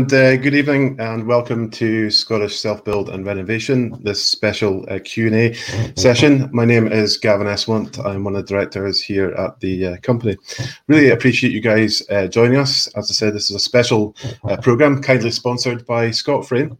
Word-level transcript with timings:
And 0.00 0.14
uh, 0.14 0.38
good 0.38 0.54
evening, 0.54 0.98
and 0.98 1.26
welcome 1.26 1.70
to 1.72 2.10
Scottish 2.10 2.58
Self 2.58 2.82
Build 2.86 3.10
and 3.10 3.26
Renovation. 3.26 4.02
This 4.02 4.24
special 4.24 4.86
uh, 4.88 4.98
Q 5.04 5.26
and 5.26 5.36
A 5.36 5.54
session. 5.94 6.48
My 6.54 6.64
name 6.64 6.90
is 6.90 7.18
Gavin 7.18 7.46
Eswant. 7.46 8.02
I'm 8.02 8.24
one 8.24 8.34
of 8.34 8.46
the 8.46 8.48
directors 8.50 9.02
here 9.02 9.32
at 9.32 9.60
the 9.60 9.86
uh, 9.86 9.96
company. 9.98 10.38
Really 10.86 11.10
appreciate 11.10 11.52
you 11.52 11.60
guys 11.60 12.02
uh, 12.08 12.28
joining 12.28 12.56
us. 12.56 12.86
As 12.96 13.10
I 13.10 13.12
said, 13.12 13.34
this 13.34 13.50
is 13.50 13.56
a 13.56 13.60
special 13.60 14.16
uh, 14.44 14.56
program, 14.56 15.02
kindly 15.02 15.32
sponsored 15.32 15.84
by 15.84 16.08
Scotframe. 16.08 16.78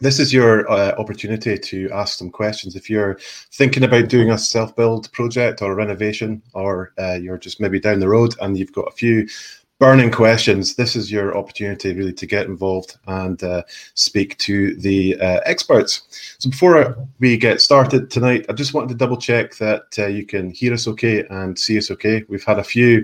This 0.00 0.18
is 0.18 0.32
your 0.32 0.68
uh, 0.68 0.96
opportunity 0.98 1.58
to 1.58 1.90
ask 1.92 2.18
some 2.18 2.30
questions. 2.30 2.74
If 2.74 2.90
you're 2.90 3.20
thinking 3.52 3.84
about 3.84 4.08
doing 4.08 4.32
a 4.32 4.38
self 4.38 4.74
build 4.74 5.12
project 5.12 5.62
or 5.62 5.70
a 5.70 5.76
renovation, 5.76 6.42
or 6.54 6.92
you're 7.20 7.38
just 7.38 7.60
maybe 7.60 7.78
down 7.78 8.00
the 8.00 8.08
road 8.08 8.34
and 8.40 8.58
you've 8.58 8.72
got 8.72 8.88
a 8.88 8.96
few 8.96 9.28
burning 9.78 10.10
questions, 10.10 10.74
this 10.74 10.96
is 10.96 11.10
your 11.10 11.36
opportunity 11.36 11.94
really 11.94 12.12
to 12.12 12.26
get 12.26 12.46
involved 12.46 12.98
and 13.06 13.42
uh, 13.44 13.62
speak 13.94 14.36
to 14.38 14.74
the 14.76 15.16
uh, 15.20 15.40
experts. 15.44 16.36
So 16.38 16.50
before 16.50 16.96
we 17.20 17.36
get 17.36 17.60
started 17.60 18.10
tonight, 18.10 18.46
I 18.48 18.54
just 18.54 18.74
wanted 18.74 18.88
to 18.90 18.94
double 18.96 19.16
check 19.16 19.54
that 19.56 19.84
uh, 19.98 20.06
you 20.06 20.26
can 20.26 20.50
hear 20.50 20.74
us 20.74 20.88
okay 20.88 21.24
and 21.30 21.56
see 21.58 21.78
us 21.78 21.90
okay. 21.92 22.24
We've 22.28 22.44
had 22.44 22.58
a 22.58 22.64
few 22.64 23.02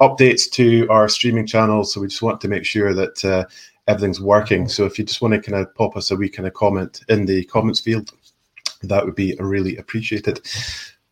updates 0.00 0.50
to 0.52 0.88
our 0.90 1.08
streaming 1.08 1.46
channels, 1.46 1.92
so 1.92 2.00
we 2.00 2.08
just 2.08 2.22
want 2.22 2.40
to 2.40 2.48
make 2.48 2.64
sure 2.64 2.92
that 2.92 3.24
uh, 3.24 3.44
everything's 3.86 4.20
working. 4.20 4.68
So 4.68 4.84
if 4.84 4.98
you 4.98 5.04
just 5.04 5.22
want 5.22 5.34
to 5.34 5.40
kind 5.40 5.62
of 5.62 5.72
pop 5.74 5.96
us 5.96 6.10
a 6.10 6.16
wee 6.16 6.28
kind 6.28 6.48
of 6.48 6.54
comment 6.54 7.02
in 7.08 7.24
the 7.24 7.44
comments 7.44 7.80
field, 7.80 8.10
that 8.82 9.04
would 9.04 9.14
be 9.14 9.36
really 9.38 9.76
appreciated. 9.76 10.40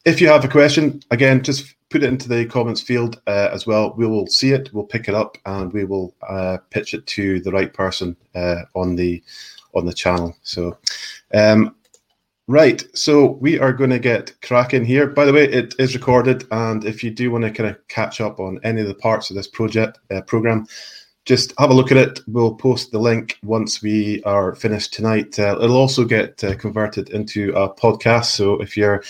If 0.04 0.20
you 0.20 0.28
have 0.28 0.44
a 0.44 0.48
question, 0.48 1.02
again, 1.10 1.42
just 1.42 1.74
put 1.88 2.02
it 2.02 2.08
into 2.08 2.28
the 2.28 2.44
comments 2.44 2.80
field 2.80 3.20
uh, 3.26 3.48
as 3.52 3.66
well. 3.66 3.94
We 3.96 4.06
will 4.06 4.26
see 4.26 4.50
it, 4.52 4.68
we'll 4.74 4.84
pick 4.84 5.08
it 5.08 5.14
up, 5.14 5.38
and 5.46 5.72
we 5.72 5.84
will 5.84 6.14
uh, 6.28 6.58
pitch 6.70 6.92
it 6.92 7.06
to 7.06 7.40
the 7.40 7.52
right 7.52 7.72
person 7.72 8.16
uh, 8.34 8.62
on 8.74 8.96
the 8.96 9.22
on 9.74 9.86
the 9.86 9.94
channel. 9.94 10.36
So, 10.42 10.76
um, 11.32 11.74
right. 12.48 12.84
So 12.94 13.32
we 13.40 13.58
are 13.58 13.72
going 13.72 13.90
to 13.90 13.98
get 13.98 14.34
cracking 14.42 14.84
here. 14.84 15.06
By 15.06 15.24
the 15.24 15.32
way, 15.32 15.44
it 15.44 15.74
is 15.78 15.94
recorded, 15.94 16.46
and 16.50 16.84
if 16.84 17.02
you 17.02 17.10
do 17.10 17.30
want 17.30 17.44
to 17.44 17.50
kind 17.50 17.70
of 17.70 17.88
catch 17.88 18.20
up 18.20 18.40
on 18.40 18.60
any 18.62 18.82
of 18.82 18.88
the 18.88 18.94
parts 18.94 19.30
of 19.30 19.36
this 19.36 19.48
project 19.48 19.98
uh, 20.10 20.20
program. 20.22 20.66
Just 21.24 21.54
have 21.58 21.70
a 21.70 21.74
look 21.74 21.90
at 21.90 21.96
it. 21.96 22.20
We'll 22.26 22.54
post 22.54 22.92
the 22.92 22.98
link 22.98 23.38
once 23.42 23.80
we 23.80 24.22
are 24.24 24.54
finished 24.54 24.92
tonight. 24.92 25.38
Uh, 25.38 25.58
it'll 25.58 25.78
also 25.78 26.04
get 26.04 26.44
uh, 26.44 26.54
converted 26.56 27.08
into 27.10 27.50
a 27.56 27.72
podcast. 27.74 28.26
So 28.26 28.60
if 28.60 28.76
you're 28.76 29.02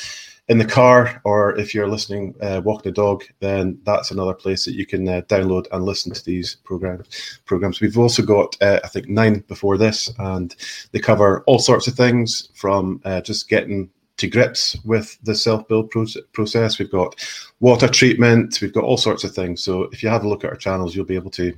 in 0.49 0.59
the 0.59 0.65
car 0.65 1.21
or 1.25 1.59
if 1.59 1.75
you're 1.75 1.88
listening 1.88 2.34
uh, 2.43 2.60
walking 2.62 2.91
the 2.91 2.94
dog 2.94 3.25
then 3.41 3.78
that's 3.84 4.10
another 4.10 4.34
place 4.34 4.65
that 4.65 4.75
you 4.75 4.84
can 4.84 5.09
uh, 5.09 5.22
download 5.22 5.66
and 5.72 5.84
listen 5.84 6.12
to 6.12 6.25
these 6.25 6.56
programs 6.65 7.41
programs. 7.47 7.81
We've 7.81 7.99
also 7.99 8.22
got 8.22 8.56
uh, 8.60 8.81
i 8.84 8.88
think 8.88 9.09
nine 9.09 9.41
before 9.49 9.78
this 9.78 10.12
and 10.19 10.55
they 10.93 10.99
cover 10.99 11.43
all 11.47 11.59
sorts 11.59 11.87
of 11.87 11.94
things 11.94 12.50
from 12.55 13.00
uh, 13.05 13.21
just 13.22 13.49
getting 13.49 13.91
to 14.16 14.28
grips 14.28 14.77
with 14.84 15.19
the 15.25 15.34
self-build 15.34 15.93
process. 16.32 16.78
We've 16.78 16.91
got 16.91 17.16
water 17.61 17.88
treatment 17.88 18.61
we've 18.61 18.72
got 18.72 18.84
all 18.84 18.99
sorts 18.99 19.25
of 19.25 19.34
things. 19.34 19.62
So 19.62 19.84
if 19.84 20.03
you 20.03 20.11
have 20.11 20.25
a 20.25 20.28
look 20.28 20.44
at 20.44 20.50
our 20.50 20.56
channels 20.56 20.94
you'll 20.94 21.06
be 21.06 21.16
able 21.16 21.31
to 21.32 21.56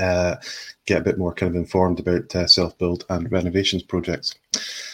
uh, 0.00 0.36
get 0.86 1.00
a 1.00 1.04
bit 1.04 1.18
more 1.18 1.32
kind 1.32 1.50
of 1.50 1.56
informed 1.56 2.00
about 2.00 2.34
uh, 2.34 2.48
self-build 2.48 3.04
and 3.10 3.30
renovations 3.30 3.84
projects 3.84 4.34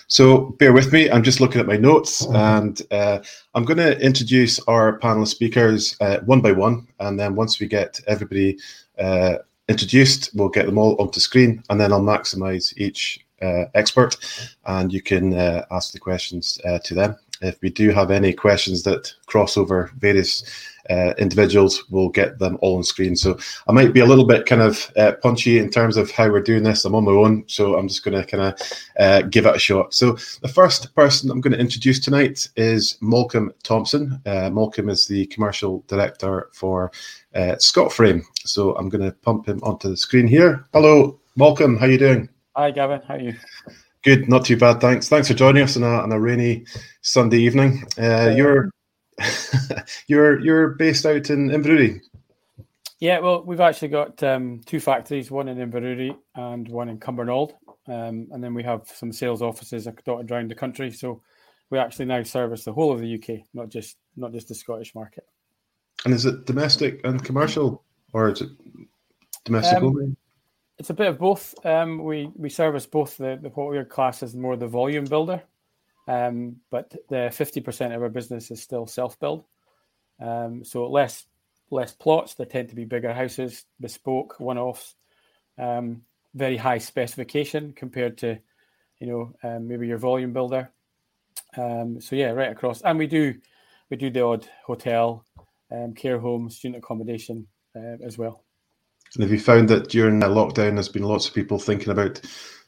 so 0.08 0.56
bear 0.58 0.72
with 0.72 0.92
me. 0.92 1.10
I'm 1.10 1.22
just 1.22 1.40
looking 1.40 1.60
at 1.60 1.66
my 1.66 1.76
notes, 1.76 2.26
and 2.26 2.80
uh, 2.90 3.20
I'm 3.54 3.64
going 3.64 3.78
to 3.78 3.98
introduce 4.00 4.58
our 4.60 4.98
panel 4.98 5.26
speakers 5.26 5.96
uh, 6.00 6.18
one 6.20 6.40
by 6.40 6.52
one, 6.52 6.88
and 6.98 7.20
then 7.20 7.34
once 7.34 7.60
we 7.60 7.66
get 7.66 8.00
everybody 8.06 8.58
uh, 8.98 9.36
introduced, 9.68 10.30
we'll 10.34 10.48
get 10.48 10.66
them 10.66 10.78
all 10.78 11.00
onto 11.00 11.20
screen, 11.20 11.62
and 11.68 11.78
then 11.78 11.92
I'll 11.92 12.00
maximise 12.00 12.76
each 12.78 13.24
uh, 13.42 13.66
expert, 13.74 14.16
and 14.64 14.92
you 14.92 15.02
can 15.02 15.34
uh, 15.34 15.66
ask 15.70 15.92
the 15.92 16.00
questions 16.00 16.58
uh, 16.64 16.78
to 16.84 16.94
them. 16.94 17.16
If 17.40 17.60
we 17.62 17.70
do 17.70 17.90
have 17.90 18.10
any 18.10 18.32
questions 18.32 18.82
that 18.84 19.12
cross 19.26 19.56
over 19.56 19.90
various 19.98 20.44
uh, 20.90 21.12
individuals, 21.18 21.84
we'll 21.90 22.08
get 22.08 22.38
them 22.38 22.58
all 22.60 22.76
on 22.76 22.84
screen. 22.84 23.14
So 23.14 23.38
I 23.66 23.72
might 23.72 23.92
be 23.92 24.00
a 24.00 24.06
little 24.06 24.24
bit 24.24 24.46
kind 24.46 24.62
of 24.62 24.90
uh, 24.96 25.12
punchy 25.22 25.58
in 25.58 25.70
terms 25.70 25.96
of 25.96 26.10
how 26.10 26.30
we're 26.30 26.40
doing 26.40 26.62
this. 26.62 26.84
I'm 26.84 26.94
on 26.94 27.04
my 27.04 27.12
own, 27.12 27.44
so 27.46 27.76
I'm 27.76 27.88
just 27.88 28.04
going 28.04 28.20
to 28.20 28.26
kind 28.26 28.42
of 28.42 28.72
uh, 28.98 29.22
give 29.22 29.46
it 29.46 29.56
a 29.56 29.58
shot. 29.58 29.94
So 29.94 30.12
the 30.40 30.48
first 30.48 30.94
person 30.94 31.30
I'm 31.30 31.40
going 31.40 31.52
to 31.52 31.60
introduce 31.60 32.00
tonight 32.00 32.48
is 32.56 32.96
Malcolm 33.00 33.52
Thompson. 33.62 34.20
Uh, 34.24 34.50
Malcolm 34.50 34.88
is 34.88 35.06
the 35.06 35.26
commercial 35.26 35.84
director 35.88 36.48
for 36.52 36.90
uh, 37.34 37.56
Scotframe. 37.56 38.22
So 38.44 38.74
I'm 38.76 38.88
going 38.88 39.04
to 39.04 39.12
pump 39.12 39.46
him 39.46 39.60
onto 39.62 39.88
the 39.88 39.96
screen 39.96 40.26
here. 40.26 40.64
Hello, 40.72 41.20
Malcolm. 41.36 41.76
How 41.76 41.86
you 41.86 41.98
doing? 41.98 42.28
Hi, 42.56 42.70
Gavin. 42.70 43.02
How 43.06 43.14
are 43.14 43.20
you? 43.20 43.34
Good, 44.04 44.28
not 44.28 44.44
too 44.44 44.56
bad. 44.56 44.80
Thanks. 44.80 45.08
Thanks 45.08 45.28
for 45.28 45.34
joining 45.34 45.62
us 45.62 45.76
on 45.76 45.82
a, 45.82 45.86
on 45.86 46.12
a 46.12 46.20
rainy 46.20 46.64
Sunday 47.02 47.38
evening. 47.38 47.84
Uh, 48.00 48.32
you're 48.36 48.70
you're 50.06 50.40
you're 50.40 50.68
based 50.70 51.04
out 51.04 51.30
in 51.30 51.48
Inverurie. 51.48 52.00
Yeah, 53.00 53.20
well, 53.20 53.44
we've 53.44 53.60
actually 53.60 53.88
got 53.88 54.22
um, 54.22 54.60
two 54.66 54.80
factories, 54.80 55.30
one 55.30 55.48
in 55.48 55.58
Inverurie 55.58 56.16
and 56.34 56.68
one 56.68 56.88
in 56.88 56.98
Cumbernauld, 56.98 57.52
um, 57.86 58.26
and 58.32 58.42
then 58.42 58.54
we 58.54 58.64
have 58.64 58.88
some 58.88 59.12
sales 59.12 59.40
offices 59.40 59.86
dotted 60.04 60.30
around 60.30 60.50
the 60.50 60.56
country. 60.56 60.90
So 60.90 61.22
we 61.70 61.78
actually 61.78 62.06
now 62.06 62.22
service 62.24 62.64
the 62.64 62.72
whole 62.72 62.92
of 62.92 63.00
the 63.00 63.14
UK, 63.14 63.46
not 63.54 63.68
just 63.68 63.96
not 64.16 64.32
just 64.32 64.48
the 64.48 64.54
Scottish 64.54 64.94
market. 64.94 65.24
And 66.04 66.14
is 66.14 66.24
it 66.24 66.44
domestic 66.44 67.00
and 67.04 67.24
commercial, 67.24 67.84
or 68.12 68.30
is 68.30 68.40
it 68.40 68.50
domestic 69.44 69.78
um, 69.78 69.84
only? 69.84 70.16
It's 70.78 70.90
a 70.90 70.94
bit 70.94 71.08
of 71.08 71.18
both. 71.18 71.54
Um, 71.66 72.04
we 72.04 72.30
we 72.36 72.48
service 72.48 72.86
both 72.86 73.16
the, 73.16 73.38
the 73.42 73.48
what 73.50 73.70
we 73.70 73.84
class 73.84 74.22
as 74.22 74.36
more 74.36 74.56
the 74.56 74.68
volume 74.68 75.04
builder, 75.04 75.42
um, 76.06 76.56
but 76.70 76.94
the 77.08 77.30
fifty 77.32 77.60
percent 77.60 77.92
of 77.92 78.02
our 78.02 78.08
business 78.08 78.50
is 78.52 78.62
still 78.62 78.86
self 78.86 79.18
build. 79.18 79.44
Um, 80.20 80.64
so 80.64 80.88
less 80.88 81.26
less 81.70 81.92
plots. 81.92 82.34
They 82.34 82.44
tend 82.44 82.68
to 82.68 82.76
be 82.76 82.84
bigger 82.84 83.12
houses, 83.12 83.64
bespoke, 83.80 84.38
one 84.38 84.56
offs, 84.56 84.94
um, 85.58 86.02
very 86.34 86.56
high 86.56 86.78
specification 86.78 87.72
compared 87.72 88.16
to 88.18 88.38
you 89.00 89.06
know 89.08 89.34
um, 89.42 89.66
maybe 89.66 89.88
your 89.88 89.98
volume 89.98 90.32
builder. 90.32 90.70
Um, 91.56 92.00
so 92.00 92.14
yeah, 92.14 92.30
right 92.30 92.52
across, 92.52 92.82
and 92.82 92.98
we 92.98 93.08
do 93.08 93.34
we 93.90 93.96
do 93.96 94.10
the 94.10 94.24
odd 94.24 94.46
hotel, 94.64 95.24
care 95.96 96.20
home, 96.20 96.50
student 96.50 96.84
accommodation 96.84 97.48
uh, 97.74 97.96
as 98.04 98.16
well. 98.16 98.44
And 99.14 99.22
have 99.22 99.32
you 99.32 99.40
found 99.40 99.68
that 99.68 99.88
during 99.88 100.22
a 100.22 100.26
lockdown, 100.26 100.74
there's 100.74 100.88
been 100.88 101.02
lots 101.02 101.28
of 101.28 101.34
people 101.34 101.58
thinking 101.58 101.90
about 101.90 102.20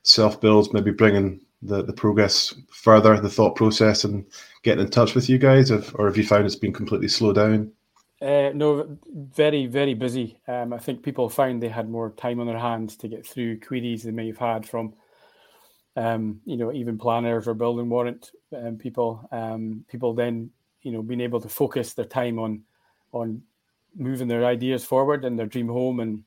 self 0.03 0.41
builds, 0.41 0.73
maybe 0.73 0.91
bringing 0.91 1.41
the, 1.63 1.83
the 1.83 1.93
progress 1.93 2.55
further, 2.71 3.19
the 3.21 3.29
thought 3.29 3.57
process, 3.57 4.05
and 4.05 4.25
getting 4.63 4.85
in 4.85 4.91
touch 4.91 5.15
with 5.15 5.29
you 5.29 5.39
guys? 5.39 5.71
or 5.71 6.07
have 6.07 6.17
you 6.17 6.27
found 6.27 6.47
it's 6.47 6.57
been 6.57 6.73
completely 6.73 7.09
slowed 7.09 7.37
down? 7.37 7.73
Uh, 8.23 8.51
no, 8.55 8.99
very, 9.11 9.67
very 9.67 9.95
busy. 9.95 10.39
Um, 10.47 10.73
I 10.75 10.79
think 10.79 11.03
people 11.03 11.29
found 11.29 11.63
they 11.63 11.69
had 11.69 11.89
more 11.89 12.11
time 12.11 12.39
on 12.41 12.47
their 12.47 12.59
hands 12.59 12.97
to 12.97 13.09
get 13.09 13.27
through 13.27 13.61
queries 13.61 14.03
they 14.03 14.11
may 14.11 14.27
have 14.27 14.37
had 14.37 14.69
from, 14.69 14.93
um, 15.97 16.41
you 16.45 16.59
know, 16.59 16.71
even 16.73 16.99
planners 16.99 17.49
or 17.49 17.55
building 17.55 17.89
warrant 17.89 18.31
um, 18.55 18.77
people. 18.77 19.27
Um, 19.33 19.87
people 19.89 20.13
then, 20.13 20.51
you 20.83 20.93
know, 20.93 21.03
being 21.03 21.23
able 21.23 21.41
to 21.41 21.49
focus 21.49 21.95
their 21.95 22.05
time 22.05 22.39
on 22.39 22.63
on 23.13 23.43
moving 23.97 24.29
their 24.29 24.45
ideas 24.45 24.85
forward 24.85 25.25
and 25.25 25.39
their 25.39 25.47
dream 25.47 25.69
home 25.69 26.01
and 26.01 26.23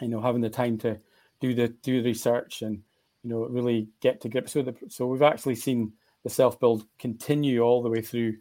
you 0.00 0.08
know, 0.08 0.20
having 0.20 0.40
the 0.40 0.50
time 0.50 0.78
to 0.78 0.98
do 1.40 1.54
the 1.54 1.68
do 1.68 2.02
research 2.02 2.62
and 2.62 2.82
you 3.22 3.30
know 3.30 3.46
really 3.46 3.88
get 4.00 4.20
to 4.22 4.28
grips 4.28 4.54
with 4.54 4.68
it. 4.68 4.76
So 4.88 5.06
we've 5.06 5.22
actually 5.22 5.56
seen 5.56 5.92
the 6.22 6.30
self 6.30 6.58
build 6.58 6.86
continue 6.98 7.60
all 7.60 7.82
the 7.82 7.90
way 7.90 8.00
through 8.00 8.36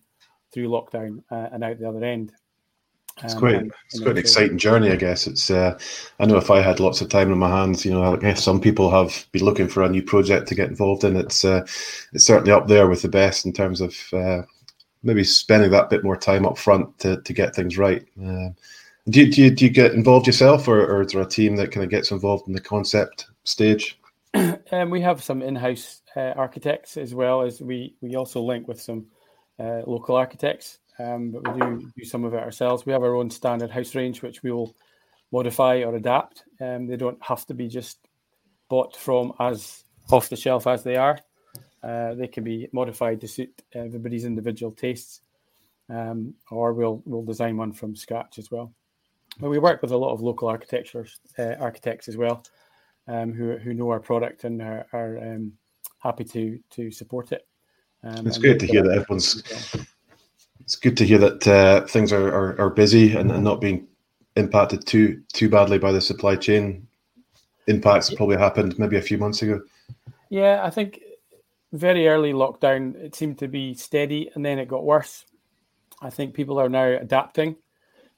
through 0.52 0.70
lockdown 0.70 1.24
uh, 1.32 1.50
and 1.52 1.64
out 1.64 1.80
the 1.80 1.90
other 1.90 2.04
end. 2.04 2.34
It's 3.24 3.34
um, 3.34 3.40
quite 3.40 3.56
and, 3.56 3.74
it's 3.86 4.00
quite 4.00 4.12
an 4.12 4.18
exciting 4.18 4.58
journey, 4.58 4.92
I 4.92 4.98
guess. 4.98 5.28
It's 5.28 5.50
uh, 5.50 5.78
I 6.20 6.26
know 6.26 6.38
if 6.38 6.52
I 6.52 6.62
had 6.62 6.80
lots 6.80 7.02
of 7.02 7.10
time 7.10 7.32
in 7.32 7.38
my 7.38 7.50
hands, 7.50 7.86
you 7.86 7.92
know, 7.92 8.14
I 8.14 8.18
guess 8.18 8.44
some 8.44 8.60
people 8.60 8.90
have 8.90 9.26
been 9.32 9.46
looking 9.46 9.68
for 9.68 9.84
a 9.84 9.90
new 9.90 10.02
project 10.02 10.48
to 10.50 10.56
get 10.56 10.70
involved 10.70 11.04
in. 11.04 11.16
It's 11.16 11.46
uh, 11.46 11.62
it's 12.14 12.26
certainly 12.26 12.52
up 12.52 12.68
there 12.68 12.88
with 12.88 13.02
the 13.02 13.08
best 13.08 13.46
in 13.46 13.54
terms 13.54 13.80
of 13.80 13.96
uh, 14.12 14.42
maybe 15.04 15.24
spending 15.24 15.72
that 15.72 15.90
bit 15.90 16.04
more 16.04 16.18
time 16.18 16.46
up 16.46 16.58
front 16.58 16.98
to, 17.00 17.22
to 17.22 17.34
get 17.34 17.56
things 17.56 17.78
right. 17.78 18.06
Uh, 18.22 18.50
do 19.10 19.22
you, 19.22 19.32
do 19.32 19.44
you, 19.44 19.52
do 19.52 19.66
you 19.66 19.72
get 19.72 19.94
involved 19.94 20.26
yourself, 20.26 20.68
or, 20.68 20.84
or 20.86 21.02
is 21.02 21.12
there 21.12 21.22
a 21.22 21.28
team 21.28 21.56
that 21.58 21.72
kind 21.72 21.84
of 21.84 21.90
gets 21.92 22.12
involved 22.12 22.48
in 22.48 22.54
the 22.54 22.62
concept 22.62 23.28
stage? 23.44 24.00
Um, 24.72 24.90
we 24.90 25.00
have 25.02 25.24
some 25.24 25.44
in-house 25.44 26.02
uh, 26.18 26.34
architects 26.36 26.98
as 26.98 27.14
well 27.14 27.44
as 27.44 27.62
we 27.62 27.96
we 28.02 28.16
also 28.16 28.42
link 28.42 28.68
with 28.68 28.82
some 28.82 29.06
uh, 29.60 29.82
local 29.86 30.16
architects, 30.16 30.80
um, 30.98 31.32
but 31.32 31.54
we 31.54 31.60
do 31.60 31.92
do 31.96 32.04
some 32.04 32.26
of 32.26 32.34
it 32.34 32.42
ourselves. 32.42 32.84
We 32.84 32.92
have 32.92 33.04
our 33.04 33.16
own 33.16 33.30
standard 33.30 33.70
house 33.70 33.94
range, 33.94 34.24
which 34.24 34.42
we 34.42 34.52
will 34.52 34.76
modify 35.32 35.84
or 35.84 35.96
adapt. 35.96 36.44
Um, 36.60 36.88
they 36.88 36.98
don't 36.98 37.24
have 37.24 37.46
to 37.46 37.54
be 37.54 37.68
just 37.68 38.00
bought 38.68 38.96
from 38.98 39.34
as 39.40 39.84
off 40.12 40.30
the 40.30 40.36
shelf 40.36 40.66
as 40.66 40.84
they 40.84 40.96
are. 40.96 41.20
Uh, 41.84 42.16
they 42.16 42.28
can 42.28 42.44
be 42.44 42.68
modified 42.74 43.22
to 43.22 43.28
suit 43.28 43.62
everybody's 43.74 44.26
individual 44.26 44.72
tastes, 44.72 45.22
um, 45.90 46.34
or 46.50 46.74
we'll 46.74 47.04
we'll 47.06 47.24
design 47.24 47.56
one 47.56 47.72
from 47.72 47.96
scratch 47.96 48.40
as 48.40 48.50
well. 48.50 48.74
But 49.40 49.50
we 49.50 49.60
work 49.60 49.82
with 49.82 49.92
a 49.92 49.98
lot 49.98 50.14
of 50.14 50.22
local 50.22 50.48
architectures, 50.48 51.20
uh, 51.38 51.56
architects 51.60 52.08
as 52.08 52.18
well, 52.18 52.44
um, 53.08 53.34
who 53.34 53.58
who 53.58 53.74
know 53.74 53.90
our 53.90 54.00
product 54.00 54.44
and 54.44 54.62
are, 54.62 54.88
are 54.94 55.18
um, 55.18 55.54
happy 56.00 56.24
to 56.24 56.60
to 56.72 56.92
support 56.92 57.32
it. 57.32 57.46
Um, 58.04 58.28
it's 58.28 58.38
great 58.38 58.60
to 58.60 58.68
hear 58.68 58.84
that 58.84 58.98
everyone's. 58.98 59.44
It's 60.62 60.76
good 60.76 60.98
to 60.98 61.06
hear 61.06 61.20
that 61.20 61.48
uh, 61.48 61.86
things 61.86 62.12
are, 62.12 62.28
are, 62.28 62.60
are 62.60 62.70
busy 62.72 63.16
and, 63.16 63.32
and, 63.32 63.44
not 63.44 63.62
being 63.62 63.88
impacted 64.36 64.88
too 64.88 65.22
too 65.32 65.50
badly 65.50 65.78
by 65.78 65.92
the 65.92 66.02
supply 66.02 66.36
chain 66.36 66.88
impacts. 67.68 68.10
Yeah. 68.10 68.18
Probably 68.18 68.38
happened 68.38 68.80
maybe 68.80 68.98
a 68.98 69.02
few 69.02 69.18
months 69.18 69.42
ago. 69.42 69.62
Yeah, 70.30 70.62
I 70.64 70.70
think 70.70 71.02
very 71.74 72.08
early 72.08 72.34
lockdown 72.34 72.96
it 72.96 73.16
seemed 73.16 73.38
to 73.40 73.48
be 73.48 73.74
steady, 73.74 74.32
and 74.34 74.46
then 74.46 74.60
it 74.60 74.68
got 74.68 74.86
worse. 74.86 75.26
I 76.02 76.10
think 76.10 76.34
people 76.34 76.60
are 76.60 76.70
now 76.70 76.86
adapting 76.86 77.58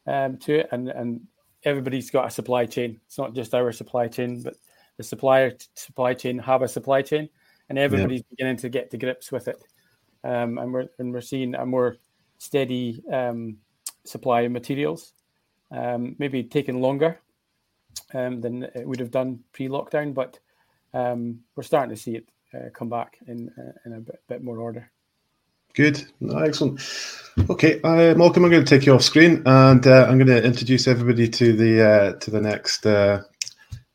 um, 0.08 0.38
to 0.38 0.60
it, 0.60 0.70
and 0.72 0.90
and 0.90 1.22
everybody's 1.64 2.10
got 2.10 2.28
a 2.28 2.32
supply 2.32 2.66
chain. 2.66 3.00
It's 3.06 3.18
not 3.18 3.36
just 3.36 3.54
our 3.54 3.72
supply 3.72 4.08
chain, 4.08 4.42
but 4.42 4.56
the 4.98 5.04
supplier 5.04 5.54
supply 5.76 6.14
chain 6.14 6.40
have 6.40 6.62
a 6.62 6.68
supply 6.68 7.02
chain, 7.02 7.30
and 7.70 7.78
everybody's 7.78 8.22
yeah. 8.22 8.32
beginning 8.32 8.58
to 8.58 8.70
get 8.70 8.90
to 8.92 8.98
grips 8.98 9.32
with 9.32 9.48
it. 9.48 9.62
Um, 10.24 10.58
and 10.58 10.74
we're 10.74 10.88
and 11.00 11.14
we're 11.14 11.22
seeing 11.22 11.56
a 11.56 11.66
more 11.66 11.98
steady 12.38 13.04
um, 13.12 13.58
supply 14.06 14.42
of 14.42 14.52
materials. 14.52 15.14
Um, 15.70 16.16
maybe 16.18 16.44
taking 16.44 16.82
longer 16.82 17.20
um, 18.14 18.40
than 18.40 18.64
it 18.64 18.88
would 18.88 19.02
have 19.02 19.12
done 19.12 19.44
pre-lockdown, 19.52 20.14
but 20.14 20.40
um, 20.94 21.42
we're 21.56 21.64
starting 21.64 21.94
to 21.94 22.02
see 22.02 22.16
it 22.16 22.30
uh, 22.54 22.70
come 22.74 22.90
back 22.90 23.18
in 23.28 23.50
uh, 23.58 23.74
in 23.86 23.94
a 23.94 24.00
bit, 24.00 24.22
bit 24.28 24.44
more 24.44 24.60
order. 24.60 24.90
Good, 25.78 26.04
excellent. 26.36 26.82
Okay, 27.52 27.80
uh, 27.84 28.16
Malcolm, 28.16 28.44
I'm 28.44 28.50
going 28.50 28.66
to 28.66 28.68
take 28.70 28.88
you 28.88 28.96
off 28.96 29.04
screen, 29.04 29.44
and 29.46 29.86
uh, 29.86 30.08
I'm 30.10 30.18
going 30.18 30.26
to 30.26 30.44
introduce 30.44 30.88
everybody 30.88 31.30
to 31.30 31.54
the 31.54 31.88
uh, 31.88 32.14
to 32.14 32.32
the 32.32 32.42
next 32.42 32.84
uh, 32.84 33.22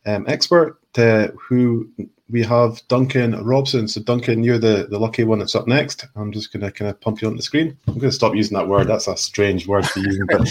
um, 0.06 0.24
expert, 0.28 0.78
uh, 0.96 1.26
who 1.48 1.90
we 2.30 2.40
have 2.44 2.80
Duncan 2.86 3.44
Robson. 3.44 3.88
So, 3.88 4.00
Duncan, 4.00 4.44
you're 4.44 4.60
the, 4.60 4.86
the 4.88 4.98
lucky 4.98 5.24
one 5.24 5.40
that's 5.40 5.56
up 5.56 5.66
next. 5.66 6.06
I'm 6.14 6.30
just 6.30 6.52
going 6.52 6.60
to 6.60 6.70
kind 6.70 6.88
of 6.88 7.00
pump 7.00 7.20
you 7.20 7.26
on 7.26 7.36
the 7.36 7.42
screen. 7.42 7.76
I'm 7.88 7.94
going 7.94 8.10
to 8.10 8.12
stop 8.12 8.36
using 8.36 8.56
that 8.56 8.68
word. 8.68 8.86
That's 8.86 9.08
a 9.08 9.16
strange 9.16 9.66
word 9.66 9.82
to 9.82 10.00
use. 10.02 10.20
But 10.28 10.48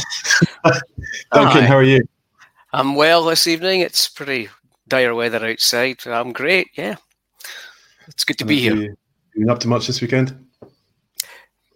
Duncan, 1.31 1.61
Hi. 1.61 1.65
how 1.65 1.77
are 1.77 1.83
you? 1.83 2.03
I'm 2.73 2.95
well 2.95 3.23
this 3.23 3.47
evening. 3.47 3.79
It's 3.79 4.09
pretty 4.09 4.49
dire 4.89 5.15
weather 5.15 5.45
outside. 5.45 6.05
I'm 6.07 6.33
great. 6.33 6.67
Yeah, 6.75 6.97
it's 8.09 8.25
good 8.25 8.37
to 8.39 8.45
be 8.45 8.59
here. 8.59 8.75
You 8.75 8.95
been 9.33 9.49
up 9.49 9.59
to 9.61 9.69
much 9.69 9.87
this 9.87 10.01
weekend? 10.01 10.37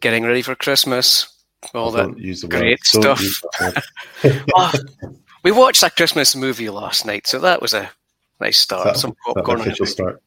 Getting 0.06 0.24
ready 0.24 0.44
for 0.44 0.54
Christmas, 0.54 1.28
all 1.74 1.90
that 1.90 2.12
great 2.48 2.84
stuff. 2.84 3.20
oh, 4.54 4.72
we 5.44 5.52
watched 5.52 5.82
that 5.82 5.96
Christmas 5.96 6.36
movie 6.36 6.70
last 6.70 7.08
night, 7.08 7.26
so 7.26 7.40
that 7.40 7.60
was 7.60 7.74
a 7.74 7.90
nice 8.40 8.60
start. 8.60 8.86
That, 8.86 8.98
Some 8.98 9.16
popcorn. 9.26 9.62
Official 9.62 9.88
start. 9.88 10.22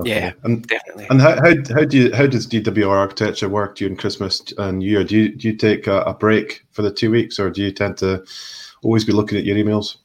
Okay. 0.00 0.10
Yeah, 0.10 0.32
and, 0.42 0.66
definitely. 0.66 1.06
And 1.10 1.20
how, 1.20 1.36
how, 1.36 1.54
how 1.72 1.84
do 1.84 1.96
you 1.96 2.12
how 2.12 2.26
does 2.26 2.48
DWR 2.48 2.88
architecture 2.88 3.48
work 3.48 3.76
during 3.76 3.96
Christmas 3.96 4.42
and 4.58 4.80
New 4.80 4.90
Year? 4.90 5.04
Do 5.04 5.16
you 5.16 5.28
do 5.36 5.46
you 5.46 5.56
take 5.56 5.86
a, 5.86 6.00
a, 6.00 6.14
break 6.14 6.64
for 6.72 6.82
the 6.82 6.90
two 6.90 7.12
weeks, 7.12 7.38
or 7.38 7.50
do 7.50 7.62
you 7.62 7.70
tend 7.70 7.98
to 7.98 8.24
always 8.82 9.04
be 9.04 9.12
looking 9.12 9.38
at 9.38 9.44
your 9.44 9.56
emails? 9.56 9.98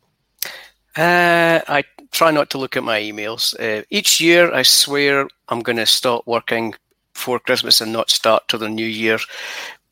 Uh, 0.96 1.62
I 1.68 1.84
try 2.12 2.30
not 2.30 2.52
to 2.52 2.60
look 2.60 2.78
at 2.78 2.84
my 2.84 3.00
emails. 3.00 3.60
Uh, 3.60 3.84
each 3.90 4.22
year, 4.22 4.54
I 4.54 4.62
swear 4.62 5.28
I'm 5.50 5.62
going 5.62 5.78
to 5.78 5.88
stop 5.88 6.28
working 6.28 6.76
before 7.16 7.40
Christmas 7.40 7.82
and 7.82 7.92
not 7.92 8.12
start 8.12 8.48
till 8.48 8.60
the 8.60 8.70
new 8.70 8.86
year. 8.86 9.18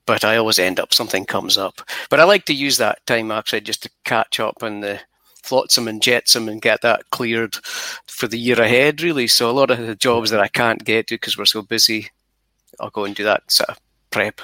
But 0.05 0.23
I 0.23 0.37
always 0.37 0.59
end 0.59 0.79
up 0.79 0.93
something 0.93 1.25
comes 1.25 1.57
up. 1.57 1.81
But 2.09 2.19
I 2.19 2.25
like 2.25 2.45
to 2.45 2.53
use 2.53 2.77
that 2.77 3.03
time 3.07 3.31
actually 3.31 3.61
just 3.61 3.81
to 3.83 3.89
catch 4.03 4.39
up 4.39 4.61
on 4.61 4.81
the 4.81 4.99
flotsam 5.41 5.87
and 5.87 5.99
uh, 5.99 6.03
jetsam 6.03 6.49
and 6.49 6.61
get 6.61 6.81
that 6.81 7.09
cleared 7.09 7.55
for 8.07 8.27
the 8.27 8.37
year 8.37 8.61
ahead, 8.61 9.01
really. 9.01 9.27
So 9.27 9.49
a 9.49 9.51
lot 9.51 9.71
of 9.71 9.79
the 9.79 9.95
jobs 9.95 10.29
that 10.29 10.41
I 10.41 10.49
can't 10.49 10.83
get 10.83 11.07
to 11.07 11.15
because 11.15 11.37
we're 11.37 11.45
so 11.45 11.61
busy, 11.61 12.09
I'll 12.79 12.89
go 12.89 13.05
and 13.05 13.15
do 13.15 13.23
that 13.23 13.49
sort 13.51 13.69
of 13.69 13.79
prep. 14.11 14.41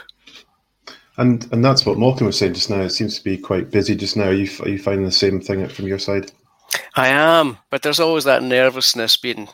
And 1.17 1.45
and 1.51 1.63
that's 1.63 1.85
what 1.85 1.97
Malcolm 1.97 2.27
was 2.27 2.37
saying 2.37 2.53
just 2.53 2.69
now. 2.69 2.81
It 2.81 2.91
seems 2.91 3.17
to 3.17 3.23
be 3.23 3.37
quite 3.37 3.71
busy 3.71 3.95
just 3.95 4.15
now. 4.15 4.27
Are 4.27 4.33
you, 4.33 4.49
are 4.61 4.69
you 4.69 4.79
finding 4.79 5.05
the 5.05 5.11
same 5.11 5.41
thing 5.41 5.67
from 5.67 5.87
your 5.87 5.99
side? 5.99 6.31
I 6.95 7.07
am, 7.09 7.57
but 7.69 7.81
there's 7.81 7.99
always 7.99 8.23
that 8.23 8.43
nervousness 8.43 9.17
being 9.17 9.49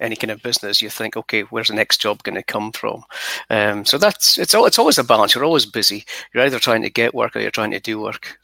any 0.00 0.16
kind 0.16 0.30
of 0.30 0.42
business, 0.42 0.82
you 0.82 0.90
think, 0.90 1.16
okay, 1.16 1.42
where's 1.42 1.68
the 1.68 1.74
next 1.74 2.00
job 2.00 2.22
going 2.22 2.34
to 2.34 2.42
come 2.42 2.72
from? 2.72 3.04
Um, 3.50 3.84
so 3.84 3.98
that's 3.98 4.38
it's 4.38 4.54
all, 4.54 4.66
it's 4.66 4.78
always 4.78 4.98
a 4.98 5.04
balance. 5.04 5.34
You're 5.34 5.44
always 5.44 5.66
busy. 5.66 6.04
You're 6.34 6.44
either 6.44 6.58
trying 6.58 6.82
to 6.82 6.90
get 6.90 7.14
work 7.14 7.36
or 7.36 7.40
you're 7.40 7.50
trying 7.50 7.70
to 7.72 7.80
do 7.80 8.00
work. 8.00 8.38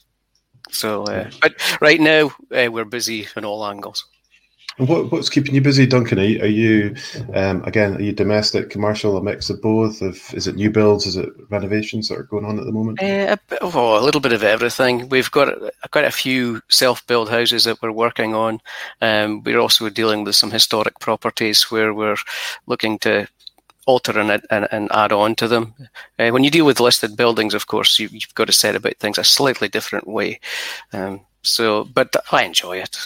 So, 0.71 1.05
uh, 1.05 1.31
but 1.41 1.55
right 1.81 2.01
now 2.01 2.33
uh, 2.55 2.71
we're 2.71 2.85
busy 2.85 3.27
on 3.37 3.45
all 3.45 3.67
angles. 3.67 4.05
What, 4.79 5.11
what's 5.11 5.31
keeping 5.31 5.55
you 5.55 5.63
busy, 5.63 5.87
Duncan? 5.87 6.19
Are 6.19 6.25
you, 6.25 6.43
are 6.43 6.47
you 6.47 6.95
um, 7.33 7.65
again? 7.65 7.97
Are 7.97 8.03
you 8.03 8.13
domestic, 8.13 8.69
commercial, 8.69 9.17
a 9.17 9.23
mix 9.23 9.49
of 9.49 9.63
both? 9.63 10.03
Of 10.03 10.35
is 10.35 10.47
it 10.47 10.57
new 10.57 10.71
builds? 10.71 11.07
Is 11.07 11.17
it 11.17 11.31
renovations 11.49 12.09
that 12.09 12.19
are 12.19 12.25
going 12.25 12.45
on 12.45 12.59
at 12.59 12.67
the 12.67 12.73
moment? 12.73 13.03
Uh, 13.03 13.37
a, 13.51 13.59
oh, 13.63 13.99
a 13.99 14.05
little 14.05 14.21
bit 14.21 14.35
of 14.35 14.43
everything. 14.43 15.09
We've 15.09 15.31
got 15.31 15.55
quite 15.93 16.05
a 16.05 16.11
few 16.11 16.61
self-built 16.69 17.31
houses 17.31 17.65
that 17.65 17.81
we're 17.81 17.91
working 17.91 18.35
on. 18.35 18.61
Um, 19.01 19.43
we're 19.45 19.61
also 19.61 19.89
dealing 19.89 20.25
with 20.25 20.37
some 20.37 20.51
historic 20.51 21.01
properties 21.01 21.71
where 21.71 21.95
we're 21.95 22.17
looking 22.67 22.99
to 22.99 23.27
alter 23.87 24.19
and, 24.19 24.43
and, 24.51 24.69
and, 24.71 24.93
add 24.93 25.13
on 25.13 25.35
to 25.37 25.49
them. 25.49 25.73
Uh, 26.19 26.31
when 26.31 26.45
you 26.45 26.51
deal 26.51 26.67
with 26.67 26.81
listed 26.81 27.17
buildings, 27.17 27.55
of 27.55 27.69
course, 27.69 27.99
you, 27.99 28.09
have 28.09 28.35
got 28.35 28.47
to 28.47 28.53
set 28.53 28.75
about 28.75 28.97
things 28.99 29.17
a 29.17 29.25
slightly 29.25 29.69
different 29.69 30.07
way. 30.07 30.41
Um, 30.93 31.21
so, 31.43 31.85
but 31.85 32.15
I 32.33 32.43
enjoy 32.43 32.79
it. 32.79 32.99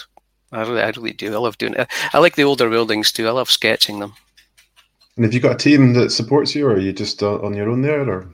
I 0.51 0.61
really, 0.61 0.81
I 0.81 0.89
really 0.89 1.13
do. 1.13 1.33
I 1.33 1.37
love 1.37 1.57
doing 1.57 1.75
it. 1.75 1.87
I 2.13 2.19
like 2.19 2.35
the 2.35 2.43
older 2.43 2.69
buildings 2.69 3.11
too. 3.11 3.27
I 3.27 3.31
love 3.31 3.49
sketching 3.49 3.99
them. 3.99 4.13
And 5.15 5.25
have 5.25 5.33
you 5.33 5.39
got 5.39 5.55
a 5.55 5.57
team 5.57 5.93
that 5.93 6.11
supports 6.11 6.55
you, 6.55 6.67
or 6.67 6.73
are 6.73 6.79
you 6.79 6.93
just 6.93 7.21
uh, 7.21 7.39
on 7.41 7.53
your 7.53 7.69
own 7.69 7.81
there, 7.81 8.09
or? 8.09 8.27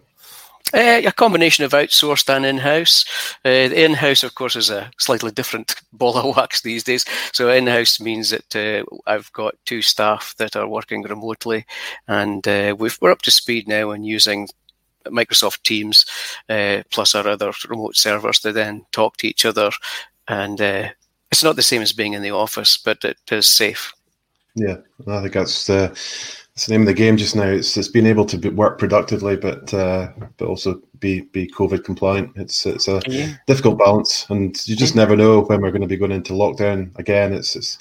Uh, 0.73 1.01
a 1.05 1.11
combination 1.13 1.63
of 1.63 1.71
outsourced 1.71 2.33
and 2.33 2.45
in-house. 2.45 3.05
Uh, 3.45 3.49
in-house, 3.49 4.23
of 4.23 4.35
course, 4.35 4.55
is 4.55 4.69
a 4.69 4.91
slightly 4.97 5.31
different 5.31 5.75
ball 5.93 6.17
of 6.17 6.35
wax 6.35 6.61
these 6.61 6.83
days. 6.83 7.05
So 7.31 7.49
in-house 7.49 8.01
means 8.01 8.31
that 8.31 8.55
uh, 8.55 8.83
I've 9.09 9.31
got 9.31 9.55
two 9.65 9.81
staff 9.81 10.35
that 10.37 10.55
are 10.55 10.67
working 10.67 11.03
remotely, 11.03 11.65
and 12.07 12.45
uh, 12.47 12.75
we 12.77 12.89
are 13.01 13.11
up 13.11 13.21
to 13.23 13.31
speed 13.31 13.67
now 13.67 13.91
in 13.91 14.03
using 14.03 14.49
Microsoft 15.05 15.63
Teams 15.63 16.05
uh, 16.49 16.83
plus 16.91 17.15
our 17.15 17.27
other 17.27 17.53
remote 17.69 17.95
servers 17.95 18.39
to 18.39 18.51
then 18.51 18.85
talk 18.91 19.17
to 19.17 19.27
each 19.27 19.45
other 19.45 19.71
and 20.27 20.59
uh, 20.59 20.89
it's 21.31 21.43
not 21.43 21.55
the 21.55 21.63
same 21.63 21.81
as 21.81 21.93
being 21.93 22.13
in 22.13 22.21
the 22.21 22.31
office, 22.31 22.77
but 22.77 23.03
it 23.03 23.17
is 23.31 23.47
safe. 23.47 23.93
Yeah, 24.55 24.77
I 25.07 25.21
think 25.21 25.33
that's 25.33 25.67
the, 25.67 25.89
that's 25.89 26.65
the 26.65 26.71
name 26.71 26.81
of 26.81 26.87
the 26.87 26.93
game 26.93 27.17
just 27.17 27.35
now. 27.35 27.43
It's 27.43 27.77
it's 27.77 27.87
being 27.87 28.07
able 28.07 28.25
to 28.25 28.37
be, 28.37 28.49
work 28.49 28.79
productively, 28.79 29.35
but 29.35 29.71
uh, 29.73 30.09
but 30.37 30.47
also 30.47 30.81
be 30.99 31.21
be 31.21 31.47
COVID 31.47 31.83
compliant. 31.83 32.31
It's 32.35 32.65
it's 32.65 32.87
a 32.87 32.99
yeah. 33.07 33.35
difficult 33.45 33.77
balance, 33.77 34.25
and 34.29 34.57
you 34.67 34.75
just 34.75 34.95
yeah. 34.95 35.01
never 35.03 35.15
know 35.15 35.41
when 35.41 35.61
we're 35.61 35.71
going 35.71 35.81
to 35.81 35.87
be 35.87 35.97
going 35.97 36.11
into 36.11 36.33
lockdown 36.33 36.97
again. 36.97 37.33
It's, 37.33 37.55
it's 37.55 37.77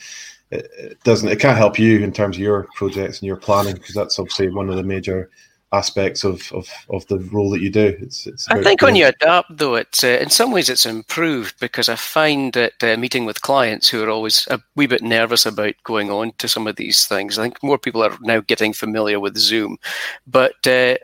it 0.51 1.03
doesn't 1.03 1.29
it 1.29 1.41
can't 1.41 1.57
help 1.57 1.79
you 1.79 2.01
in 2.05 2.13
terms 2.13 2.37
of 2.37 2.43
your 2.43 2.69
projects 2.75 3.21
and 3.21 3.27
your 3.27 3.37
planning 3.37 3.75
because 3.75 3.95
that's 3.95 4.19
obviously 4.19 4.49
one 4.49 4.69
of 4.69 4.77
the 4.77 4.83
major 4.83 5.31
aspects 5.73 6.25
of, 6.25 6.51
of, 6.53 6.69
of 6.91 7.07
the 7.09 7.19
role 7.19 7.51
that 7.51 7.61
you 7.61 7.71
do. 7.71 7.97
It's, 8.01 8.27
it's 8.27 8.49
I 8.49 8.63
think 8.63 8.83
when 8.83 8.97
you 8.97 9.07
adapt, 9.07 9.57
though, 9.57 9.75
it's 9.75 10.05
uh, 10.05 10.19
in 10.21 10.31
some 10.31 10.53
ways 10.53 10.69
it's 10.69 10.87
improved 10.87 11.59
because 11.59 11.89
I 11.89 11.97
find 11.97 12.53
that 12.53 12.83
uh, 12.83 12.97
meeting 12.97 13.25
with 13.25 13.43
clients 13.43 13.89
who 13.89 14.03
are 14.03 14.11
always 14.11 14.47
a 14.51 14.61
wee 14.77 14.87
bit 14.87 15.03
nervous 15.03 15.45
about 15.45 15.75
going 15.85 16.11
on 16.11 16.33
to 16.39 16.49
some 16.49 16.67
of 16.67 16.77
these 16.77 17.07
things. 17.07 17.39
I 17.39 17.43
think 17.43 17.63
more 17.63 17.79
people 17.79 18.03
are 18.03 18.17
now 18.21 18.41
getting 18.41 18.73
familiar 18.73 19.21
with 19.21 19.37
Zoom, 19.37 19.79
but. 20.27 20.67
Uh, 20.67 20.97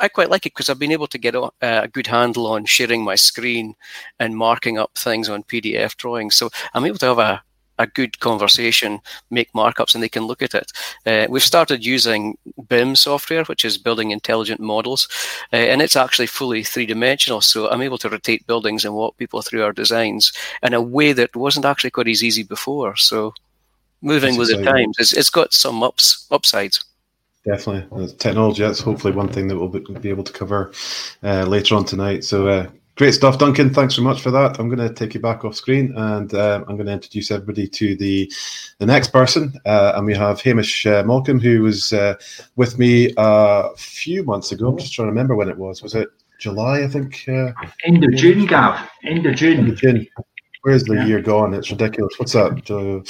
I 0.00 0.08
quite 0.08 0.30
like 0.30 0.46
it 0.46 0.52
because 0.52 0.68
I've 0.68 0.80
been 0.80 0.92
able 0.92 1.06
to 1.06 1.18
get 1.18 1.34
a, 1.34 1.50
a 1.62 1.86
good 1.86 2.08
handle 2.08 2.48
on 2.48 2.64
sharing 2.64 3.04
my 3.04 3.14
screen 3.14 3.76
and 4.18 4.36
marking 4.36 4.78
up 4.78 4.96
things 4.96 5.28
on 5.28 5.44
PDF 5.44 5.96
drawings. 5.96 6.34
So 6.34 6.50
I'm 6.74 6.84
able 6.84 6.98
to 6.98 7.06
have 7.06 7.18
a, 7.18 7.42
a 7.80 7.86
good 7.86 8.20
conversation, 8.20 9.00
make 9.30 9.52
markups, 9.52 9.94
and 9.94 10.02
they 10.02 10.08
can 10.08 10.24
look 10.24 10.42
at 10.42 10.54
it. 10.54 10.72
Uh, 11.06 11.26
we've 11.28 11.42
started 11.42 11.84
using 11.84 12.36
BIM 12.68 12.94
software, 12.94 13.44
which 13.44 13.64
is 13.64 13.78
building 13.78 14.10
intelligent 14.10 14.60
models, 14.60 15.08
uh, 15.52 15.56
and 15.56 15.80
it's 15.82 15.96
actually 15.96 16.26
fully 16.26 16.62
three 16.62 16.86
dimensional. 16.86 17.40
So 17.40 17.70
I'm 17.70 17.82
able 17.82 17.98
to 17.98 18.10
rotate 18.10 18.46
buildings 18.46 18.84
and 18.84 18.94
walk 18.94 19.16
people 19.16 19.42
through 19.42 19.64
our 19.64 19.72
designs 19.72 20.32
in 20.62 20.74
a 20.74 20.82
way 20.82 21.12
that 21.14 21.34
wasn't 21.34 21.64
actually 21.64 21.90
quite 21.90 22.08
as 22.08 22.22
easy 22.22 22.42
before. 22.42 22.96
So 22.96 23.32
moving 24.02 24.36
with 24.36 24.48
the 24.48 24.62
times, 24.62 24.96
it's, 24.98 25.12
it's 25.12 25.30
got 25.30 25.52
some 25.52 25.82
ups 25.82 26.26
upsides. 26.30 26.84
Definitely, 27.46 28.14
technology. 28.18 28.62
That's 28.62 28.80
hopefully 28.80 29.14
one 29.14 29.28
thing 29.28 29.48
that 29.48 29.58
we'll 29.58 29.68
be 30.00 30.10
able 30.10 30.24
to 30.24 30.32
cover 30.32 30.72
uh, 31.22 31.44
later 31.44 31.74
on 31.74 31.86
tonight. 31.86 32.22
So 32.24 32.48
uh, 32.48 32.66
Great 33.00 33.14
stuff, 33.14 33.38
Duncan. 33.38 33.72
Thanks 33.72 33.94
so 33.94 34.02
much 34.02 34.20
for 34.20 34.30
that. 34.30 34.60
I'm 34.60 34.68
going 34.68 34.86
to 34.86 34.92
take 34.92 35.14
you 35.14 35.20
back 35.20 35.42
off 35.42 35.54
screen 35.54 35.96
and 35.96 36.34
uh, 36.34 36.62
I'm 36.68 36.76
going 36.76 36.84
to 36.84 36.92
introduce 36.92 37.30
everybody 37.30 37.66
to 37.66 37.96
the 37.96 38.30
the 38.76 38.84
next 38.84 39.08
person. 39.08 39.58
Uh, 39.64 39.94
and 39.96 40.04
we 40.04 40.14
have 40.14 40.42
Hamish 40.42 40.84
uh, 40.84 41.02
Malcolm, 41.06 41.40
who 41.40 41.62
was 41.62 41.94
uh, 41.94 42.16
with 42.56 42.78
me 42.78 43.14
a 43.16 43.70
few 43.78 44.22
months 44.22 44.52
ago. 44.52 44.68
I'm 44.68 44.76
just 44.76 44.92
trying 44.92 45.06
to 45.06 45.12
remember 45.12 45.34
when 45.34 45.48
it 45.48 45.56
was. 45.56 45.82
Was 45.82 45.94
it 45.94 46.10
July, 46.40 46.82
I 46.82 46.88
think? 46.88 47.24
Uh? 47.26 47.52
End 47.86 48.04
of 48.04 48.14
June, 48.16 48.44
Gav. 48.44 48.86
End 49.02 49.24
of 49.24 49.34
June. 49.34 49.60
End 49.60 49.68
of 49.70 49.76
June. 49.76 50.06
Where's 50.60 50.84
the 50.84 50.96
yeah. 50.96 51.06
year 51.06 51.22
gone? 51.22 51.54
It's 51.54 51.70
ridiculous. 51.70 52.12
What's 52.18 52.32
that? 52.32 53.04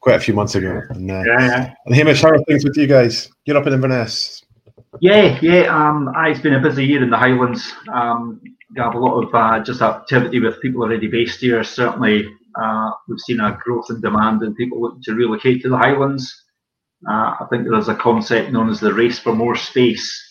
quite 0.00 0.16
a 0.16 0.20
few 0.20 0.34
months 0.34 0.56
ago. 0.56 0.82
And, 0.90 1.08
uh, 1.12 1.22
yeah, 1.24 1.40
yeah. 1.40 1.74
and 1.86 1.94
Hamish, 1.94 2.22
how 2.22 2.30
are 2.30 2.42
things 2.48 2.64
with 2.64 2.76
you 2.76 2.88
guys? 2.88 3.30
You're 3.44 3.56
up 3.56 3.68
in 3.68 3.72
Inverness. 3.72 4.44
Yeah, 5.00 5.38
yeah. 5.40 5.62
Um, 5.66 6.12
it's 6.26 6.40
been 6.40 6.54
a 6.54 6.60
busy 6.60 6.84
year 6.84 7.04
in 7.04 7.10
the 7.10 7.16
Highlands. 7.16 7.72
Um, 7.92 8.40
have 8.76 8.94
a 8.94 8.98
lot 8.98 9.22
of 9.22 9.34
uh, 9.34 9.64
just 9.64 9.82
activity 9.82 10.40
with 10.40 10.60
people 10.60 10.82
already 10.82 11.08
based 11.08 11.40
here. 11.40 11.62
Certainly, 11.64 12.28
uh, 12.60 12.90
we've 13.08 13.20
seen 13.20 13.40
a 13.40 13.58
growth 13.62 13.86
in 13.90 14.00
demand 14.00 14.42
and 14.42 14.56
people 14.56 14.80
looking 14.80 15.02
to 15.02 15.14
relocate 15.14 15.62
to 15.62 15.68
the 15.68 15.76
Highlands. 15.76 16.44
Uh, 17.08 17.34
I 17.40 17.46
think 17.50 17.64
there's 17.64 17.88
a 17.88 17.94
concept 17.94 18.52
known 18.52 18.68
as 18.68 18.80
the 18.80 18.92
race 18.92 19.18
for 19.18 19.34
more 19.34 19.56
space. 19.56 20.24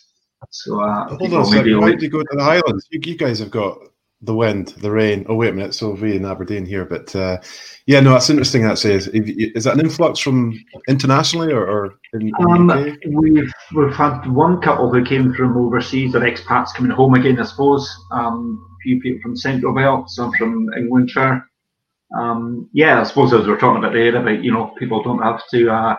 So, 0.51 0.82
uh, 0.82 1.15
hold 1.17 1.34
on 1.34 1.41
a 1.41 1.46
second. 1.46 1.79
Why 1.79 1.91
did 1.91 2.01
you 2.01 2.10
go 2.10 2.20
to 2.20 2.36
the 2.36 2.44
Highlands? 2.44 2.88
You, 2.91 3.00
you 3.03 3.17
guys 3.17 3.39
have 3.39 3.51
got 3.51 3.79
the 4.21 4.33
wind, 4.33 4.69
the 4.79 4.91
rain. 4.91 5.25
Oh 5.29 5.36
wait 5.36 5.50
a 5.50 5.53
minute, 5.53 5.75
so 5.75 5.91
we 5.91 6.15
in 6.15 6.25
Aberdeen 6.25 6.65
here, 6.65 6.86
but 6.86 7.15
uh, 7.15 7.38
yeah, 7.86 8.00
no, 8.00 8.12
that's 8.12 8.29
interesting. 8.29 8.65
Actually, 8.65 8.95
is, 8.95 9.07
is 9.07 9.63
that 9.65 9.75
an 9.75 9.79
influx 9.79 10.19
from 10.19 10.59
internationally 10.88 11.53
or, 11.53 11.67
or 11.67 12.00
in, 12.13 12.31
um, 12.39 12.97
We've 13.07 13.51
we've 13.75 13.93
had 13.93 14.25
one 14.27 14.59
couple 14.62 14.91
who 14.91 15.05
came 15.05 15.33
from 15.33 15.55
overseas, 15.55 16.15
or 16.15 16.21
expats 16.21 16.74
coming 16.74 16.91
home 16.91 17.13
again, 17.13 17.39
I 17.39 17.43
suppose. 17.43 17.89
Um, 18.12 18.67
a 18.79 18.81
few 18.81 19.00
people 19.00 19.21
from 19.21 19.36
Central 19.36 19.74
Belt, 19.74 20.09
some 20.09 20.31
from 20.33 20.67
Englandshire. 20.75 21.43
Um, 22.17 22.69
yeah, 22.74 23.01
I 23.01 23.03
suppose 23.03 23.33
as 23.33 23.45
we 23.45 23.53
are 23.53 23.57
talking 23.57 23.83
about 23.83 23.93
there, 23.93 24.15
about 24.15 24.43
you 24.43 24.51
know, 24.51 24.74
people 24.79 25.03
don't 25.03 25.21
have 25.21 25.41
to 25.51 25.69
uh, 25.69 25.95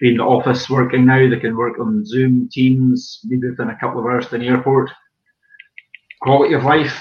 be 0.00 0.10
in 0.10 0.16
the 0.16 0.24
office 0.24 0.68
working 0.68 1.06
now; 1.06 1.28
they 1.28 1.38
can 1.38 1.56
work 1.56 1.78
on 1.78 2.04
Zoom, 2.04 2.48
Teams, 2.50 3.20
maybe 3.24 3.48
within 3.48 3.70
a 3.70 3.78
couple 3.78 4.00
of 4.00 4.06
hours 4.06 4.26
to 4.28 4.38
the 4.38 4.46
airport. 4.46 4.90
Quality 6.20 6.54
of 6.54 6.64
life 6.64 7.00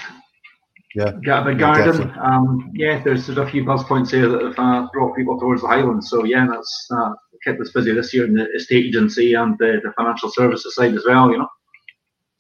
yeah, 0.96 1.42
a 1.42 1.46
big 1.46 1.60
garden. 1.60 2.12
Um, 2.20 2.72
yeah, 2.74 3.02
there's, 3.04 3.28
there's 3.28 3.38
a 3.38 3.50
few 3.50 3.64
buzz 3.64 3.84
points 3.84 4.12
here 4.12 4.28
that 4.28 4.42
have 4.42 4.60
uh, 4.60 4.88
brought 4.92 5.16
people 5.16 5.40
towards 5.40 5.62
the 5.62 5.68
Highlands. 5.68 6.10
So 6.10 6.24
yeah, 6.24 6.48
that's 6.50 6.88
uh, 6.92 7.14
kept 7.44 7.62
us 7.62 7.72
busy 7.72 7.94
this 7.94 8.14
year 8.14 8.26
in 8.26 8.34
the 8.34 8.50
estate 8.56 8.88
agency 8.88 9.34
and 9.34 9.58
the, 9.60 9.80
the 9.84 9.94
financial 9.96 10.32
services 10.32 10.76
side 10.76 10.96
as 10.96 11.04
well. 11.08 11.32
You 11.32 11.40
know, 11.40 11.48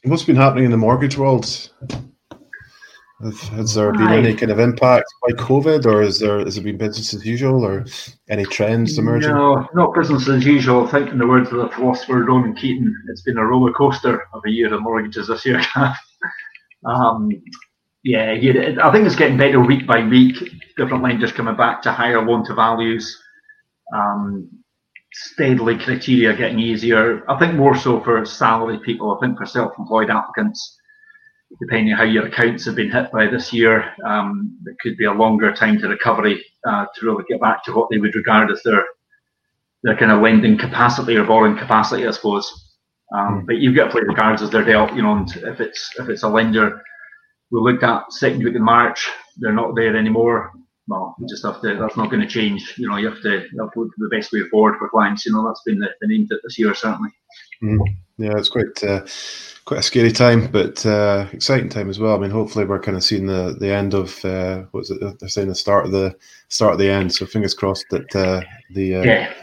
what's 0.03 0.23
been 0.23 0.35
happening 0.35 0.65
in 0.65 0.71
the 0.71 0.77
mortgage 0.77 1.17
world? 1.17 1.69
Has 3.21 3.73
there 3.73 3.91
been 3.91 4.07
any 4.07 4.33
kind 4.33 4.49
of 4.49 4.59
impact 4.59 5.05
by 5.21 5.33
COVID, 5.33 5.85
or 5.85 6.01
is 6.01 6.19
there 6.19 6.39
has 6.39 6.57
it 6.57 6.63
been 6.63 6.77
business 6.77 7.13
as 7.13 7.25
usual, 7.25 7.65
or 7.65 7.85
any 8.29 8.45
trends 8.45 8.97
emerging? 8.97 9.31
No, 9.31 9.67
not 9.73 9.93
business 9.93 10.29
as 10.29 10.45
usual. 10.45 10.87
I 10.87 10.91
think, 10.91 11.09
in 11.09 11.17
the 11.17 11.27
words 11.27 11.51
of 11.51 11.57
the 11.57 11.67
philosopher 11.67 12.23
Ronan 12.23 12.55
Keating, 12.55 12.95
it's 13.09 13.21
been 13.23 13.37
a 13.37 13.45
roller 13.45 13.73
coaster 13.73 14.25
of 14.33 14.41
a 14.47 14.49
year 14.49 14.73
of 14.73 14.81
mortgages 14.81 15.27
this 15.27 15.45
year. 15.45 15.61
um, 16.85 17.29
yeah, 18.03 18.31
yeah, 18.31 18.75
I 18.81 18.91
think 18.91 19.05
it's 19.05 19.15
getting 19.15 19.37
better 19.37 19.59
week 19.59 19.85
by 19.85 20.03
week. 20.03 20.35
Different 20.77 21.03
lenders 21.03 21.31
coming 21.31 21.55
back 21.55 21.81
to 21.83 21.91
higher 21.91 22.21
loan 22.21 22.45
to 22.45 22.53
values. 22.53 23.21
Um, 23.93 24.49
steadily 25.11 25.77
criteria 25.77 26.35
getting 26.35 26.59
easier. 26.59 27.29
I 27.29 27.37
think 27.37 27.55
more 27.55 27.75
so 27.75 28.01
for 28.01 28.23
salary 28.25 28.79
people. 28.85 29.15
I 29.15 29.25
think 29.25 29.37
for 29.37 29.45
self-employed 29.45 30.09
applicants, 30.09 30.77
depending 31.59 31.93
on 31.93 31.97
how 31.99 32.05
your 32.05 32.27
accounts 32.27 32.65
have 32.65 32.75
been 32.75 32.91
hit 32.91 33.11
by 33.11 33.27
this 33.27 33.51
year, 33.51 33.91
um, 34.05 34.57
it 34.67 34.77
could 34.79 34.95
be 34.97 35.05
a 35.05 35.11
longer 35.11 35.53
time 35.53 35.79
to 35.79 35.87
recovery 35.87 36.43
uh, 36.65 36.85
to 36.95 37.05
really 37.05 37.23
get 37.27 37.41
back 37.41 37.63
to 37.65 37.73
what 37.73 37.89
they 37.89 37.97
would 37.97 38.15
regard 38.15 38.51
as 38.51 38.61
their 38.63 38.85
their 39.83 39.95
kind 39.97 40.11
of 40.11 40.21
lending 40.21 40.57
capacity 40.57 41.15
or 41.15 41.23
borrowing 41.23 41.57
capacity, 41.57 42.05
I 42.05 42.11
suppose. 42.11 42.75
Um, 43.15 43.41
mm. 43.41 43.45
But 43.45 43.57
you've 43.57 43.75
got 43.75 43.85
to 43.85 43.91
play 43.91 44.01
the 44.05 44.13
cards 44.13 44.41
as 44.41 44.49
they're 44.49 44.63
dealt. 44.63 44.93
You 44.93 45.01
know, 45.01 45.15
and 45.17 45.35
if 45.37 45.59
it's 45.59 45.89
if 45.97 46.09
it's 46.09 46.23
a 46.23 46.29
lender 46.29 46.81
we 47.51 47.59
looked 47.59 47.83
at 47.83 48.11
second 48.13 48.43
week 48.43 48.55
in 48.55 48.63
March. 48.63 49.09
They're 49.37 49.53
not 49.53 49.75
there 49.75 49.95
anymore. 49.95 50.51
Well, 50.87 51.15
you 51.19 51.27
just 51.27 51.45
have 51.45 51.61
to. 51.61 51.75
That's 51.75 51.97
not 51.97 52.09
going 52.09 52.21
to 52.21 52.27
change. 52.27 52.75
You 52.77 52.89
know, 52.89 52.97
you 52.97 53.09
have 53.09 53.21
to, 53.21 53.45
you 53.51 53.61
have 53.61 53.71
to 53.73 53.79
look 53.81 53.91
the 53.97 54.09
best 54.09 54.31
way 54.31 54.41
forward 54.49 54.77
for 54.79 54.89
clients. 54.89 55.25
You 55.25 55.33
know, 55.33 55.45
that's 55.45 55.61
been 55.63 55.79
the, 55.79 55.89
the 56.01 56.07
name 56.07 56.27
of 56.31 56.39
this 56.43 56.57
year, 56.57 56.73
certainly. 56.73 57.11
Mm. 57.61 57.79
Yeah, 58.17 58.37
it's 58.37 58.49
quite 58.49 58.83
uh, 58.83 59.05
quite 59.65 59.81
a 59.81 59.83
scary 59.83 60.11
time, 60.11 60.51
but 60.51 60.83
uh, 60.85 61.27
exciting 61.31 61.69
time 61.69 61.89
as 61.89 61.99
well. 61.99 62.15
I 62.15 62.19
mean, 62.19 62.31
hopefully, 62.31 62.65
we're 62.65 62.79
kind 62.79 62.97
of 62.97 63.03
seeing 63.03 63.27
the 63.27 63.55
the 63.59 63.71
end 63.71 63.93
of 63.93 64.23
uh, 64.25 64.63
what's 64.71 64.89
it? 64.89 64.99
They're 65.19 65.29
saying 65.29 65.49
the 65.49 65.55
start 65.55 65.85
of 65.85 65.91
the 65.91 66.15
start 66.47 66.73
of 66.73 66.79
the 66.79 66.89
end. 66.89 67.13
So 67.13 67.25
fingers 67.25 67.53
crossed 67.53 67.85
that 67.91 68.15
uh, 68.15 68.41
the 68.71 68.95
uh, 68.95 69.03
yeah 69.03 69.33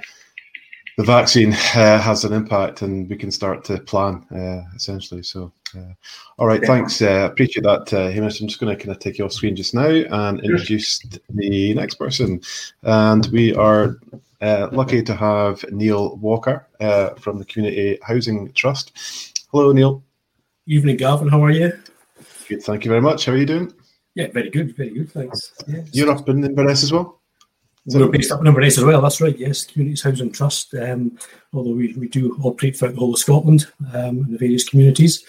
the 0.97 1.05
vaccine 1.05 1.53
uh, 1.53 2.01
has 2.01 2.25
an 2.25 2.33
impact 2.33 2.83
and 2.83 3.09
we 3.09 3.17
can 3.17 3.31
start 3.31 3.65
to 3.65 3.79
plan 3.79 4.25
uh, 4.35 4.63
essentially. 4.75 5.23
So, 5.23 5.53
uh, 5.75 5.93
all 6.39 6.47
right, 6.47 6.61
yeah. 6.63 6.67
thanks. 6.67 7.03
Uh, 7.03 7.29
appreciate 7.31 7.63
that, 7.65 7.93
uh, 7.93 8.11
Hamish. 8.11 8.41
I'm 8.41 8.49
just 8.49 8.61
going 8.61 8.77
to 8.77 8.83
kind 8.83 8.95
of 8.95 9.01
take 9.01 9.19
you 9.19 9.25
off 9.25 9.33
screen 9.33 9.57
just 9.57 9.75
now 9.75 9.89
and 9.89 10.41
introduce 10.45 11.01
the 11.31 11.75
next 11.75 11.95
person. 11.95 12.41
And 12.83 13.27
we 13.27 13.55
are 13.55 13.99
uh, 14.41 14.69
lucky 14.73 15.03
to 15.03 15.15
have 15.15 15.65
Neil 15.73 16.17
Walker 16.17 16.67
uh, 16.81 17.11
from 17.15 17.39
the 17.39 17.45
Community 17.45 17.99
Housing 18.03 18.53
Trust. 18.53 18.93
Hello, 19.51 19.73
Neil. 19.73 20.03
Evening, 20.67 20.97
Gavin. 20.97 21.29
How 21.29 21.43
are 21.45 21.51
you? 21.51 21.73
Good. 22.49 22.63
Thank 22.63 22.85
you 22.85 22.91
very 22.91 23.01
much. 23.01 23.25
How 23.25 23.33
are 23.33 23.37
you 23.37 23.47
doing? 23.47 23.73
Yeah, 24.15 24.29
very 24.29 24.51
good. 24.51 24.77
Very 24.77 24.91
good. 24.91 25.11
Thanks. 25.11 25.53
Yes. 25.67 25.89
You're 25.93 26.11
up 26.11 26.29
in 26.29 26.45
Inverness 26.45 26.83
as 26.83 26.93
well? 26.93 27.21
So 27.89 28.01
we're 28.01 28.09
based 28.09 28.33
up 28.33 28.41
in 28.41 28.49
Inverness 28.49 28.79
as 28.79 28.85
well. 28.85 29.01
That's 29.01 29.21
right. 29.21 29.39
Yes, 29.39 29.65
Communities 29.65 30.03
Housing 30.03 30.33
Trust. 30.33 30.75
Um, 30.75 31.19
although 31.53 31.71
we, 31.71 31.93
we 31.95 32.09
do 32.09 32.37
operate 32.43 32.77
throughout 32.77 32.95
the 32.95 33.01
whole 33.01 33.13
of 33.13 33.21
Scotland 33.21 33.67
um, 33.95 34.25
in 34.25 34.33
the 34.33 34.39
various 34.39 34.69
communities. 34.69 35.25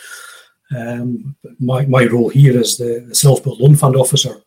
Um, 0.76 1.36
my, 1.60 1.86
my 1.86 2.06
role 2.06 2.30
here 2.30 2.58
is 2.60 2.78
the, 2.78 3.06
the 3.08 3.16
Self 3.16 3.44
Build 3.44 3.60
Loan 3.60 3.76
Fund 3.76 3.96
Officer. 3.96 4.42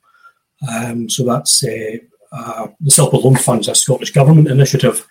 Um, 0.68 1.08
so 1.08 1.24
that's 1.24 1.64
uh, 1.64 1.96
uh, 2.32 2.68
the 2.80 2.90
Self 2.90 3.10
Build 3.10 3.24
Loan 3.24 3.36
Fund 3.36 3.60
is 3.62 3.68
a 3.68 3.74
Scottish 3.74 4.12
Government 4.12 4.48
initiative. 4.48 5.06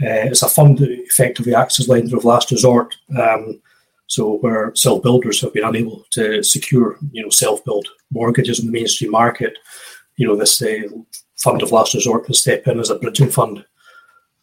Uh, 0.00 0.28
it's 0.28 0.42
a 0.42 0.48
fund 0.48 0.78
that 0.78 0.90
effectively 0.90 1.54
acts 1.54 1.80
as 1.80 1.88
lender 1.88 2.16
of 2.16 2.24
last 2.24 2.50
resort. 2.50 2.94
Um, 3.18 3.60
so 4.06 4.38
where 4.38 4.74
self 4.74 5.02
builders 5.02 5.40
have 5.40 5.52
been 5.52 5.64
unable 5.64 6.04
to 6.10 6.42
secure, 6.42 6.98
you 7.12 7.22
know, 7.22 7.30
self 7.30 7.64
build 7.64 7.88
mortgages 8.12 8.60
in 8.60 8.66
the 8.66 8.72
mainstream 8.72 9.10
market, 9.10 9.58
you 10.16 10.26
know, 10.26 10.36
this 10.36 10.60
uh, 10.62 10.82
fund 11.36 11.62
of 11.62 11.72
last 11.72 11.94
resort 11.94 12.24
can 12.24 12.34
step 12.34 12.66
in 12.66 12.78
as 12.78 12.90
a 12.90 12.98
bridging 12.98 13.30
fund. 13.30 13.64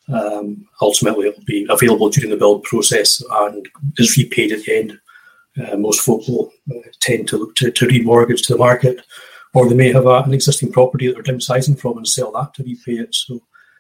Um, 0.10 0.68
ultimately, 0.82 1.28
it 1.28 1.38
will 1.38 1.46
be 1.46 1.66
available 1.70 2.10
during 2.10 2.30
the 2.30 2.38
build 2.38 2.64
process 2.64 3.24
and 3.32 3.68
is 3.98 4.18
repaid 4.18 4.52
at 4.52 4.64
the 4.64 4.78
end. 4.78 5.00
Uh, 5.58 5.78
most 5.78 6.02
folk 6.02 6.28
will 6.28 6.52
uh, 6.72 6.80
tend 7.00 7.28
to 7.28 7.38
look 7.38 7.56
to, 7.56 7.72
to 7.72 7.86
remortgage 7.88 8.46
to 8.46 8.54
the 8.54 8.60
market, 8.60 9.02
or 9.54 9.70
they 9.70 9.76
may 9.76 9.92
have 9.92 10.06
a, 10.06 10.24
an 10.24 10.34
existing 10.34 10.72
property 10.72 11.08
that 11.08 11.14
they're 11.14 11.36
downsizing 11.36 11.80
from 11.80 11.98
and 11.98 12.08
sell 12.08 12.32
that 12.32 12.54
to 12.56 12.64
repay 12.64 12.94
it. 12.94 13.14
So, 13.14 13.40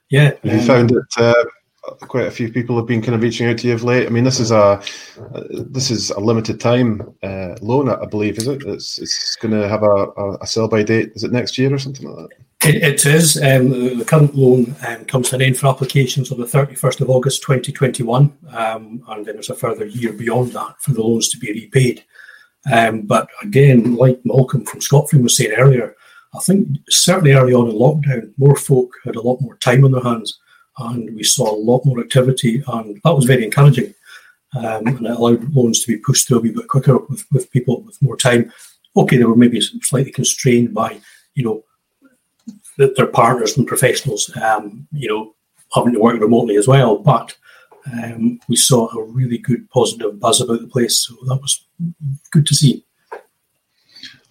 yeah. 0.09 0.31
Have 0.43 0.45
um, 0.45 0.51
you 0.51 0.61
found 0.61 0.89
that 0.91 1.07
uh, 1.17 1.95
quite 2.01 2.27
a 2.27 2.31
few 2.31 2.51
people 2.51 2.77
have 2.77 2.85
been 2.85 3.01
kind 3.01 3.15
of 3.15 3.21
reaching 3.21 3.47
out 3.47 3.57
to 3.57 3.67
you 3.67 3.73
of 3.73 3.83
late. 3.83 4.05
I 4.05 4.09
mean, 4.09 4.23
this 4.23 4.39
is 4.39 4.51
a 4.51 4.81
this 5.49 5.91
is 5.91 6.11
a 6.11 6.19
limited 6.19 6.59
time 6.59 7.13
uh, 7.23 7.55
loan, 7.61 7.89
I 7.89 8.05
believe, 8.05 8.37
is 8.37 8.47
it? 8.47 8.63
It's 8.65 8.99
it's 8.99 9.35
going 9.35 9.59
to 9.59 9.67
have 9.67 9.83
a, 9.83 10.07
a, 10.17 10.37
a, 10.41 10.47
sell 10.47 10.67
by 10.67 10.83
date. 10.83 11.11
Is 11.15 11.23
it 11.23 11.31
next 11.31 11.57
year 11.57 11.73
or 11.73 11.79
something 11.79 12.07
like 12.07 12.29
that? 12.29 12.37
It, 12.65 12.83
it 12.83 13.05
is. 13.05 13.37
Um, 13.37 13.97
the 13.97 14.05
current 14.05 14.35
loan 14.35 14.75
um, 14.87 15.05
comes 15.05 15.29
to 15.29 15.35
an 15.35 15.41
end 15.41 15.57
for 15.57 15.67
applications 15.67 16.31
on 16.31 16.39
the 16.39 16.47
thirty 16.47 16.75
first 16.75 17.01
of 17.01 17.09
August, 17.09 17.41
twenty 17.41 17.71
twenty 17.71 18.03
one, 18.03 18.37
um, 18.49 19.03
and 19.09 19.25
then 19.25 19.35
there's 19.35 19.49
a 19.49 19.55
further 19.55 19.85
year 19.85 20.13
beyond 20.13 20.51
that 20.53 20.75
for 20.79 20.91
the 20.91 21.01
loans 21.01 21.29
to 21.29 21.37
be 21.37 21.51
repaid. 21.51 22.03
Um, 22.71 23.01
but 23.01 23.27
again, 23.41 23.95
like 23.95 24.21
Malcolm 24.23 24.65
from 24.65 24.81
Scotland 24.81 25.23
was 25.23 25.35
saying 25.35 25.51
earlier, 25.57 25.95
I 26.33 26.39
think 26.39 26.69
certainly 26.89 27.33
early 27.33 27.53
on 27.53 27.69
in 27.69 27.75
lockdown, 27.75 28.33
more 28.37 28.55
folk 28.55 28.91
had 29.03 29.17
a 29.17 29.21
lot 29.21 29.41
more 29.41 29.57
time 29.57 29.83
on 29.83 29.91
their 29.91 30.03
hands 30.03 30.39
and 30.79 31.15
we 31.15 31.23
saw 31.23 31.51
a 31.51 31.55
lot 31.55 31.85
more 31.85 31.99
activity, 31.99 32.63
and 32.67 32.99
that 33.03 33.15
was 33.15 33.25
very 33.25 33.43
encouraging. 33.43 33.93
Um, 34.55 34.87
and 34.87 35.05
it 35.05 35.11
allowed 35.11 35.53
loans 35.53 35.83
to 35.83 35.91
be 35.91 35.97
pushed 35.97 36.27
through 36.27 36.37
a 36.37 36.41
wee 36.41 36.51
bit 36.51 36.67
quicker 36.67 36.97
with, 36.97 37.25
with 37.31 37.51
people 37.51 37.81
with 37.81 38.01
more 38.01 38.17
time. 38.17 38.51
Okay, 38.95 39.17
they 39.17 39.23
were 39.23 39.35
maybe 39.35 39.59
slightly 39.61 40.11
constrained 40.11 40.73
by, 40.73 40.99
you 41.33 41.43
know, 41.43 41.63
their 42.77 43.07
partners 43.07 43.57
and 43.57 43.67
professionals, 43.67 44.35
um, 44.37 44.87
you 44.91 45.07
know, 45.07 45.35
having 45.73 45.93
to 45.93 45.99
work 45.99 46.19
remotely 46.19 46.55
as 46.55 46.67
well. 46.67 46.97
But 46.97 47.35
um, 47.91 48.39
we 48.47 48.55
saw 48.55 48.87
a 48.89 49.03
really 49.03 49.37
good 49.37 49.69
positive 49.69 50.19
buzz 50.19 50.41
about 50.41 50.61
the 50.61 50.67
place, 50.67 50.99
so 50.99 51.15
that 51.27 51.41
was 51.41 51.65
good 52.31 52.45
to 52.47 52.55
see. 52.55 52.85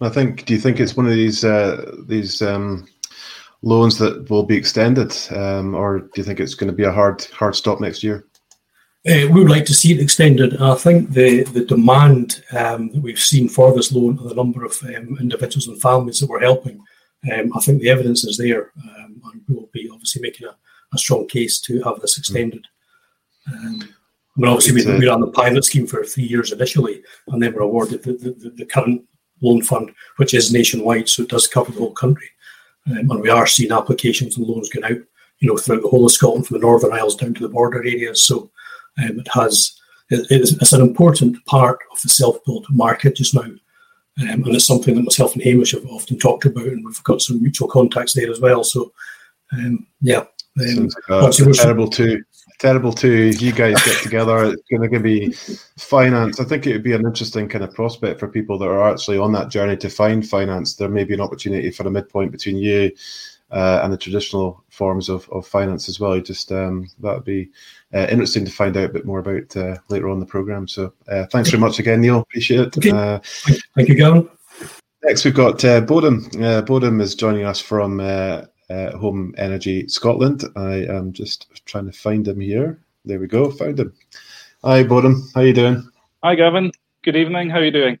I 0.01 0.09
think. 0.09 0.45
Do 0.45 0.53
you 0.53 0.59
think 0.59 0.79
it's 0.79 0.97
one 0.97 1.05
of 1.05 1.13
these 1.13 1.43
uh, 1.43 1.95
these 2.07 2.41
um, 2.41 2.87
loans 3.61 3.97
that 3.99 4.29
will 4.29 4.43
be 4.43 4.57
extended, 4.57 5.15
um, 5.31 5.75
or 5.75 5.99
do 5.99 6.11
you 6.15 6.23
think 6.23 6.39
it's 6.39 6.55
going 6.55 6.69
to 6.69 6.75
be 6.75 6.83
a 6.83 6.91
hard 6.91 7.23
hard 7.25 7.55
stop 7.55 7.79
next 7.79 8.03
year? 8.03 8.25
Uh, 9.05 9.27
we 9.31 9.41
would 9.41 9.49
like 9.49 9.65
to 9.65 9.73
see 9.73 9.91
it 9.91 10.01
extended. 10.01 10.61
I 10.61 10.75
think 10.75 11.11
the 11.11 11.43
the 11.43 11.65
demand 11.65 12.43
um, 12.53 12.89
that 12.89 13.01
we've 13.01 13.19
seen 13.19 13.49
for 13.49 13.73
this 13.73 13.91
loan 13.91 14.17
and 14.17 14.29
the 14.29 14.35
number 14.35 14.65
of 14.65 14.81
um, 14.83 15.17
individuals 15.19 15.67
and 15.67 15.81
families 15.81 16.19
that 16.19 16.29
we're 16.29 16.39
helping, 16.39 16.81
um, 17.31 17.51
I 17.55 17.59
think 17.59 17.81
the 17.81 17.89
evidence 17.89 18.23
is 18.23 18.37
there, 18.37 18.71
um, 18.83 19.21
and 19.31 19.41
we 19.47 19.55
will 19.55 19.69
be 19.71 19.89
obviously 19.91 20.21
making 20.21 20.47
a, 20.47 20.55
a 20.93 20.97
strong 20.97 21.27
case 21.27 21.59
to 21.61 21.81
have 21.83 21.99
this 21.99 22.17
extended. 22.17 22.67
Um, 23.47 23.81
I 24.35 24.39
mean, 24.39 24.49
obviously, 24.49 24.85
we, 24.85 24.99
we 24.99 25.07
ran 25.07 25.21
the 25.21 25.27
pilot 25.27 25.63
scheme 25.63 25.87
for 25.87 26.03
three 26.03 26.23
years 26.23 26.51
initially, 26.51 27.03
and 27.27 27.41
then 27.41 27.53
we're 27.53 27.61
awarded 27.61 28.03
the, 28.03 28.13
the, 28.13 28.49
the 28.49 28.65
current 28.65 29.03
loan 29.41 29.61
fund, 29.61 29.91
which 30.17 30.33
is 30.33 30.51
nationwide, 30.51 31.07
so 31.07 31.23
it 31.23 31.29
does 31.29 31.47
cover 31.47 31.71
the 31.71 31.79
whole 31.79 31.93
country. 31.93 32.29
Um, 32.87 33.11
and 33.11 33.21
we 33.21 33.29
are 33.29 33.47
seeing 33.47 33.71
applications 33.71 34.37
and 34.37 34.47
loans 34.47 34.69
going 34.69 34.85
out, 34.85 35.01
you 35.39 35.47
know, 35.47 35.57
throughout 35.57 35.83
the 35.83 35.89
whole 35.89 36.05
of 36.05 36.11
Scotland, 36.11 36.47
from 36.47 36.55
the 36.55 36.61
Northern 36.61 36.93
Isles 36.93 37.15
down 37.15 37.33
to 37.35 37.41
the 37.41 37.49
border 37.49 37.79
areas. 37.79 38.23
So 38.23 38.51
um, 38.97 39.19
it 39.19 39.27
has 39.33 39.79
it, 40.09 40.27
it's, 40.29 40.73
an 40.73 40.81
important 40.81 41.43
part 41.45 41.79
of 41.91 42.01
the 42.01 42.09
self-built 42.09 42.65
market 42.69 43.15
just 43.15 43.33
now, 43.33 43.49
um, 44.21 44.43
and 44.43 44.55
it's 44.55 44.65
something 44.65 44.95
that 44.95 45.03
myself 45.03 45.33
and 45.33 45.43
Hamish 45.43 45.71
have 45.71 45.85
often 45.87 46.19
talked 46.19 46.45
about, 46.45 46.65
and 46.65 46.85
we've 46.85 47.03
got 47.03 47.21
some 47.21 47.41
mutual 47.41 47.67
contacts 47.67 48.13
there 48.13 48.29
as 48.29 48.39
well. 48.39 48.63
So 48.63 48.91
um, 49.51 49.87
yeah, 50.01 50.25
um, 50.61 50.89
like 51.09 51.39
a, 51.39 51.53
terrible 51.53 51.89
two 51.89 52.23
terrible 52.59 52.93
two 52.93 53.33
you 53.39 53.51
guys 53.51 53.81
get 53.83 54.01
together. 54.01 54.45
It's 54.45 54.61
going 54.69 54.89
to 54.89 54.99
be 54.99 55.33
finance. 55.77 56.39
I 56.39 56.45
think 56.45 56.65
it 56.65 56.73
would 56.73 56.83
be 56.83 56.93
an 56.93 57.05
interesting 57.05 57.49
kind 57.49 57.63
of 57.63 57.73
prospect 57.73 58.19
for 58.19 58.27
people 58.27 58.57
that 58.59 58.67
are 58.67 58.89
actually 58.89 59.17
on 59.17 59.33
that 59.33 59.49
journey 59.49 59.75
to 59.77 59.89
find 59.89 60.27
finance. 60.27 60.75
There 60.75 60.89
may 60.89 61.03
be 61.03 61.13
an 61.13 61.21
opportunity 61.21 61.71
for 61.71 61.85
a 61.85 61.91
midpoint 61.91 62.31
between 62.31 62.57
you 62.57 62.91
uh, 63.51 63.81
and 63.83 63.91
the 63.91 63.97
traditional 63.97 64.63
forms 64.69 65.09
of, 65.09 65.29
of 65.29 65.45
finance 65.45 65.89
as 65.89 65.99
well. 65.99 66.19
Just 66.21 66.51
um, 66.51 66.89
that 66.99 67.15
would 67.15 67.25
be 67.25 67.49
uh, 67.93 68.07
interesting 68.09 68.45
to 68.45 68.51
find 68.51 68.75
out 68.77 68.89
a 68.89 68.93
bit 68.93 69.05
more 69.05 69.19
about 69.19 69.55
uh, 69.55 69.77
later 69.89 70.09
on 70.09 70.19
the 70.19 70.25
program. 70.25 70.67
So 70.67 70.93
uh, 71.07 71.25
thanks 71.31 71.49
very 71.49 71.61
much 71.61 71.79
again, 71.79 72.01
Neil. 72.01 72.19
Appreciate 72.19 72.59
it. 72.59 72.77
Okay. 72.77 72.91
Uh, 72.91 73.19
Thank 73.75 73.89
you, 73.89 73.95
Gavin. 73.95 74.29
Next, 75.03 75.25
we've 75.25 75.33
got 75.33 75.63
uh, 75.65 75.81
Bodum. 75.81 76.25
Uh, 76.35 76.61
Bodum 76.61 77.01
is 77.01 77.15
joining 77.15 77.45
us 77.45 77.59
from 77.59 77.99
Home 78.69 79.35
Energy 79.37 79.87
Scotland. 79.87 80.43
I 80.55 80.85
am 80.85 81.11
just 81.11 81.47
trying 81.65 81.85
to 81.85 81.91
find 81.91 82.27
him 82.27 82.39
here. 82.39 82.79
There 83.05 83.19
we 83.19 83.27
go. 83.27 83.51
Found 83.51 83.79
him. 83.79 83.93
Hi, 84.63 84.83
Bodum. 84.83 85.21
How 85.35 85.41
you 85.41 85.53
doing? 85.53 85.87
Hi, 86.23 86.35
Gavin. 86.35 86.71
Good 87.03 87.17
evening. 87.17 87.49
How 87.49 87.57
are 87.57 87.65
you 87.65 87.71
doing? 87.71 87.99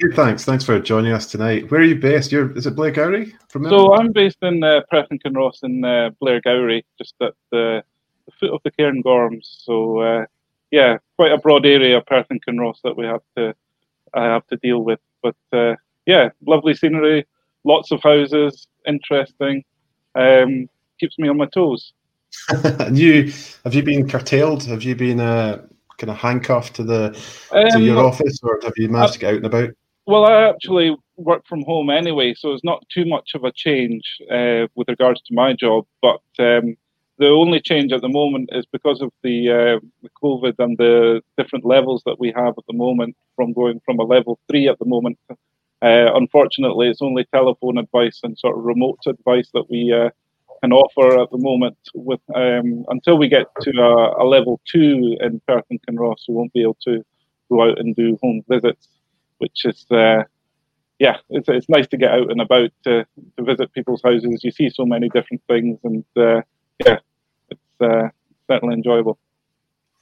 Good, 0.00 0.16
thanks. 0.16 0.44
Thanks 0.44 0.64
for 0.64 0.80
joining 0.80 1.12
us 1.12 1.26
tonight. 1.26 1.70
Where 1.70 1.80
are 1.80 1.84
you 1.84 1.94
based? 1.94 2.32
You're 2.32 2.50
is 2.56 2.66
it 2.66 2.74
Blairgowrie? 2.74 3.32
From 3.48 3.64
so 3.68 3.94
I'm 3.94 4.10
based 4.10 4.38
in 4.42 4.64
uh, 4.64 4.80
Perth 4.90 5.06
and 5.10 5.22
Kinross 5.22 5.62
in 5.62 5.84
uh, 5.84 6.10
Blairgowrie, 6.20 6.82
just 6.98 7.14
at 7.20 7.34
the, 7.52 7.84
the, 8.26 8.32
foot 8.32 8.50
of 8.50 8.60
the 8.64 8.70
Cairngorms. 8.70 9.46
So 9.64 10.00
uh, 10.00 10.26
yeah, 10.70 10.98
quite 11.16 11.32
a 11.32 11.38
broad 11.38 11.66
area, 11.66 12.00
Perth 12.00 12.26
and 12.30 12.44
Kinross, 12.44 12.78
that 12.84 12.96
we 12.96 13.04
have 13.06 13.22
to 13.36 13.54
I 14.14 14.24
have 14.24 14.46
to 14.48 14.56
deal 14.56 14.80
with. 14.80 15.00
But 15.22 15.36
uh, 15.52 15.76
yeah, 16.06 16.30
lovely 16.46 16.74
scenery, 16.74 17.26
lots 17.64 17.92
of 17.92 18.02
houses, 18.02 18.66
interesting. 18.86 19.64
Um, 20.14 20.68
keeps 20.98 21.18
me 21.18 21.28
on 21.28 21.38
my 21.38 21.46
toes. 21.46 21.92
and 22.50 22.98
you 22.98 23.32
have 23.64 23.74
you 23.74 23.82
been 23.82 24.08
curtailed? 24.08 24.64
Have 24.64 24.82
you 24.82 24.94
been 24.94 25.20
uh, 25.20 25.62
kind 25.98 26.10
of 26.10 26.16
handcuffed 26.16 26.74
to 26.76 26.84
the 26.84 27.06
um, 27.52 27.70
to 27.70 27.80
your 27.80 28.04
office, 28.04 28.38
or 28.42 28.58
have 28.62 28.72
you 28.76 28.88
managed 28.88 29.14
to 29.14 29.18
get 29.18 29.30
out 29.30 29.36
and 29.36 29.46
about? 29.46 29.70
Well, 30.06 30.24
I 30.24 30.48
actually 30.48 30.96
work 31.16 31.46
from 31.46 31.62
home 31.62 31.90
anyway, 31.90 32.34
so 32.36 32.52
it's 32.52 32.64
not 32.64 32.84
too 32.92 33.04
much 33.04 33.30
of 33.34 33.44
a 33.44 33.52
change 33.52 34.02
uh, 34.30 34.66
with 34.74 34.88
regards 34.88 35.22
to 35.22 35.34
my 35.34 35.52
job. 35.52 35.86
But 36.00 36.22
um, 36.38 36.76
the 37.18 37.28
only 37.28 37.60
change 37.60 37.92
at 37.92 38.00
the 38.00 38.08
moment 38.08 38.50
is 38.52 38.66
because 38.66 39.00
of 39.00 39.12
the, 39.22 39.50
uh, 39.50 39.86
the 40.02 40.10
COVID 40.22 40.54
and 40.58 40.76
the 40.78 41.20
different 41.36 41.64
levels 41.64 42.02
that 42.06 42.18
we 42.18 42.32
have 42.34 42.54
at 42.58 42.64
the 42.66 42.76
moment, 42.76 43.16
from 43.36 43.52
going 43.52 43.80
from 43.84 43.98
a 43.98 44.04
level 44.04 44.38
three 44.48 44.68
at 44.68 44.78
the 44.78 44.86
moment. 44.86 45.18
Uh, 45.30 45.36
unfortunately, 46.14 46.88
it's 46.88 47.02
only 47.02 47.24
telephone 47.32 47.78
advice 47.78 48.20
and 48.22 48.38
sort 48.38 48.56
of 48.56 48.64
remote 48.64 49.00
advice 49.06 49.50
that 49.52 49.68
we 49.68 49.92
uh, 49.92 50.10
can 50.62 50.72
offer 50.72 51.20
at 51.20 51.30
the 51.30 51.38
moment. 51.38 51.76
With 51.94 52.20
um, 52.34 52.84
until 52.88 53.18
we 53.18 53.28
get 53.28 53.46
to 53.62 53.70
a, 53.80 54.22
a 54.22 54.24
level 54.24 54.60
two 54.64 55.16
in 55.20 55.40
Perth 55.46 55.64
and 55.70 55.80
Kinross, 55.86 56.28
we 56.28 56.34
won't 56.34 56.52
be 56.52 56.62
able 56.62 56.78
to 56.84 57.04
go 57.50 57.68
out 57.68 57.78
and 57.78 57.94
do 57.96 58.18
home 58.22 58.42
visits 58.48 58.88
which 59.42 59.64
is 59.64 59.84
uh, 59.90 60.22
yeah, 61.00 61.16
it's 61.30 61.48
it's 61.48 61.68
nice 61.68 61.88
to 61.88 61.96
get 61.96 62.12
out 62.12 62.30
and 62.30 62.40
about 62.40 62.70
to, 62.84 63.04
to 63.36 63.44
visit 63.44 63.72
people's 63.72 64.02
houses. 64.04 64.44
You 64.44 64.52
see 64.52 64.70
so 64.70 64.86
many 64.86 65.08
different 65.08 65.42
things, 65.48 65.80
and 65.82 66.04
uh, 66.16 66.42
yeah, 66.84 66.98
it's 67.50 67.60
uh, 67.80 68.08
certainly 68.48 68.74
enjoyable 68.74 69.18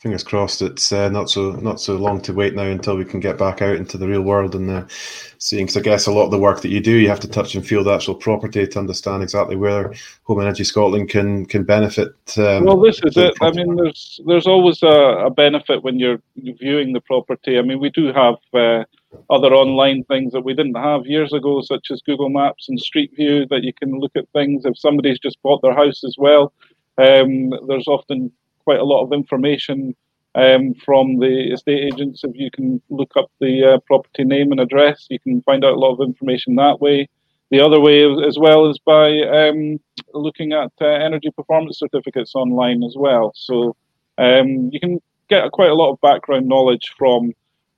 fingers 0.00 0.24
crossed 0.24 0.62
it's 0.62 0.92
uh, 0.92 1.10
not 1.10 1.28
so 1.28 1.52
not 1.56 1.78
so 1.78 1.94
long 1.94 2.22
to 2.22 2.32
wait 2.32 2.54
now 2.54 2.62
until 2.62 2.96
we 2.96 3.04
can 3.04 3.20
get 3.20 3.36
back 3.36 3.60
out 3.60 3.76
into 3.76 3.98
the 3.98 4.08
real 4.08 4.22
world 4.22 4.54
and 4.54 4.70
uh, 4.70 4.82
seeing 4.88 5.66
because 5.66 5.76
I 5.76 5.80
guess 5.80 6.06
a 6.06 6.12
lot 6.12 6.24
of 6.24 6.30
the 6.30 6.38
work 6.38 6.62
that 6.62 6.70
you 6.70 6.80
do 6.80 6.96
you 6.96 7.08
have 7.10 7.20
to 7.20 7.28
touch 7.28 7.54
and 7.54 7.66
feel 7.66 7.84
the 7.84 7.92
actual 7.92 8.14
property 8.14 8.66
to 8.66 8.78
understand 8.78 9.22
exactly 9.22 9.56
where 9.56 9.92
Home 10.24 10.40
Energy 10.40 10.64
Scotland 10.64 11.10
can 11.10 11.44
can 11.44 11.64
benefit. 11.64 12.14
Um, 12.38 12.64
well, 12.64 12.80
this 12.80 13.00
is 13.04 13.16
it. 13.18 13.34
I 13.42 13.50
mean, 13.50 13.76
there's 13.76 14.20
there's 14.26 14.46
always 14.46 14.82
a, 14.82 15.26
a, 15.26 15.30
benefit 15.30 15.84
when 15.84 15.98
you're 15.98 16.22
viewing 16.36 16.94
the 16.94 17.02
property. 17.02 17.58
I 17.58 17.62
mean, 17.62 17.78
we 17.78 17.90
do 17.90 18.06
have 18.06 18.36
uh, 18.54 18.84
other 19.28 19.52
online 19.54 20.04
things 20.04 20.32
that 20.32 20.42
we 20.44 20.54
didn't 20.54 20.76
have 20.76 21.06
years 21.06 21.32
ago, 21.32 21.60
such 21.62 21.90
as 21.90 22.02
Google 22.02 22.28
Maps 22.28 22.68
and 22.68 22.78
Street 22.78 23.12
View, 23.16 23.46
that 23.46 23.64
you 23.64 23.72
can 23.72 23.98
look 23.98 24.12
at 24.16 24.28
things. 24.32 24.64
If 24.64 24.78
somebody's 24.78 25.18
just 25.18 25.42
bought 25.42 25.62
their 25.62 25.74
house 25.74 26.04
as 26.04 26.16
well, 26.18 26.52
um, 26.98 27.50
there's 27.68 27.88
often 27.88 28.30
quite 28.64 28.80
a 28.80 28.84
lot 28.84 29.02
of 29.02 29.12
information 29.12 29.94
um, 30.34 30.74
from 30.74 31.18
the 31.18 31.52
estate 31.52 31.92
agents. 31.92 32.22
If 32.24 32.36
you 32.36 32.50
can 32.50 32.80
look 32.88 33.12
up 33.16 33.30
the 33.40 33.74
uh, 33.74 33.78
property 33.86 34.24
name 34.24 34.52
and 34.52 34.60
address, 34.60 35.06
you 35.10 35.18
can 35.18 35.42
find 35.42 35.64
out 35.64 35.74
a 35.74 35.78
lot 35.80 35.94
of 35.94 36.06
information 36.06 36.56
that 36.56 36.80
way. 36.80 37.08
The 37.50 37.60
other 37.60 37.80
way 37.80 38.04
as 38.24 38.38
well 38.38 38.70
is 38.70 38.78
by 38.78 39.20
um, 39.22 39.80
looking 40.14 40.52
at 40.52 40.70
uh, 40.80 40.86
energy 40.86 41.30
performance 41.30 41.80
certificates 41.80 42.34
online 42.36 42.84
as 42.84 42.94
well. 42.96 43.32
So 43.34 43.74
um, 44.18 44.70
you 44.72 44.78
can 44.78 45.00
get 45.28 45.50
quite 45.50 45.70
a 45.70 45.74
lot 45.74 45.90
of 45.90 46.00
background 46.00 46.46
knowledge 46.46 46.92
from 46.96 47.32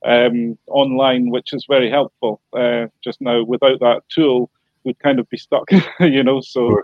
um, 0.05 0.59
online, 0.69 1.31
which 1.31 1.53
is 1.53 1.67
very 1.69 1.91
helpful. 1.91 2.41
Uh, 2.53 2.87
just 3.03 3.21
now, 3.21 3.43
without 3.43 3.81
that 3.81 4.03
tool, 4.09 4.51
we'd 4.85 4.99
kind 4.99 5.19
of 5.19 5.29
be 5.31 5.37
stuck, 5.37 5.69
you 6.01 6.23
know. 6.23 6.41
So, 6.41 6.81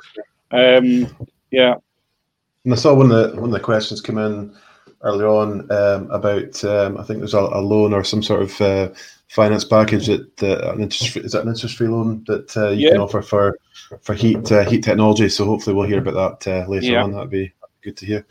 um, 0.51 1.07
yeah, 1.51 1.75
and 2.65 2.75
I 2.75 2.77
saw 2.77 2.95
one 2.95 3.11
of 3.11 3.33
the 3.33 3.41
one 3.41 3.51
of 3.51 3.55
the 3.55 3.61
questions 3.61 4.01
come 4.01 4.19
in 4.19 4.55
earlier 5.03 5.29
on 5.29 5.71
um, 5.73 6.11
about 6.11 6.63
um, 6.65 6.99
I 6.99 7.03
think 7.03 7.21
there's 7.21 7.33
a, 7.33 7.39
a, 7.39 7.63
loan 7.63 7.95
or 7.95 8.05
some 8.05 8.23
sort 8.23 8.43
of 8.43 8.61
uh, 8.61 8.91
finance 9.29 9.65
package 9.65 10.09
that 10.09 10.43
uh, 10.43 10.73
an 10.73 10.83
interest 10.83 11.11
free, 11.11 11.23
is 11.23 11.33
that 11.33 11.45
an 11.45 11.49
interest 11.49 11.77
free 11.77 11.89
loan 11.89 12.25
that 12.27 12.55
uh, 12.57 12.69
you 12.69 12.89
yeah. 12.89 12.93
can 12.93 13.01
offer 13.01 13.23
for 13.23 13.59
for 14.03 14.15
heat 14.15 14.53
uh, 14.53 14.69
heat 14.69 14.83
technology. 14.83 15.29
So 15.29 15.45
hopefully 15.47 15.77
we'll 15.77 15.89
hear 15.89 16.01
about 16.07 16.43
that 16.43 16.65
uh, 16.65 16.69
later 16.69 16.93
yeah. 16.93 17.03
on. 17.03 17.13
That'd 17.13 17.31
be 17.31 17.53
good 17.81 17.97
to 17.97 18.07
hear. 18.07 18.27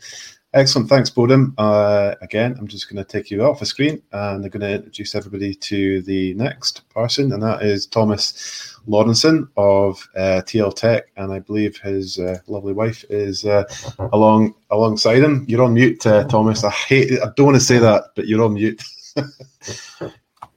Excellent. 0.54 0.88
Thanks, 0.88 1.10
Bodum. 1.10 1.52
Uh, 1.58 2.14
again, 2.22 2.56
I'm 2.58 2.66
just 2.66 2.88
going 2.88 2.96
to 2.96 3.04
take 3.04 3.30
you 3.30 3.42
off 3.42 3.60
the 3.60 3.66
screen 3.66 4.02
and 4.12 4.42
I'm 4.42 4.50
going 4.50 4.60
to 4.60 4.76
introduce 4.76 5.14
everybody 5.14 5.54
to 5.54 6.00
the 6.02 6.32
next 6.34 6.88
person, 6.88 7.32
and 7.32 7.42
that 7.42 7.62
is 7.62 7.84
Thomas 7.84 8.78
Lawrenson 8.88 9.48
of 9.58 10.02
uh, 10.16 10.40
TL 10.46 10.74
Tech, 10.74 11.12
and 11.18 11.32
I 11.32 11.40
believe 11.40 11.76
his 11.76 12.18
uh, 12.18 12.38
lovely 12.46 12.72
wife 12.72 13.04
is 13.10 13.44
uh, 13.44 13.64
along 14.12 14.54
alongside 14.70 15.22
him. 15.22 15.44
You're 15.48 15.62
on 15.62 15.74
mute, 15.74 16.06
uh, 16.06 16.24
Thomas. 16.24 16.64
I 16.64 16.70
hate. 16.70 17.12
I 17.20 17.30
don't 17.36 17.46
want 17.46 17.56
to 17.56 17.64
say 17.64 17.78
that, 17.78 18.04
but 18.16 18.26
you're 18.26 18.42
on 18.42 18.54
mute. 18.54 18.82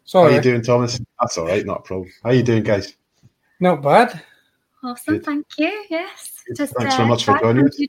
Sorry. 0.06 0.32
How 0.32 0.36
you 0.38 0.41
doing, 0.41 0.62
Thomas? 0.62 1.01
That's 1.19 1.38
all 1.38 1.47
right. 1.47 1.65
Not 1.65 1.80
a 1.80 1.84
problem. 1.84 2.12
How 2.23 2.30
are 2.30 2.34
you 2.34 2.43
doing, 2.43 2.63
guys? 2.63 2.95
Not 3.60 3.82
bad. 3.82 4.21
Awesome. 4.84 5.15
Good. 5.15 5.25
Thank 5.25 5.45
you. 5.58 5.86
Yes. 5.89 6.43
Just, 6.56 6.75
Thanks 6.75 6.95
very 6.95 7.08
uh, 7.08 7.10
much 7.10 7.25
for 7.25 7.38
joining 7.39 7.67
us. 7.67 7.80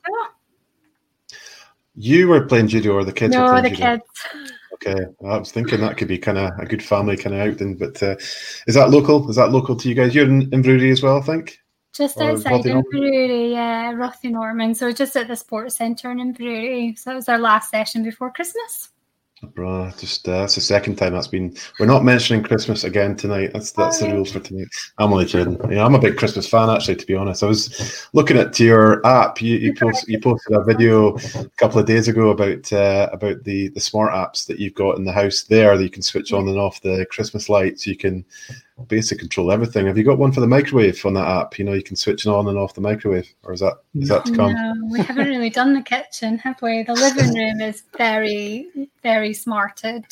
You 1.94 2.28
were 2.28 2.46
playing 2.46 2.68
judo, 2.68 2.92
or 2.94 3.04
the 3.04 3.12
kids 3.12 3.34
no, 3.34 3.42
were 3.42 3.48
playing 3.60 3.64
the 3.64 3.70
judo? 3.70 3.98
kids. 3.98 4.52
Okay, 4.74 5.04
I 5.24 5.38
was 5.38 5.52
thinking 5.52 5.80
that 5.80 5.96
could 5.96 6.08
be 6.08 6.18
kind 6.18 6.38
of 6.38 6.50
a 6.58 6.66
good 6.66 6.82
family 6.82 7.16
kind 7.16 7.36
of 7.36 7.42
outing. 7.42 7.76
But 7.76 8.02
uh, 8.02 8.16
is 8.66 8.74
that 8.74 8.90
local? 8.90 9.28
Is 9.30 9.36
that 9.36 9.52
local 9.52 9.76
to 9.76 9.88
you 9.88 9.94
guys? 9.94 10.14
You're 10.14 10.26
in 10.26 10.50
Inverurie 10.50 10.90
as 10.90 11.02
well, 11.02 11.18
I 11.18 11.22
think. 11.22 11.58
Just 11.94 12.16
or 12.16 12.30
outside 12.30 12.64
Inverurie, 12.64 13.52
yeah, 13.52 13.92
Rothienorman. 13.92 14.74
So 14.74 14.90
just 14.92 15.14
at 15.14 15.28
the 15.28 15.36
sports 15.36 15.76
centre 15.76 16.10
in 16.10 16.18
Inverurie. 16.18 16.98
So 16.98 17.10
that 17.10 17.16
was 17.16 17.28
our 17.28 17.38
last 17.38 17.70
session 17.70 18.02
before 18.02 18.30
Christmas. 18.30 18.88
Bro, 19.42 19.90
just 19.98 20.28
uh, 20.28 20.40
that's 20.40 20.54
the 20.54 20.60
second 20.60 20.96
time 20.96 21.14
that's 21.14 21.26
been. 21.26 21.56
We're 21.80 21.86
not 21.86 22.04
mentioning 22.04 22.44
Christmas 22.44 22.84
again 22.84 23.16
tonight. 23.16 23.50
That's 23.52 23.72
that's 23.72 24.00
oh, 24.00 24.06
the 24.06 24.14
rules 24.14 24.30
for 24.30 24.38
tonight. 24.38 24.68
I'm 24.98 25.12
only 25.12 25.26
kidding. 25.26 25.58
Yeah, 25.68 25.84
I'm 25.84 25.96
a 25.96 25.98
big 25.98 26.16
Christmas 26.16 26.48
fan 26.48 26.70
actually. 26.70 26.94
To 26.96 27.06
be 27.06 27.16
honest, 27.16 27.42
I 27.42 27.46
was 27.46 28.06
looking 28.12 28.36
at 28.36 28.58
your 28.60 29.04
app. 29.04 29.42
You 29.42 29.56
you, 29.56 29.74
post, 29.74 30.06
you 30.08 30.20
posted 30.20 30.56
a 30.56 30.62
video 30.62 31.16
a 31.16 31.48
couple 31.56 31.80
of 31.80 31.86
days 31.86 32.06
ago 32.06 32.30
about 32.30 32.72
uh, 32.72 33.08
about 33.12 33.42
the 33.42 33.68
the 33.70 33.80
smart 33.80 34.12
apps 34.12 34.46
that 34.46 34.60
you've 34.60 34.74
got 34.74 34.96
in 34.96 35.04
the 35.04 35.12
house 35.12 35.42
there 35.42 35.76
that 35.76 35.82
you 35.82 35.90
can 35.90 36.02
switch 36.02 36.32
on 36.32 36.46
and 36.46 36.58
off 36.58 36.80
the 36.80 37.04
Christmas 37.10 37.48
lights. 37.48 37.84
You 37.84 37.96
can 37.96 38.24
basically 38.88 39.18
control 39.18 39.52
everything. 39.52 39.86
Have 39.86 39.98
you 39.98 40.04
got 40.04 40.18
one 40.18 40.32
for 40.32 40.40
the 40.40 40.46
microwave 40.46 41.04
on 41.04 41.14
that 41.14 41.26
app? 41.26 41.58
You 41.58 41.64
know, 41.64 41.72
you 41.72 41.82
can 41.82 41.96
switch 41.96 42.26
it 42.26 42.30
on 42.30 42.48
and 42.48 42.58
off 42.58 42.74
the 42.74 42.80
microwave, 42.80 43.32
or 43.42 43.52
is 43.52 43.60
that 43.60 43.78
is 43.94 44.08
that 44.08 44.24
to 44.26 44.34
come? 44.34 44.52
No, 44.52 44.74
we 44.90 45.00
haven't 45.00 45.28
really 45.28 45.50
done 45.50 45.74
the 45.74 45.82
kitchen, 45.82 46.38
have 46.38 46.60
we? 46.62 46.82
The 46.82 46.94
living 46.94 47.34
room 47.38 47.60
is 47.60 47.82
very 47.96 48.88
very 49.02 49.34
smarted. 49.34 50.04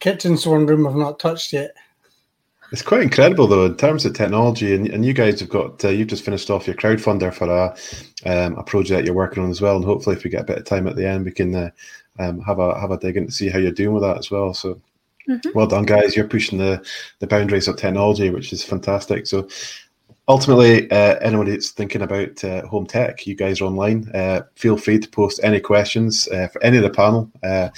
Kitchen's 0.00 0.46
one 0.46 0.66
room 0.66 0.86
I've 0.86 0.94
not 0.94 1.18
touched 1.18 1.52
yet. 1.52 1.76
It's 2.72 2.82
quite 2.82 3.02
incredible 3.02 3.48
though 3.48 3.66
in 3.66 3.76
terms 3.76 4.04
of 4.04 4.14
technology, 4.14 4.74
and, 4.74 4.86
and 4.88 5.04
you 5.04 5.12
guys 5.12 5.40
have 5.40 5.48
got 5.48 5.84
uh, 5.84 5.88
you've 5.88 6.08
just 6.08 6.24
finished 6.24 6.50
off 6.50 6.66
your 6.66 6.76
crowdfunder 6.76 7.34
for 7.34 7.48
a 7.48 7.76
um, 8.30 8.56
a 8.56 8.62
project 8.62 9.06
you're 9.06 9.14
working 9.14 9.42
on 9.42 9.50
as 9.50 9.60
well, 9.60 9.76
and 9.76 9.84
hopefully 9.84 10.16
if 10.16 10.22
we 10.22 10.30
get 10.30 10.42
a 10.42 10.44
bit 10.44 10.58
of 10.58 10.64
time 10.64 10.86
at 10.86 10.94
the 10.94 11.06
end, 11.06 11.24
we 11.24 11.32
can 11.32 11.54
uh, 11.54 11.70
um, 12.20 12.40
have 12.40 12.60
a 12.60 12.78
have 12.78 12.92
a 12.92 12.98
dig 12.98 13.16
in 13.16 13.26
to 13.26 13.32
see 13.32 13.48
how 13.48 13.58
you're 13.58 13.72
doing 13.72 13.92
with 13.92 14.04
that 14.04 14.18
as 14.18 14.30
well. 14.30 14.54
So 14.54 14.80
Mm-hmm. 15.30 15.50
Well 15.54 15.68
done, 15.68 15.84
guys. 15.84 16.16
You're 16.16 16.26
pushing 16.26 16.58
the, 16.58 16.84
the 17.20 17.26
boundaries 17.26 17.68
of 17.68 17.76
technology, 17.76 18.30
which 18.30 18.52
is 18.52 18.64
fantastic. 18.64 19.26
So 19.28 19.48
ultimately, 20.26 20.90
uh, 20.90 21.16
anyone 21.20 21.46
that's 21.46 21.70
thinking 21.70 22.02
about 22.02 22.42
uh, 22.42 22.66
home 22.66 22.86
tech, 22.86 23.26
you 23.26 23.36
guys 23.36 23.60
are 23.60 23.66
online. 23.66 24.10
Uh, 24.12 24.42
feel 24.56 24.76
free 24.76 24.98
to 24.98 25.08
post 25.08 25.40
any 25.42 25.60
questions 25.60 26.28
uh, 26.28 26.48
for 26.48 26.62
any 26.64 26.78
of 26.78 26.82
the 26.82 26.90
panel. 26.90 27.30
Uh, 27.44 27.68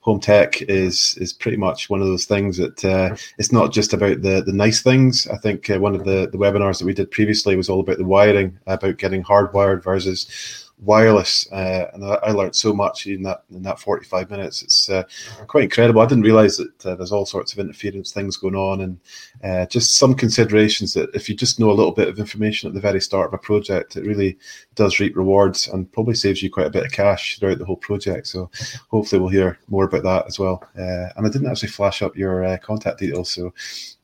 home 0.00 0.18
tech 0.18 0.60
is 0.62 1.16
is 1.18 1.32
pretty 1.32 1.56
much 1.56 1.88
one 1.88 2.00
of 2.00 2.08
those 2.08 2.24
things 2.24 2.56
that 2.56 2.84
uh, 2.84 3.14
it's 3.38 3.52
not 3.52 3.72
just 3.72 3.92
about 3.92 4.20
the 4.22 4.42
the 4.42 4.52
nice 4.52 4.82
things. 4.82 5.28
I 5.28 5.36
think 5.36 5.68
one 5.68 5.94
of 5.94 6.04
the, 6.04 6.28
the 6.30 6.38
webinars 6.38 6.78
that 6.78 6.86
we 6.86 6.94
did 6.94 7.10
previously 7.10 7.56
was 7.56 7.68
all 7.68 7.80
about 7.80 7.98
the 7.98 8.04
wiring, 8.04 8.58
about 8.66 8.98
getting 8.98 9.22
hardwired 9.22 9.84
versus 9.84 10.61
wireless, 10.82 11.50
uh, 11.52 11.86
and 11.94 12.04
I, 12.04 12.14
I, 12.14 12.30
learned 12.32 12.56
so 12.56 12.72
much 12.72 13.06
in 13.06 13.22
that 13.22 13.44
in 13.50 13.62
that 13.62 13.78
45 13.78 14.30
minutes. 14.30 14.62
It's 14.62 14.90
uh, 14.90 15.04
quite 15.46 15.64
incredible. 15.64 16.00
I 16.00 16.06
didn't 16.06 16.24
realize 16.24 16.56
that 16.56 16.86
uh, 16.86 16.94
there's 16.96 17.12
all 17.12 17.24
sorts 17.24 17.52
of 17.52 17.60
interference 17.60 18.12
things 18.12 18.36
going 18.36 18.56
on, 18.56 18.80
and 18.80 19.00
uh, 19.44 19.66
just 19.66 19.96
some 19.96 20.14
considerations 20.14 20.92
that 20.94 21.14
if 21.14 21.28
you 21.28 21.36
just 21.36 21.60
know 21.60 21.70
a 21.70 21.72
little 21.72 21.92
bit 21.92 22.08
of 22.08 22.18
information 22.18 22.68
at 22.68 22.74
the 22.74 22.80
very 22.80 23.00
start 23.00 23.28
of 23.28 23.34
a 23.34 23.38
project, 23.38 23.96
it 23.96 24.04
really 24.04 24.36
does 24.74 24.98
reap 24.98 25.16
rewards 25.16 25.68
and 25.68 25.90
probably 25.92 26.14
saves 26.14 26.42
you 26.42 26.50
quite 26.50 26.66
a 26.66 26.70
bit 26.70 26.84
of 26.84 26.92
cash 26.92 27.38
throughout 27.38 27.58
the 27.58 27.64
whole 27.64 27.76
project. 27.76 28.26
So 28.26 28.50
hopefully 28.90 29.20
we'll 29.20 29.30
hear 29.30 29.58
more 29.68 29.84
about 29.84 30.02
that 30.02 30.26
as 30.26 30.38
well. 30.38 30.64
Uh, 30.76 31.08
and 31.16 31.26
I 31.26 31.30
didn't 31.30 31.50
actually 31.50 31.68
flash 31.68 32.02
up 32.02 32.16
your 32.16 32.44
uh, 32.44 32.58
contact 32.58 32.98
details, 32.98 33.30
so 33.30 33.54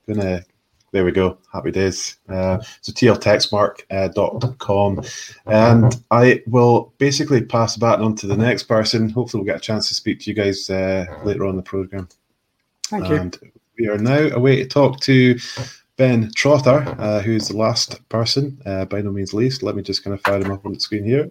I'm 0.08 0.14
gonna 0.14 0.44
there 0.92 1.04
we 1.04 1.12
go. 1.12 1.38
Happy 1.52 1.70
days. 1.70 2.16
Uh, 2.28 2.58
so 2.80 2.92
tltechspark.com. 2.92 4.98
Uh, 4.98 5.02
and 5.46 6.02
I 6.10 6.42
will 6.46 6.94
basically 6.98 7.44
pass 7.44 7.74
the 7.74 7.80
baton 7.80 8.04
on 8.04 8.14
to 8.16 8.26
the 8.26 8.36
next 8.36 8.64
person. 8.64 9.08
Hopefully, 9.10 9.42
we'll 9.42 9.52
get 9.52 9.56
a 9.56 9.60
chance 9.60 9.88
to 9.88 9.94
speak 9.94 10.20
to 10.20 10.30
you 10.30 10.34
guys 10.34 10.70
uh, 10.70 11.06
later 11.24 11.46
on 11.46 11.56
the 11.56 11.62
program. 11.62 12.08
Thank 12.84 13.08
and 13.08 13.36
you. 13.42 13.50
we 13.78 13.88
are 13.88 13.98
now 13.98 14.34
away 14.34 14.56
to 14.56 14.66
talk 14.66 15.00
to 15.00 15.38
Ben 15.98 16.30
Trotter, 16.34 16.96
uh, 16.98 17.20
who's 17.20 17.48
the 17.48 17.56
last 17.56 18.08
person, 18.08 18.60
uh, 18.64 18.86
by 18.86 19.02
no 19.02 19.10
means 19.10 19.34
least. 19.34 19.62
Let 19.62 19.76
me 19.76 19.82
just 19.82 20.04
kind 20.04 20.14
of 20.14 20.22
fire 20.22 20.40
him 20.40 20.50
up 20.50 20.64
on 20.64 20.72
the 20.72 20.80
screen 20.80 21.04
here. 21.04 21.30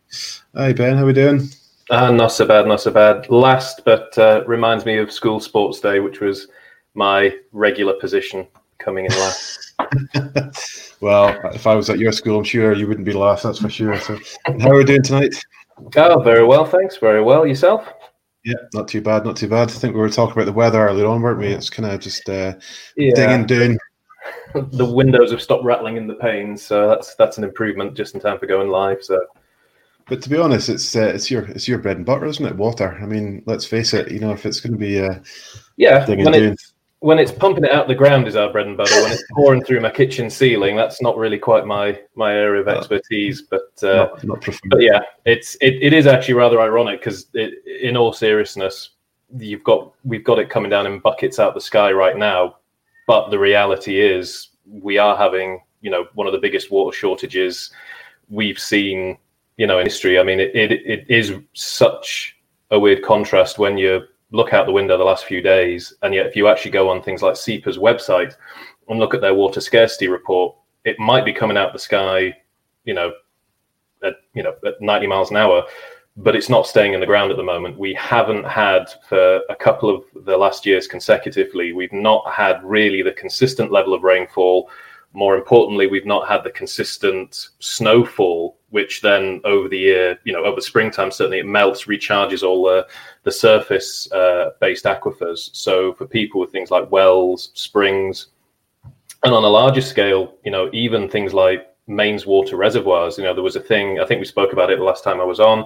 Hi, 0.55 0.73
Ben. 0.73 0.97
How 0.97 1.03
are 1.03 1.07
we 1.07 1.13
doing? 1.13 1.49
Uh, 1.89 2.11
not 2.11 2.33
so 2.33 2.45
bad, 2.45 2.67
not 2.67 2.81
so 2.81 2.91
bad. 2.91 3.29
Last, 3.29 3.83
but 3.85 4.15
uh, 4.17 4.43
reminds 4.45 4.85
me 4.85 4.97
of 4.97 5.11
school 5.11 5.39
sports 5.39 5.79
day, 5.79 5.99
which 5.99 6.19
was 6.19 6.47
my 6.93 7.33
regular 7.53 7.93
position 7.93 8.45
coming 8.79 9.05
in 9.05 9.11
last. 9.11 9.73
well, 11.01 11.39
if 11.53 11.67
I 11.67 11.75
was 11.75 11.89
at 11.89 11.99
your 11.99 12.11
school, 12.11 12.39
I'm 12.39 12.43
sure 12.43 12.73
you 12.73 12.87
wouldn't 12.87 13.05
be 13.05 13.13
last. 13.13 13.43
That's 13.43 13.59
for 13.59 13.69
sure. 13.69 13.99
So, 13.99 14.17
how 14.45 14.71
are 14.71 14.77
we 14.77 14.83
doing 14.83 15.03
tonight? 15.03 15.35
Oh, 15.95 16.19
very 16.19 16.45
well, 16.45 16.65
thanks. 16.65 16.97
Very 16.97 17.21
well. 17.21 17.45
Yourself? 17.45 17.87
Yeah, 18.43 18.55
not 18.73 18.87
too 18.87 19.01
bad. 19.01 19.25
Not 19.25 19.35
too 19.35 19.49
bad. 19.49 19.69
I 19.69 19.73
think 19.73 19.93
we 19.93 19.99
were 19.99 20.09
talking 20.09 20.33
about 20.33 20.45
the 20.45 20.53
weather 20.53 20.87
earlier 20.87 21.07
on, 21.07 21.21
weren't 21.21 21.39
we? 21.39 21.47
It's 21.47 21.69
kind 21.69 21.89
of 21.89 21.99
just 21.99 22.27
uh, 22.29 22.53
yeah. 22.95 23.13
dinging 23.13 23.45
down. 23.45 23.77
the 24.71 24.85
windows 24.85 25.31
have 25.31 25.41
stopped 25.41 25.63
rattling 25.63 25.97
in 25.97 26.07
the 26.07 26.15
panes, 26.15 26.61
so 26.61 26.87
that's 26.87 27.15
that's 27.15 27.37
an 27.37 27.43
improvement 27.43 27.95
just 27.95 28.15
in 28.15 28.21
time 28.21 28.39
for 28.39 28.45
going 28.45 28.69
live. 28.69 29.03
So. 29.03 29.19
But 30.07 30.21
to 30.21 30.29
be 30.29 30.37
honest, 30.37 30.69
it's 30.69 30.95
uh, 30.95 31.11
it's 31.13 31.29
your 31.29 31.43
it's 31.45 31.67
your 31.67 31.79
bread 31.79 31.97
and 31.97 32.05
butter, 32.05 32.25
isn't 32.25 32.45
it? 32.45 32.55
Water. 32.55 32.97
I 33.01 33.05
mean, 33.05 33.43
let's 33.45 33.65
face 33.65 33.93
it. 33.93 34.09
You 34.11 34.19
know, 34.19 34.31
if 34.31 34.45
it's 34.45 34.61
going 34.61 34.73
to 34.73 34.79
be 34.79 35.01
uh, 35.01 35.15
yeah, 35.75 36.07
when, 36.07 36.33
it, 36.33 36.61
when 36.99 37.19
it's 37.19 37.31
pumping 37.31 37.63
it 37.63 37.71
out 37.71 37.87
the 37.87 37.95
ground 37.95 38.27
is 38.27 38.35
our 38.35 38.51
bread 38.51 38.67
and 38.67 38.75
butter. 38.75 39.01
When 39.01 39.11
it's 39.11 39.23
pouring 39.35 39.63
through 39.63 39.81
my 39.81 39.91
kitchen 39.91 40.29
ceiling, 40.29 40.75
that's 40.75 41.01
not 41.01 41.17
really 41.17 41.37
quite 41.37 41.65
my 41.65 41.99
my 42.15 42.33
area 42.33 42.61
of 42.61 42.67
expertise. 42.67 43.43
But 43.43 43.83
uh, 43.83 44.09
not, 44.23 44.23
not 44.23 44.59
but 44.65 44.81
yeah, 44.81 44.99
it's 45.25 45.55
it, 45.55 45.75
it 45.81 45.93
is 45.93 46.07
actually 46.07 46.35
rather 46.35 46.59
ironic 46.59 46.99
because 46.99 47.27
in 47.33 47.95
all 47.95 48.13
seriousness, 48.13 48.91
you've 49.37 49.63
got 49.63 49.93
we've 50.03 50.23
got 50.23 50.39
it 50.39 50.49
coming 50.49 50.71
down 50.71 50.87
in 50.87 50.99
buckets 50.99 51.39
out 51.39 51.53
the 51.53 51.61
sky 51.61 51.91
right 51.91 52.17
now. 52.17 52.57
But 53.05 53.29
the 53.29 53.39
reality 53.39 54.01
is, 54.01 54.49
we 54.65 54.97
are 54.97 55.15
having 55.15 55.61
you 55.81 55.91
know 55.91 56.05
one 56.15 56.27
of 56.27 56.33
the 56.33 56.39
biggest 56.39 56.71
water 56.71 56.95
shortages 56.95 57.71
we've 58.29 58.59
seen 58.59 59.17
you 59.57 59.67
know 59.67 59.79
in 59.79 59.85
history. 59.85 60.19
I 60.19 60.23
mean, 60.23 60.39
it, 60.39 60.55
it, 60.55 60.71
it 60.71 61.05
is 61.09 61.33
such 61.53 62.35
a 62.71 62.79
weird 62.79 63.03
contrast 63.03 63.59
when 63.59 63.77
you're 63.77 64.07
look 64.31 64.53
out 64.53 64.65
the 64.65 64.71
window 64.71 64.97
the 64.97 65.03
last 65.03 65.25
few 65.25 65.41
days, 65.41 65.93
and 66.01 66.13
yet 66.13 66.25
if 66.25 66.35
you 66.35 66.47
actually 66.47 66.71
go 66.71 66.89
on 66.89 67.01
things 67.01 67.21
like 67.21 67.35
SEPA's 67.35 67.77
website 67.77 68.35
and 68.89 68.99
look 68.99 69.13
at 69.13 69.21
their 69.21 69.33
water 69.33 69.61
scarcity 69.61 70.07
report, 70.07 70.55
it 70.85 70.99
might 70.99 71.25
be 71.25 71.33
coming 71.33 71.57
out 71.57 71.73
the 71.73 71.79
sky, 71.79 72.35
you 72.85 72.93
know, 72.93 73.11
at 74.03 74.15
you 74.33 74.43
know 74.43 74.53
at 74.65 74.79
90 74.81 75.07
miles 75.07 75.31
an 75.31 75.37
hour, 75.37 75.63
but 76.17 76.35
it's 76.35 76.49
not 76.49 76.67
staying 76.67 76.93
in 76.93 76.99
the 76.99 77.05
ground 77.05 77.31
at 77.31 77.37
the 77.37 77.43
moment. 77.43 77.77
We 77.77 77.93
haven't 77.93 78.45
had 78.45 78.85
for 79.07 79.41
a 79.49 79.55
couple 79.55 79.89
of 79.95 80.03
the 80.25 80.37
last 80.37 80.65
years 80.65 80.87
consecutively, 80.87 81.73
we've 81.73 81.93
not 81.93 82.29
had 82.31 82.63
really 82.63 83.01
the 83.01 83.11
consistent 83.11 83.71
level 83.71 83.93
of 83.93 84.03
rainfall. 84.03 84.69
More 85.13 85.35
importantly, 85.35 85.87
we've 85.87 86.05
not 86.05 86.27
had 86.27 86.43
the 86.43 86.51
consistent 86.51 87.49
snowfall 87.59 88.57
which 88.69 89.01
then 89.01 89.39
over 89.45 89.69
the 89.69 89.77
year, 89.77 90.19
you 90.25 90.33
know, 90.33 90.43
over 90.43 90.59
springtime, 90.59 91.11
certainly 91.11 91.39
it 91.39 91.45
melts, 91.45 91.85
recharges 91.85 92.43
all 92.43 92.63
the, 92.63 92.85
the 93.23 93.31
surface 93.31 94.11
uh, 94.11 94.51
based 94.59 94.85
aquifers. 94.85 95.49
So 95.53 95.93
for 95.93 96.05
people 96.05 96.41
with 96.41 96.51
things 96.51 96.69
like 96.69 96.91
wells, 96.91 97.51
springs, 97.53 98.27
and 99.23 99.33
on 99.33 99.43
a 99.43 99.47
larger 99.47 99.81
scale, 99.81 100.35
you 100.43 100.51
know, 100.51 100.69
even 100.73 101.09
things 101.09 101.33
like 101.33 101.73
mains 101.87 102.25
water 102.25 102.57
reservoirs, 102.57 103.17
you 103.17 103.23
know, 103.23 103.33
there 103.33 103.43
was 103.43 103.55
a 103.55 103.61
thing, 103.61 103.99
I 103.99 104.05
think 104.05 104.19
we 104.19 104.25
spoke 104.25 104.51
about 104.51 104.69
it 104.69 104.79
the 104.79 104.85
last 104.85 105.03
time 105.03 105.21
I 105.21 105.25
was 105.25 105.39
on. 105.39 105.65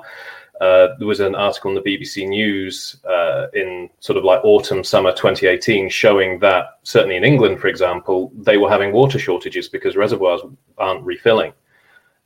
Uh, 0.62 0.90
there 1.00 1.08
was 1.08 1.20
an 1.20 1.34
article 1.34 1.72
in 1.72 1.76
the 1.76 1.82
BBC 1.82 2.28
News 2.30 2.98
uh, 3.10 3.48
in 3.56 3.90
sort 4.00 4.16
of 4.16 4.24
like 4.24 4.42
autumn, 4.44 4.84
summer 4.84 5.12
2018 5.12 5.90
showing 5.90 6.38
that 6.38 6.80
certainly 6.84 7.16
in 7.16 7.24
England, 7.24 7.60
for 7.60 7.68
example, 7.68 8.32
they 8.36 8.58
were 8.58 8.70
having 8.70 8.92
water 8.92 9.18
shortages 9.18 9.68
because 9.68 9.96
reservoirs 9.96 10.42
aren't 10.78 11.04
refilling. 11.04 11.52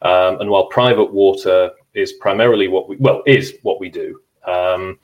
Um, 0.01 0.41
and 0.41 0.49
while 0.49 0.67
private 0.67 1.13
water 1.13 1.71
is 1.93 2.11
primarily 2.13 2.67
what 2.67 2.89
we 2.89 2.97
well 2.97 3.23
is 3.25 3.55
what 3.63 3.79
we 3.79 3.89
do, 3.89 4.19
um, 4.45 4.99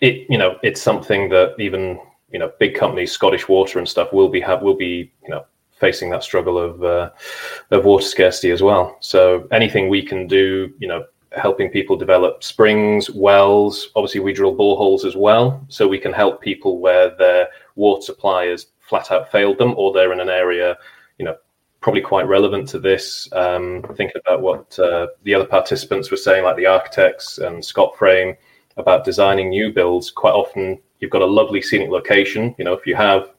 it 0.00 0.26
you 0.28 0.36
know 0.36 0.58
it's 0.64 0.82
something 0.82 1.28
that 1.28 1.54
even 1.60 2.00
you 2.32 2.40
know 2.40 2.50
big 2.58 2.74
companies, 2.74 3.12
Scottish 3.12 3.48
Water 3.48 3.78
and 3.78 3.88
stuff, 3.88 4.12
will 4.12 4.28
be 4.28 4.40
have 4.40 4.60
will 4.60 4.74
be 4.74 5.12
you 5.22 5.30
know 5.30 5.44
facing 5.78 6.10
that 6.10 6.24
struggle 6.24 6.58
of 6.58 6.82
uh, 6.82 7.10
of 7.70 7.84
water 7.84 8.04
scarcity 8.04 8.50
as 8.50 8.60
well. 8.60 8.96
So 8.98 9.46
anything 9.52 9.88
we 9.88 10.02
can 10.02 10.26
do, 10.26 10.74
you 10.78 10.88
know, 10.88 11.04
helping 11.36 11.70
people 11.70 11.96
develop 11.96 12.42
springs, 12.42 13.10
wells. 13.10 13.90
Obviously, 13.96 14.20
we 14.20 14.32
drill 14.32 14.54
boreholes 14.54 15.04
as 15.04 15.16
well, 15.16 15.64
so 15.68 15.86
we 15.86 15.98
can 15.98 16.12
help 16.12 16.40
people 16.40 16.78
where 16.78 17.14
their 17.16 17.48
water 17.76 18.02
supply 18.02 18.46
has 18.46 18.66
flat 18.80 19.10
out 19.10 19.30
failed 19.30 19.58
them, 19.58 19.74
or 19.76 19.92
they're 19.92 20.12
in 20.12 20.20
an 20.20 20.28
area, 20.28 20.76
you 21.18 21.24
know, 21.24 21.36
probably 21.80 22.00
quite 22.00 22.26
relevant 22.26 22.68
to 22.68 22.78
this. 22.78 23.28
Um, 23.32 23.82
thinking 23.94 24.20
about 24.24 24.42
what 24.42 24.78
uh, 24.78 25.08
the 25.22 25.34
other 25.34 25.46
participants 25.46 26.10
were 26.10 26.16
saying, 26.16 26.44
like 26.44 26.56
the 26.56 26.66
architects 26.66 27.38
and 27.38 27.62
Scotframe, 27.62 28.36
about 28.76 29.04
designing 29.04 29.50
new 29.50 29.72
builds. 29.72 30.10
Quite 30.10 30.32
often, 30.32 30.80
you've 30.98 31.10
got 31.10 31.22
a 31.22 31.26
lovely 31.26 31.62
scenic 31.62 31.90
location. 31.90 32.54
You 32.58 32.64
know, 32.64 32.72
if 32.72 32.86
you 32.86 32.94
have, 32.96 33.30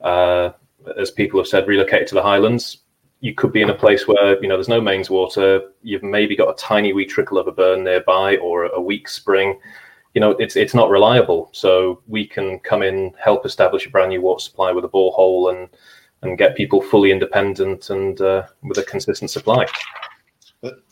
uh, 0.00 0.50
as 0.98 1.10
people 1.10 1.40
have 1.40 1.48
said, 1.48 1.66
relocated 1.66 2.06
to 2.08 2.14
the 2.14 2.22
Highlands, 2.22 2.78
you 3.20 3.34
could 3.34 3.52
be 3.52 3.62
in 3.62 3.70
a 3.70 3.74
place 3.74 4.06
where 4.06 4.40
you 4.42 4.48
know 4.48 4.56
there's 4.56 4.68
no 4.68 4.80
mains 4.80 5.10
water. 5.10 5.62
You've 5.82 6.02
maybe 6.02 6.36
got 6.36 6.50
a 6.50 6.54
tiny 6.54 6.92
wee 6.92 7.06
trickle 7.06 7.38
of 7.38 7.46
a 7.46 7.52
burn 7.52 7.84
nearby 7.84 8.36
or 8.36 8.64
a 8.64 8.80
weak 8.80 9.08
spring. 9.08 9.58
You 10.14 10.20
know, 10.20 10.30
it's 10.32 10.56
it's 10.56 10.74
not 10.74 10.90
reliable. 10.90 11.50
So 11.52 12.02
we 12.06 12.26
can 12.26 12.58
come 12.60 12.82
in, 12.82 13.14
help 13.22 13.46
establish 13.46 13.86
a 13.86 13.90
brand 13.90 14.10
new 14.10 14.20
water 14.20 14.42
supply 14.42 14.72
with 14.72 14.84
a 14.84 14.88
borehole 14.88 15.54
and 15.54 15.68
and 16.22 16.38
get 16.38 16.56
people 16.56 16.80
fully 16.80 17.10
independent 17.10 17.90
and 17.90 18.20
uh, 18.20 18.46
with 18.62 18.78
a 18.78 18.82
consistent 18.82 19.30
supply. 19.30 19.66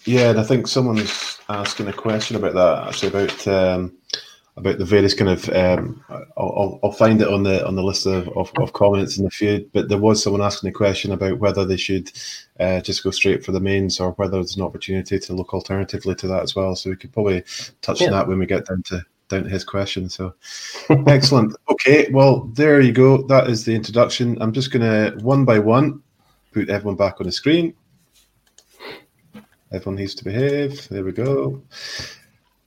Yeah, 0.05 0.31
and 0.31 0.39
I 0.41 0.45
think 0.45 0.67
someone's 0.67 1.41
asking 1.49 1.89
a 1.89 1.93
question 1.93 2.37
about 2.37 2.55
that 2.55 2.89
actually 2.89 3.09
about 3.09 3.49
um, 3.49 3.97
about 4.57 4.79
the 4.79 4.85
various 4.85 5.15
kind 5.15 5.31
of. 5.31 5.49
Um, 5.51 6.05
I'll, 6.37 6.79
I'll 6.83 6.93
find 6.93 7.21
it 7.21 7.29
on 7.29 7.43
the 7.43 7.67
on 7.67 7.75
the 7.75 7.83
list 7.83 8.07
of, 8.07 8.29
of, 8.37 8.53
of, 8.59 8.73
comments 8.73 9.19
in 9.19 9.25
the 9.25 9.31
feed, 9.31 9.71
but 9.73 9.89
there 9.89 9.99
was 9.99 10.23
someone 10.23 10.43
asking 10.43 10.71
a 10.71 10.73
question 10.73 11.13
about 11.13 11.39
whether 11.39 11.65
they 11.65 11.77
should 11.77 12.13
uh, 12.61 12.81
just 12.81 13.03
go 13.03 13.11
straight 13.11 13.45
for 13.45 13.53
the 13.53 13.61
mains 13.61 13.99
or 13.99 14.13
whether 14.13 14.33
there's 14.33 14.57
an 14.57 14.63
opportunity 14.63 15.19
to 15.19 15.33
look 15.33 15.55
alternatively 15.55 16.15
to 16.17 16.29
that 16.29 16.43
as 16.43 16.55
well. 16.55 16.77
So 16.77 16.91
we 16.91 16.97
could 16.97 17.13
probably 17.13 17.43
touch 17.83 18.01
yeah. 18.01 18.09
on 18.09 18.13
that 18.13 18.29
when 18.29 18.39
we 18.39 18.47
get 18.47 18.67
down 18.67 18.83
to 18.85 19.05
down 19.29 19.45
to 19.45 19.49
his 19.49 19.65
question. 19.65 20.09
So 20.09 20.35
excellent. 21.07 21.57
Okay, 21.69 22.09
well 22.13 22.45
there 22.55 22.81
you 22.81 22.93
go. 22.93 23.23
That 23.23 23.49
is 23.49 23.65
the 23.65 23.75
introduction. 23.75 24.41
I'm 24.41 24.53
just 24.53 24.71
gonna 24.71 25.13
one 25.21 25.45
by 25.45 25.59
one 25.59 26.03
put 26.53 26.69
everyone 26.71 26.97
back 26.97 27.21
on 27.21 27.27
the 27.27 27.33
screen. 27.33 27.75
Everyone 29.73 29.97
needs 29.97 30.15
to 30.15 30.25
behave. 30.25 30.89
There 30.89 31.03
we 31.03 31.11
go. 31.11 31.61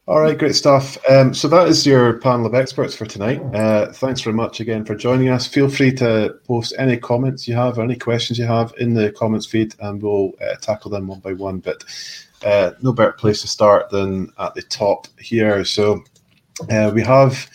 All 0.07 0.21
right, 0.21 0.37
great 0.37 0.55
stuff. 0.55 0.97
Um, 1.09 1.33
so 1.33 1.49
that 1.49 1.67
is 1.67 1.85
your 1.85 2.17
panel 2.19 2.45
of 2.45 2.55
experts 2.55 2.95
for 2.95 3.05
tonight. 3.05 3.41
Uh, 3.53 3.91
thanks 3.91 4.21
very 4.21 4.33
much 4.33 4.61
again 4.61 4.85
for 4.85 4.95
joining 4.95 5.27
us. 5.27 5.45
Feel 5.45 5.67
free 5.67 5.91
to 5.95 6.39
post 6.47 6.73
any 6.77 6.95
comments 6.95 7.45
you 7.45 7.55
have 7.55 7.77
or 7.77 7.83
any 7.83 7.97
questions 7.97 8.39
you 8.39 8.45
have 8.45 8.73
in 8.77 8.93
the 8.93 9.11
comments 9.11 9.45
feed, 9.45 9.75
and 9.81 10.01
we'll 10.01 10.31
uh, 10.39 10.55
tackle 10.61 10.89
them 10.89 11.07
one 11.07 11.19
by 11.19 11.33
one. 11.33 11.59
But 11.59 11.83
uh, 12.45 12.71
no 12.81 12.93
better 12.93 13.11
place 13.11 13.41
to 13.41 13.49
start 13.49 13.89
than 13.89 14.31
at 14.39 14.55
the 14.55 14.61
top 14.61 15.07
here. 15.19 15.65
So 15.65 16.01
uh, 16.69 16.89
we 16.95 17.03
have 17.03 17.45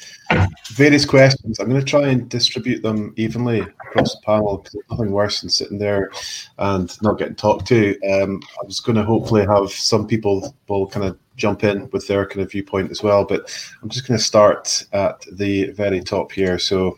various 0.72 1.06
questions. 1.06 1.58
I'm 1.58 1.70
going 1.70 1.80
to 1.80 1.86
try 1.86 2.08
and 2.08 2.28
distribute 2.28 2.82
them 2.82 3.14
evenly 3.16 3.66
across 3.92 4.14
the 4.14 4.20
panel 4.22 4.59
because 4.59 4.76
nothing 4.90 5.12
worse 5.12 5.40
than 5.40 5.50
sitting 5.50 5.78
there 5.78 6.11
and 6.59 6.96
not 7.02 7.18
getting 7.18 7.35
talked 7.35 7.66
to. 7.68 7.98
Um, 8.02 8.40
I 8.62 8.66
was 8.66 8.81
going 8.81 8.96
to 8.96 9.05
hopefully 9.05 9.46
have 9.46 9.70
some 9.70 10.07
people 10.07 10.55
will 10.68 10.87
kind 10.88 11.07
of 11.07 11.18
jump 11.37 11.64
in 11.64 11.88
with 11.92 12.07
their 12.09 12.26
kind 12.26 12.42
of 12.42 12.50
viewpoint 12.50 12.90
as 12.90 13.02
well, 13.02 13.24
but 13.24 13.50
I'm 13.83 13.88
just 13.88 14.07
going 14.07 14.18
to 14.18 14.24
start 14.24 14.85
at 14.92 15.24
the 15.33 15.70
very 15.70 16.00
top 16.00 16.33
here. 16.33 16.59
So. 16.59 16.96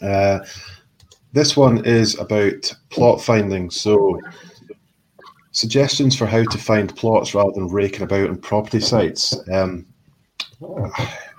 Uh, 0.00 0.40
this 1.32 1.56
one 1.56 1.84
is 1.84 2.18
about 2.18 2.74
plot 2.90 3.20
finding. 3.20 3.70
So, 3.70 4.20
suggestions 5.52 6.16
for 6.16 6.26
how 6.26 6.44
to 6.44 6.58
find 6.58 6.94
plots 6.94 7.34
rather 7.34 7.52
than 7.52 7.68
raking 7.68 8.02
about 8.02 8.28
on 8.28 8.36
property 8.36 8.80
sites. 8.80 9.36
Um, 9.50 9.86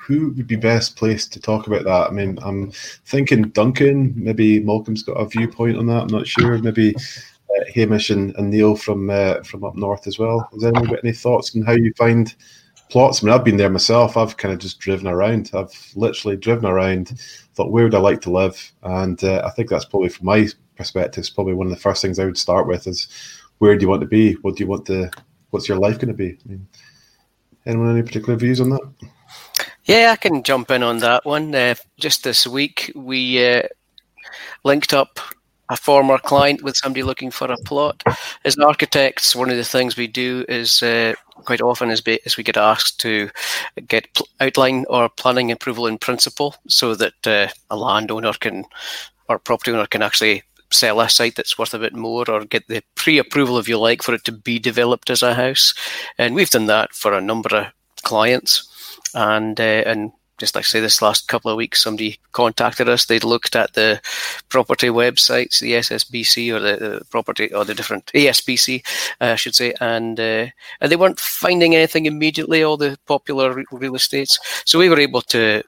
who 0.04 0.32
would 0.32 0.48
be 0.48 0.56
best 0.56 0.96
placed 0.96 1.32
to 1.34 1.40
talk 1.40 1.68
about 1.68 1.86
that? 1.86 2.10
I 2.10 2.12
mean, 2.12 2.38
I'm 2.42 2.72
thinking 3.06 3.50
Duncan. 3.50 4.14
Maybe 4.16 4.60
Malcolm's 4.60 5.04
got 5.04 5.14
a 5.14 5.26
viewpoint 5.26 5.78
on 5.78 5.86
that. 5.88 6.04
I'm 6.04 6.08
not 6.08 6.28
sure. 6.28 6.58
Maybe 6.58 6.94
uh, 6.96 7.64
Hamish 7.74 8.10
and, 8.10 8.36
and, 8.36 8.50
Neil 8.50 8.76
from 8.76 9.10
uh, 9.10 9.42
from 9.44 9.64
up 9.64 9.76
north 9.76 10.08
as 10.08 10.20
well. 10.20 10.50
Has 10.54 10.64
anyone 10.64 10.90
got 10.90 11.04
any 11.04 11.14
thoughts 11.14 11.56
on 11.56 11.62
how 11.62 11.74
you 11.74 11.94
find 11.98 12.36
plots? 12.90 13.24
I 13.24 13.26
mean, 13.26 13.34
I've 13.34 13.46
been 13.46 13.58
there 13.58 13.70
myself. 13.70 14.18
I've 14.18 14.38
kind 14.38 14.54
of 14.54 14.60
just 14.60 14.80
driven 14.80 15.08
around. 15.08 15.52
I've 15.54 15.74
literally 15.96 16.38
driven 16.38 16.66
around 16.66 17.20
thought, 17.56 17.72
where 17.72 17.84
would 17.84 17.96
I 17.96 18.00
like 18.00 18.22
to 18.22 18.32
live? 18.32 18.72
And 18.84 19.24
uh, 19.24 19.44
I 19.46 19.52
think 19.52 19.70
that's 19.70 19.86
probably 19.86 20.10
from 20.10 20.26
my 20.26 20.48
perspective, 20.76 21.30
probably 21.34 21.54
one 21.54 21.68
of 21.68 21.74
the 21.74 21.80
first 21.80 22.02
things 22.02 22.20
I 22.20 22.26
would 22.26 22.38
start 22.38 22.68
with 22.68 22.88
is 22.88 23.08
where 23.60 23.78
do 23.78 23.84
you 23.84 23.90
want 23.90 24.02
to 24.02 24.08
be? 24.08 24.34
What 24.36 24.56
do 24.56 24.64
you 24.64 24.68
want 24.68 24.86
to? 24.88 25.10
What's 25.52 25.70
your 25.70 25.78
life 25.78 25.96
going 25.96 26.08
to 26.08 26.14
be? 26.14 26.38
I 26.46 26.50
mean, 26.50 26.68
anyone 27.66 27.92
any 27.92 28.02
particular 28.02 28.36
views 28.36 28.60
on 28.60 28.72
that? 28.72 28.82
Yeah, 29.86 30.12
I 30.12 30.16
can 30.16 30.44
jump 30.44 30.72
in 30.72 30.82
on 30.82 31.00
that 31.00 31.26
one. 31.26 31.54
Uh, 31.54 31.76
just 32.00 32.24
this 32.24 32.48
week, 32.48 32.92
we 32.96 33.46
uh, 33.46 33.64
linked 34.64 34.94
up 34.94 35.20
a 35.70 35.76
former 35.76 36.18
client 36.18 36.64
with 36.64 36.78
somebody 36.78 37.04
looking 37.04 37.32
for 37.32 37.52
a 37.52 37.58
plot. 37.58 38.02
As 38.46 38.58
architects, 38.58 39.36
one 39.36 39.50
of 39.50 39.58
the 39.58 39.64
things 39.64 39.98
we 39.98 40.08
do 40.08 40.46
is 40.48 40.82
uh, 40.84 41.14
quite 41.46 41.62
often 41.62 41.90
is, 41.90 42.00
be, 42.02 42.20
is 42.26 42.38
we 42.38 42.44
get 42.44 42.58
asked 42.58 43.00
to 43.02 43.30
get 43.88 44.14
pl- 44.14 44.28
outline 44.40 44.86
or 44.90 45.10
planning 45.10 45.52
approval 45.52 45.88
in 45.88 45.98
principle, 45.98 46.56
so 46.68 46.96
that 46.96 47.28
uh, 47.28 47.48
a 47.70 47.76
landowner 47.76 48.34
can 48.34 48.64
or 49.28 49.40
property 49.40 49.72
owner 49.72 49.88
can 49.88 50.02
actually 50.02 50.44
sell 50.72 51.02
a 51.02 51.10
site 51.10 51.36
that's 51.36 51.58
worth 51.58 51.74
a 51.74 51.80
bit 51.80 51.94
more 51.94 52.30
or 52.30 52.46
get 52.46 52.68
the 52.68 52.82
pre-approval 52.96 53.58
if 53.58 53.68
you 53.68 53.78
like 53.78 54.02
for 54.02 54.14
it 54.14 54.24
to 54.24 54.32
be 54.32 54.60
developed 54.60 55.10
as 55.12 55.22
a 55.22 55.36
house 55.36 55.74
and 56.18 56.34
we've 56.34 56.50
done 56.50 56.66
that 56.66 56.92
for 56.94 57.14
a 57.14 57.22
number 57.22 57.56
of 57.56 57.68
clients 58.02 58.73
and 59.14 59.60
uh, 59.60 59.84
and 59.86 60.12
just 60.40 60.56
like 60.56 60.66
say, 60.66 60.80
this 60.80 61.02
last 61.02 61.28
couple 61.28 61.52
of 61.52 61.58
weeks, 61.58 61.82
somebody 61.82 62.20
contacted 62.32 62.90
us. 62.90 63.06
They'd 63.06 63.24
looked 63.24 63.56
at 63.56 63.74
the 63.74 64.02
property 64.50 64.88
websites, 64.88 65.60
the 65.60 65.74
SSBC 65.74 66.54
or 66.54 66.60
the, 66.60 66.76
the 66.78 67.06
property 67.06 67.54
or 67.54 67.64
the 67.64 67.76
different 67.76 68.08
ASPC, 68.08 68.86
uh, 69.22 69.26
I 69.26 69.36
should 69.36 69.56
say, 69.56 69.74
and 69.80 70.20
uh, 70.20 70.48
and 70.82 70.92
they 70.92 70.96
weren't 70.96 71.20
finding 71.20 71.76
anything 71.76 72.08
immediately. 72.08 72.64
All 72.64 72.78
the 72.78 72.98
popular 73.06 73.64
real 73.72 73.96
estates, 73.96 74.40
so 74.66 74.80
we 74.80 74.90
were 74.90 75.00
able 75.00 75.22
to 75.22 75.64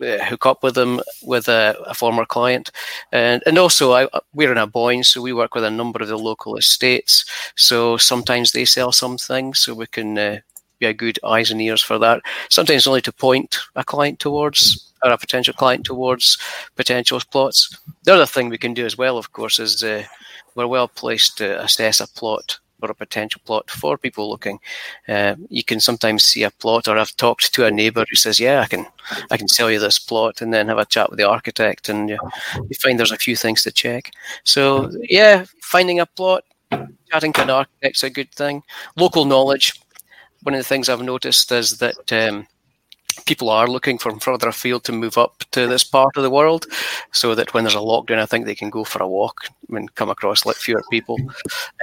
uh, 0.00 0.24
hook 0.24 0.46
up 0.46 0.62
with 0.62 0.74
them 0.74 1.00
with 1.22 1.48
a, 1.48 1.76
a, 1.86 1.94
former 1.94 2.24
client, 2.24 2.70
and 3.10 3.42
and 3.46 3.58
also 3.58 3.92
I, 3.92 4.08
we're 4.32 4.52
in 4.52 4.58
a 4.58 4.66
Aboyne, 4.66 5.04
so 5.04 5.20
we 5.20 5.32
work 5.32 5.54
with 5.54 5.64
a 5.64 5.70
number 5.70 6.00
of 6.02 6.08
the 6.08 6.16
local 6.16 6.56
estates. 6.56 7.24
So 7.56 7.96
sometimes 7.96 8.52
they 8.52 8.64
sell 8.64 8.92
some 8.92 9.18
things, 9.18 9.58
so 9.60 9.74
we 9.74 9.86
can 9.86 10.16
uh, 10.16 10.38
be 10.82 10.88
a 10.88 10.92
good 10.92 11.18
eyes 11.24 11.50
and 11.50 11.62
ears 11.62 11.82
for 11.82 11.98
that. 11.98 12.20
Sometimes 12.50 12.86
only 12.86 13.00
to 13.02 13.12
point 13.12 13.58
a 13.76 13.84
client 13.84 14.18
towards 14.18 14.92
or 15.04 15.10
a 15.12 15.18
potential 15.18 15.54
client 15.54 15.84
towards 15.84 16.38
potential 16.76 17.20
plots. 17.30 17.76
The 18.04 18.14
other 18.14 18.26
thing 18.26 18.48
we 18.48 18.58
can 18.58 18.74
do 18.74 18.86
as 18.86 18.98
well, 18.98 19.18
of 19.18 19.32
course, 19.32 19.58
is 19.58 19.82
uh, 19.82 20.04
we're 20.54 20.66
well 20.66 20.88
placed 20.88 21.38
to 21.38 21.60
assess 21.62 22.00
a 22.00 22.06
plot 22.06 22.58
or 22.80 22.90
a 22.90 22.94
potential 22.94 23.40
plot 23.44 23.70
for 23.70 23.96
people 23.96 24.28
looking. 24.28 24.58
Uh, 25.08 25.36
you 25.48 25.62
can 25.62 25.78
sometimes 25.80 26.24
see 26.24 26.42
a 26.42 26.50
plot, 26.50 26.88
or 26.88 26.98
I've 26.98 27.16
talked 27.16 27.54
to 27.54 27.64
a 27.64 27.70
neighbour 27.70 28.04
who 28.08 28.16
says, 28.16 28.40
"Yeah, 28.40 28.60
I 28.60 28.66
can, 28.66 28.86
I 29.30 29.36
can 29.36 29.48
sell 29.48 29.70
you 29.70 29.78
this 29.78 30.00
plot," 30.00 30.42
and 30.42 30.52
then 30.52 30.68
have 30.68 30.78
a 30.78 30.84
chat 30.84 31.10
with 31.10 31.18
the 31.18 31.28
architect, 31.28 31.88
and 31.88 32.08
you, 32.10 32.18
you 32.68 32.76
find 32.82 32.98
there's 32.98 33.12
a 33.12 33.26
few 33.26 33.36
things 33.36 33.62
to 33.62 33.70
check. 33.70 34.10
So, 34.44 34.90
yeah, 35.02 35.44
finding 35.60 36.00
a 36.00 36.06
plot, 36.06 36.44
chatting 37.10 37.32
to 37.34 37.42
an 37.42 37.50
architect's 37.50 38.02
a 38.02 38.10
good 38.10 38.32
thing. 38.32 38.62
Local 38.96 39.24
knowledge 39.24 39.81
one 40.42 40.54
of 40.54 40.60
the 40.60 40.64
things 40.64 40.88
I've 40.88 41.02
noticed 41.02 41.50
is 41.52 41.78
that 41.78 42.12
um, 42.12 42.46
people 43.26 43.50
are 43.50 43.68
looking 43.68 43.98
from 43.98 44.18
further 44.18 44.48
afield 44.48 44.84
to 44.84 44.92
move 44.92 45.18
up 45.18 45.44
to 45.52 45.66
this 45.66 45.84
part 45.84 46.16
of 46.16 46.22
the 46.22 46.30
world, 46.30 46.66
so 47.12 47.34
that 47.34 47.54
when 47.54 47.64
there's 47.64 47.74
a 47.74 47.78
lockdown, 47.78 48.18
I 48.18 48.26
think 48.26 48.46
they 48.46 48.54
can 48.54 48.70
go 48.70 48.84
for 48.84 49.02
a 49.02 49.08
walk 49.08 49.46
and 49.70 49.94
come 49.94 50.10
across 50.10 50.46
like 50.46 50.56
fewer 50.56 50.82
people, 50.90 51.18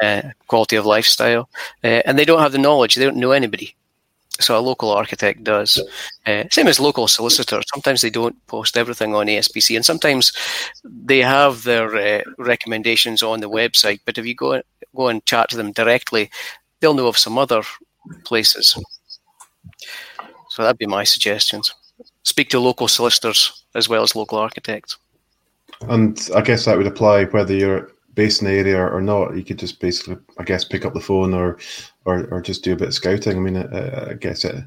uh, 0.02 0.24
quality 0.48 0.76
of 0.76 0.86
lifestyle, 0.86 1.50
uh, 1.84 2.02
and 2.06 2.18
they 2.18 2.26
don't 2.26 2.42
have 2.42 2.52
the 2.52 2.58
knowledge; 2.58 2.96
they 2.96 3.06
don't 3.06 3.18
know 3.18 3.32
anybody. 3.32 3.76
So 4.40 4.58
a 4.58 4.62
local 4.62 4.92
architect 4.92 5.44
does. 5.44 5.82
Uh, 6.26 6.46
same 6.50 6.68
as 6.68 6.80
local 6.80 7.10
solicitors. 7.10 7.66
Sometimes 7.74 8.02
they 8.02 8.10
don't 8.10 8.36
post 8.48 8.78
everything 8.78 9.14
on 9.14 9.28
ASPC, 9.28 9.76
and 9.76 9.86
sometimes 9.86 10.32
they 10.84 11.20
have 11.20 11.64
their 11.64 11.96
uh, 11.96 12.22
recommendations 12.38 13.22
on 13.22 13.42
the 13.42 13.50
website. 13.50 14.00
But 14.06 14.18
if 14.18 14.26
you 14.26 14.36
go 14.36 14.62
go 14.96 15.08
and 15.10 15.26
chat 15.26 15.50
to 15.50 15.58
them 15.58 15.72
directly, 15.74 16.30
they'll 16.80 16.94
know 16.94 17.08
of 17.08 17.18
some 17.18 17.38
other 17.38 17.64
places. 18.24 18.78
So 20.50 20.64
that'd 20.64 20.78
be 20.78 20.88
my 20.88 21.04
suggestions. 21.04 21.74
Speak 22.24 22.50
to 22.50 22.60
local 22.60 22.88
solicitors 22.88 23.66
as 23.76 23.88
well 23.88 24.04
as 24.04 24.16
local 24.16 24.38
architects. 24.38 24.98
And 25.82 26.30
I 26.36 26.42
guess 26.42 26.66
that 26.66 26.78
would 26.78 26.88
apply 26.88 27.26
whether 27.26 27.54
you're 27.54 27.92
based 28.14 28.42
in 28.42 28.48
the 28.48 28.54
area 28.54 28.86
or 28.86 29.02
not. 29.02 29.36
You 29.36 29.44
could 29.44 29.60
just 29.60 29.80
basically, 29.80 30.18
I 30.38 30.44
guess, 30.44 30.66
pick 30.66 30.86
up 30.86 30.94
the 30.94 31.00
phone 31.00 31.34
or 31.34 31.58
or, 32.06 32.28
or 32.32 32.42
just 32.42 32.64
do 32.64 32.74
a 32.74 32.76
bit 32.76 32.90
of 32.90 32.94
scouting. 32.94 33.38
I 33.38 33.40
mean, 33.40 33.58
I, 33.58 34.12
I 34.12 34.14
guess 34.16 34.44
it, 34.44 34.64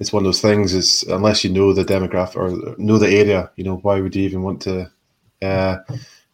it's 0.00 0.12
one 0.12 0.22
of 0.22 0.24
those 0.24 0.40
things. 0.40 0.74
Is 0.74 1.04
unless 1.04 1.44
you 1.44 1.50
know 1.50 1.72
the 1.72 1.84
demographic 1.84 2.36
or 2.36 2.76
know 2.78 2.98
the 2.98 3.08
area, 3.08 3.50
you 3.56 3.64
know, 3.64 3.76
why 3.76 4.00
would 4.00 4.16
you 4.16 4.24
even 4.24 4.42
want 4.42 4.62
to? 4.62 4.90
Uh, 5.40 5.78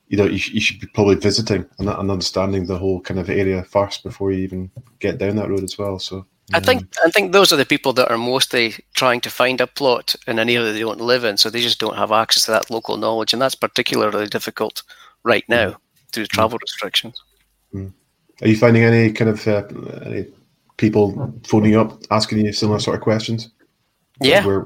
you 0.09 0.17
know, 0.17 0.25
you, 0.25 0.41
you 0.53 0.61
should 0.61 0.81
be 0.81 0.87
probably 0.89 1.17
visiting 1.17 1.67
and, 1.79 1.89
and 1.89 2.11
understanding 2.11 2.67
the 2.67 2.79
whole 2.79 3.01
kind 3.01 3.21
of 3.21 3.29
area 3.29 3.63
first 3.63 4.03
before 4.03 4.33
you 4.33 4.43
even 4.43 4.71
get 4.99 5.19
down 5.19 5.37
that 5.37 5.49
road 5.49 5.63
as 5.63 5.79
well. 5.79 5.99
So. 5.99 6.27
I 6.55 6.61
think 6.61 6.83
I 7.05 7.11
think 7.11 7.33
those 7.33 7.53
are 7.53 7.57
the 7.57 7.67
people 7.67 7.93
that 7.93 8.11
are 8.11 8.17
mostly 8.17 8.75
trying 8.95 9.21
to 9.21 9.31
find 9.31 9.61
a 9.61 9.67
plot 9.67 10.17
in 10.27 10.39
an 10.39 10.49
area 10.49 10.73
they 10.73 10.81
don't 10.81 10.99
live 10.99 11.23
in, 11.25 11.37
so 11.37 11.51
they 11.51 11.61
just 11.61 11.79
don't 11.79 11.97
have 11.97 12.11
access 12.11 12.47
to 12.47 12.53
that 12.53 12.71
local 12.71 12.97
knowledge, 12.97 13.35
and 13.35 13.43
that's 13.43 13.55
particularly 13.55 14.27
difficult 14.29 14.83
right 15.25 15.47
now 15.47 15.77
due 16.13 16.23
to 16.23 16.27
travel 16.27 16.59
mm. 16.59 16.63
restrictions. 16.63 17.23
Mm. 17.75 17.93
Are 18.41 18.49
you 18.49 18.57
finding 18.57 18.85
any 18.85 19.13
kind 19.13 19.29
of 19.29 19.47
uh, 19.47 19.67
any 20.07 20.27
people 20.79 21.35
phoning 21.47 21.77
up 21.77 22.03
asking 22.11 22.39
you 22.39 22.53
similar 22.55 22.79
sort 22.79 22.97
of 22.97 23.03
questions? 23.03 23.51
Yeah. 24.23 24.63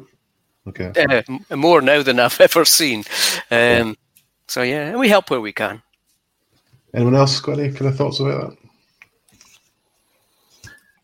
okay. 0.69 0.93
Uh, 0.97 1.57
more 1.57 1.81
now 1.81 2.05
than 2.05 2.21
I've 2.21 2.41
ever 2.41 2.65
seen. 2.65 3.03
Um, 3.51 3.97
so 4.53 4.61
yeah, 4.61 4.89
and 4.89 4.99
we 4.99 5.09
help 5.09 5.31
where 5.31 5.41
we 5.41 5.51
can. 5.51 5.83
Anyone 6.93 7.15
else 7.15 7.41
got 7.41 7.59
any 7.59 7.73
kind 7.73 7.87
of 7.87 7.97
thoughts 7.97 8.21
about 8.21 8.51
that? 8.51 8.59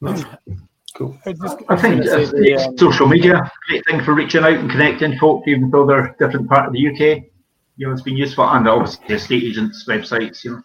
No. 0.03 0.25
Cool. 0.95 1.19
I, 1.25 1.33
just, 1.33 1.59
I 1.71 1.77
think 1.77 2.05
the, 2.05 2.67
um, 2.69 2.77
social 2.77 3.07
media 3.07 3.51
great 3.69 3.87
thing 3.87 4.05
for 4.05 4.13
reaching 4.13 4.45
out 4.45 4.53
and 4.53 4.71
connecting 4.71 5.17
folk, 5.19 5.45
even 5.47 5.71
though 5.71 5.87
they're 5.87 6.15
different 6.19 6.51
part 6.51 6.67
of 6.67 6.75
the 6.75 6.89
UK. 6.89 7.25
You 7.79 7.87
know, 7.87 7.93
it's 7.93 8.03
been 8.03 8.19
useful, 8.19 8.45
and 8.45 8.69
obviously 8.69 9.07
the 9.09 9.15
estate 9.15 9.45
agents' 9.45 9.87
websites. 9.89 10.45
You 10.45 10.51
know. 10.51 10.63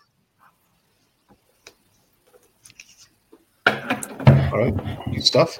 All 4.51 4.59
right, 4.59 4.75
good 5.13 5.23
stuff. 5.23 5.59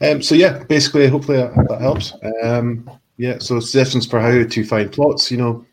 Um, 0.00 0.22
so 0.22 0.34
yeah, 0.34 0.64
basically, 0.64 1.08
hopefully 1.08 1.36
that, 1.36 1.66
that 1.68 1.80
helps. 1.82 2.14
Um, 2.42 2.88
yeah, 3.18 3.38
so 3.40 3.60
suggestions 3.60 4.06
for 4.06 4.20
how 4.20 4.42
to 4.42 4.64
find 4.64 4.90
plots. 4.90 5.30
You 5.30 5.36
know, 5.36 5.66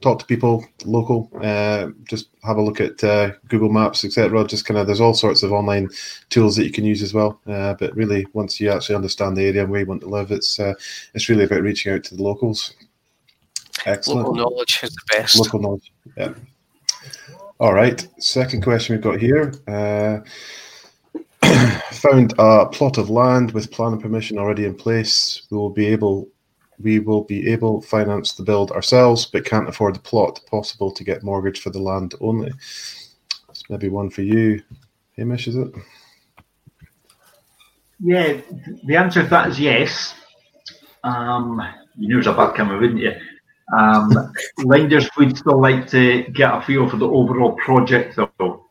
talk 0.00 0.18
to 0.20 0.24
people 0.26 0.64
local. 0.84 1.30
Uh, 1.42 1.88
just 2.08 2.28
have 2.44 2.56
a 2.56 2.62
look 2.62 2.80
at 2.80 3.02
uh, 3.02 3.32
Google 3.48 3.70
Maps, 3.70 4.04
etc. 4.04 4.44
Just 4.44 4.64
kind 4.64 4.78
of 4.78 4.86
there's 4.86 5.00
all 5.00 5.14
sorts 5.14 5.42
of 5.42 5.52
online 5.52 5.88
tools 6.30 6.56
that 6.56 6.64
you 6.64 6.72
can 6.72 6.84
use 6.84 7.02
as 7.02 7.14
well. 7.14 7.40
Uh, 7.46 7.74
but 7.74 7.94
really, 7.96 8.26
once 8.32 8.60
you 8.60 8.70
actually 8.70 8.96
understand 8.96 9.36
the 9.36 9.46
area 9.46 9.62
and 9.62 9.70
where 9.70 9.80
you 9.80 9.86
want 9.86 10.02
to 10.02 10.08
live, 10.08 10.30
it's 10.30 10.60
uh, 10.60 10.74
it's 11.14 11.28
really 11.28 11.44
about 11.44 11.62
reaching 11.62 11.92
out 11.92 12.04
to 12.04 12.16
the 12.16 12.22
locals. 12.22 12.74
Excellent. 13.86 14.26
Local 14.26 14.34
knowledge 14.34 14.80
is 14.82 14.94
the 14.94 15.16
best. 15.16 15.38
Local 15.38 15.60
knowledge. 15.60 15.92
Yeah. 16.16 16.34
All 17.60 17.74
right. 17.74 18.06
Second 18.18 18.62
question 18.62 18.94
we've 18.94 19.02
got 19.02 19.20
here. 19.20 19.52
Uh, 19.66 20.20
found 21.92 22.34
a 22.38 22.66
plot 22.66 22.98
of 22.98 23.10
land 23.10 23.52
with 23.52 23.70
planning 23.70 24.00
permission 24.00 24.38
already 24.38 24.64
in 24.64 24.74
place. 24.74 25.42
We 25.50 25.56
will 25.56 25.70
be 25.70 25.86
able 25.86 26.28
we 26.80 26.98
will 26.98 27.24
be 27.24 27.48
able 27.50 27.80
to 27.80 27.86
finance 27.86 28.32
the 28.32 28.42
build 28.42 28.70
ourselves, 28.72 29.26
but 29.26 29.44
can't 29.44 29.68
afford 29.68 29.94
the 29.94 30.00
plot. 30.00 30.40
Possible 30.50 30.90
to 30.92 31.04
get 31.04 31.22
mortgage 31.22 31.60
for 31.60 31.70
the 31.70 31.80
land 31.80 32.14
only. 32.20 32.52
That's 33.46 33.68
maybe 33.68 33.88
one 33.88 34.10
for 34.10 34.22
you, 34.22 34.62
Hamish, 35.16 35.48
is 35.48 35.56
it? 35.56 35.72
Yeah, 38.00 38.40
the 38.84 38.96
answer 38.96 39.22
to 39.24 39.28
that 39.28 39.48
is 39.48 39.58
yes. 39.58 40.14
Um, 41.02 41.60
you 41.96 42.08
knew 42.08 42.14
it 42.16 42.18
was 42.18 42.26
a 42.28 42.32
bad 42.32 42.54
camera, 42.54 42.78
wouldn't 42.78 43.00
you? 43.00 43.12
Um, 43.76 44.32
lenders 44.64 45.08
would 45.16 45.36
still 45.36 45.60
like 45.60 45.88
to 45.88 46.22
get 46.32 46.54
a 46.54 46.62
feel 46.62 46.88
for 46.88 46.96
the 46.96 47.08
overall 47.08 47.52
project, 47.56 48.16
though. 48.16 48.64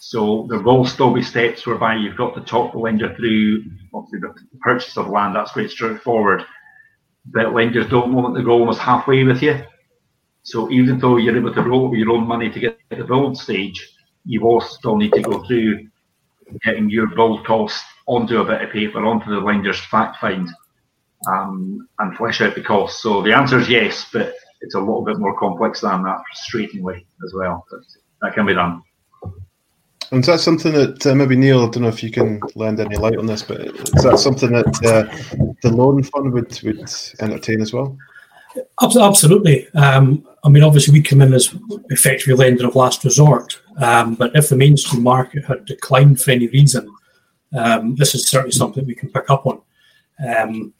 So 0.00 0.46
there 0.48 0.60
will 0.60 0.84
still 0.84 1.12
be 1.12 1.22
steps 1.22 1.66
whereby 1.66 1.96
you've 1.96 2.16
got 2.16 2.34
to 2.34 2.40
talk 2.40 2.72
the 2.72 2.78
lender 2.78 3.14
through 3.16 3.64
obviously 3.92 4.20
the 4.20 4.34
purchase 4.60 4.96
of 4.96 5.08
land. 5.08 5.34
That's 5.34 5.52
quite 5.52 5.70
straightforward. 5.70 6.44
But 7.26 7.52
lenders 7.52 7.88
don't 7.88 8.14
want 8.14 8.36
to 8.36 8.42
go 8.42 8.52
almost 8.52 8.80
halfway 8.80 9.24
with 9.24 9.42
you. 9.42 9.64
So 10.42 10.70
even 10.70 10.98
though 10.98 11.16
you're 11.16 11.36
able 11.36 11.52
to 11.54 11.62
roll 11.62 11.94
your 11.94 12.12
own 12.12 12.26
money 12.26 12.50
to 12.50 12.60
get 12.60 12.78
to 12.90 12.96
the 12.96 13.04
build 13.04 13.36
stage, 13.36 13.94
you 14.24 14.42
also 14.44 14.68
still 14.68 14.96
need 14.96 15.12
to 15.12 15.22
go 15.22 15.42
through 15.44 15.88
getting 16.64 16.88
your 16.88 17.08
build 17.08 17.44
cost 17.44 17.84
onto 18.06 18.40
a 18.40 18.44
bit 18.44 18.62
of 18.62 18.70
paper, 18.70 19.04
onto 19.04 19.30
the 19.30 19.40
lender's 19.40 19.80
fact 19.80 20.18
find, 20.20 20.48
um, 21.28 21.88
and 21.98 22.16
flesh 22.16 22.40
out 22.40 22.54
the 22.54 22.62
costs. 22.62 23.02
So 23.02 23.22
the 23.22 23.32
answer 23.32 23.58
is 23.58 23.68
yes, 23.68 24.08
but 24.12 24.34
it's 24.60 24.74
a 24.74 24.78
little 24.78 25.04
bit 25.04 25.18
more 25.18 25.38
complex 25.38 25.80
than 25.80 26.04
that, 26.04 26.22
frustratingly 26.32 27.04
as 27.24 27.34
well. 27.34 27.66
But 27.70 27.80
that 28.22 28.34
can 28.34 28.46
be 28.46 28.54
done. 28.54 28.82
And 30.10 30.20
is 30.20 30.26
that 30.26 30.40
something 30.40 30.72
that 30.72 31.06
uh, 31.06 31.14
maybe 31.14 31.36
Neil? 31.36 31.64
I 31.64 31.70
don't 31.70 31.82
know 31.82 31.88
if 31.88 32.02
you 32.02 32.10
can 32.10 32.40
lend 32.54 32.80
any 32.80 32.96
light 32.96 33.18
on 33.18 33.26
this, 33.26 33.42
but 33.42 33.60
is 33.60 34.02
that 34.04 34.18
something 34.18 34.52
that 34.52 34.66
uh, 34.84 35.56
the 35.62 35.74
loan 35.74 36.02
fund 36.02 36.32
would 36.32 36.60
would 36.62 36.90
entertain 37.20 37.60
as 37.60 37.72
well? 37.72 37.96
Absolutely. 38.80 39.68
Um, 39.74 40.26
I 40.44 40.48
mean, 40.48 40.62
obviously, 40.62 40.92
we 40.92 41.02
come 41.02 41.22
in 41.22 41.34
as 41.34 41.54
effectively 41.90 42.34
lender 42.34 42.66
of 42.66 42.76
last 42.76 43.04
resort. 43.04 43.60
Um, 43.78 44.14
but 44.14 44.34
if 44.34 44.48
the 44.48 44.56
mainstream 44.56 45.02
market 45.02 45.44
had 45.44 45.64
declined 45.64 46.20
for 46.20 46.30
any 46.30 46.46
reason, 46.48 46.88
um, 47.56 47.96
this 47.96 48.14
is 48.14 48.28
certainly 48.28 48.52
something 48.52 48.86
we 48.86 48.94
can 48.94 49.10
pick 49.10 49.28
up 49.28 49.46
on. 49.46 49.60
Um, 50.26 50.72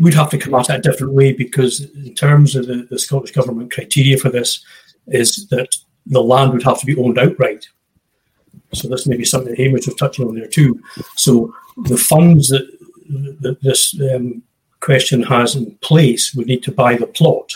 we'd 0.00 0.14
have 0.14 0.30
to 0.30 0.38
come 0.38 0.54
at 0.54 0.70
it 0.70 0.78
a 0.78 0.90
different 0.90 1.12
way 1.12 1.32
because, 1.32 1.80
in 1.94 2.14
terms 2.14 2.56
of 2.56 2.66
the, 2.66 2.86
the 2.90 2.98
Scottish 2.98 3.32
Government 3.32 3.72
criteria 3.72 4.18
for 4.18 4.28
this, 4.28 4.64
is 5.06 5.46
that 5.48 5.68
the 6.06 6.22
land 6.22 6.52
would 6.52 6.62
have 6.64 6.80
to 6.80 6.86
be 6.86 6.96
owned 6.96 7.18
outright. 7.18 7.68
So 8.74 8.88
this 8.88 9.06
may 9.06 9.16
be 9.16 9.24
something 9.24 9.50
that 9.50 9.58
Hamish 9.58 9.86
was 9.86 9.96
touching 9.96 10.26
on 10.26 10.34
there 10.34 10.48
too. 10.48 10.82
So 11.16 11.54
the 11.84 11.96
funds 11.96 12.48
that, 12.48 12.66
that 13.40 13.60
this 13.60 13.98
um, 14.00 14.42
question 14.80 15.22
has 15.22 15.54
in 15.54 15.76
place 15.82 16.34
would 16.34 16.46
need 16.46 16.62
to 16.64 16.72
buy 16.72 16.96
the 16.96 17.06
plot, 17.06 17.52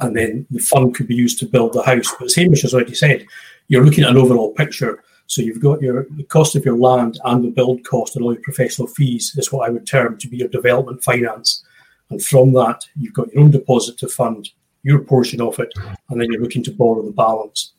and 0.00 0.16
then 0.16 0.46
the 0.50 0.60
fund 0.60 0.94
could 0.94 1.06
be 1.06 1.14
used 1.14 1.38
to 1.40 1.46
build 1.46 1.72
the 1.72 1.82
house. 1.82 2.12
But 2.18 2.26
as 2.26 2.34
Hamish 2.34 2.62
has 2.62 2.74
already 2.74 2.94
said, 2.94 3.26
you're 3.68 3.84
looking 3.84 4.04
at 4.04 4.10
an 4.10 4.16
overall 4.16 4.52
picture. 4.52 5.02
So 5.26 5.40
you've 5.40 5.60
got 5.60 5.80
your 5.80 6.06
the 6.10 6.24
cost 6.24 6.54
of 6.54 6.64
your 6.64 6.76
land 6.76 7.18
and 7.24 7.42
the 7.42 7.50
build 7.50 7.84
cost 7.84 8.14
and 8.14 8.24
all 8.24 8.34
your 8.34 8.42
professional 8.42 8.88
fees 8.88 9.34
is 9.36 9.52
what 9.52 9.66
I 9.66 9.72
would 9.72 9.86
term 9.86 10.18
to 10.18 10.28
be 10.28 10.36
your 10.36 10.48
development 10.48 11.02
finance. 11.02 11.64
And 12.10 12.22
from 12.22 12.52
that, 12.52 12.86
you've 12.96 13.14
got 13.14 13.32
your 13.32 13.42
own 13.42 13.50
deposit 13.50 13.96
to 13.98 14.08
fund 14.08 14.50
your 14.82 15.00
portion 15.00 15.40
of 15.40 15.58
it, 15.58 15.72
and 16.10 16.20
then 16.20 16.30
you're 16.30 16.42
looking 16.42 16.62
to 16.64 16.70
borrow 16.70 17.02
the 17.02 17.10
balance. 17.10 17.73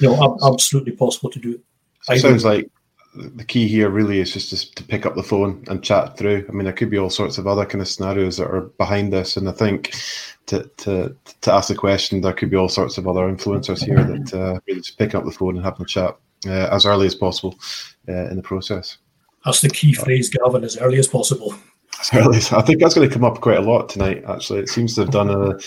You 0.00 0.08
know, 0.08 0.38
absolutely 0.44 0.92
possible 0.92 1.30
to 1.30 1.38
do. 1.38 1.60
It 2.08 2.16
It 2.16 2.20
sounds 2.20 2.44
like 2.44 2.70
the 3.16 3.44
key 3.44 3.66
here 3.66 3.88
really 3.88 4.20
is 4.20 4.32
just 4.32 4.76
to, 4.76 4.84
pick 4.84 5.06
up 5.06 5.14
the 5.14 5.22
phone 5.22 5.64
and 5.68 5.82
chat 5.82 6.16
through. 6.16 6.44
I 6.48 6.52
mean, 6.52 6.64
there 6.64 6.72
could 6.72 6.90
be 6.90 6.98
all 6.98 7.10
sorts 7.10 7.38
of 7.38 7.46
other 7.46 7.64
kind 7.64 7.80
of 7.80 7.88
scenarios 7.88 8.36
that 8.36 8.48
are 8.48 8.62
behind 8.78 9.12
this, 9.12 9.36
and 9.36 9.48
I 9.48 9.52
think 9.52 9.94
to 10.46 10.70
to 10.78 11.16
to 11.40 11.52
ask 11.52 11.68
the 11.68 11.74
question, 11.74 12.20
there 12.20 12.32
could 12.32 12.50
be 12.50 12.56
all 12.56 12.68
sorts 12.68 12.98
of 12.98 13.08
other 13.08 13.22
influencers 13.22 13.84
here 13.84 14.02
that 14.04 14.34
uh, 14.34 14.60
really 14.66 14.80
just 14.80 14.98
pick 14.98 15.14
up 15.14 15.24
the 15.24 15.32
phone 15.32 15.56
and 15.56 15.64
have 15.64 15.80
a 15.80 15.84
chat 15.84 16.16
uh, 16.46 16.68
as 16.70 16.86
early 16.86 17.06
as 17.06 17.14
possible 17.14 17.58
uh, 18.08 18.28
in 18.30 18.36
the 18.36 18.42
process. 18.42 18.98
That's 19.44 19.60
the 19.60 19.70
key 19.70 19.92
phrase, 19.92 20.28
Gavin, 20.28 20.64
as 20.64 20.76
early 20.78 20.98
as 20.98 21.08
possible. 21.08 21.54
As 22.00 22.10
early 22.12 22.36
as, 22.36 22.52
I 22.52 22.62
think 22.62 22.80
that's 22.80 22.94
going 22.94 23.08
to 23.08 23.12
come 23.12 23.24
up 23.24 23.40
quite 23.40 23.58
a 23.58 23.62
lot 23.62 23.88
tonight. 23.88 24.24
Actually, 24.28 24.60
it 24.60 24.68
seems 24.68 24.94
to 24.94 25.02
have 25.02 25.10
done 25.10 25.30
a 25.30 25.58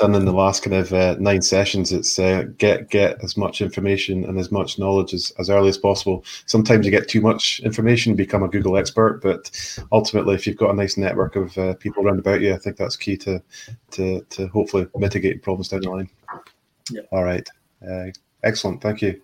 done 0.00 0.14
in 0.14 0.24
the 0.24 0.32
last 0.32 0.62
kind 0.62 0.74
of 0.74 0.92
uh, 0.92 1.16
nine 1.20 1.42
sessions. 1.42 1.92
It's 1.92 2.18
uh, 2.18 2.44
get 2.58 2.88
get 2.88 3.22
as 3.22 3.36
much 3.36 3.60
information 3.60 4.24
and 4.24 4.38
as 4.38 4.50
much 4.50 4.78
knowledge 4.78 5.12
as, 5.12 5.32
as 5.38 5.50
early 5.50 5.68
as 5.68 5.78
possible. 5.78 6.24
Sometimes 6.46 6.84
you 6.84 6.90
get 6.90 7.08
too 7.08 7.20
much 7.20 7.60
information, 7.60 8.16
become 8.16 8.42
a 8.42 8.48
Google 8.48 8.78
expert, 8.78 9.20
but 9.22 9.50
ultimately, 9.92 10.34
if 10.34 10.46
you've 10.46 10.56
got 10.56 10.70
a 10.70 10.74
nice 10.74 10.96
network 10.96 11.36
of 11.36 11.56
uh, 11.58 11.74
people 11.74 12.04
around 12.04 12.18
about 12.18 12.40
you, 12.40 12.54
I 12.54 12.58
think 12.58 12.76
that's 12.76 12.96
key 12.96 13.16
to 13.18 13.42
to 13.92 14.22
to 14.30 14.48
hopefully 14.48 14.88
mitigate 14.96 15.42
problems 15.42 15.68
down 15.68 15.82
the 15.82 15.90
line. 15.90 16.10
Yeah. 16.90 17.02
All 17.12 17.24
right. 17.24 17.48
Uh, 17.86 18.06
excellent. 18.42 18.80
Thank 18.80 19.02
you. 19.02 19.20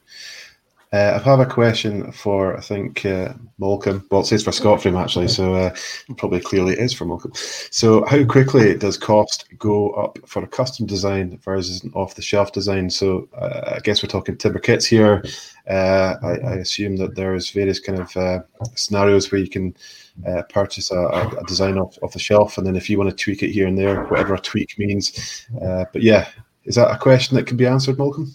Uh, 0.93 1.21
I 1.21 1.29
have 1.29 1.41
a 1.41 1.47
question 1.47 2.13
for 2.13 2.57
I 2.57 2.61
think 2.61 3.05
uh, 3.05 3.35
Malcolm. 3.59 4.07
Well, 4.11 4.21
it 4.21 4.27
says 4.27 4.45
for 4.45 4.53
Scott 4.53 4.87
actually, 4.87 5.27
so 5.27 5.55
uh, 5.55 5.75
probably 6.17 6.41
clearly 6.41 6.75
is 6.75 6.93
for 6.93 7.05
Malcolm. 7.05 7.33
So, 7.35 8.05
how 8.07 8.25
quickly 8.25 8.77
does 8.77 8.97
cost 8.97 9.47
go 9.59 9.91
up 9.91 10.19
for 10.27 10.45
a 10.45 10.47
custom 10.47 10.87
design 10.87 11.39
versus 11.45 11.83
an 11.83 11.91
off-the-shelf 11.95 12.53
design? 12.53 12.89
So, 12.89 13.29
uh, 13.37 13.75
I 13.77 13.81
guess 13.81 14.01
we're 14.01 14.09
talking 14.09 14.37
timber 14.37 14.61
kits 14.61 14.87
here. 14.87 15.25
Uh, 15.69 16.15
I, 16.23 16.29
I, 16.47 16.55
assume 16.59 16.97
that 16.99 17.17
there's 17.17 17.51
various 17.51 17.81
kind 17.81 17.99
of 17.99 18.17
uh, 18.17 18.39
scenarios 18.77 19.33
where 19.33 19.41
you 19.41 19.49
can 19.49 19.75
purchase 20.49 20.93
a, 20.93 20.99
a, 20.99 21.43
design 21.49 21.79
off, 21.79 21.99
off 22.03 22.13
the 22.13 22.21
shelf, 22.21 22.59
and 22.59 22.67
then 22.67 22.77
if 22.77 22.89
you 22.89 22.97
want 22.97 23.11
to 23.11 23.17
tweak 23.17 23.43
it 23.43 23.51
here 23.51 23.67
and 23.67 23.77
there, 23.77 24.05
whatever 24.05 24.35
a 24.35 24.39
tweak 24.39 24.79
means. 24.79 25.47
but 25.61 26.01
yeah, 26.01 26.29
is 26.65 26.77
that 26.77 26.93
a 26.93 26.99
question 26.99 27.37
that 27.37 27.49
can 27.49 27.57
be 27.57 27.67
answered, 27.67 27.99
Malcolm? 27.99 28.33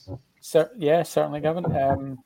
Yeah, 0.77 1.03
certainly, 1.03 1.39
Gavin. 1.39 1.65
Um, 1.77 2.19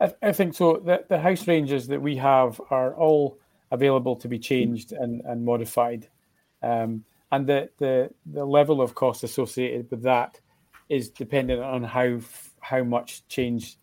I, 0.00 0.12
I, 0.22 0.32
think 0.32 0.54
so. 0.54 0.82
The, 0.84 1.04
the 1.08 1.18
house 1.18 1.46
ranges 1.46 1.86
that 1.88 2.00
we 2.00 2.16
have 2.16 2.60
are 2.70 2.94
all 2.94 3.38
available 3.70 4.16
to 4.16 4.28
be 4.28 4.38
changed 4.38 4.92
and, 4.92 5.22
and 5.24 5.44
modified. 5.44 6.08
Um, 6.62 7.04
and 7.32 7.46
the, 7.46 7.68
the, 7.78 8.10
the 8.26 8.44
level 8.44 8.80
of 8.80 8.94
cost 8.94 9.24
associated 9.24 9.90
with 9.90 10.02
that 10.02 10.40
is 10.88 11.10
dependent 11.10 11.62
on 11.62 11.82
how 11.82 12.20
how 12.60 12.82
much 12.82 13.26
change 13.28 13.76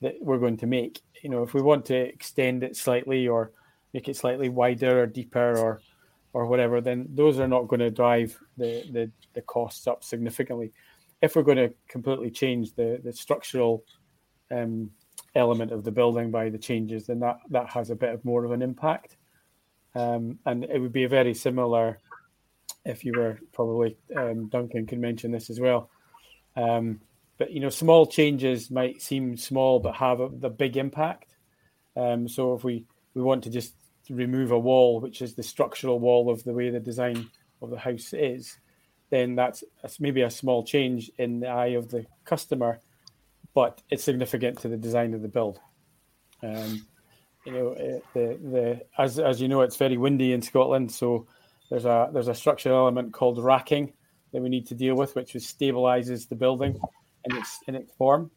that 0.00 0.16
we're 0.20 0.38
going 0.38 0.56
to 0.58 0.66
make. 0.66 1.02
You 1.22 1.30
know, 1.30 1.42
if 1.42 1.54
we 1.54 1.62
want 1.62 1.84
to 1.86 1.96
extend 1.96 2.62
it 2.62 2.76
slightly 2.76 3.26
or 3.26 3.52
make 3.92 4.08
it 4.08 4.16
slightly 4.16 4.48
wider 4.48 5.02
or 5.02 5.06
deeper 5.06 5.58
or 5.58 5.80
or 6.32 6.46
whatever, 6.46 6.80
then 6.80 7.06
those 7.10 7.38
are 7.38 7.48
not 7.48 7.68
going 7.68 7.80
to 7.80 7.90
drive 7.90 8.36
the, 8.56 8.84
the, 8.90 9.10
the 9.34 9.42
costs 9.42 9.86
up 9.86 10.02
significantly. 10.02 10.72
If 11.22 11.36
we're 11.36 11.42
going 11.42 11.58
to 11.58 11.72
completely 11.88 12.30
change 12.30 12.74
the, 12.74 13.00
the 13.04 13.12
structural 13.12 13.84
um, 14.50 14.90
element 15.34 15.72
of 15.72 15.84
the 15.84 15.90
building 15.90 16.30
by 16.30 16.48
the 16.48 16.58
changes, 16.58 17.06
then 17.06 17.20
that 17.20 17.38
that 17.50 17.70
has 17.70 17.90
a 17.90 17.96
bit 17.96 18.14
of 18.14 18.24
more 18.24 18.44
of 18.44 18.52
an 18.52 18.62
impact. 18.62 19.16
Um, 19.94 20.38
and 20.44 20.64
it 20.64 20.80
would 20.80 20.92
be 20.92 21.04
a 21.04 21.08
very 21.08 21.34
similar, 21.34 22.00
if 22.84 23.04
you 23.04 23.12
were 23.16 23.38
probably 23.52 23.96
um, 24.16 24.48
Duncan 24.48 24.86
can 24.86 25.00
mention 25.00 25.30
this 25.30 25.50
as 25.50 25.60
well. 25.60 25.90
Um, 26.56 27.00
but 27.38 27.50
you 27.52 27.60
know, 27.60 27.70
small 27.70 28.06
changes 28.06 28.70
might 28.70 29.02
seem 29.02 29.36
small 29.36 29.80
but 29.80 29.94
have 29.96 30.20
a, 30.20 30.28
the 30.28 30.50
big 30.50 30.76
impact. 30.76 31.34
Um, 31.96 32.28
so 32.28 32.54
if 32.54 32.64
we 32.64 32.84
we 33.14 33.22
want 33.22 33.44
to 33.44 33.50
just 33.50 33.74
remove 34.10 34.50
a 34.50 34.58
wall, 34.58 35.00
which 35.00 35.22
is 35.22 35.34
the 35.34 35.42
structural 35.42 35.98
wall 35.98 36.30
of 36.30 36.44
the 36.44 36.52
way 36.52 36.70
the 36.70 36.80
design 36.80 37.30
of 37.62 37.70
the 37.70 37.78
house 37.78 38.12
is, 38.12 38.58
then 39.10 39.34
that's 39.34 39.64
maybe 40.00 40.22
a 40.22 40.30
small 40.30 40.64
change 40.64 41.10
in 41.18 41.40
the 41.40 41.48
eye 41.48 41.68
of 41.68 41.90
the 41.90 42.04
customer 42.24 42.80
but 43.54 43.80
it's 43.90 44.04
significant 44.04 44.58
to 44.60 44.68
the 44.68 44.76
design 44.76 45.14
of 45.14 45.22
the 45.22 45.28
build. 45.28 45.60
Um, 46.42 46.86
you 47.46 47.52
know, 47.52 47.68
uh, 47.72 48.00
the 48.14 48.38
the 48.42 48.80
as 48.98 49.18
as 49.18 49.40
you 49.40 49.48
know, 49.48 49.60
it's 49.60 49.76
very 49.76 49.96
windy 49.96 50.32
in 50.32 50.42
Scotland, 50.42 50.90
so 50.90 51.26
there's 51.70 51.84
a 51.84 52.10
there's 52.12 52.28
a 52.28 52.34
structural 52.34 52.78
element 52.78 53.12
called 53.12 53.42
racking 53.42 53.92
that 54.32 54.42
we 54.42 54.48
need 54.48 54.66
to 54.66 54.74
deal 54.74 54.96
with, 54.96 55.14
which 55.14 55.34
stabilizes 55.34 56.28
the 56.28 56.34
building 56.34 56.78
in 57.24 57.36
its 57.36 57.58
in 57.68 57.74
its 57.74 57.92
form, 57.94 58.30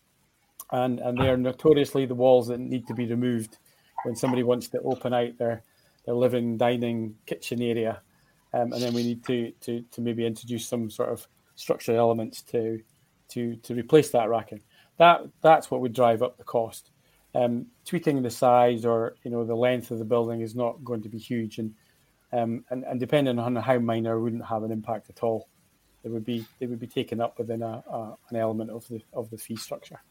and 0.72 1.00
and 1.00 1.18
they 1.18 1.30
are 1.30 1.38
notoriously 1.38 2.06
the 2.06 2.16
walls 2.16 2.48
that 2.48 2.60
need 2.60 2.86
to 2.88 2.94
be 2.94 3.08
removed 3.08 3.58
when 4.04 4.16
somebody 4.16 4.44
wants 4.44 4.68
to 4.70 4.82
open 4.82 5.14
out 5.14 5.38
their 5.38 5.64
their 6.06 6.16
living, 6.16 6.58
dining, 6.58 7.16
kitchen 7.26 7.62
area, 7.62 8.02
um, 8.54 8.74
and 8.74 8.82
then 8.82 8.94
we 8.94 9.04
need 9.04 9.26
to 9.26 9.52
to 9.62 9.82
to 9.92 10.02
maybe 10.02 10.26
introduce 10.26 10.68
some 10.68 10.90
sort 10.90 11.10
of 11.10 11.28
structural 11.56 11.98
elements 11.98 12.42
to 12.42 12.80
to 13.30 13.56
to 13.58 13.74
replace 13.74 14.12
that 14.12 14.30
racking 14.30 14.62
that 14.98 15.22
that's 15.42 15.70
what 15.70 15.82
would 15.82 15.94
drive 15.94 16.22
up 16.22 16.38
the 16.38 16.44
cost. 16.44 16.92
Um, 17.36 17.68
tweaking 17.86 18.22
the 18.22 18.32
size 18.32 18.86
or 18.86 19.16
you 19.24 19.32
know 19.32 19.44
the 19.46 19.56
length 19.56 19.92
of 19.92 20.00
the 20.00 20.06
building 20.06 20.42
is 20.42 20.56
not 20.56 20.84
going 20.84 21.04
to 21.04 21.10
be 21.10 21.18
huge, 21.18 21.60
and 21.60 21.74
um, 22.34 22.66
and, 22.70 22.84
and 22.84 23.00
depending 23.00 23.40
on 23.40 23.56
how 23.56 23.80
minor, 23.80 24.20
wouldn't 24.20 24.46
have 24.46 24.64
an 24.64 24.72
impact 24.72 25.10
at 25.10 25.24
all. 25.24 25.48
It 26.04 26.10
would 26.10 26.26
be 26.26 26.46
they 26.60 26.68
would 26.68 26.80
be 26.80 26.88
taken 26.88 27.22
up 27.22 27.38
within 27.38 27.62
a, 27.62 27.84
a 27.90 28.18
an 28.30 28.38
element 28.38 28.72
of 28.72 28.88
the 28.88 29.02
of 29.14 29.30
the 29.30 29.38
fee 29.38 29.56
structure, 29.56 30.02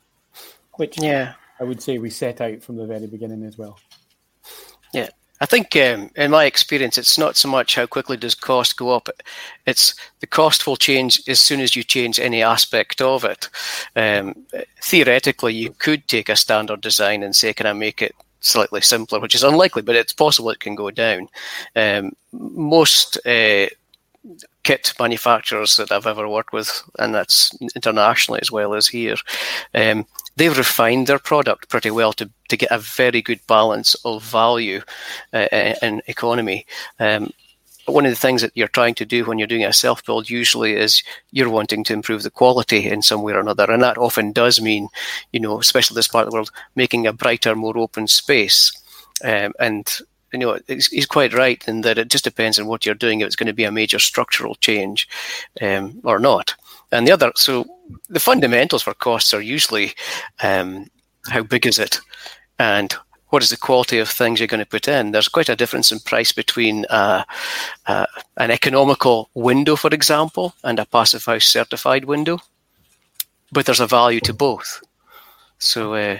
which 0.75 1.01
yeah 1.01 1.35
I 1.59 1.65
would 1.65 1.83
say 1.83 1.99
we 1.99 2.11
set 2.11 2.41
out 2.41 2.63
from 2.63 2.77
the 2.77 2.87
very 2.87 3.07
beginning 3.07 3.45
as 3.45 3.57
well. 3.57 3.79
Yeah, 4.93 5.09
I 5.41 5.47
think, 5.47 5.77
um, 5.77 6.11
in 6.17 6.31
my 6.31 6.45
experience, 6.45 6.97
it's 6.97 7.19
not 7.19 7.37
so 7.37 7.49
much 7.49 7.75
how 7.75 7.87
quickly 7.87 8.17
does 8.17 8.35
cost 8.35 8.77
go 8.77 8.91
up; 8.91 9.09
it's 9.67 9.95
the 10.21 10.27
cost 10.27 10.67
will 10.67 10.77
change 10.77 11.21
as 11.29 11.41
soon 11.41 11.61
as 11.61 11.77
you 11.77 11.83
change 11.85 12.19
any 12.19 12.43
aspect 12.43 13.01
of 13.01 13.25
it. 13.25 13.49
Um, 13.95 14.47
theoretically, 14.83 15.55
you 15.55 15.71
could 15.79 16.09
take 16.09 16.29
a 16.29 16.37
standard 16.37 16.81
design 16.81 17.23
and 17.23 17.37
say, 17.37 17.53
"Can 17.53 17.67
I 17.67 17.75
make 17.75 18.01
it 18.01 18.15
slightly 18.41 18.81
simpler?" 18.81 19.21
Which 19.21 19.35
is 19.35 19.45
unlikely, 19.45 19.83
but 19.83 19.97
it's 19.97 20.13
possible 20.13 20.51
it 20.51 20.61
can 20.61 20.75
go 20.75 20.91
down. 20.91 21.29
Um, 21.75 22.13
most 22.33 23.19
uh, 23.27 23.67
kit 24.63 24.95
manufacturers 24.99 25.77
that 25.77 25.93
I've 25.93 26.07
ever 26.07 26.29
worked 26.29 26.53
with, 26.53 26.83
and 26.99 27.15
that's 27.15 27.55
internationally 27.75 28.41
as 28.41 28.51
well 28.51 28.75
as 28.75 28.89
here. 28.89 29.17
Um, 29.75 30.07
they've 30.37 30.57
refined 30.57 31.07
their 31.07 31.19
product 31.19 31.69
pretty 31.69 31.91
well 31.91 32.13
to, 32.15 32.31
to 32.49 32.57
get 32.57 32.71
a 32.71 32.79
very 32.79 33.23
good 33.23 33.41
balance 33.47 33.95
of 34.05 34.23
value 34.23 34.83
uh, 35.33 35.49
and 35.83 36.03
economy. 36.07 36.67
Um, 37.01 37.33
one 37.87 38.05
of 38.05 38.11
the 38.11 38.17
things 38.17 38.43
that 38.43 38.51
you're 38.55 38.69
trying 38.69 38.95
to 38.97 39.05
do 39.05 39.25
when 39.25 39.39
you're 39.39 39.47
doing 39.47 39.65
a 39.65 39.73
self 39.73 40.05
build 40.05 40.29
usually 40.29 40.75
is 40.75 41.03
you're 41.31 41.49
wanting 41.49 41.85
to 41.85 41.93
improve 41.93 42.23
the 42.23 42.31
quality 42.31 42.89
in 42.89 43.01
some 43.01 43.23
way 43.23 43.33
or 43.33 43.41
another. 43.41 43.71
And 43.71 43.83
that 43.83 43.97
often 43.97 44.33
does 44.33 44.61
mean, 44.61 44.89
you 45.33 45.41
know, 45.41 45.61
especially 45.61 45.95
this 45.95 46.09
part 46.09 46.27
of 46.27 46.31
the 46.31 46.37
world, 46.37 46.51
making 46.75 47.07
a 47.07 47.13
brighter, 47.13 47.55
more 47.55 47.79
open 47.79 48.09
space. 48.09 48.73
Um, 49.25 49.53
and 49.61 50.01
you 50.33 50.41
know, 50.41 50.59
he's 50.67 51.07
quite 51.07 51.33
right 51.33 51.67
in 51.69 51.83
that 51.83 51.99
it 51.99 52.09
just 52.09 52.25
depends 52.25 52.59
on 52.59 52.67
what 52.67 52.85
you're 52.85 52.95
doing. 52.95 53.21
If 53.21 53.29
it's 53.29 53.37
going 53.37 53.47
to 53.47 53.53
be 53.53 53.65
a 53.65 53.73
major 53.73 53.99
structural 53.99 54.57
change 54.57 55.09
um, 55.63 56.01
or 56.05 56.19
not. 56.19 56.55
And 56.93 57.07
the 57.07 57.13
other, 57.13 57.33
so 57.35 57.65
the 58.09 58.21
fundamentals 58.21 58.83
for 58.83 58.95
costs 58.95 59.35
are 59.35 59.41
usually 59.41 59.95
um, 60.43 60.87
how 61.29 61.43
big 61.43 61.67
is 61.67 61.79
it, 61.79 62.01
and 62.59 62.95
what 63.29 63.43
is 63.43 63.51
the 63.51 63.57
quality 63.57 63.99
of 63.99 64.09
things 64.09 64.39
you're 64.39 64.47
going 64.47 64.65
to 64.65 64.67
put 64.67 64.89
in. 64.89 65.11
There's 65.11 65.29
quite 65.29 65.49
a 65.49 65.57
difference 65.57 65.91
in 65.91 65.99
price 66.01 66.33
between 66.33 66.87
uh, 66.91 67.25
uh, 67.87 68.07
an 68.37 68.51
economical 68.51 69.31
window, 69.35 69.77
for 69.77 69.89
example, 69.89 70.55
and 70.63 70.79
a 70.79 70.87
passive 70.87 71.25
house 71.25 71.47
certified 71.47 72.05
window, 72.05 72.39
but 73.53 73.67
there's 73.67 73.81
a 73.81 73.87
value 73.87 74.21
to 74.21 74.33
both. 74.33 74.81
So 75.59 75.95
uh, 75.95 76.19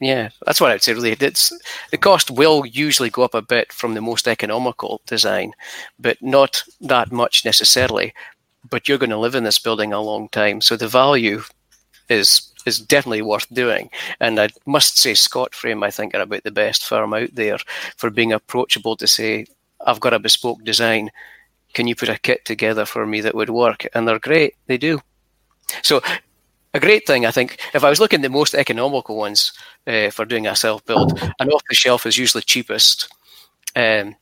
yeah, 0.00 0.30
that's 0.44 0.60
what 0.60 0.72
I'd 0.72 0.82
say. 0.82 0.94
Really, 0.94 1.12
it's 1.12 1.52
the 1.90 1.96
cost 1.96 2.30
will 2.30 2.66
usually 2.66 3.10
go 3.10 3.22
up 3.22 3.34
a 3.34 3.42
bit 3.42 3.72
from 3.72 3.94
the 3.94 4.00
most 4.00 4.26
economical 4.26 5.00
design, 5.06 5.52
but 5.98 6.20
not 6.20 6.64
that 6.80 7.12
much 7.12 7.44
necessarily. 7.44 8.12
But 8.68 8.88
you're 8.88 8.98
going 8.98 9.10
to 9.10 9.18
live 9.18 9.34
in 9.34 9.44
this 9.44 9.58
building 9.58 9.92
a 9.92 10.00
long 10.00 10.28
time, 10.28 10.60
so 10.60 10.76
the 10.76 10.88
value 10.88 11.42
is 12.08 12.52
is 12.66 12.78
definitely 12.78 13.22
worth 13.22 13.52
doing. 13.52 13.90
And 14.20 14.38
I 14.38 14.48
must 14.66 14.98
say, 14.98 15.12
Scotframe, 15.12 15.84
I 15.84 15.90
think, 15.90 16.14
are 16.14 16.20
about 16.20 16.44
the 16.44 16.50
best 16.50 16.84
firm 16.84 17.12
out 17.12 17.34
there 17.34 17.58
for 17.96 18.10
being 18.10 18.32
approachable 18.32 18.96
to 18.96 19.06
say, 19.06 19.46
I've 19.84 20.00
got 20.00 20.14
a 20.14 20.20
bespoke 20.20 20.62
design. 20.64 21.10
Can 21.74 21.86
you 21.86 21.96
put 21.96 22.08
a 22.08 22.18
kit 22.18 22.44
together 22.44 22.84
for 22.84 23.06
me 23.06 23.20
that 23.22 23.34
would 23.34 23.50
work? 23.50 23.86
And 23.94 24.06
they're 24.06 24.18
great. 24.18 24.54
They 24.66 24.78
do. 24.78 25.00
So 25.82 26.02
a 26.74 26.80
great 26.80 27.06
thing, 27.06 27.26
I 27.26 27.30
think, 27.30 27.58
if 27.74 27.84
I 27.84 27.90
was 27.90 28.00
looking 28.00 28.20
at 28.20 28.22
the 28.22 28.28
most 28.28 28.54
economical 28.54 29.16
ones 29.16 29.52
uh, 29.86 30.10
for 30.10 30.24
doing 30.24 30.46
a 30.46 30.56
self 30.56 30.84
build, 30.86 31.18
an 31.38 31.50
off 31.50 31.62
the 31.68 31.74
shelf 31.74 32.06
is 32.06 32.18
usually 32.18 32.42
cheapest. 32.42 33.12
Um, 33.74 34.16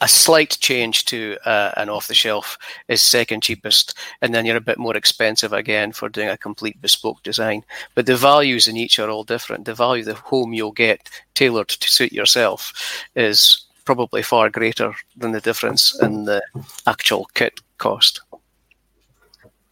a 0.00 0.08
slight 0.08 0.58
change 0.60 1.04
to 1.06 1.36
uh, 1.44 1.72
an 1.76 1.88
off 1.88 2.08
the 2.08 2.14
shelf 2.14 2.56
is 2.88 3.02
second 3.02 3.42
cheapest, 3.42 3.96
and 4.22 4.34
then 4.34 4.46
you're 4.46 4.56
a 4.56 4.60
bit 4.60 4.78
more 4.78 4.96
expensive 4.96 5.52
again 5.52 5.92
for 5.92 6.08
doing 6.08 6.28
a 6.28 6.36
complete 6.36 6.80
bespoke 6.80 7.22
design. 7.22 7.64
But 7.94 8.06
the 8.06 8.16
values 8.16 8.68
in 8.68 8.76
each 8.76 8.98
are 8.98 9.10
all 9.10 9.24
different. 9.24 9.64
The 9.64 9.74
value 9.74 10.02
of 10.02 10.06
the 10.06 10.14
home 10.14 10.52
you'll 10.52 10.72
get 10.72 11.08
tailored 11.34 11.68
to 11.68 11.88
suit 11.88 12.12
yourself 12.12 12.72
is 13.14 13.64
probably 13.84 14.22
far 14.22 14.50
greater 14.50 14.94
than 15.16 15.32
the 15.32 15.40
difference 15.40 15.98
in 16.00 16.24
the 16.24 16.42
actual 16.86 17.28
kit 17.34 17.60
cost. 17.78 18.20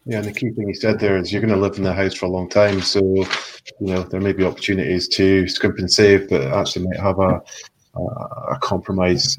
Yeah, 0.05 0.17
and 0.17 0.25
the 0.25 0.31
key 0.31 0.51
thing 0.51 0.69
you 0.69 0.73
said 0.73 0.99
there 0.99 1.17
is 1.17 1.31
you're 1.33 1.41
going 1.41 1.53
to 1.53 1.59
live 1.59 1.77
in 1.77 1.83
the 1.83 1.93
house 1.93 2.13
for 2.13 2.27
a 2.27 2.29
long 2.29 2.49
time, 2.49 2.81
so 2.81 2.99
you 2.99 3.27
know 3.79 4.03
there 4.03 4.21
may 4.21 4.31
be 4.31 4.45
opportunities 4.45 5.07
to 5.09 5.47
scrimp 5.47 5.79
and 5.79 5.91
save, 5.91 6.29
but 6.29 6.41
actually 6.53 6.87
might 6.87 6.99
have 6.99 7.19
a 7.19 7.41
a, 7.97 8.53
a 8.53 8.59
compromise 8.61 9.37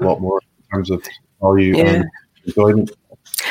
a 0.00 0.04
lot 0.04 0.20
more 0.20 0.40
in 0.58 0.76
terms 0.76 0.90
of 0.90 1.04
value 1.40 1.76
yeah. 1.76 1.84
and 1.84 2.04
enjoyment. 2.46 2.90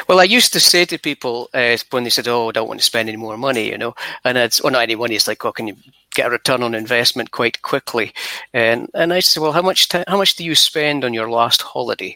Well, 0.08 0.20
I 0.20 0.24
used 0.24 0.54
to 0.54 0.60
say 0.60 0.86
to 0.86 0.98
people 0.98 1.50
uh, 1.54 1.78
when 1.92 2.04
they 2.04 2.10
said, 2.10 2.28
"Oh, 2.28 2.50
I 2.50 2.52
don't 2.52 2.68
want 2.68 2.80
to 2.80 2.86
spend 2.86 3.10
any 3.10 3.18
more 3.18 3.38
money," 3.38 3.70
you 3.70 3.78
know, 3.78 3.96
and 4.24 4.38
it's 4.38 4.62
well, 4.62 4.72
not 4.72 4.84
any 4.84 4.96
money. 4.96 5.16
It's 5.16 5.28
like, 5.28 5.44
"Oh, 5.46 5.52
can 5.52 5.68
you 5.68 5.76
get 6.14 6.28
a 6.28 6.30
return 6.30 6.64
on 6.64 6.76
investment 6.76 7.32
quite 7.32 7.62
quickly?" 7.62 8.14
And 8.54 8.90
and 8.94 9.14
I 9.14 9.20
said, 9.20 9.42
"Well, 9.42 9.52
how 9.52 9.62
much 9.62 9.90
t- 9.90 10.04
how 10.08 10.18
much 10.18 10.36
do 10.36 10.44
you 10.44 10.56
spend 10.56 11.04
on 11.04 11.14
your 11.14 11.30
last 11.30 11.62
holiday?" 11.62 12.16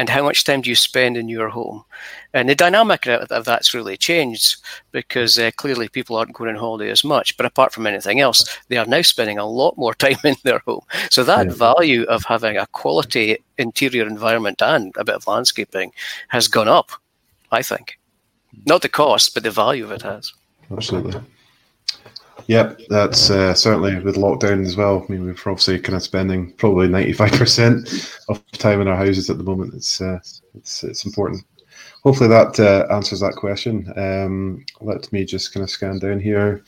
And 0.00 0.08
how 0.08 0.22
much 0.22 0.44
time 0.44 0.62
do 0.62 0.70
you 0.70 0.76
spend 0.76 1.18
in 1.18 1.28
your 1.28 1.50
home? 1.50 1.84
And 2.32 2.48
the 2.48 2.54
dynamic 2.54 3.06
of 3.06 3.44
that's 3.44 3.74
really 3.74 3.98
changed 3.98 4.56
because 4.92 5.38
uh, 5.38 5.50
clearly 5.56 5.90
people 5.90 6.16
aren't 6.16 6.32
going 6.32 6.48
on 6.48 6.56
holiday 6.56 6.90
as 6.90 7.04
much. 7.04 7.36
But 7.36 7.44
apart 7.44 7.70
from 7.74 7.86
anything 7.86 8.18
else, 8.18 8.58
they 8.68 8.78
are 8.78 8.86
now 8.86 9.02
spending 9.02 9.36
a 9.36 9.44
lot 9.44 9.76
more 9.76 9.92
time 10.06 10.16
in 10.24 10.36
their 10.42 10.60
home. 10.60 10.80
So 11.10 11.22
that 11.24 11.48
yeah. 11.48 11.52
value 11.52 12.04
of 12.04 12.24
having 12.24 12.56
a 12.56 12.66
quality 12.68 13.44
interior 13.58 14.06
environment 14.06 14.62
and 14.62 14.94
a 14.96 15.04
bit 15.04 15.16
of 15.16 15.26
landscaping 15.26 15.92
has 16.28 16.48
gone 16.48 16.68
up, 16.68 16.92
I 17.52 17.60
think. 17.60 17.98
Not 18.64 18.80
the 18.80 18.88
cost, 18.88 19.34
but 19.34 19.42
the 19.42 19.50
value 19.50 19.84
of 19.84 19.92
it 19.92 20.00
has. 20.00 20.32
Absolutely. 20.72 21.20
Yep, 22.46 22.80
that's 22.88 23.30
uh, 23.30 23.54
certainly 23.54 23.98
with 24.00 24.16
lockdown 24.16 24.64
as 24.66 24.76
well. 24.76 25.04
I 25.08 25.12
mean, 25.12 25.24
we're 25.24 25.32
obviously 25.32 25.78
kind 25.78 25.96
of 25.96 26.02
spending 26.02 26.52
probably 26.54 26.88
ninety 26.88 27.12
five 27.12 27.32
percent 27.32 27.88
of 28.28 28.44
time 28.52 28.80
in 28.80 28.88
our 28.88 28.96
houses 28.96 29.30
at 29.30 29.38
the 29.38 29.44
moment. 29.44 29.74
It's 29.74 30.00
uh, 30.00 30.18
it's 30.54 30.82
it's 30.82 31.04
important. 31.04 31.44
Hopefully 32.02 32.28
that 32.30 32.58
uh, 32.58 32.92
answers 32.92 33.20
that 33.20 33.36
question. 33.36 33.92
Um, 33.96 34.64
let 34.80 35.12
me 35.12 35.24
just 35.24 35.52
kind 35.52 35.62
of 35.62 35.70
scan 35.70 35.98
down 35.98 36.18
here. 36.18 36.64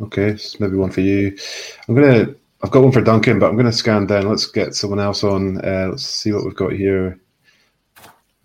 Okay, 0.00 0.36
so 0.36 0.56
maybe 0.60 0.76
one 0.76 0.90
for 0.90 1.02
you. 1.02 1.36
I'm 1.88 1.94
gonna. 1.94 2.34
I've 2.62 2.70
got 2.70 2.82
one 2.82 2.92
for 2.92 3.00
Duncan, 3.00 3.38
but 3.38 3.48
I'm 3.48 3.56
gonna 3.56 3.72
scan 3.72 4.06
down. 4.06 4.28
Let's 4.28 4.46
get 4.46 4.74
someone 4.74 5.00
else 5.00 5.24
on. 5.24 5.58
Uh, 5.64 5.88
let's 5.90 6.04
see 6.04 6.32
what 6.32 6.44
we've 6.44 6.54
got 6.56 6.72
here. 6.72 7.18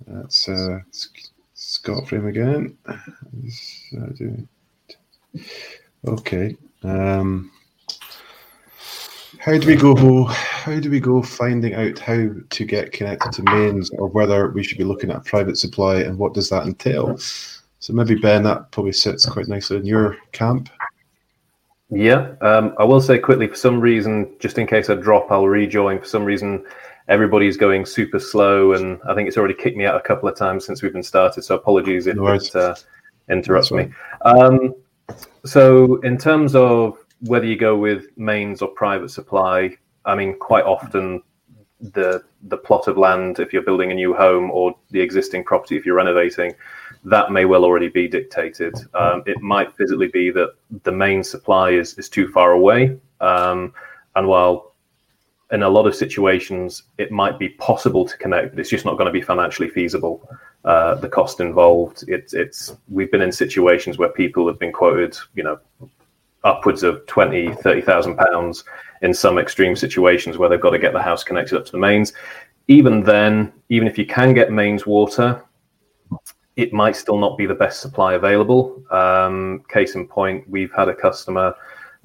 That's 0.07 0.47
uh, 0.47 0.79
Scotframe 1.55 2.27
again. 2.27 2.77
Okay. 6.07 6.55
Um, 6.83 7.51
how 9.39 9.57
do 9.57 9.67
we 9.67 9.75
go? 9.75 10.23
How 10.25 10.79
do 10.79 10.89
we 10.89 10.99
go 10.99 11.21
finding 11.21 11.75
out 11.75 11.99
how 11.99 12.29
to 12.49 12.65
get 12.65 12.91
connected 12.91 13.31
to 13.33 13.43
mains, 13.43 13.91
or 13.91 14.07
whether 14.07 14.49
we 14.49 14.63
should 14.63 14.77
be 14.77 14.83
looking 14.83 15.11
at 15.11 15.23
private 15.25 15.57
supply, 15.57 15.97
and 15.97 16.17
what 16.17 16.33
does 16.33 16.49
that 16.49 16.65
entail? 16.65 17.17
So 17.17 17.93
maybe 17.93 18.15
Ben, 18.15 18.41
that 18.43 18.71
probably 18.71 18.93
sits 18.93 19.27
quite 19.27 19.47
nicely 19.47 19.77
in 19.77 19.85
your 19.85 20.17
camp. 20.31 20.69
Yeah, 21.91 22.33
um, 22.41 22.73
I 22.79 22.83
will 22.83 23.01
say 23.01 23.19
quickly. 23.19 23.47
For 23.47 23.55
some 23.55 23.79
reason, 23.79 24.35
just 24.39 24.57
in 24.57 24.65
case 24.65 24.89
I 24.89 24.95
drop, 24.95 25.31
I'll 25.31 25.47
rejoin. 25.47 25.99
For 25.99 26.07
some 26.07 26.25
reason, 26.25 26.65
everybody's 27.07 27.57
going 27.57 27.85
super 27.85 28.19
slow, 28.19 28.73
and 28.73 28.99
I 29.07 29.13
think 29.13 29.27
it's 29.27 29.37
already 29.37 29.53
kicked 29.53 29.77
me 29.77 29.85
out 29.85 29.95
a 29.95 30.01
couple 30.01 30.27
of 30.27 30.35
times 30.35 30.65
since 30.65 30.81
we've 30.81 30.93
been 30.93 31.03
started. 31.03 31.43
So 31.43 31.53
apologies 31.53 32.07
if 32.07 32.15
no 32.15 32.25
it 32.27 32.55
uh, 32.55 32.73
interrupts 33.29 33.71
me. 33.71 33.91
Um, 34.21 34.73
so, 35.45 35.97
in 36.01 36.17
terms 36.17 36.55
of 36.55 36.97
whether 37.21 37.45
you 37.45 37.55
go 37.55 37.77
with 37.77 38.07
mains 38.17 38.61
or 38.61 38.67
private 38.69 39.09
supply, 39.09 39.77
I 40.05 40.15
mean, 40.15 40.37
quite 40.37 40.65
often 40.65 41.21
the 41.79 42.23
the 42.43 42.57
plot 42.57 42.87
of 42.87 42.97
land, 42.97 43.39
if 43.39 43.51
you're 43.53 43.63
building 43.63 43.91
a 43.91 43.95
new 43.95 44.13
home, 44.13 44.49
or 44.51 44.75
the 44.91 45.01
existing 45.01 45.43
property, 45.43 45.75
if 45.77 45.85
you're 45.85 45.95
renovating, 45.95 46.53
that 47.03 47.31
may 47.31 47.45
well 47.45 47.63
already 47.63 47.89
be 47.89 48.07
dictated. 48.07 48.75
Um, 48.93 49.23
it 49.25 49.41
might 49.41 49.75
physically 49.75 50.07
be 50.07 50.31
that 50.31 50.53
the 50.83 50.91
main 50.91 51.23
supply 51.23 51.71
is 51.71 51.97
is 51.97 52.09
too 52.09 52.27
far 52.29 52.51
away, 52.51 52.97
um, 53.21 53.73
and 54.15 54.27
while 54.27 54.73
in 55.51 55.61
a 55.61 55.69
lot 55.69 55.85
of 55.85 55.95
situations 55.95 56.83
it 56.97 57.11
might 57.11 57.37
be 57.37 57.49
possible 57.49 58.05
to 58.05 58.17
connect, 58.17 58.51
but 58.51 58.59
it's 58.59 58.69
just 58.69 58.85
not 58.85 58.97
going 58.97 59.05
to 59.05 59.11
be 59.11 59.21
financially 59.21 59.69
feasible 59.69 60.27
uh, 60.65 60.95
the 60.95 61.07
cost 61.07 61.39
involved. 61.39 62.03
It's 62.07 62.33
it's 62.33 62.75
we've 62.89 63.11
been 63.11 63.21
in 63.21 63.31
situations 63.31 63.97
where 63.97 64.09
people 64.09 64.47
have 64.47 64.59
been 64.59 64.73
quoted, 64.73 65.15
you 65.35 65.43
know, 65.43 65.59
upwards 66.43 66.83
of 66.83 67.05
20, 67.05 67.53
30,000 67.55 68.17
pounds 68.17 68.63
in 69.01 69.13
some 69.13 69.37
extreme 69.37 69.75
situations 69.75 70.37
where 70.37 70.49
they've 70.49 70.61
got 70.61 70.71
to 70.71 70.79
get 70.79 70.93
the 70.93 71.01
house 71.01 71.23
connected 71.23 71.57
up 71.57 71.65
to 71.65 71.71
the 71.71 71.77
mains. 71.77 72.13
Even 72.67 73.03
then, 73.03 73.53
even 73.69 73.87
if 73.87 73.97
you 73.97 74.05
can 74.05 74.33
get 74.33 74.51
mains 74.51 74.87
water, 74.87 75.43
it 76.55 76.73
might 76.73 76.95
still 76.95 77.17
not 77.19 77.37
be 77.37 77.45
the 77.45 77.53
best 77.53 77.79
supply 77.79 78.13
available. 78.13 78.81
Um, 78.89 79.63
case 79.69 79.93
in 79.93 80.07
point, 80.07 80.49
we've 80.49 80.71
had 80.71 80.89
a 80.89 80.95
customer 80.95 81.53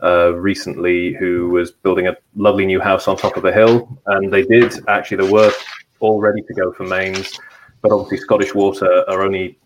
uh, 0.03 0.35
recently 0.35 1.15
who 1.15 1.49
was 1.49 1.71
building 1.71 2.09
a 2.09 2.17
lovely 2.35 2.67
new 2.67 2.81
house 2.81 3.09
on 3.09 3.17
top 3.17 3.37
of 3.37 3.45
a 3.47 3.53
hill, 3.53 3.99
and 4.07 4.31
they 4.31 4.43
did 4.43 4.75
actually 4.89 5.27
the 5.27 5.33
work 5.33 5.55
all 6.01 6.21
ready 6.21 6.43
to 6.43 6.55
go 6.55 6.73
for 6.73 6.85
mains 6.85 7.39
but 7.83 7.93
obviously 7.93 8.18
Scottish 8.18 8.55
Water 8.55 9.05
are 9.09 9.22
only 9.22 9.59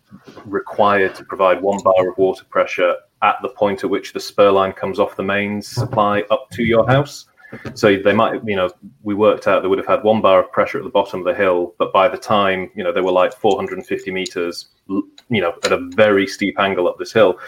required 0.45 1.15
to 1.15 1.23
provide 1.23 1.61
one 1.61 1.81
bar 1.83 2.09
of 2.09 2.17
water 2.17 2.45
pressure 2.45 2.95
at 3.21 3.35
the 3.41 3.49
point 3.49 3.83
at 3.83 3.89
which 3.89 4.13
the 4.13 4.19
spur 4.19 4.51
line 4.51 4.71
comes 4.71 4.99
off 4.99 5.15
the 5.15 5.23
mains 5.23 5.67
supply 5.67 6.23
up 6.29 6.49
to 6.51 6.63
your 6.63 6.87
house. 6.87 7.25
So 7.73 7.97
they 7.97 8.13
might, 8.13 8.41
you 8.45 8.55
know, 8.55 8.69
we 9.03 9.13
worked 9.13 9.47
out 9.47 9.61
they 9.61 9.67
would 9.67 9.77
have 9.77 9.87
had 9.87 10.03
one 10.03 10.21
bar 10.21 10.39
of 10.39 10.51
pressure 10.51 10.77
at 10.77 10.83
the 10.83 10.89
bottom 10.89 11.19
of 11.19 11.25
the 11.25 11.33
hill, 11.33 11.73
but 11.77 11.93
by 11.93 12.07
the 12.07 12.17
time, 12.17 12.69
you 12.75 12.83
know, 12.83 12.91
they 12.91 13.01
were 13.01 13.11
like 13.11 13.33
450 13.33 14.11
meters, 14.11 14.69
you 14.87 15.05
know, 15.29 15.53
at 15.63 15.71
a 15.71 15.89
very 15.95 16.27
steep 16.27 16.59
angle 16.59 16.87
up 16.87 16.97
this 16.97 17.13
hill, 17.13 17.39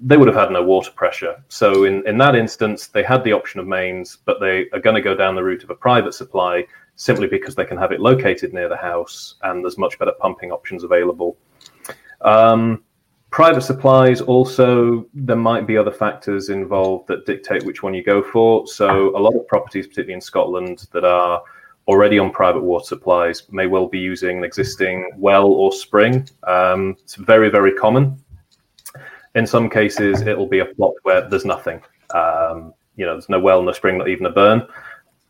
they 0.00 0.16
would 0.16 0.28
have 0.28 0.36
had 0.36 0.50
no 0.50 0.62
water 0.62 0.90
pressure. 0.90 1.42
So 1.48 1.84
in, 1.84 2.06
in 2.06 2.18
that 2.18 2.36
instance, 2.36 2.88
they 2.88 3.02
had 3.02 3.24
the 3.24 3.32
option 3.32 3.60
of 3.60 3.66
mains, 3.66 4.18
but 4.24 4.40
they 4.40 4.68
are 4.72 4.80
going 4.80 4.96
to 4.96 5.02
go 5.02 5.14
down 5.14 5.34
the 5.34 5.42
route 5.44 5.64
of 5.64 5.70
a 5.70 5.74
private 5.74 6.14
supply 6.14 6.64
simply 6.96 7.26
because 7.26 7.54
they 7.54 7.64
can 7.64 7.76
have 7.76 7.92
it 7.92 8.00
located 8.00 8.52
near 8.52 8.68
the 8.68 8.76
house 8.76 9.36
and 9.42 9.62
there's 9.62 9.78
much 9.78 9.98
better 9.98 10.12
pumping 10.18 10.50
options 10.50 10.82
available. 10.82 11.36
Um, 12.22 12.82
private 13.30 13.60
supplies 13.60 14.22
also 14.22 15.06
there 15.12 15.36
might 15.36 15.66
be 15.66 15.76
other 15.76 15.92
factors 15.92 16.48
involved 16.48 17.06
that 17.08 17.26
dictate 17.26 17.64
which 17.64 17.82
one 17.82 17.92
you 17.92 18.02
go 18.02 18.22
for. 18.22 18.66
So 18.66 19.14
a 19.16 19.20
lot 19.20 19.34
of 19.34 19.46
properties, 19.46 19.86
particularly 19.86 20.14
in 20.14 20.20
Scotland, 20.22 20.88
that 20.92 21.04
are 21.04 21.42
already 21.86 22.18
on 22.18 22.30
private 22.30 22.62
water 22.62 22.84
supplies 22.84 23.42
may 23.50 23.66
well 23.66 23.86
be 23.86 23.98
using 23.98 24.38
an 24.38 24.44
existing 24.44 25.10
well 25.16 25.46
or 25.46 25.72
spring. 25.72 26.26
Um, 26.44 26.96
it's 27.02 27.14
very 27.14 27.50
very 27.50 27.74
common. 27.74 28.18
In 29.34 29.46
some 29.46 29.68
cases, 29.68 30.22
it'll 30.22 30.48
be 30.48 30.60
a 30.60 30.64
plot 30.64 30.94
where 31.02 31.28
there's 31.28 31.44
nothing. 31.44 31.82
Um, 32.14 32.72
you 32.96 33.04
know, 33.04 33.12
there's 33.12 33.28
no 33.28 33.38
well, 33.38 33.62
no 33.62 33.72
spring, 33.72 33.98
not 33.98 34.08
even 34.08 34.24
a 34.24 34.30
burn 34.30 34.66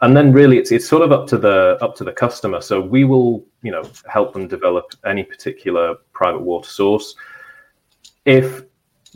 and 0.03 0.17
then 0.17 0.33
really 0.33 0.59
it's 0.59 0.73
it's 0.73 0.87
sort 0.87 1.03
of 1.03 1.13
up 1.13 1.27
to 1.29 1.39
the 1.39 1.79
up 1.81 1.95
to 1.97 2.05
the 2.05 2.13
customer. 2.13 2.61
So 2.61 2.81
we 2.81 3.05
will 3.05 3.45
you 3.63 3.71
know 3.71 3.89
help 4.09 4.33
them 4.33 4.49
develop 4.49 4.93
any 5.05 5.23
particular 5.23 5.97
private 6.13 6.43
water 6.43 6.69
source. 6.69 7.15
If 8.25 8.65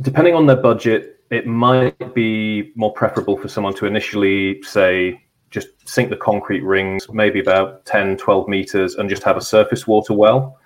depending 0.03 0.35
on 0.35 0.47
their 0.47 0.57
budget 0.57 1.21
it 1.31 1.47
might 1.47 2.15
be 2.15 2.73
more 2.75 2.93
preferable 2.93 3.37
for 3.37 3.49
someone 3.49 3.75
to 3.75 3.87
initially 3.87 4.63
say 4.63 5.21
just 5.51 5.69
sink 5.89 6.11
the 6.11 6.17
concrete 6.17 6.63
rings 6.63 7.07
maybe 7.13 7.41
about 7.41 7.85
10 7.85 8.17
12 8.17 8.49
meters 8.49 8.95
and 8.95 9.09
just 9.09 9.23
have 9.23 9.37
a 9.37 9.43
surface 9.43 9.87
water 9.87 10.15
well. 10.15 10.59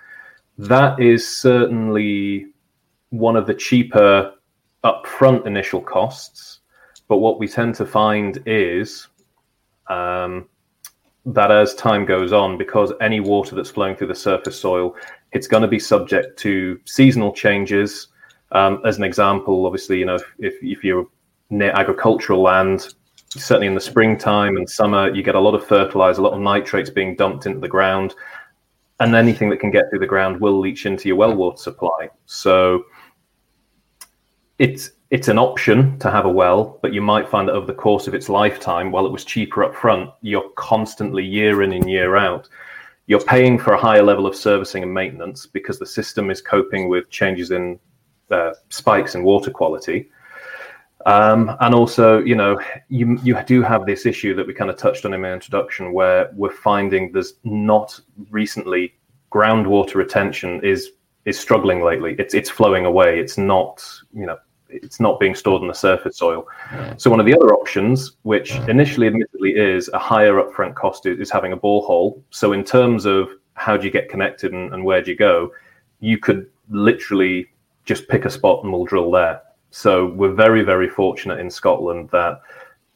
That 0.57 0.99
is 0.99 1.27
certainly 1.27 2.47
one 3.09 3.35
of 3.35 3.45
the 3.45 3.53
cheaper 3.53 4.33
upfront 4.85 5.45
initial 5.45 5.81
costs. 5.81 6.59
But 7.07 7.17
what 7.17 7.39
we 7.39 7.47
tend 7.47 7.75
to 7.75 7.85
find 7.85 8.41
is 8.45 9.07
um, 9.87 10.47
that 11.25 11.51
as 11.51 11.73
time 11.75 12.05
goes 12.05 12.31
on, 12.31 12.57
because 12.57 12.93
any 13.01 13.19
water 13.19 13.55
that's 13.55 13.69
flowing 13.69 13.95
through 13.95 14.07
the 14.07 14.15
surface 14.15 14.59
soil, 14.59 14.95
it's 15.31 15.47
going 15.47 15.61
to 15.61 15.67
be 15.67 15.79
subject 15.79 16.37
to 16.39 16.79
seasonal 16.85 17.33
changes. 17.33 18.09
Um, 18.51 18.81
as 18.85 18.97
an 18.97 19.03
example, 19.03 19.65
obviously, 19.65 19.99
you 19.99 20.05
know, 20.05 20.19
if, 20.39 20.55
if 20.61 20.83
you're 20.83 21.07
near 21.49 21.71
agricultural 21.71 22.41
land, 22.41 22.93
certainly 23.29 23.67
in 23.67 23.75
the 23.75 23.81
springtime 23.81 24.57
and 24.57 24.69
summer, 24.69 25.13
you 25.13 25.23
get 25.23 25.35
a 25.35 25.39
lot 25.39 25.55
of 25.55 25.65
fertilizer, 25.65 26.21
a 26.21 26.23
lot 26.23 26.33
of 26.33 26.39
nitrates 26.39 26.89
being 26.89 27.15
dumped 27.15 27.45
into 27.45 27.59
the 27.59 27.67
ground, 27.67 28.15
and 28.99 29.13
anything 29.15 29.49
that 29.49 29.59
can 29.59 29.71
get 29.71 29.89
through 29.89 29.99
the 29.99 30.07
ground 30.07 30.39
will 30.39 30.59
leach 30.59 30.85
into 30.85 31.07
your 31.07 31.17
well 31.17 31.35
water 31.35 31.57
supply. 31.57 32.09
So 32.25 32.85
it's 34.57 34.91
it's 35.11 35.27
an 35.27 35.37
option 35.37 35.97
to 35.99 36.09
have 36.09 36.25
a 36.25 36.29
well, 36.29 36.79
but 36.81 36.93
you 36.93 37.01
might 37.01 37.29
find 37.29 37.47
that 37.47 37.53
over 37.53 37.67
the 37.67 37.73
course 37.73 38.07
of 38.07 38.15
its 38.15 38.27
lifetime, 38.27 38.91
while 38.91 39.05
it 39.05 39.11
was 39.11 39.23
cheaper 39.23 39.63
up 39.63 39.75
front, 39.75 40.09
you're 40.21 40.49
constantly 40.55 41.23
year 41.23 41.61
in 41.61 41.73
and 41.73 41.89
year 41.89 42.15
out. 42.15 42.49
You're 43.07 43.23
paying 43.23 43.59
for 43.59 43.73
a 43.73 43.77
higher 43.79 44.01
level 44.01 44.25
of 44.25 44.35
servicing 44.35 44.81
and 44.81 44.93
maintenance 44.93 45.45
because 45.45 45.77
the 45.77 45.85
system 45.85 46.31
is 46.31 46.41
coping 46.41 46.89
with 46.89 47.09
changes 47.11 47.51
in 47.51 47.79
uh, 48.31 48.53
spikes 48.69 49.13
in 49.13 49.23
water 49.23 49.51
quality. 49.51 50.09
Um, 51.05 51.55
and 51.59 51.75
also, 51.75 52.19
you 52.23 52.33
know, 52.33 52.59
you 52.89 53.19
you 53.23 53.39
do 53.43 53.61
have 53.61 53.85
this 53.85 54.07
issue 54.07 54.33
that 54.33 54.47
we 54.47 54.55
kind 54.55 54.71
of 54.71 54.77
touched 54.77 55.05
on 55.05 55.13
in 55.13 55.21
my 55.21 55.31
introduction, 55.31 55.93
where 55.93 56.31
we're 56.33 56.49
finding 56.49 57.11
there's 57.11 57.33
not 57.43 57.99
recently 58.31 58.95
groundwater 59.31 59.95
retention 59.95 60.61
is 60.63 60.91
is 61.25 61.37
struggling 61.39 61.83
lately. 61.83 62.15
It's 62.17 62.33
it's 62.33 62.49
flowing 62.49 62.85
away. 62.85 63.19
It's 63.19 63.37
not, 63.37 63.87
you 64.13 64.25
know, 64.25 64.37
it's 64.69 64.99
not 64.99 65.19
being 65.19 65.35
stored 65.35 65.61
in 65.61 65.67
the 65.67 65.73
surface 65.73 66.17
soil. 66.17 66.47
So 66.97 67.09
one 67.09 67.19
of 67.19 67.25
the 67.25 67.35
other 67.35 67.53
options, 67.53 68.13
which 68.23 68.55
initially 68.67 69.07
admittedly 69.07 69.51
is 69.51 69.89
a 69.93 69.99
higher 69.99 70.33
upfront 70.33 70.75
cost, 70.75 71.05
is 71.05 71.29
having 71.29 71.53
a 71.53 71.57
borehole. 71.57 72.21
So 72.29 72.53
in 72.53 72.63
terms 72.63 73.05
of 73.05 73.29
how 73.53 73.77
do 73.77 73.85
you 73.85 73.91
get 73.91 74.09
connected 74.09 74.53
and, 74.53 74.73
and 74.73 74.83
where 74.83 75.01
do 75.01 75.11
you 75.11 75.17
go, 75.17 75.51
you 75.99 76.17
could 76.17 76.47
literally 76.69 77.47
just 77.85 78.07
pick 78.07 78.25
a 78.25 78.29
spot 78.29 78.63
and 78.63 78.73
we'll 78.73 78.85
drill 78.85 79.11
there. 79.11 79.41
So 79.71 80.07
we're 80.07 80.33
very, 80.33 80.63
very 80.63 80.89
fortunate 80.89 81.39
in 81.39 81.49
Scotland 81.49 82.09
that 82.11 82.41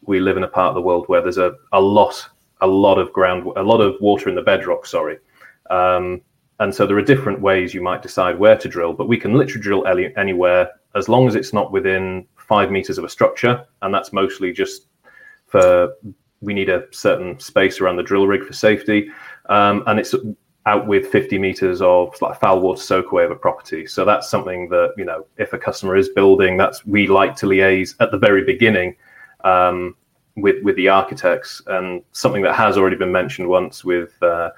we 0.03 0.19
live 0.19 0.37
in 0.37 0.43
a 0.43 0.47
part 0.47 0.69
of 0.69 0.75
the 0.75 0.81
world 0.81 1.05
where 1.07 1.21
there's 1.21 1.37
a, 1.37 1.53
a 1.73 1.79
lot, 1.79 2.27
a 2.61 2.67
lot 2.67 2.97
of 2.97 3.13
ground, 3.13 3.45
a 3.55 3.63
lot 3.63 3.81
of 3.81 3.95
water 4.01 4.29
in 4.29 4.35
the 4.35 4.41
bedrock. 4.41 4.85
Sorry, 4.85 5.19
um, 5.69 6.21
and 6.59 6.73
so 6.73 6.85
there 6.85 6.97
are 6.97 7.01
different 7.01 7.41
ways 7.41 7.73
you 7.73 7.81
might 7.81 8.01
decide 8.01 8.37
where 8.37 8.57
to 8.57 8.67
drill, 8.67 8.93
but 8.93 9.07
we 9.07 9.17
can 9.17 9.33
literally 9.33 9.61
drill 9.61 9.87
any, 9.87 10.15
anywhere 10.17 10.71
as 10.95 11.09
long 11.09 11.27
as 11.27 11.35
it's 11.35 11.53
not 11.53 11.71
within 11.71 12.25
five 12.35 12.71
meters 12.71 12.97
of 12.97 13.03
a 13.03 13.09
structure, 13.09 13.65
and 13.81 13.93
that's 13.93 14.11
mostly 14.13 14.51
just 14.51 14.87
for 15.47 15.93
we 16.41 16.53
need 16.53 16.69
a 16.69 16.85
certain 16.91 17.37
space 17.39 17.81
around 17.81 17.97
the 17.97 18.03
drill 18.03 18.27
rig 18.27 18.45
for 18.45 18.53
safety, 18.53 19.09
um, 19.49 19.83
and 19.87 19.99
it's 19.99 20.15
out 20.65 20.87
with 20.87 21.07
50 21.07 21.37
meters 21.37 21.81
of 21.81 22.15
like 22.21 22.39
foul 22.39 22.59
water 22.59 22.81
soak 22.81 23.11
away 23.11 23.23
of 23.23 23.31
a 23.31 23.35
property. 23.35 23.85
So 23.85 24.05
that's 24.05 24.29
something 24.29 24.69
that 24.69 24.93
you 24.97 25.05
know 25.05 25.25
if 25.37 25.53
a 25.53 25.57
customer 25.57 25.95
is 25.95 26.09
building, 26.09 26.57
that's 26.57 26.85
we 26.85 27.07
like 27.07 27.35
to 27.37 27.45
liaise 27.45 27.95
at 27.99 28.11
the 28.11 28.17
very 28.17 28.43
beginning 28.43 28.95
um, 29.43 29.95
with 30.35 30.63
with 30.63 30.75
the 30.75 30.89
architects, 30.89 31.61
and 31.67 32.03
something 32.11 32.41
that 32.43 32.55
has 32.55 32.77
already 32.77 32.95
been 32.95 33.11
mentioned 33.11 33.47
once 33.47 33.83
with. 33.83 34.21
Uh, 34.21 34.51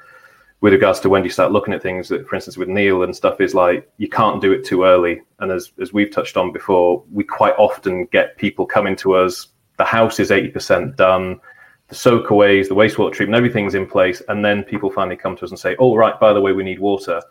with 0.62 0.74
regards 0.74 1.00
to 1.02 1.10
when 1.10 1.24
you 1.24 1.30
start 1.30 1.52
looking 1.52 1.74
at 1.74 1.82
things 1.82 2.08
that, 2.10 2.28
for 2.28 2.36
instance, 2.36 2.56
with 2.56 2.70
Neil 2.70 3.04
and 3.04 3.16
stuff, 3.16 3.42
is 3.42 3.54
like 3.56 3.92
you 3.98 4.08
can't 4.08 4.42
do 4.42 4.52
it 4.52 4.64
too 4.64 4.84
early. 4.84 5.22
And 5.40 5.52
as 5.52 5.72
as 5.82 5.92
we've 5.92 6.12
touched 6.12 6.38
on 6.38 6.54
before, 6.54 7.04
we 7.12 7.24
quite 7.24 7.56
often 7.58 8.06
get 8.06 8.38
people 8.38 8.66
coming 8.66 8.96
to 8.98 9.16
us. 9.16 9.48
The 9.78 9.86
house 9.86 10.20
is 10.20 10.32
eighty 10.32 10.50
percent 10.50 10.96
done, 10.96 11.40
the 11.88 11.96
soakaways, 11.96 12.70
the 12.70 12.76
wastewater 12.76 13.12
treatment, 13.12 13.38
everything's 13.38 13.76
in 13.76 13.88
place, 13.88 14.22
and 14.30 14.46
then 14.46 14.64
people 14.64 14.92
finally 14.92 15.18
come 15.18 15.36
to 15.38 15.46
us 15.46 15.52
and 15.52 15.60
say, 15.60 15.76
"Oh, 15.80 15.96
right, 15.96 16.20
by 16.20 16.32
the 16.32 16.42
way, 16.42 16.54
we 16.54 16.64
need 16.64 16.80
water." 16.80 17.22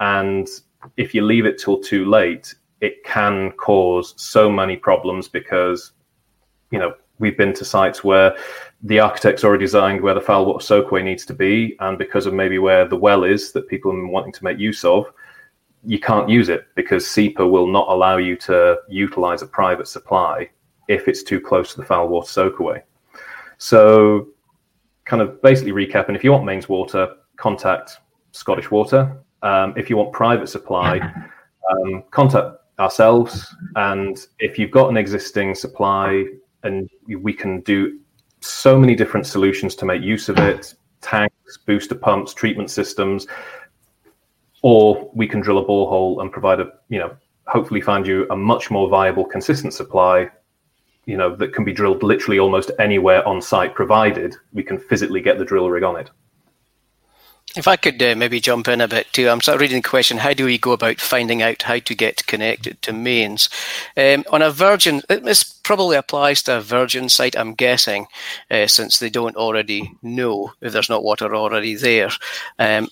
And 0.00 0.48
if 0.96 1.14
you 1.14 1.24
leave 1.24 1.46
it 1.46 1.58
till 1.58 1.78
too 1.78 2.04
late, 2.04 2.52
it 2.80 3.04
can 3.04 3.52
cause 3.52 4.14
so 4.16 4.50
many 4.50 4.76
problems 4.76 5.28
because, 5.28 5.92
you 6.72 6.80
know, 6.80 6.94
we've 7.22 7.38
been 7.38 7.54
to 7.54 7.64
sites 7.64 8.04
where 8.04 8.36
the 8.82 8.98
architect's 8.98 9.44
already 9.44 9.64
designed 9.64 10.02
where 10.02 10.12
the 10.12 10.20
foul 10.20 10.44
water 10.44 10.62
soakaway 10.62 11.02
needs 11.02 11.24
to 11.26 11.32
be, 11.32 11.76
and 11.80 11.96
because 11.96 12.26
of 12.26 12.34
maybe 12.34 12.58
where 12.58 12.86
the 12.86 12.96
well 12.96 13.24
is 13.24 13.52
that 13.52 13.68
people 13.68 13.92
are 13.92 14.06
wanting 14.08 14.32
to 14.32 14.44
make 14.44 14.58
use 14.58 14.84
of, 14.84 15.06
you 15.84 15.98
can't 15.98 16.28
use 16.28 16.48
it 16.48 16.66
because 16.74 17.06
SEPA 17.06 17.48
will 17.48 17.66
not 17.66 17.88
allow 17.88 18.16
you 18.16 18.36
to 18.36 18.78
utilize 18.88 19.40
a 19.40 19.46
private 19.46 19.88
supply 19.88 20.50
if 20.88 21.08
it's 21.08 21.22
too 21.22 21.40
close 21.40 21.72
to 21.72 21.80
the 21.80 21.86
foul 21.86 22.08
water 22.08 22.26
soakaway. 22.26 22.82
So, 23.58 24.28
kind 25.04 25.22
of 25.22 25.40
basically 25.42 25.72
recapping, 25.72 26.16
if 26.16 26.24
you 26.24 26.32
want 26.32 26.44
mains 26.44 26.68
water, 26.68 27.14
contact 27.36 27.98
Scottish 28.32 28.70
Water. 28.70 29.16
Um, 29.42 29.74
if 29.76 29.88
you 29.88 29.96
want 29.96 30.12
private 30.12 30.48
supply, 30.48 30.98
um, 31.70 32.04
contact 32.10 32.56
ourselves. 32.78 33.54
And 33.76 34.18
if 34.38 34.58
you've 34.58 34.70
got 34.70 34.90
an 34.90 34.96
existing 34.96 35.54
supply 35.54 36.24
and 36.62 36.88
we 37.06 37.32
can 37.32 37.60
do 37.60 37.98
so 38.40 38.78
many 38.78 38.94
different 38.94 39.26
solutions 39.26 39.74
to 39.76 39.84
make 39.84 40.02
use 40.02 40.28
of 40.28 40.38
it 40.38 40.74
tanks, 41.00 41.58
booster 41.66 41.96
pumps, 41.96 42.32
treatment 42.32 42.70
systems, 42.70 43.26
or 44.62 45.10
we 45.14 45.26
can 45.26 45.40
drill 45.40 45.58
a 45.58 45.64
borehole 45.64 46.22
and 46.22 46.30
provide 46.30 46.60
a, 46.60 46.72
you 46.88 46.98
know, 46.98 47.14
hopefully 47.46 47.80
find 47.80 48.06
you 48.06 48.26
a 48.30 48.36
much 48.36 48.70
more 48.70 48.88
viable, 48.88 49.24
consistent 49.24 49.74
supply, 49.74 50.30
you 51.06 51.16
know, 51.16 51.34
that 51.34 51.52
can 51.52 51.64
be 51.64 51.72
drilled 51.72 52.02
literally 52.02 52.38
almost 52.38 52.70
anywhere 52.78 53.26
on 53.26 53.42
site, 53.42 53.74
provided 53.74 54.36
we 54.52 54.62
can 54.62 54.78
physically 54.78 55.20
get 55.20 55.38
the 55.38 55.44
drill 55.44 55.68
rig 55.68 55.82
on 55.82 55.96
it. 55.96 56.10
If 57.54 57.68
I 57.68 57.76
could 57.76 58.02
uh, 58.02 58.14
maybe 58.16 58.40
jump 58.40 58.66
in 58.68 58.80
a 58.80 58.88
bit 58.88 59.12
too, 59.12 59.28
I'm 59.28 59.42
sort 59.42 59.56
of 59.56 59.60
reading 59.60 59.82
the 59.82 59.88
question: 59.88 60.16
How 60.16 60.32
do 60.32 60.46
we 60.46 60.56
go 60.56 60.72
about 60.72 61.00
finding 61.00 61.42
out 61.42 61.62
how 61.62 61.78
to 61.80 61.94
get 61.94 62.26
connected 62.26 62.80
to 62.80 62.94
mains 62.94 63.50
um, 63.94 64.24
on 64.30 64.40
a 64.40 64.50
Virgin? 64.50 65.02
This 65.08 65.42
probably 65.44 65.96
applies 65.96 66.42
to 66.44 66.56
a 66.56 66.60
Virgin 66.62 67.10
site, 67.10 67.36
I'm 67.36 67.52
guessing, 67.54 68.06
uh, 68.50 68.66
since 68.68 68.98
they 68.98 69.10
don't 69.10 69.36
already 69.36 69.92
know 70.02 70.52
if 70.62 70.72
there's 70.72 70.88
not 70.88 71.04
water 71.04 71.36
already 71.36 71.74
there. 71.74 72.08
Um, 72.58 72.88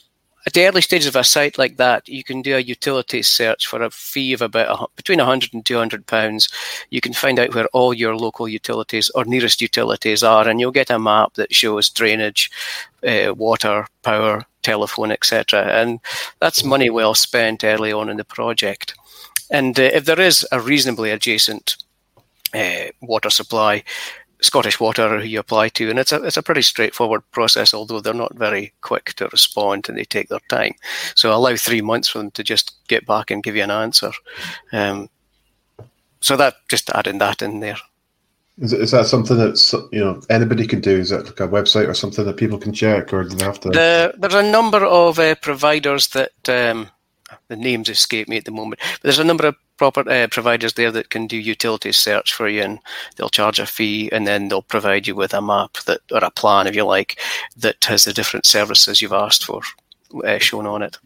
at 0.47 0.55
the 0.55 0.67
early 0.67 0.81
stages 0.81 1.07
of 1.07 1.17
a 1.17 1.25
site 1.25 1.59
like 1.59 1.77
that, 1.77 2.09
you 2.09 2.25
can 2.25 2.43
do 2.43 2.57
a 2.57 2.61
utilities 2.61 3.29
search 3.29 3.67
for 3.67 3.83
a 3.83 3.91
fee 3.91 4.33
of 4.33 4.43
about 4.43 4.81
a, 4.83 4.87
between 4.97 5.19
100 5.19 5.53
and 5.53 5.65
200 5.65 6.07
pounds. 6.07 6.49
You 6.91 7.01
can 7.01 7.13
find 7.13 7.39
out 7.39 7.55
where 7.55 7.69
all 7.69 7.93
your 7.93 8.17
local 8.17 8.49
utilities 8.49 9.11
or 9.11 9.25
nearest 9.25 9.61
utilities 9.61 10.23
are, 10.23 10.49
and 10.49 10.59
you'll 10.59 10.71
get 10.71 10.91
a 10.91 10.99
map 10.99 11.35
that 11.35 11.55
shows 11.55 11.91
drainage, 11.91 12.51
uh, 13.07 13.35
water, 13.35 13.87
power, 14.03 14.47
telephone, 14.63 15.13
etc. 15.13 15.63
And 15.63 16.01
that's 16.41 16.65
money 16.65 16.91
well 16.91 17.15
spent 17.15 17.65
early 17.65 17.93
on 17.93 18.09
in 18.09 18.17
the 18.17 18.25
project. 18.25 18.95
And 19.51 19.79
uh, 19.79 19.91
if 19.93 20.05
there 20.05 20.21
is 20.21 20.47
a 20.53 20.61
reasonably 20.61 21.11
adjacent 21.11 21.77
uh, 22.55 22.89
water 23.01 23.31
supply, 23.31 23.83
Scottish 24.43 24.81
Water 24.81 25.23
you 25.25 25.39
apply 25.39 25.69
to, 25.71 25.91
and 25.91 25.99
it's 25.99 26.13
a 26.13 26.23
it's 26.23 26.37
a 26.37 26.43
pretty 26.43 26.63
straightforward 26.63 27.23
process. 27.31 27.75
Although 27.75 28.01
they're 28.01 28.15
not 28.15 28.35
very 28.37 28.73
quick 28.81 29.13
to 29.15 29.29
respond 29.29 29.89
and 29.89 29.99
they 29.99 30.05
take 30.05 30.29
their 30.29 30.41
time, 30.49 30.73
so 31.15 31.35
allow 31.35 31.57
three 31.57 31.83
months 31.83 32.09
for 32.09 32.19
them 32.19 32.31
to 32.33 32.43
just 32.43 32.75
get 32.89 33.07
back 33.07 33.31
and 33.31 33.43
give 33.43 33.57
you 33.57 33.63
an 33.63 33.71
answer. 33.71 34.13
Um, 34.73 35.11
so 36.21 36.37
that 36.37 36.55
just 36.69 36.91
adding 36.91 37.19
that 37.19 37.43
in 37.43 37.61
there. 37.61 37.77
Is, 38.61 38.75
is 38.75 38.91
that 38.91 39.07
something 39.07 39.39
that's 39.39 39.73
you 39.73 40.01
know 40.01 40.21
anybody 40.29 40.67
can 40.67 40.81
do? 40.81 40.91
Is 40.91 41.11
that 41.11 41.25
like 41.25 41.41
a 41.41 41.49
website 41.49 41.89
or 41.89 41.95
something 41.95 42.25
that 42.27 42.37
people 42.37 42.59
can 42.59 42.73
check, 42.73 43.13
or 43.13 43.25
do 43.25 43.35
they 43.35 43.45
have 43.45 43.59
to? 43.61 43.71
The, 43.71 44.15
there's 44.19 44.35
a 44.35 44.43
number 44.43 44.85
of 44.85 45.19
uh, 45.19 45.35
providers 45.37 46.09
that 46.09 46.49
um, 46.49 46.91
the 47.49 47.57
names 47.57 47.89
escape 47.89 48.29
me 48.29 48.37
at 48.37 48.45
the 48.45 48.51
moment. 48.51 48.81
But 48.81 49.03
there's 49.03 49.19
a 49.19 49.25
number 49.25 49.47
of 49.47 49.57
proper 49.79 50.09
uh, 50.09 50.29
providers 50.31 50.75
there 50.75 50.91
that 50.93 51.09
can 51.09 51.27
do 51.27 51.39
utility 51.39 51.91
search 51.91 52.35
for 52.35 52.49
you, 52.49 52.63
and 52.63 52.79
they'll 53.17 53.31
charge 53.31 53.59
a 53.59 53.67
fee, 53.67 54.11
and 54.13 54.27
then 54.27 54.49
they'll 54.49 54.61
provide 54.61 55.07
you 55.07 55.15
with 55.15 55.33
a 55.33 55.41
map 55.41 55.79
that 55.87 56.01
or 56.13 56.23
a 56.23 56.31
plan, 56.31 56.67
if 56.67 56.77
you 56.77 56.85
like, 56.85 57.19
that 57.57 57.83
has 57.85 58.05
the 58.05 58.13
different 58.13 58.45
services 58.45 59.01
you've 59.01 59.13
asked 59.13 59.45
for 59.45 59.63
uh, 60.25 60.39
shown 60.39 60.67
on 60.67 60.83
it. 60.83 60.99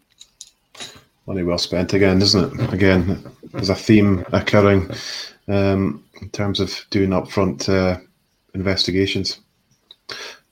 Money 1.27 1.45
well 1.45 1.59
spent 1.59 1.93
again, 1.93 2.21
isn't 2.21 2.61
it? 2.61 2.73
Again, 2.73 3.25
there's 3.53 3.71
a 3.71 3.75
theme 3.75 4.27
occurring 4.33 4.91
um, 5.49 6.04
in 6.25 6.31
terms 6.31 6.59
of 6.59 6.87
doing 6.89 7.11
upfront 7.11 7.69
uh, 7.69 8.01
investigations. 8.55 9.41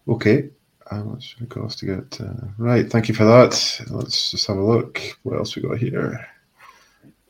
Okay, 0.06 0.50
how 0.90 1.02
much 1.02 1.36
it 1.40 1.48
cost 1.48 1.78
to 1.78 1.86
get? 1.86 2.20
Uh, 2.20 2.46
right, 2.58 2.90
thank 2.90 3.08
you 3.08 3.14
for 3.14 3.24
that. 3.24 3.80
Let's 3.88 4.30
just 4.30 4.46
have 4.48 4.58
a 4.58 4.62
look. 4.62 5.00
What 5.22 5.38
else 5.38 5.56
we 5.56 5.62
got 5.62 5.78
here? 5.78 6.28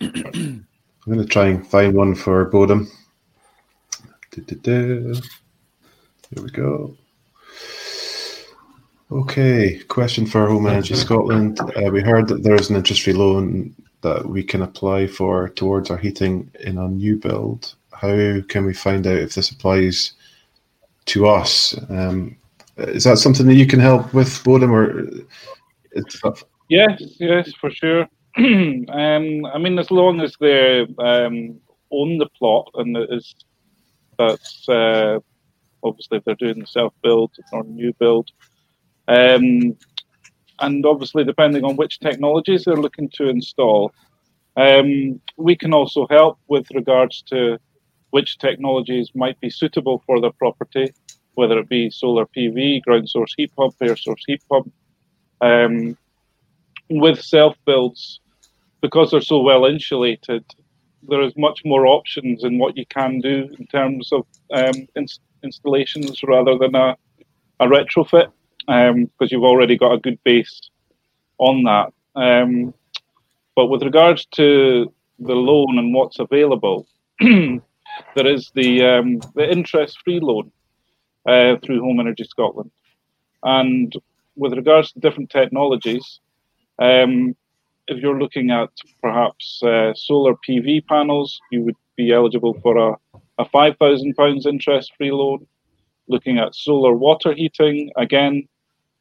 I'm 0.01 0.67
going 1.07 1.19
to 1.19 1.25
try 1.25 1.47
and 1.47 1.65
find 1.65 1.95
one 1.95 2.17
for 2.17 2.51
Bodom. 2.51 2.89
Here 4.35 5.15
we 6.43 6.51
go. 6.51 6.97
Okay, 9.13 9.79
question 9.85 10.27
for 10.27 10.49
Home 10.49 10.67
Energy 10.67 10.97
Scotland. 10.97 11.61
Uh, 11.61 11.91
we 11.93 12.03
heard 12.03 12.27
that 12.29 12.43
there 12.43 12.57
is 12.57 12.71
an 12.71 12.77
interest-free 12.77 13.13
loan 13.13 13.75
that 14.01 14.27
we 14.27 14.43
can 14.43 14.63
apply 14.63 15.07
for 15.07 15.51
towards 15.51 15.91
our 15.91 15.99
heating 15.99 16.51
in 16.61 16.79
a 16.79 16.89
new 16.89 17.17
build. 17.17 17.77
How 18.03 18.41
can 18.49 18.67
we 18.67 18.75
find 18.75 19.07
out 19.07 19.19
if 19.19 19.37
this 19.37 19.53
applies 19.53 20.15
to 21.05 21.29
us? 21.29 21.79
Um, 21.89 22.37
is 22.77 23.05
that 23.05 23.19
something 23.19 23.47
that 23.47 23.55
you 23.55 23.67
can 23.67 23.79
help 23.79 24.13
with, 24.13 24.43
Bodom, 24.43 24.73
or? 24.73 25.09
Yes, 26.69 27.01
yes, 27.21 27.53
for 27.61 27.71
sure. 27.71 28.09
um, 28.37 29.47
I 29.47 29.59
mean, 29.59 29.79
as 29.79 29.93
long 29.93 30.21
as 30.21 30.35
they 30.41 30.81
um, 30.99 31.61
own 31.93 32.19
the 32.19 32.29
plot 32.37 32.69
and 32.75 32.97
it 32.97 33.09
is 33.13 33.37
that's 34.19 34.69
uh, 34.69 35.21
obviously 35.85 36.19
if 36.19 36.25
they're 36.25 36.35
doing 36.35 36.59
the 36.59 36.67
self 36.67 36.93
build 37.05 37.31
or 37.53 37.63
new 37.63 37.93
build, 38.01 38.31
um, 39.07 39.77
and 40.59 40.87
obviously 40.87 41.23
depending 41.23 41.65
on 41.65 41.77
which 41.77 42.01
technologies 42.01 42.65
they're 42.65 42.75
looking 42.75 43.09
to 43.11 43.29
install, 43.29 43.93
um, 44.57 45.21
we 45.37 45.55
can 45.55 45.73
also 45.73 46.07
help 46.11 46.41
with 46.49 46.67
regards 46.75 47.23
to 47.23 47.59
which 48.13 48.39
technologies 48.39 49.11
might 49.15 49.41
be 49.41 49.49
suitable 49.49 50.03
for 50.07 50.21
the 50.21 50.31
property, 50.33 50.93
whether 51.35 51.59
it 51.59 51.69
be 51.69 51.91
solar 51.91 52.27
PV, 52.27 52.83
ground 52.83 53.09
source 53.09 53.33
heat 53.37 53.51
pump, 53.57 53.75
air 53.81 53.97
source 53.97 54.23
heat 54.27 54.43
pump. 54.49 54.71
Um, 55.41 55.97
with 56.91 57.21
self 57.23 57.57
builds, 57.65 58.21
because 58.83 59.11
they're 59.11 59.23
so 59.23 59.41
well 59.41 59.65
insulated, 59.65 60.45
there 61.09 61.23
is 61.23 61.33
much 61.39 61.63
more 61.65 61.87
options 61.87 62.45
in 62.45 62.59
what 62.59 62.77
you 62.77 62.85
can 62.87 63.19
do 63.21 63.49
in 63.59 63.67
terms 63.69 64.13
of 64.13 64.27
um, 64.53 64.87
ins- 64.95 65.21
installations 65.43 66.23
rather 66.23 66.59
than 66.59 66.75
a, 66.75 66.95
a 67.61 67.67
retrofit, 67.67 68.31
because 68.67 68.91
um, 68.91 69.29
you've 69.31 69.43
already 69.43 69.79
got 69.79 69.93
a 69.93 69.99
good 69.99 70.23
base 70.23 70.61
on 71.39 71.63
that. 71.63 71.93
Um, 72.15 72.75
but 73.57 73.67
with 73.69 73.83
regards 73.83 74.27
to 74.33 74.93
the 75.19 75.35
loan 75.35 75.79
and 75.79 75.95
what's 75.95 76.19
available, 76.19 76.87
there 78.15 78.27
is 78.27 78.51
the 78.55 78.85
um, 78.85 79.21
the 79.35 79.51
interest-free 79.51 80.21
loan 80.21 80.51
uh, 81.27 81.57
through 81.63 81.81
Home 81.81 82.01
Energy 82.01 82.25
Scotland, 82.25 82.71
and 83.43 83.93
with 84.37 84.53
regards 84.55 84.93
to 84.93 85.01
different 85.01 85.31
technologies, 85.31 86.21
um, 86.79 87.37
if 87.89 88.03
you're 88.03 88.19
looking 88.19 88.51
at 88.51 88.71
perhaps 89.03 89.63
uh, 89.63 89.93
solar 89.95 90.35
PV 90.49 90.87
panels, 90.87 91.41
you 91.51 91.63
would 91.63 91.77
be 91.97 92.13
eligible 92.13 92.55
for 92.63 92.77
a, 92.77 92.97
a 93.39 93.45
£5,000 93.45 94.47
interest 94.47 94.93
free 94.97 95.13
loan. 95.13 95.47
Looking 96.09 96.39
at 96.39 96.55
solar 96.55 96.95
water 96.95 97.33
heating, 97.33 97.91
again, 97.97 98.49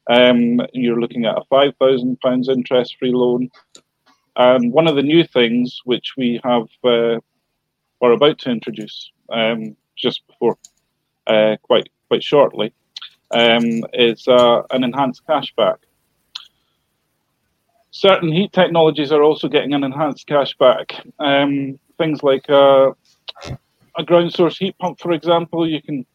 um, 0.10 0.62
you're 0.74 1.00
looking 1.00 1.26
at 1.26 1.38
a 1.38 1.44
£5,000 1.52 2.50
interest 2.50 2.96
free 3.00 3.12
loan. 3.12 3.50
And 4.36 4.72
one 4.72 4.88
of 4.88 4.96
the 4.96 5.04
new 5.04 5.24
things 5.26 5.80
which 5.86 6.14
we 6.18 6.39
have 6.44 6.68
uh, 6.84 7.20
are 8.02 8.12
about 8.12 8.39
to 8.39 8.49
introduce 8.49 9.12
um, 9.30 9.76
just 9.97 10.26
before 10.28 10.58
uh, 11.28 11.56
quite 11.62 11.89
quite 12.08 12.24
shortly 12.24 12.74
um, 13.32 13.84
is 13.93 14.28
uh, 14.28 14.62
an 14.72 14.84
enhanced 14.84 15.22
cashback 15.28 15.78
certain 17.91 18.32
heat 18.32 18.52
technologies 18.52 19.12
are 19.12 19.22
also 19.22 19.47
getting 19.47 19.74
an 19.74 19.84
enhanced 19.84 20.28
cashback. 20.28 20.86
Um, 21.20 21.78
things 21.97 22.24
like 22.24 22.49
uh, 22.49 22.91
a 23.97 24.04
ground 24.04 24.34
source 24.34 24.58
heat 24.58 24.78
pump, 24.80 24.99
for 24.99 25.12
example, 25.12 25.70
you 25.70 25.82
can 25.82 26.06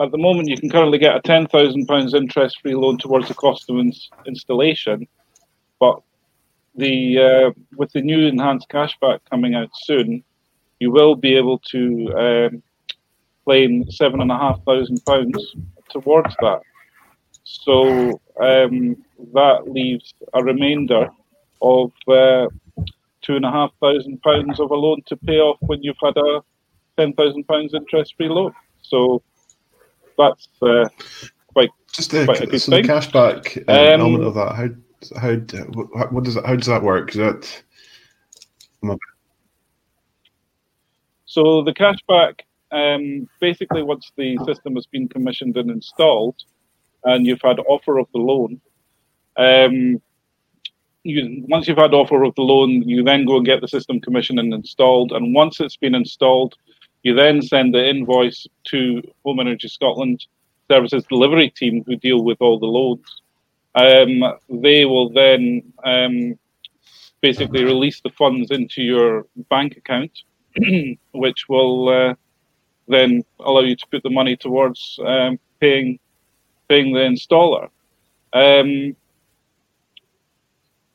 at 0.00 0.10
the 0.10 0.18
moment 0.18 0.48
you 0.48 0.56
can 0.56 0.70
currently 0.70 0.98
get 0.98 1.16
a 1.16 1.20
ten 1.20 1.46
thousand 1.46 1.86
pounds 1.86 2.14
interest 2.14 2.60
free 2.60 2.74
loan 2.74 2.98
towards 2.98 3.28
the 3.28 3.34
cost 3.34 3.70
of 3.70 3.78
ins- 3.78 4.10
installation, 4.26 5.06
but 5.78 6.02
the 6.74 7.18
uh, 7.18 7.50
with 7.76 7.92
the 7.92 8.02
new 8.02 8.26
enhanced 8.26 8.68
cashback 8.68 9.20
coming 9.30 9.54
out 9.54 9.70
soon, 9.74 10.24
you 10.82 10.90
will 10.90 11.14
be 11.14 11.32
able 11.36 11.58
to 11.74 11.80
um, 12.24 12.62
claim 13.44 13.88
seven 13.90 14.20
and 14.20 14.32
a 14.32 14.38
half 14.44 14.58
thousand 14.64 14.98
pounds 15.04 15.54
towards 15.90 16.34
that. 16.40 16.60
So 17.44 18.20
um, 18.40 18.76
that 19.38 19.58
leaves 19.76 20.12
a 20.34 20.42
remainder 20.42 21.04
of 21.60 21.92
uh, 22.08 22.46
two 23.22 23.36
and 23.36 23.44
a 23.44 23.52
half 23.58 23.70
thousand 23.80 24.20
pounds 24.22 24.58
of 24.58 24.72
a 24.72 24.74
loan 24.74 25.02
to 25.06 25.16
pay 25.16 25.38
off 25.38 25.58
when 25.60 25.80
you've 25.84 26.02
had 26.02 26.16
a 26.16 26.40
ten 26.98 27.12
thousand 27.12 27.44
pounds 27.44 27.74
interest-free 27.74 28.28
loan. 28.28 28.52
So 28.82 29.22
that's 30.18 30.48
uh, 30.62 30.88
quite 31.52 31.70
just 31.92 32.12
a, 32.14 32.24
quite 32.24 32.40
a 32.40 32.46
good 32.46 32.60
so 32.60 32.72
thing. 32.72 32.82
the 32.82 32.92
cashback 32.92 33.42
uh, 33.68 33.94
um, 33.94 34.00
element 34.00 34.24
of 34.24 34.34
that. 34.34 34.52
How 34.56 34.68
how 35.20 36.06
what 36.10 36.24
does 36.24 36.34
that 36.34 36.46
how 36.46 36.56
does 36.56 36.66
that 36.66 36.82
work? 36.82 37.10
Is 37.10 37.16
that 37.16 37.62
so 41.32 41.62
the 41.62 41.72
cashback 41.72 42.40
um, 42.72 43.26
basically 43.40 43.82
once 43.82 44.12
the 44.18 44.36
system 44.44 44.74
has 44.74 44.84
been 44.84 45.08
commissioned 45.08 45.56
and 45.56 45.70
installed, 45.70 46.36
and 47.04 47.26
you've 47.26 47.40
had 47.42 47.58
offer 47.60 47.98
of 47.98 48.06
the 48.12 48.18
loan, 48.18 48.60
um, 49.38 50.02
you, 51.04 51.44
once 51.48 51.66
you've 51.66 51.78
had 51.78 51.94
offer 51.94 52.22
of 52.22 52.34
the 52.34 52.42
loan, 52.42 52.86
you 52.86 53.02
then 53.02 53.24
go 53.24 53.38
and 53.38 53.46
get 53.46 53.62
the 53.62 53.68
system 53.68 53.98
commissioned 53.98 54.40
and 54.40 54.52
installed. 54.52 55.12
And 55.12 55.34
once 55.34 55.58
it's 55.58 55.78
been 55.78 55.94
installed, 55.94 56.54
you 57.02 57.14
then 57.14 57.40
send 57.40 57.74
the 57.74 57.88
invoice 57.88 58.46
to 58.64 59.02
Home 59.24 59.40
Energy 59.40 59.68
Scotland 59.68 60.26
Services 60.70 61.02
Delivery 61.08 61.48
Team, 61.48 61.82
who 61.86 61.96
deal 61.96 62.22
with 62.22 62.42
all 62.42 62.58
the 62.58 62.66
loans. 62.66 63.22
Um, 63.74 64.34
they 64.50 64.84
will 64.84 65.08
then 65.08 65.72
um, 65.82 66.38
basically 67.22 67.64
release 67.64 68.02
the 68.02 68.10
funds 68.10 68.50
into 68.50 68.82
your 68.82 69.24
bank 69.48 69.78
account, 69.78 70.12
which 71.12 71.48
will 71.48 71.88
uh, 71.88 72.14
then 72.88 73.24
allow 73.40 73.60
you 73.60 73.76
to 73.76 73.86
put 73.90 74.02
the 74.02 74.10
money 74.10 74.36
towards 74.36 74.98
um, 75.04 75.38
paying 75.60 75.98
paying 76.68 76.92
the 76.92 77.00
installer. 77.00 77.68
Um, 78.32 78.96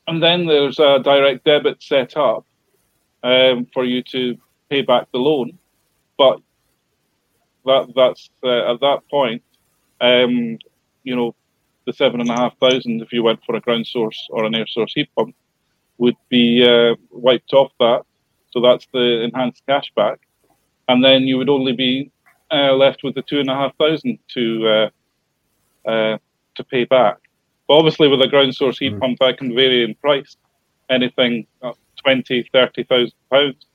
and 0.06 0.22
then 0.22 0.46
there's 0.46 0.78
a 0.78 0.98
direct 1.00 1.44
debit 1.44 1.82
set 1.82 2.16
up 2.16 2.46
um, 3.22 3.66
for 3.72 3.84
you 3.84 4.02
to 4.04 4.36
pay 4.70 4.82
back 4.82 5.10
the 5.12 5.18
loan. 5.18 5.58
But 6.16 6.40
that 7.66 7.92
that's 7.94 8.30
uh, 8.42 8.72
at 8.72 8.80
that 8.80 9.00
point, 9.10 9.42
um, 10.00 10.58
you 11.04 11.14
know, 11.14 11.34
the 11.86 11.92
seven 11.92 12.20
and 12.20 12.30
a 12.30 12.36
half 12.36 12.58
thousand 12.58 13.02
if 13.02 13.12
you 13.12 13.22
went 13.22 13.44
for 13.44 13.54
a 13.54 13.60
ground 13.60 13.86
source 13.86 14.26
or 14.30 14.44
an 14.44 14.54
air 14.54 14.66
source 14.66 14.92
heat 14.94 15.08
pump 15.16 15.34
would 15.98 16.16
be 16.28 16.64
uh, 16.64 16.94
wiped 17.10 17.52
off 17.52 17.72
that. 17.78 18.02
So 18.50 18.60
that's 18.60 18.86
the 18.92 19.22
enhanced 19.22 19.62
cashback, 19.68 20.18
and 20.88 21.04
then 21.04 21.22
you 21.22 21.36
would 21.38 21.50
only 21.50 21.72
be 21.72 22.10
uh, 22.50 22.72
left 22.72 23.02
with 23.02 23.14
the 23.14 23.22
two 23.22 23.40
and 23.40 23.50
a 23.50 23.54
half 23.54 23.76
thousand 23.76 24.18
to 24.34 24.68
uh, 25.86 25.88
uh, 25.88 26.18
to 26.54 26.64
pay 26.64 26.84
back. 26.84 27.18
But 27.66 27.74
obviously, 27.74 28.08
with 28.08 28.22
a 28.22 28.28
ground 28.28 28.54
source 28.54 28.78
heat 28.78 28.94
mm. 28.94 29.00
pump, 29.00 29.18
that 29.20 29.38
can 29.38 29.54
vary 29.54 29.84
in 29.84 29.94
price, 29.96 30.36
anything 30.88 31.46
up 31.62 31.76
20, 32.04 32.48
30,000 32.52 33.12
pounds. 33.30 33.66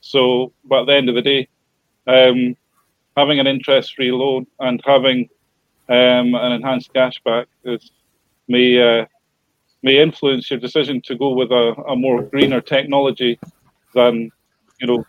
So, 0.00 0.52
but 0.64 0.82
at 0.82 0.86
the 0.86 0.94
end 0.94 1.08
of 1.08 1.14
the 1.14 1.22
day, 1.22 1.48
um, 2.06 2.56
having 3.16 3.40
an 3.40 3.46
interest-free 3.46 4.12
loan 4.12 4.46
and 4.60 4.80
having 4.84 5.28
um, 5.88 6.34
an 6.34 6.52
enhanced 6.52 6.92
cashback 6.94 7.46
is 7.64 7.90
may 8.48 9.00
uh, 9.00 9.06
may 9.82 10.00
influence 10.00 10.50
your 10.50 10.60
decision 10.60 11.00
to 11.02 11.16
go 11.16 11.30
with 11.30 11.50
a, 11.50 11.74
a 11.88 11.96
more 11.96 12.22
greener 12.22 12.60
technology 12.60 13.38
than 13.94 14.30
you 14.80 14.86
know 14.86 15.04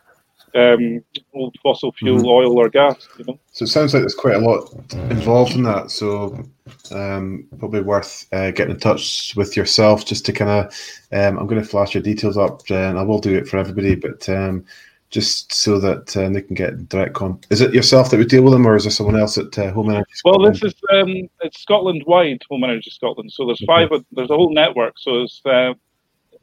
um, 0.56 1.04
old 1.34 1.56
fossil 1.64 1.92
fuel, 1.94 2.20
mm-hmm. 2.20 2.28
oil, 2.28 2.58
or 2.58 2.70
gas. 2.70 3.08
You 3.18 3.26
know. 3.26 3.40
So 3.52 3.64
it 3.64 3.70
sounds 3.70 3.94
like 3.94 4.04
there's 4.04 4.16
quite 4.16 4.36
a 4.36 4.40
lot 4.40 4.72
involved 5.10 5.54
in 5.54 5.64
that. 5.64 5.92
So 5.92 6.46
um, 6.92 7.48
probably 7.58 7.82
worth 7.82 8.28
uh, 8.32 8.52
getting 8.52 8.76
in 8.76 8.80
touch 8.80 9.34
with 9.36 9.58
yourself 9.58 10.06
just 10.06 10.26
to 10.28 10.34
kind 10.34 10.52
of. 10.52 10.74
Um, 11.12 11.38
I'm 11.40 11.48
going 11.48 11.62
to 11.62 11.68
flash 11.68 11.94
your 11.94 12.04
details 12.04 12.38
up, 12.38 12.62
and 12.70 12.98
I 12.98 13.04
will 13.04 13.20
do 13.20 13.36
it 13.36 13.48
for 13.48 13.58
everybody, 13.58 13.96
but 13.96 14.28
um, 14.30 14.66
just 15.10 15.54
so 15.54 15.80
that 15.80 16.18
uh, 16.18 16.28
they 16.30 16.42
can 16.42 16.56
get 16.56 16.90
direct 16.90 17.14
con. 17.14 17.40
Is 17.52 17.62
it 17.62 17.74
yourself 17.74 18.10
that 18.10 18.18
would 18.18 18.30
deal 18.30 18.44
with 18.44 18.54
them, 18.54 18.66
or 18.66 18.76
is 18.76 18.84
there 18.84 18.92
someone 18.92 19.16
else 19.16 19.38
at 19.38 19.58
uh, 19.58 19.72
Home 19.72 19.92
Energy? 19.92 20.12
Scotland? 20.14 20.44
Well, 20.44 20.52
this 20.52 20.64
is 20.64 20.74
um, 20.92 21.30
it's 21.42 21.62
Scotland 21.62 22.04
wide 22.08 22.42
Home 22.50 22.64
Energy 22.64 22.90
Scotland. 22.90 23.32
So 23.32 23.46
there's 23.46 23.64
five. 23.66 23.92
Okay. 23.92 24.04
There's 24.12 24.32
a 24.32 24.36
whole 24.36 24.54
network. 24.54 24.96
So 24.98 25.22
it's 25.22 25.42
uh, 25.46 25.74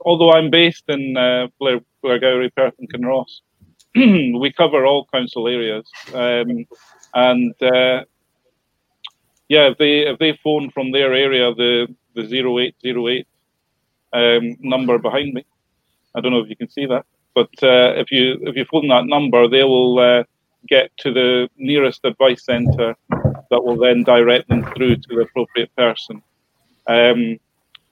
although 0.01 0.32
I'm 0.32 0.51
based 0.51 0.84
in 0.88 1.16
uh, 1.16 1.49
Blair, 1.59 1.80
Blairgowrie, 2.05 2.55
Perth, 2.55 2.74
and 2.78 2.92
Kinross, 2.92 3.40
we 3.94 4.53
cover 4.53 4.86
all 4.86 5.09
council 5.12 5.48
areas. 5.48 5.88
Um, 6.14 6.66
and 7.14 7.55
uh, 7.62 8.05
yeah, 9.48 9.68
if 9.70 9.78
they 9.78 10.07
if 10.07 10.18
they 10.18 10.38
phone 10.44 10.70
from 10.70 10.92
their 10.92 11.12
area, 11.12 11.53
the 11.55 11.88
the 12.14 12.26
zero 12.26 12.59
eight 12.59 12.76
zero 12.80 13.09
eight 13.09 13.26
um, 14.12 14.57
number 14.61 14.98
behind 14.98 15.34
me, 15.34 15.44
I 16.14 16.20
don't 16.20 16.32
know 16.32 16.40
if 16.40 16.48
you 16.48 16.57
can 16.57 16.70
see 16.70 16.86
that, 16.86 17.05
but 17.34 17.51
uh, 17.62 17.94
if 17.96 18.11
you 18.12 18.38
if 18.42 18.57
you 18.57 18.64
phone 18.64 18.88
that 18.88 19.07
number, 19.07 19.48
they 19.48 19.64
will 19.64 19.98
uh, 19.98 20.24
get 20.68 20.96
to 20.98 21.12
the 21.12 21.48
nearest 21.57 22.01
advice 22.05 22.44
centre 22.44 22.94
that 23.09 23.64
will 23.64 23.76
then 23.76 24.05
direct 24.05 24.48
them 24.48 24.64
through 24.74 24.96
to 24.96 25.09
the 25.09 25.22
appropriate 25.22 25.74
person. 25.76 26.22
Um, 26.86 27.38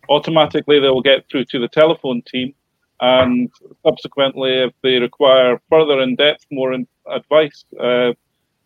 automatically, 0.08 0.78
they 0.78 0.88
will 0.88 1.02
get 1.02 1.28
through 1.28 1.46
to 1.46 1.58
the 1.58 1.68
telephone 1.68 2.22
team, 2.22 2.54
and 3.00 3.50
subsequently, 3.84 4.54
if 4.58 4.72
they 4.82 4.98
require 4.98 5.60
further 5.70 6.00
in 6.00 6.16
depth, 6.16 6.46
more 6.50 6.72
in 6.72 6.86
advice, 7.08 7.64
uh, 7.80 8.12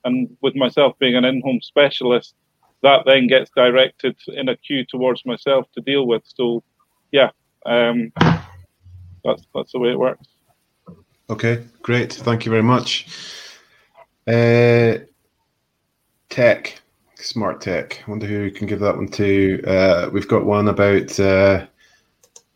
and 0.04 0.36
with 0.40 0.56
myself 0.56 0.98
being 0.98 1.16
an 1.16 1.24
in-home 1.24 1.60
specialist, 1.62 2.34
that 2.82 3.02
then 3.06 3.26
gets 3.26 3.50
directed 3.54 4.16
in 4.28 4.48
a 4.48 4.56
queue 4.56 4.84
towards 4.86 5.24
myself 5.24 5.66
to 5.74 5.80
deal 5.82 6.06
with. 6.06 6.22
So, 6.26 6.62
yeah, 7.12 7.30
um, 7.66 8.12
that's 9.24 9.46
that's 9.54 9.72
the 9.72 9.78
way 9.78 9.90
it 9.90 9.98
works. 9.98 10.26
Okay, 11.30 11.64
great. 11.82 12.12
Thank 12.12 12.44
you 12.44 12.50
very 12.50 12.62
much. 12.62 13.06
Uh, 14.26 15.04
tech, 16.28 16.80
smart 17.14 17.60
tech. 17.60 18.02
I 18.06 18.10
wonder 18.10 18.26
who 18.26 18.50
can 18.50 18.66
give 18.66 18.80
that 18.80 18.96
one 18.96 19.08
to. 19.08 19.62
Uh, 19.64 20.10
we've 20.12 20.28
got 20.28 20.44
one 20.44 20.68
about 20.68 21.18
uh, 21.20 21.66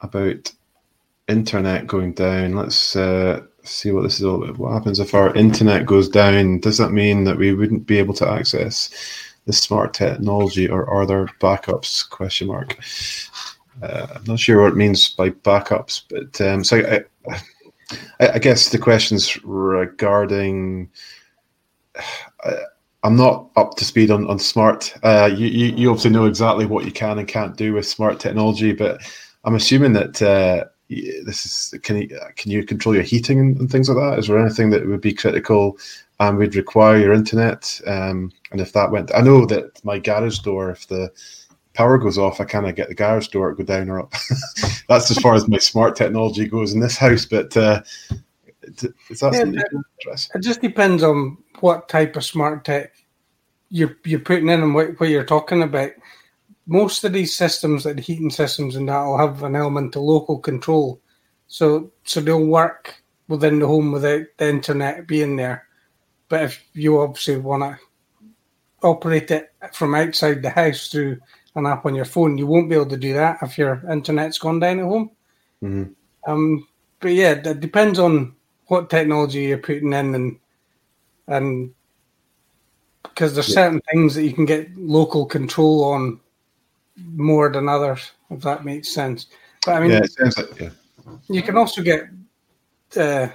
about 0.00 0.52
internet 1.28 1.86
going 1.86 2.12
down. 2.12 2.54
Let's 2.54 2.96
uh, 2.96 3.42
see 3.64 3.92
what 3.92 4.02
this 4.02 4.18
is 4.18 4.24
all 4.24 4.42
about. 4.42 4.58
What 4.58 4.72
happens 4.72 5.00
if 5.00 5.14
our 5.14 5.34
internet 5.34 5.86
goes 5.86 6.08
down? 6.08 6.60
Does 6.60 6.78
that 6.78 6.92
mean 6.92 7.24
that 7.24 7.38
we 7.38 7.52
wouldn't 7.54 7.86
be 7.86 7.98
able 7.98 8.14
to 8.14 8.28
access 8.28 8.90
the 9.46 9.52
smart 9.52 9.94
technology, 9.94 10.68
or 10.68 10.88
are 10.88 11.06
there 11.06 11.26
backups? 11.40 12.08
Question 12.08 12.48
mark. 12.48 12.78
Uh, 13.82 14.06
I'm 14.14 14.24
not 14.24 14.40
sure 14.40 14.62
what 14.62 14.72
it 14.72 14.76
means 14.76 15.10
by 15.10 15.30
backups, 15.30 16.02
but 16.08 16.40
um, 16.40 16.64
so 16.64 16.78
I, 16.78 17.32
I, 18.20 18.28
I, 18.34 18.38
guess 18.38 18.70
the 18.70 18.78
questions 18.78 19.42
regarding. 19.44 20.90
Uh, 22.44 22.56
I'm 23.02 23.16
not 23.16 23.50
up 23.54 23.76
to 23.76 23.84
speed 23.84 24.10
on, 24.10 24.26
on 24.28 24.38
smart. 24.38 24.92
Uh, 25.02 25.30
you, 25.32 25.46
you, 25.46 25.66
you 25.76 25.90
obviously 25.90 26.10
know 26.10 26.24
exactly 26.24 26.66
what 26.66 26.84
you 26.84 26.90
can 26.90 27.18
and 27.18 27.28
can't 27.28 27.56
do 27.56 27.74
with 27.74 27.86
smart 27.86 28.18
technology, 28.18 28.72
but 28.72 29.00
I'm 29.44 29.54
assuming 29.54 29.92
that 29.92 30.20
uh, 30.20 30.64
this 30.88 31.44
is 31.44 31.80
can 31.82 31.96
you 31.96 32.20
can 32.36 32.50
you 32.50 32.64
control 32.64 32.94
your 32.94 33.04
heating 33.04 33.40
and, 33.40 33.58
and, 33.58 33.70
things 33.70 33.88
like 33.88 33.98
that? 33.98 34.18
Is 34.18 34.28
there 34.28 34.38
anything 34.38 34.70
that 34.70 34.86
would 34.86 35.00
be 35.00 35.12
critical 35.14 35.78
and 36.20 36.38
would 36.38 36.54
require 36.54 36.98
your 36.98 37.12
internet? 37.12 37.80
Um, 37.86 38.32
and 38.52 38.60
if 38.60 38.72
that 38.72 38.90
went, 38.90 39.10
I 39.14 39.20
know 39.20 39.46
that 39.46 39.84
my 39.84 39.98
garage 39.98 40.38
door, 40.40 40.70
if 40.70 40.86
the 40.86 41.10
power 41.74 41.98
goes 41.98 42.18
off, 42.18 42.40
I 42.40 42.44
kind 42.44 42.66
of 42.66 42.74
get 42.74 42.88
the 42.88 42.94
garage 42.94 43.28
door 43.28 43.50
to 43.50 43.56
go 43.56 43.64
down 43.64 43.90
or 43.90 44.00
up. 44.00 44.12
That's 44.88 45.10
as 45.10 45.18
far 45.18 45.34
as 45.34 45.48
my 45.48 45.58
smart 45.58 45.96
technology 45.96 46.46
goes 46.46 46.72
in 46.72 46.80
this 46.80 46.96
house. 46.96 47.24
But 47.24 47.56
uh, 47.56 47.82
is 48.62 49.20
that 49.20 49.32
yeah, 49.32 49.62
it, 50.12 50.28
it 50.34 50.40
just 50.40 50.60
depends 50.60 51.02
on 51.02 51.38
what 51.60 51.88
type 51.88 52.16
of 52.16 52.24
smart 52.24 52.64
tech 52.64 52.92
you're 53.70 53.96
you're 54.04 54.20
putting 54.20 54.48
in 54.48 54.62
and 54.62 54.74
what, 54.74 54.98
what 55.00 55.08
you're 55.08 55.24
talking 55.24 55.62
about 55.62 55.90
most 56.66 57.04
of 57.04 57.12
these 57.12 57.36
systems, 57.36 57.84
like 57.84 57.96
the 57.96 58.02
heating 58.02 58.30
systems 58.30 58.76
and 58.76 58.88
that, 58.88 59.04
will 59.04 59.18
have 59.18 59.42
an 59.42 59.56
element 59.56 59.96
of 59.96 60.02
local 60.02 60.38
control. 60.38 61.00
So 61.46 61.92
so 62.04 62.20
they'll 62.20 62.44
work 62.44 63.02
within 63.28 63.60
the 63.60 63.66
home 63.66 63.92
without 63.92 64.26
the 64.36 64.48
internet 64.48 65.06
being 65.06 65.36
there. 65.36 65.66
But 66.28 66.42
if 66.42 66.64
you 66.72 67.00
obviously 67.00 67.36
want 67.36 67.62
to 67.62 67.78
operate 68.86 69.30
it 69.30 69.52
from 69.72 69.94
outside 69.94 70.42
the 70.42 70.50
house 70.50 70.88
through 70.88 71.18
an 71.54 71.66
app 71.66 71.86
on 71.86 71.94
your 71.94 72.04
phone, 72.04 72.36
you 72.36 72.46
won't 72.46 72.68
be 72.68 72.74
able 72.74 72.86
to 72.86 72.96
do 72.96 73.14
that 73.14 73.38
if 73.42 73.56
your 73.56 73.82
internet's 73.90 74.38
gone 74.38 74.60
down 74.60 74.80
at 74.80 74.84
home. 74.84 75.10
Mm-hmm. 75.62 76.30
Um, 76.30 76.66
but 77.00 77.12
yeah, 77.12 77.32
it 77.32 77.60
depends 77.60 77.98
on 77.98 78.34
what 78.66 78.90
technology 78.90 79.44
you're 79.44 79.58
putting 79.58 79.92
in 79.92 80.14
and 80.14 80.38
and 81.28 81.74
because 83.02 83.34
there's 83.34 83.48
yeah. 83.48 83.54
certain 83.54 83.80
things 83.92 84.14
that 84.14 84.24
you 84.24 84.32
can 84.32 84.44
get 84.44 84.76
local 84.76 85.24
control 85.26 85.84
on 85.84 86.20
more 86.96 87.50
than 87.50 87.68
others, 87.68 88.12
if 88.30 88.40
that 88.42 88.64
makes 88.64 88.88
sense. 88.88 89.26
But 89.64 89.76
I 89.76 89.80
mean, 89.80 89.90
yeah, 89.90 89.98
it 89.98 90.12
sounds 90.12 90.38
like 90.38 90.60
yeah. 90.60 90.70
You 91.28 91.42
can 91.42 91.56
also 91.56 91.82
get 91.82 92.08
uh, 92.96 93.28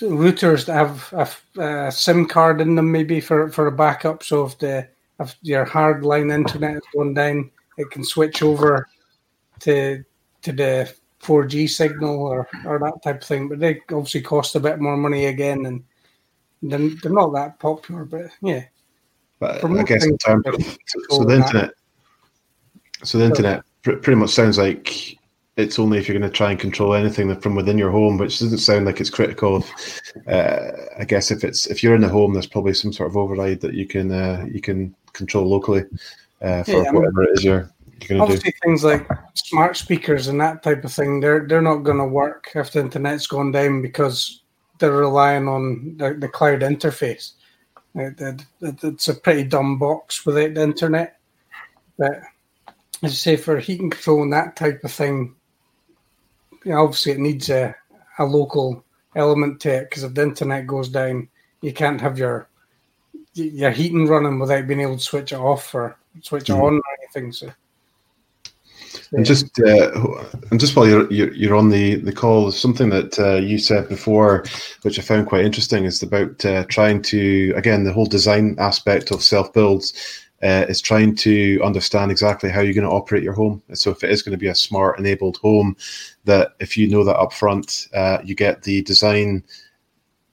routers 0.00 0.66
that 0.66 0.74
have 0.74 1.12
a, 1.56 1.60
a, 1.60 1.92
SIM 1.92 2.26
card 2.26 2.60
in 2.60 2.74
them, 2.74 2.90
maybe 2.90 3.20
for, 3.20 3.50
for 3.50 3.66
a 3.66 3.72
backup. 3.72 4.22
So 4.22 4.44
if 4.46 4.58
the 4.58 4.88
if 5.20 5.36
your 5.42 5.64
hard 5.64 6.04
line 6.04 6.30
internet 6.30 6.76
is 6.76 6.82
going 6.94 7.14
down, 7.14 7.50
it 7.78 7.90
can 7.90 8.04
switch 8.04 8.42
over 8.42 8.88
to 9.60 10.04
to 10.42 10.52
the 10.52 10.92
4G 11.22 11.68
signal 11.68 12.20
or, 12.20 12.48
or 12.64 12.78
that 12.78 13.02
type 13.02 13.22
of 13.22 13.26
thing. 13.26 13.48
But 13.48 13.58
they 13.58 13.80
obviously 13.90 14.20
cost 14.20 14.54
a 14.54 14.60
bit 14.60 14.78
more 14.78 14.96
money 14.96 15.26
again, 15.26 15.66
and 15.66 15.84
they're, 16.62 16.90
they're 17.02 17.12
not 17.12 17.32
that 17.34 17.58
popular. 17.58 18.04
But 18.04 18.26
yeah, 18.42 18.64
but 19.38 19.64
I 19.64 19.82
guess 19.82 20.04
in 20.04 20.18
terms 20.18 20.46
of 20.46 20.78
so 21.10 21.24
the 21.24 21.36
internet, 21.36 21.70
so 23.06 23.18
the 23.18 23.24
internet 23.24 23.64
pr- 23.82 23.92
pretty 23.92 24.18
much 24.18 24.30
sounds 24.30 24.58
like 24.58 25.16
it's 25.56 25.78
only 25.78 25.98
if 25.98 26.06
you're 26.06 26.18
going 26.18 26.30
to 26.30 26.36
try 26.36 26.50
and 26.50 26.60
control 26.60 26.94
anything 26.94 27.34
from 27.40 27.54
within 27.54 27.78
your 27.78 27.90
home, 27.90 28.18
which 28.18 28.38
doesn't 28.38 28.58
sound 28.58 28.84
like 28.84 29.00
it's 29.00 29.10
critical. 29.10 29.64
Uh, 30.26 30.72
I 30.98 31.04
guess 31.04 31.30
if 31.30 31.44
it's 31.44 31.66
if 31.66 31.82
you're 31.82 31.94
in 31.94 32.02
the 32.02 32.08
home, 32.08 32.34
there's 32.34 32.46
probably 32.46 32.74
some 32.74 32.92
sort 32.92 33.10
of 33.10 33.16
override 33.16 33.60
that 33.60 33.74
you 33.74 33.86
can 33.86 34.12
uh, 34.12 34.46
you 34.50 34.60
can 34.60 34.94
control 35.12 35.46
locally 35.46 35.84
uh, 36.42 36.62
for 36.62 36.82
yeah, 36.82 36.90
whatever 36.90 37.22
mean, 37.22 37.28
it 37.28 37.32
is 37.32 37.44
you're, 37.44 37.70
you're 38.00 38.08
going 38.08 38.08
to 38.08 38.14
do. 38.16 38.22
Obviously, 38.22 38.54
things 38.62 38.84
like 38.84 39.08
smart 39.34 39.76
speakers 39.76 40.26
and 40.26 40.40
that 40.40 40.62
type 40.62 40.84
of 40.84 40.92
thing, 40.92 41.20
they're 41.20 41.46
they're 41.46 41.62
not 41.62 41.84
going 41.84 41.98
to 41.98 42.04
work 42.04 42.50
if 42.54 42.72
the 42.72 42.80
internet's 42.80 43.26
gone 43.26 43.50
down 43.50 43.80
because 43.80 44.42
they're 44.78 44.92
relying 44.92 45.48
on 45.48 45.96
the, 45.96 46.14
the 46.14 46.28
cloud 46.28 46.60
interface. 46.60 47.32
It, 47.94 48.20
it, 48.20 48.42
it's 48.82 49.08
a 49.08 49.14
pretty 49.14 49.44
dumb 49.44 49.78
box 49.78 50.26
without 50.26 50.52
the 50.52 50.62
internet, 50.62 51.18
but 51.96 52.20
as 53.02 53.12
I 53.12 53.14
say, 53.14 53.36
for 53.36 53.58
heating 53.58 53.90
control 53.90 54.22
and 54.22 54.32
that 54.32 54.56
type 54.56 54.82
of 54.84 54.92
thing, 54.92 55.34
you 56.64 56.72
know, 56.72 56.82
obviously 56.82 57.12
it 57.12 57.18
needs 57.18 57.50
a, 57.50 57.74
a 58.18 58.24
local 58.24 58.84
element 59.14 59.60
to 59.60 59.70
it 59.70 59.90
because 59.90 60.02
if 60.02 60.14
the 60.14 60.22
internet 60.22 60.66
goes 60.66 60.88
down, 60.88 61.28
you 61.60 61.72
can't 61.72 62.00
have 62.00 62.18
your 62.18 62.48
your 63.34 63.70
heating 63.70 64.06
running 64.06 64.38
without 64.38 64.66
being 64.66 64.80
able 64.80 64.96
to 64.96 65.02
switch 65.02 65.32
it 65.32 65.38
off 65.38 65.74
or 65.74 65.96
switch 66.22 66.44
mm. 66.44 66.56
it 66.56 66.60
on 66.60 66.74
or 66.76 66.82
anything. 67.02 67.32
So. 67.32 67.52
And 69.12 69.24
just 69.24 69.58
uh, 69.60 70.24
and 70.50 70.58
just 70.58 70.74
while 70.74 70.88
you're 70.88 71.10
you're 71.12 71.54
on 71.54 71.68
the 71.68 71.96
the 71.96 72.12
call, 72.12 72.50
something 72.50 72.88
that 72.90 73.18
uh, 73.18 73.36
you 73.36 73.58
said 73.58 73.88
before, 73.88 74.44
which 74.82 74.98
I 74.98 75.02
found 75.02 75.26
quite 75.26 75.44
interesting, 75.44 75.84
is 75.84 76.02
about 76.02 76.44
uh, 76.44 76.64
trying 76.64 77.02
to 77.02 77.52
again 77.56 77.84
the 77.84 77.92
whole 77.92 78.06
design 78.06 78.56
aspect 78.58 79.10
of 79.10 79.22
self 79.22 79.52
builds 79.52 79.92
uh, 80.42 80.66
is 80.68 80.80
trying 80.80 81.14
to 81.14 81.60
understand 81.62 82.10
exactly 82.10 82.50
how 82.50 82.60
you're 82.60 82.74
going 82.74 82.86
to 82.86 82.90
operate 82.90 83.22
your 83.22 83.32
home. 83.32 83.62
So 83.72 83.90
if 83.90 84.04
it 84.04 84.10
is 84.10 84.22
going 84.22 84.32
to 84.32 84.38
be 84.38 84.48
a 84.48 84.54
smart 84.54 84.98
enabled 84.98 85.38
home, 85.38 85.76
that 86.24 86.52
if 86.60 86.76
you 86.76 86.88
know 86.88 87.04
that 87.04 87.16
up 87.16 87.32
front, 87.32 87.88
uh, 87.94 88.18
you 88.24 88.34
get 88.34 88.62
the 88.62 88.82
design 88.82 89.42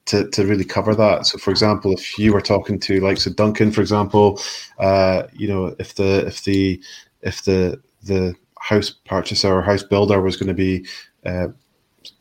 to, 0.06 0.30
to 0.32 0.46
really 0.46 0.66
cover 0.66 0.94
that. 0.96 1.26
So 1.26 1.38
for 1.38 1.52
example, 1.52 1.94
if 1.94 2.18
you 2.20 2.34
were 2.34 2.42
talking 2.42 2.80
to 2.82 3.00
like 3.00 3.26
of 3.26 3.36
Duncan, 3.36 3.72
for 3.72 3.82
example, 3.82 4.42
uh, 4.80 5.24
you 5.34 5.48
know, 5.48 5.76
if 5.80 5.96
the 5.96 6.26
if 6.28 6.44
the 6.44 6.82
if 7.22 7.44
the 7.44 7.82
the 8.04 8.36
house 8.60 8.90
purchaser 8.90 9.54
or 9.54 9.62
house 9.62 9.84
builder 9.84 10.22
was 10.22 10.36
going 10.36 10.48
to 10.48 10.54
be 10.54 10.86
uh, 11.26 11.48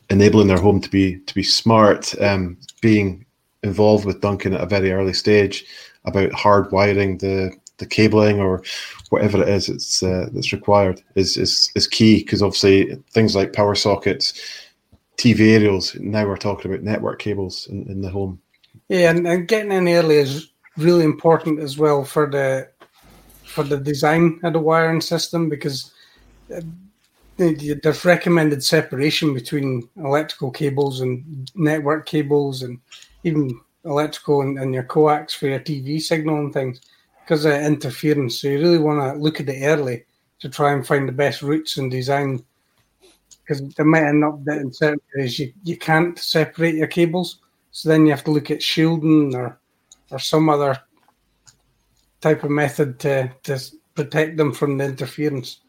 enabling 0.09 0.47
their 0.47 0.59
home 0.59 0.79
to 0.79 0.89
be 0.89 1.19
to 1.19 1.35
be 1.35 1.43
smart, 1.43 2.19
um, 2.21 2.57
being 2.81 3.25
involved 3.63 4.05
with 4.05 4.21
Duncan 4.21 4.53
at 4.53 4.61
a 4.61 4.65
very 4.65 4.91
early 4.91 5.13
stage 5.13 5.65
about 6.05 6.31
hardwiring 6.31 7.19
the 7.19 7.51
the 7.77 7.85
cabling 7.85 8.39
or 8.39 8.63
whatever 9.09 9.41
it 9.41 9.49
is 9.49 9.69
it's 9.69 10.03
uh, 10.03 10.27
that's 10.33 10.53
required 10.53 11.01
is 11.15 11.37
is 11.37 11.71
is 11.75 11.87
key 11.87 12.19
because 12.19 12.41
obviously 12.41 12.95
things 13.11 13.35
like 13.35 13.53
power 13.53 13.75
sockets, 13.75 14.33
TV 15.17 15.53
aerials. 15.53 15.95
Now 15.95 16.25
we're 16.25 16.37
talking 16.37 16.71
about 16.71 16.83
network 16.83 17.19
cables 17.19 17.67
in, 17.67 17.83
in 17.89 18.01
the 18.01 18.09
home. 18.09 18.39
Yeah, 18.89 19.11
and, 19.11 19.27
and 19.27 19.47
getting 19.47 19.71
in 19.71 19.87
early 19.87 20.17
is 20.17 20.49
really 20.77 21.05
important 21.05 21.59
as 21.59 21.77
well 21.77 22.03
for 22.03 22.29
the 22.29 22.69
for 23.43 23.63
the 23.63 23.77
design 23.77 24.39
of 24.43 24.53
the 24.53 24.59
wiring 24.59 25.01
system 25.01 25.49
because 25.49 25.91
uh, 26.55 26.61
there's 27.37 28.05
recommended 28.05 28.63
separation 28.63 29.33
between 29.33 29.87
electrical 29.97 30.51
cables 30.51 31.01
and 31.01 31.51
network 31.55 32.05
cables 32.05 32.61
and 32.61 32.79
even 33.23 33.59
electrical 33.85 34.41
and, 34.41 34.57
and 34.59 34.73
your 34.73 34.83
coax 34.83 35.33
for 35.33 35.47
your 35.47 35.59
TV 35.59 36.01
signal 36.01 36.37
and 36.37 36.53
things 36.53 36.81
because 37.23 37.45
of 37.45 37.53
interference. 37.53 38.41
So 38.41 38.47
you 38.47 38.59
really 38.59 38.77
want 38.77 38.99
to 38.99 39.19
look 39.21 39.39
at 39.39 39.49
it 39.49 39.63
early 39.63 40.05
to 40.39 40.49
try 40.49 40.73
and 40.73 40.85
find 40.85 41.07
the 41.07 41.13
best 41.13 41.41
routes 41.41 41.77
and 41.77 41.89
design 41.89 42.43
because 43.41 43.61
there 43.75 43.85
might 43.85 44.05
end 44.05 44.23
up 44.23 44.43
that 44.45 44.59
in 44.59 44.71
certain 44.71 45.01
areas 45.15 45.37
you, 45.39 45.51
you 45.63 45.77
can't 45.77 46.17
separate 46.17 46.75
your 46.75 46.87
cables. 46.87 47.39
So 47.71 47.89
then 47.89 48.05
you 48.05 48.11
have 48.11 48.23
to 48.25 48.31
look 48.31 48.51
at 48.51 48.61
shielding 48.61 49.35
or 49.35 49.59
or 50.11 50.19
some 50.19 50.47
other 50.47 50.79
type 52.21 52.43
of 52.43 52.51
method 52.51 52.99
to, 52.99 53.31
to 53.43 53.59
protect 53.95 54.37
them 54.37 54.53
from 54.53 54.77
the 54.77 54.85
interference. 54.85 55.59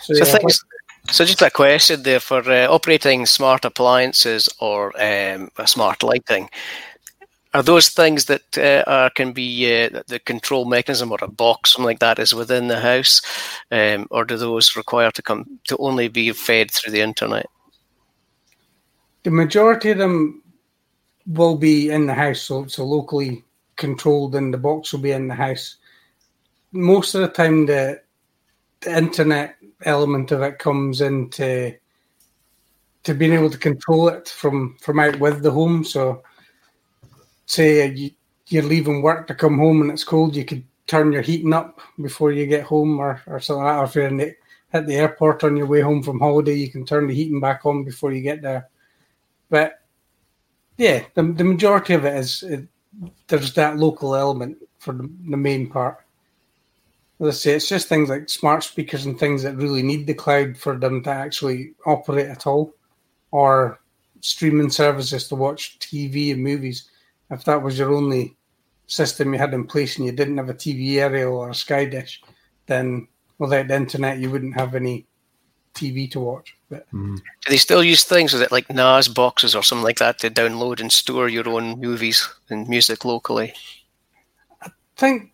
So, 0.00 0.14
so, 0.14 0.24
yeah, 0.24 0.38
things, 0.38 0.64
so 1.10 1.24
just 1.24 1.42
a 1.42 1.50
question 1.50 2.02
there 2.02 2.20
for 2.20 2.40
uh, 2.50 2.68
operating 2.68 3.26
smart 3.26 3.64
appliances 3.64 4.48
or 4.60 4.92
um, 5.00 5.50
smart 5.66 6.02
lighting. 6.02 6.48
Are 7.56 7.62
those 7.62 7.88
things 7.88 8.26
that 8.26 8.58
uh, 8.58 8.84
are, 8.86 9.08
can 9.08 9.32
be 9.32 9.86
uh, 9.86 10.02
the 10.08 10.18
control 10.18 10.66
mechanism 10.66 11.10
or 11.10 11.16
a 11.22 11.26
box, 11.26 11.72
something 11.72 11.86
like 11.86 12.00
that, 12.00 12.18
is 12.18 12.34
within 12.34 12.68
the 12.68 12.78
house, 12.78 13.22
um, 13.70 14.06
or 14.10 14.26
do 14.26 14.36
those 14.36 14.76
require 14.76 15.10
to 15.12 15.22
come 15.22 15.58
to 15.68 15.76
only 15.78 16.08
be 16.08 16.32
fed 16.32 16.70
through 16.70 16.92
the 16.92 17.00
internet? 17.00 17.46
The 19.22 19.30
majority 19.30 19.90
of 19.90 19.96
them 19.96 20.42
will 21.26 21.56
be 21.56 21.88
in 21.88 22.04
the 22.04 22.12
house, 22.12 22.42
so 22.42 22.66
so 22.66 22.84
locally 22.84 23.42
controlled, 23.76 24.34
and 24.34 24.52
the 24.52 24.58
box 24.58 24.92
will 24.92 25.00
be 25.00 25.12
in 25.12 25.26
the 25.26 25.34
house. 25.34 25.76
Most 26.72 27.14
of 27.14 27.22
the 27.22 27.28
time, 27.28 27.64
the, 27.64 28.02
the 28.80 28.98
internet 28.98 29.56
element 29.86 30.30
of 30.30 30.42
it 30.42 30.58
comes 30.58 31.00
into 31.00 31.74
to 33.04 33.14
being 33.14 33.32
able 33.32 33.48
to 33.48 33.56
control 33.56 34.08
it 34.08 34.28
from 34.28 34.76
from 34.82 35.00
out 35.00 35.18
with 35.20 35.42
the 35.42 35.50
home. 35.50 35.84
So, 35.84 36.22
say 37.46 37.86
uh, 37.86 37.92
you, 37.92 38.10
you're 38.48 38.62
leaving 38.62 39.02
work 39.02 39.26
to 39.26 39.34
come 39.34 39.58
home 39.58 39.80
and 39.80 39.90
it's 39.90 40.04
cold, 40.04 40.36
you 40.36 40.44
could 40.44 40.64
turn 40.86 41.12
your 41.12 41.22
heating 41.22 41.52
up 41.52 41.80
before 42.00 42.32
you 42.32 42.46
get 42.46 42.64
home, 42.64 42.98
or 42.98 43.20
or 43.26 43.40
something 43.40 43.64
like 43.64 43.74
that. 43.74 43.80
Or 43.80 43.84
if 43.84 43.94
you're 43.94 44.10
the, 44.10 44.34
at 44.72 44.86
the 44.86 44.94
airport 44.94 45.44
on 45.44 45.56
your 45.56 45.66
way 45.66 45.80
home 45.80 46.02
from 46.02 46.20
holiday, 46.20 46.54
you 46.54 46.70
can 46.70 46.84
turn 46.84 47.06
the 47.06 47.14
heating 47.14 47.40
back 47.40 47.64
on 47.64 47.84
before 47.84 48.12
you 48.12 48.20
get 48.20 48.42
there. 48.42 48.68
But 49.48 49.80
yeah, 50.76 51.04
the, 51.14 51.22
the 51.22 51.44
majority 51.44 51.94
of 51.94 52.04
it 52.04 52.16
is 52.16 52.42
it, 52.42 52.68
there's 53.28 53.54
that 53.54 53.76
local 53.76 54.14
element 54.14 54.58
for 54.78 54.92
the, 54.92 55.10
the 55.28 55.36
main 55.36 55.68
part. 55.68 55.98
Let's 57.18 57.40
say 57.40 57.54
it's 57.54 57.68
just 57.68 57.88
things 57.88 58.10
like 58.10 58.28
smart 58.28 58.62
speakers 58.62 59.06
and 59.06 59.18
things 59.18 59.42
that 59.42 59.56
really 59.56 59.82
need 59.82 60.06
the 60.06 60.14
cloud 60.14 60.56
for 60.56 60.76
them 60.76 61.02
to 61.04 61.10
actually 61.10 61.72
operate 61.86 62.28
at 62.28 62.46
all, 62.46 62.74
or 63.30 63.80
streaming 64.20 64.70
services 64.70 65.28
to 65.28 65.34
watch 65.34 65.78
TV 65.78 66.32
and 66.32 66.42
movies. 66.42 66.90
If 67.30 67.44
that 67.44 67.62
was 67.62 67.78
your 67.78 67.92
only 67.92 68.36
system 68.86 69.32
you 69.32 69.38
had 69.38 69.54
in 69.54 69.66
place 69.66 69.96
and 69.96 70.06
you 70.06 70.12
didn't 70.12 70.38
have 70.38 70.48
a 70.48 70.54
TV 70.54 70.96
aerial 70.96 71.36
or 71.36 71.50
a 71.50 71.54
Sky 71.54 71.84
Dish, 71.84 72.22
then 72.66 73.08
without 73.38 73.68
the 73.68 73.76
internet 73.76 74.18
you 74.18 74.30
wouldn't 74.30 74.54
have 74.54 74.74
any 74.74 75.06
TV 75.74 76.10
to 76.10 76.20
watch. 76.20 76.56
But 76.70 76.90
mm. 76.92 77.16
do 77.16 77.50
they 77.50 77.56
still 77.56 77.84
use 77.84 78.04
things? 78.04 78.34
Is 78.34 78.40
it 78.40 78.52
like 78.52 78.70
NAS 78.70 79.08
boxes 79.08 79.54
or 79.54 79.62
something 79.62 79.84
like 79.84 79.98
that 79.98 80.18
to 80.20 80.30
download 80.30 80.80
and 80.80 80.90
store 80.90 81.28
your 81.28 81.48
own 81.48 81.80
movies 81.80 82.28
and 82.48 82.68
music 82.68 83.04
locally? 83.04 83.52
I 84.62 84.70
think 84.96 85.32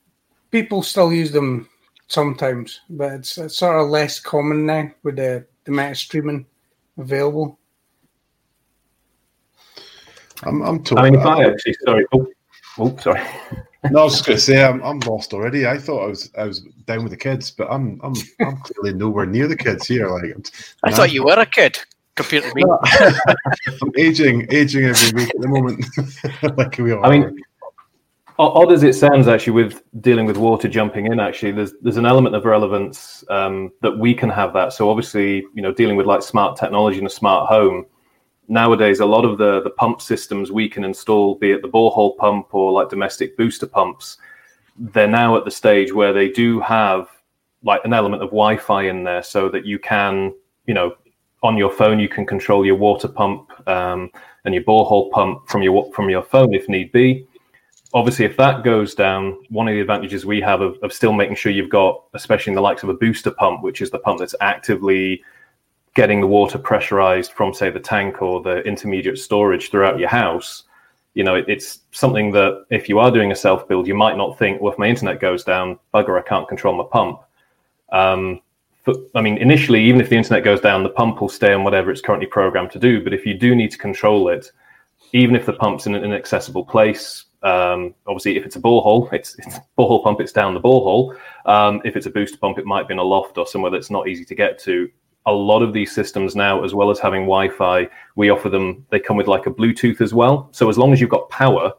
people 0.51 0.83
still 0.83 1.13
use 1.13 1.31
them 1.31 1.69
sometimes, 2.09 2.81
but 2.91 3.13
it's, 3.13 3.39
it's 3.39 3.57
sort 3.57 3.81
of 3.81 3.89
less 3.89 4.21
common 4.21 4.67
now 4.67 4.91
with 5.03 5.17
the, 5.17 5.47
the 5.65 5.73
amount 5.73 5.93
of 5.93 5.99
streaming 5.99 6.47
available. 6.99 7.59
I'm, 10.45 10.63
I'm 10.63 10.83
told. 10.83 11.01
I 11.01 11.05
mean, 11.05 11.21
if 11.21 11.27
I 11.27 11.45
actually, 11.45 11.77
sorry, 11.85 12.07
oh, 12.13 12.27
oh 12.79 12.97
sorry. 12.99 13.23
no, 13.91 14.01
I 14.01 14.05
was 14.05 14.15
just 14.15 14.27
going 14.27 14.37
to 14.37 14.43
say 14.43 14.65
I'm, 14.65 14.83
I'm 14.83 15.01
lost 15.01 15.33
already. 15.33 15.67
I 15.67 15.79
thought 15.79 16.05
I 16.05 16.09
was 16.09 16.31
I 16.37 16.45
was 16.45 16.61
down 16.87 17.03
with 17.03 17.11
the 17.11 17.17
kids, 17.17 17.51
but 17.51 17.69
I'm 17.71 18.01
I'm 18.03 18.15
I'm 18.41 18.57
clearly 18.59 18.97
nowhere 18.97 19.27
near 19.27 19.49
the 19.49 19.57
kids 19.57 19.87
here. 19.87 20.09
Like 20.09 20.35
I 20.85 20.93
thought 20.93 21.13
you 21.13 21.25
were 21.25 21.39
a 21.39 21.47
kid 21.47 21.79
compared 22.15 22.45
to 22.45 22.55
me. 22.55 22.63
I'm 23.83 23.93
aging 23.99 24.47
aging 24.51 24.85
every 24.85 25.13
week 25.21 25.35
at 25.35 25.41
the 25.41 25.49
moment, 25.49 25.85
like 26.59 26.79
we 26.79 26.93
are. 26.93 27.05
I 27.05 27.11
mean, 27.11 27.43
odd 28.39 28.73
as 28.73 28.83
it 28.83 28.95
sounds, 28.95 29.29
actually, 29.29 29.53
with 29.53 29.83
dealing 30.01 30.27
with 30.27 30.37
water 30.37 30.69
jumping 30.69 31.07
in, 31.07 31.21
actually, 31.21 31.53
there's 31.53 31.73
there's 31.83 31.97
an 31.97 32.07
element 32.07 32.35
of 32.35 32.45
relevance 32.45 33.25
um, 33.31 33.73
that 33.83 33.97
we 33.97 34.15
can 34.15 34.31
have 34.31 34.53
that. 34.55 34.73
So 34.73 34.91
obviously, 34.91 35.45
you 35.55 35.63
know, 35.63 35.73
dealing 35.73 35.97
with 35.97 36.07
like 36.07 36.23
smart 36.23 36.57
technology 36.57 36.99
in 36.99 37.07
a 37.07 37.11
smart 37.11 37.49
home. 37.49 37.87
Nowadays, 38.49 39.01
a 39.01 39.07
lot 39.07 39.25
of 39.25 39.39
the 39.39 39.63
the 39.63 39.71
pump 39.71 40.01
systems 40.01 40.51
we 40.51 40.69
can 40.69 40.85
install, 40.85 41.37
be 41.37 41.53
it 41.53 41.63
the 41.63 41.69
borehole 41.69 42.17
pump 42.17 42.55
or 42.55 42.73
like 42.73 42.89
domestic 42.89 43.37
booster 43.37 43.67
pumps, 43.67 44.19
they're 44.77 45.07
now 45.07 45.37
at 45.37 45.45
the 45.45 45.51
stage 45.51 45.93
where 45.93 46.13
they 46.13 46.29
do 46.29 46.61
have 46.61 47.09
like 47.63 47.85
an 47.85 47.95
element 47.95 48.23
of 48.23 48.31
Wi-Fi 48.31 48.83
in 48.89 49.05
there, 49.05 49.23
so 49.23 49.49
that 49.49 49.65
you 49.65 49.79
can, 49.79 50.35
you 50.67 50.75
know, 50.75 50.97
on 51.43 51.57
your 51.57 51.71
phone 51.71 51.99
you 51.99 52.09
can 52.09 52.27
control 52.27 52.65
your 52.65 52.77
water 52.77 53.09
pump 53.09 53.51
um, 53.69 54.11
and 54.45 54.55
your 54.55 54.65
borehole 54.65 55.11
pump 55.11 55.49
from 55.49 55.63
your 55.63 55.93
from 55.93 56.11
your 56.11 56.23
phone 56.23 56.53
if 56.55 56.69
need 56.69 56.91
be. 56.93 57.27
Obviously, 57.95 58.25
if 58.25 58.37
that 58.39 58.65
goes 58.65 58.95
down, 58.95 59.39
one 59.51 59.69
of 59.69 59.75
the 59.75 59.81
advantages 59.81 60.25
we 60.25 60.41
have 60.41 60.63
of, 60.63 60.79
of, 60.83 60.95
still 60.95 61.13
making 61.13 61.37
sure 61.37 61.53
you've 61.53 61.69
got, 61.69 62.03
especially 62.15 62.53
in 62.53 62.55
the 62.55 62.61
likes 62.63 62.83
of 62.83 62.89
a 62.89 62.95
booster 62.95 63.31
pump, 63.31 63.63
which 63.63 63.83
is 63.83 63.91
the 63.91 63.99
pump 63.99 64.19
that's 64.19 64.35
actively 64.41 65.23
getting 65.95 66.21
the 66.21 66.27
water 66.27 66.59
pressurized 66.59 67.33
from, 67.33 67.53
say, 67.53 67.71
the 67.71 67.81
tank 67.81 68.23
or 68.23 68.41
the 68.43 68.61
intermediate 68.63 69.19
storage 69.19 69.71
throughout 69.71 69.99
your 69.99 70.09
house. 70.09 70.65
You 71.15 71.25
know, 71.25 71.35
it, 71.35 71.45
it's 71.49 71.81
something 71.91 72.33
that 72.33 72.65
if 72.71 72.89
you 72.89 72.99
are 72.99 73.11
doing 73.11 73.33
a 73.33 73.37
self 73.37 73.69
build, 73.69 73.87
you 73.87 73.95
might 73.95 74.17
not 74.17 74.39
think, 74.39 74.61
well, 74.61 74.73
if 74.73 74.79
my 74.79 74.87
internet 74.87 75.21
goes 75.21 75.45
down, 75.45 75.79
bugger, 75.93 76.19
I 76.19 76.27
can't 76.27 76.49
control 76.49 76.75
my 76.75 76.85
pump. 76.91 77.21
Um, 77.91 78.41
but, 78.85 78.97
I 79.15 79.21
mean, 79.21 79.37
initially, 79.37 79.85
even 79.85 80.01
if 80.01 80.09
the 80.09 80.17
internet 80.17 80.45
goes 80.45 80.61
down, 80.61 80.83
the 80.83 80.89
pump 80.89 81.21
will 81.21 81.29
stay 81.29 81.53
on 81.53 81.63
whatever 81.63 81.91
it's 81.91 82.01
currently 82.01 82.27
programmed 82.27 82.73
to 82.73 82.79
do. 82.79 83.05
But 83.05 83.13
if 83.13 83.27
you 83.27 83.35
do 83.35 83.55
need 83.55 83.71
to 83.71 83.79
control 83.79 84.29
it, 84.29 84.51
even 85.13 85.37
if 85.37 85.47
the 85.47 85.53
pump's 85.53 85.87
in 85.87 85.95
an 85.95 86.03
inaccessible 86.03 86.65
place, 86.65 87.27
um, 87.43 87.95
obviously, 88.07 88.37
if 88.37 88.47
it's 88.47 88.57
a 88.57 88.61
borehole, 88.61 89.13
it's, 89.13 89.37
it's 89.39 89.59
borehole 89.79 90.03
pump, 90.03 90.21
it's 90.21 90.33
down 90.33 90.55
the 90.55 90.61
borehole. 90.61 91.17
Um, 91.45 91.83
if 91.85 91.97
it's 91.97 92.07
a 92.07 92.11
booster 92.11 92.39
pump, 92.39 92.59
it 92.59 92.65
might 92.65 92.89
be 92.89 92.95
in 92.95 92.99
a 92.99 93.05
loft 93.05 93.37
or 93.37 93.47
somewhere 93.47 93.71
that's 93.71 93.91
not 93.91 94.09
easy 94.09 94.25
to 94.25 94.35
get 94.35 94.59
to. 94.61 94.89
A 95.27 95.33
lot 95.33 95.63
of 95.63 95.73
these 95.73 95.93
systems 95.93 96.35
now, 96.35 96.65
as 96.65 96.75
well 96.75 96.91
as 96.91 96.99
having 96.99 97.23
Wi 97.23 97.49
Fi, 97.49 97.89
we 98.17 98.31
offer 98.31 98.49
them, 98.49 98.85
they 98.91 98.99
come 98.99 99.17
with 99.17 99.29
like 99.29 99.47
a 99.47 99.51
Bluetooth 99.51 100.01
as 100.01 100.13
well. 100.13 100.49
So 100.53 100.69
as 100.69 100.79
long 100.79 100.93
as 100.93 101.01
you've 101.01 101.11
got 101.11 101.29
power, 101.31 101.73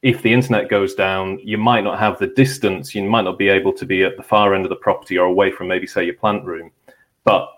if 0.00 0.22
the 0.22 0.32
internet 0.32 0.68
goes 0.68 0.94
down, 0.94 1.38
you 1.42 1.58
might 1.58 1.84
not 1.84 1.98
have 1.98 2.18
the 2.18 2.28
distance, 2.28 2.94
you 2.94 3.02
might 3.02 3.22
not 3.22 3.38
be 3.38 3.48
able 3.48 3.72
to 3.74 3.84
be 3.84 4.04
at 4.04 4.16
the 4.16 4.22
far 4.22 4.54
end 4.54 4.64
of 4.64 4.70
the 4.70 4.76
property 4.76 5.18
or 5.18 5.26
away 5.26 5.50
from 5.50 5.68
maybe, 5.68 5.86
say, 5.86 6.04
your 6.04 6.14
plant 6.14 6.44
room. 6.44 6.70
But 7.24 7.48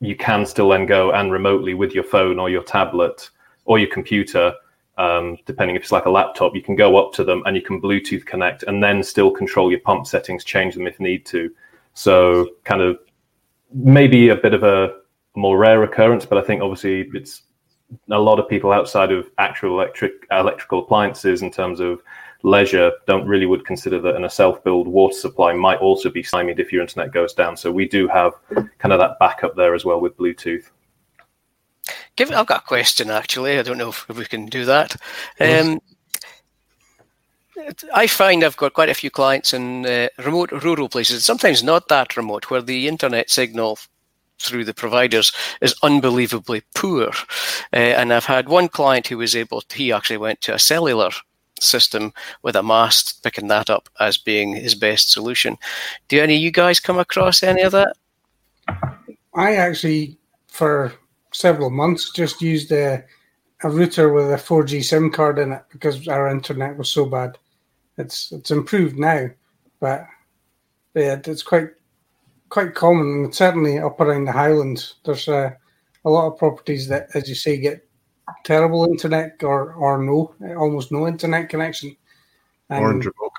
you 0.00 0.14
can 0.14 0.46
still 0.46 0.68
then 0.68 0.86
go 0.86 1.12
and 1.12 1.32
remotely 1.32 1.74
with 1.74 1.92
your 1.92 2.04
phone 2.04 2.38
or 2.38 2.50
your 2.50 2.62
tablet 2.62 3.30
or 3.64 3.78
your 3.78 3.90
computer 3.90 4.54
um, 5.00 5.38
depending 5.46 5.76
if 5.76 5.82
it's 5.82 5.92
like 5.92 6.04
a 6.04 6.10
laptop, 6.10 6.54
you 6.54 6.62
can 6.62 6.76
go 6.76 6.96
up 6.98 7.12
to 7.14 7.24
them 7.24 7.42
and 7.46 7.56
you 7.56 7.62
can 7.62 7.80
Bluetooth 7.80 8.26
connect 8.26 8.64
and 8.64 8.82
then 8.82 9.02
still 9.02 9.30
control 9.30 9.70
your 9.70 9.80
pump 9.80 10.06
settings, 10.06 10.44
change 10.44 10.74
them 10.74 10.86
if 10.86 11.00
need 11.00 11.24
to. 11.26 11.50
So, 11.94 12.50
kind 12.64 12.82
of 12.82 12.98
maybe 13.72 14.28
a 14.28 14.36
bit 14.36 14.54
of 14.54 14.62
a 14.62 14.94
more 15.36 15.58
rare 15.58 15.82
occurrence, 15.82 16.26
but 16.26 16.38
I 16.38 16.42
think 16.42 16.62
obviously 16.62 17.08
it's 17.14 17.42
a 18.10 18.18
lot 18.18 18.38
of 18.38 18.48
people 18.48 18.72
outside 18.72 19.12
of 19.12 19.30
actual 19.38 19.70
electric 19.72 20.12
electrical 20.30 20.80
appliances 20.80 21.42
in 21.42 21.50
terms 21.50 21.80
of 21.80 22.02
leisure 22.42 22.92
don't 23.06 23.26
really 23.26 23.46
would 23.46 23.66
consider 23.66 24.00
that 24.00 24.16
in 24.16 24.24
a 24.24 24.30
self-build 24.30 24.88
water 24.88 25.14
supply 25.14 25.52
might 25.52 25.78
also 25.78 26.08
be 26.08 26.22
stymied 26.22 26.58
if 26.58 26.72
your 26.72 26.80
internet 26.80 27.12
goes 27.12 27.34
down. 27.34 27.56
So 27.56 27.70
we 27.70 27.86
do 27.86 28.08
have 28.08 28.32
kind 28.78 28.92
of 28.92 28.98
that 28.98 29.18
backup 29.18 29.56
there 29.56 29.74
as 29.74 29.84
well 29.84 30.00
with 30.00 30.16
Bluetooth. 30.16 30.70
Give, 32.16 32.30
I've 32.30 32.46
got 32.46 32.62
a 32.62 32.66
question 32.66 33.10
actually. 33.10 33.58
I 33.58 33.62
don't 33.62 33.78
know 33.78 33.90
if, 33.90 34.08
we 34.08 34.24
can 34.24 34.46
do 34.46 34.64
that. 34.64 34.96
Um, 35.38 35.80
I 37.94 38.06
find 38.06 38.44
I've 38.44 38.56
got 38.56 38.74
quite 38.74 38.88
a 38.88 38.94
few 38.94 39.10
clients 39.10 39.52
in 39.52 39.86
uh, 39.86 40.08
remote 40.18 40.52
rural 40.52 40.88
places, 40.88 41.24
sometimes 41.24 41.62
not 41.62 41.88
that 41.88 42.16
remote, 42.16 42.50
where 42.50 42.62
the 42.62 42.88
internet 42.88 43.30
signal 43.30 43.78
through 44.40 44.64
the 44.64 44.74
providers 44.74 45.32
is 45.60 45.74
unbelievably 45.82 46.62
poor. 46.74 47.10
Uh, 47.72 47.76
and 47.76 48.12
I've 48.12 48.24
had 48.24 48.48
one 48.48 48.68
client 48.68 49.06
who 49.06 49.18
was 49.18 49.36
able, 49.36 49.60
to, 49.60 49.76
he 49.76 49.92
actually 49.92 50.16
went 50.16 50.40
to 50.42 50.54
a 50.54 50.58
cellular 50.58 51.10
system 51.60 52.12
with 52.42 52.56
a 52.56 52.62
mast, 52.62 53.22
picking 53.22 53.48
that 53.48 53.70
up 53.70 53.88
as 54.00 54.16
being 54.16 54.54
his 54.54 54.74
best 54.74 55.10
solution. 55.10 55.58
Do 56.08 56.20
any 56.20 56.36
of 56.36 56.42
you 56.42 56.50
guys 56.50 56.80
come 56.80 56.98
across 56.98 57.42
any 57.42 57.62
of 57.62 57.72
that? 57.72 57.96
I 59.34 59.56
actually, 59.56 60.16
for 60.48 60.92
several 61.32 61.70
months 61.70 62.10
just 62.12 62.42
used 62.42 62.72
a, 62.72 63.04
a 63.62 63.70
router 63.70 64.12
with 64.12 64.32
a 64.32 64.36
4G 64.36 64.84
SIM 64.84 65.10
card 65.10 65.38
in 65.38 65.52
it 65.52 65.62
because 65.70 66.08
our 66.08 66.28
internet 66.28 66.76
was 66.76 66.90
so 66.90 67.04
bad. 67.04 67.36
It's 68.00 68.32
it's 68.32 68.50
improved 68.50 68.98
now, 68.98 69.28
but, 69.80 70.06
but 70.92 71.00
yeah, 71.00 71.20
it's 71.24 71.42
quite 71.42 71.70
quite 72.48 72.74
common, 72.74 73.24
and 73.24 73.34
certainly 73.34 73.78
up 73.78 74.00
around 74.00 74.24
the 74.24 74.32
Highlands. 74.32 74.96
There's 75.04 75.28
uh, 75.28 75.50
a 76.04 76.10
lot 76.10 76.26
of 76.26 76.38
properties 76.38 76.88
that, 76.88 77.08
as 77.14 77.28
you 77.28 77.34
say, 77.34 77.58
get 77.58 77.86
terrible 78.44 78.84
internet 78.84 79.42
or 79.42 79.72
or 79.74 79.98
no, 79.98 80.34
almost 80.56 80.92
no 80.92 81.06
internet 81.06 81.48
connection. 81.48 81.96
And, 82.68 82.84
Orange 82.84 83.06
remote. 83.06 83.32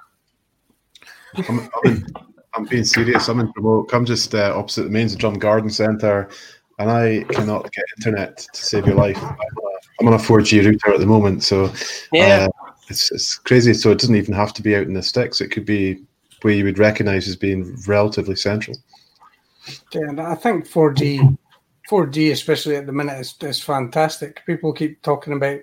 I'm, 1.49 1.59
I'm, 1.59 1.91
in, 1.91 2.05
I'm, 2.53 2.65
being 2.65 2.83
serious. 2.83 3.29
I'm 3.29 3.39
in 3.39 3.51
remote. 3.55 3.89
I'm 3.93 4.05
just 4.05 4.35
uh, 4.35 4.53
opposite 4.55 4.83
the 4.83 4.89
mains 4.89 5.13
of 5.13 5.19
Drum 5.19 5.35
Garden 5.35 5.69
Centre, 5.69 6.29
and 6.79 6.91
I 6.91 7.23
cannot 7.29 7.71
get 7.71 7.85
internet 7.97 8.37
to 8.37 8.65
save 8.65 8.85
your 8.85 8.95
life. 8.95 9.21
I'm 9.99 10.07
on 10.07 10.13
a 10.13 10.17
4G 10.17 10.65
router 10.65 10.93
at 10.93 10.99
the 10.99 11.05
moment, 11.05 11.43
so 11.43 11.71
yeah. 12.11 12.47
Uh, 12.47 12.60
it's, 12.91 13.11
it's 13.11 13.37
crazy. 13.37 13.73
So 13.73 13.91
it 13.91 13.99
doesn't 13.99 14.15
even 14.15 14.35
have 14.35 14.53
to 14.53 14.61
be 14.61 14.75
out 14.75 14.83
in 14.83 14.93
the 14.93 15.01
sticks. 15.01 15.41
It 15.41 15.49
could 15.49 15.65
be 15.65 16.01
where 16.41 16.53
you 16.53 16.63
would 16.65 16.79
recognise 16.79 17.27
as 17.27 17.35
being 17.35 17.75
relatively 17.87 18.35
central. 18.35 18.77
Yeah, 19.93 20.09
and 20.09 20.19
I 20.19 20.35
think 20.35 20.67
4G, 20.67 21.37
4G 21.89 22.31
especially 22.31 22.75
at 22.75 22.85
the 22.85 22.91
minute 22.91 23.19
is, 23.19 23.35
is 23.41 23.61
fantastic. 23.61 24.45
People 24.45 24.73
keep 24.73 25.01
talking 25.01 25.33
about 25.33 25.59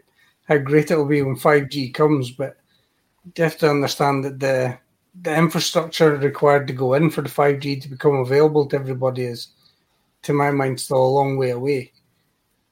how 0.49 0.59
great 0.59 0.91
it 0.91 0.97
will 0.97 1.07
be 1.07 1.23
when 1.23 1.37
5G 1.37 1.93
comes, 1.95 2.31
but 2.31 2.57
you 3.37 3.45
have 3.45 3.59
to 3.59 3.71
understand 3.71 4.25
that 4.25 4.41
the 4.41 4.79
the 5.23 5.37
infrastructure 5.37 6.17
required 6.17 6.67
to 6.69 6.73
go 6.73 6.95
in 6.95 7.11
for 7.11 7.23
the 7.23 7.29
5G 7.29 7.83
to 7.83 7.89
become 7.89 8.17
available 8.17 8.67
to 8.67 8.77
everybody 8.77 9.25
is, 9.25 9.49
to 10.23 10.33
my 10.33 10.51
mind, 10.53 10.79
still 10.79 11.05
a 11.05 11.17
long 11.17 11.37
way 11.37 11.51
away. 11.51 11.93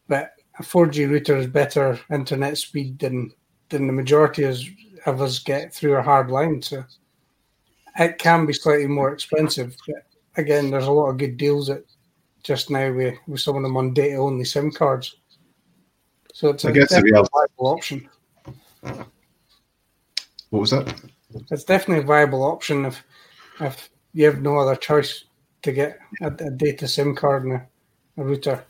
But 0.07 0.33
a 0.59 0.63
4G 0.63 1.11
router 1.11 1.37
is 1.39 1.47
better 1.49 1.99
internet 2.11 2.57
speed 2.59 2.99
than 2.99 3.33
than 3.69 3.87
the 3.87 3.93
majority 3.93 4.45
of 4.45 5.23
us 5.23 5.39
get 5.39 5.73
through 5.73 5.97
a 5.97 6.03
hard 6.03 6.31
line. 6.31 6.63
So 6.63 6.85
it 7.99 8.19
can 8.19 8.47
be 8.47 8.53
slightly 8.53 8.87
more 8.87 9.13
expensive, 9.13 9.77
but 9.87 10.05
again, 10.37 10.71
there's 10.71 10.87
a 10.87 10.91
lot 10.93 11.11
of 11.11 11.19
good 11.19 11.37
deals 11.37 11.71
at 11.71 11.83
just 12.43 12.71
now 12.71 12.93
with, 12.93 13.17
with 13.27 13.41
some 13.41 13.57
of 13.57 13.63
them 13.63 13.77
on 13.77 13.93
data 13.93 14.17
only 14.17 14.45
SIM 14.45 14.71
cards. 14.71 15.17
So 16.33 16.51
it's 16.51 16.65
a, 16.65 16.73
guess 16.73 16.93
a 16.93 17.01
viable 17.01 17.29
option. 17.61 18.09
What 20.51 20.61
was 20.61 20.71
that? 20.71 20.95
It's 21.51 21.65
definitely 21.65 22.05
a 22.05 22.07
viable 22.07 22.45
option 22.45 22.85
if 22.85 23.03
if 23.61 23.91
you 24.13 24.27
have 24.27 24.43
no 24.43 24.59
other 24.59 24.77
choice 24.77 25.25
to 25.63 25.73
get 25.73 25.99
a, 26.21 26.27
a 26.27 26.51
data 26.51 26.87
SIM 26.87 27.15
card 27.15 27.45
and 27.45 27.55
a, 27.55 27.67
a, 28.19 28.25
router. 28.25 28.65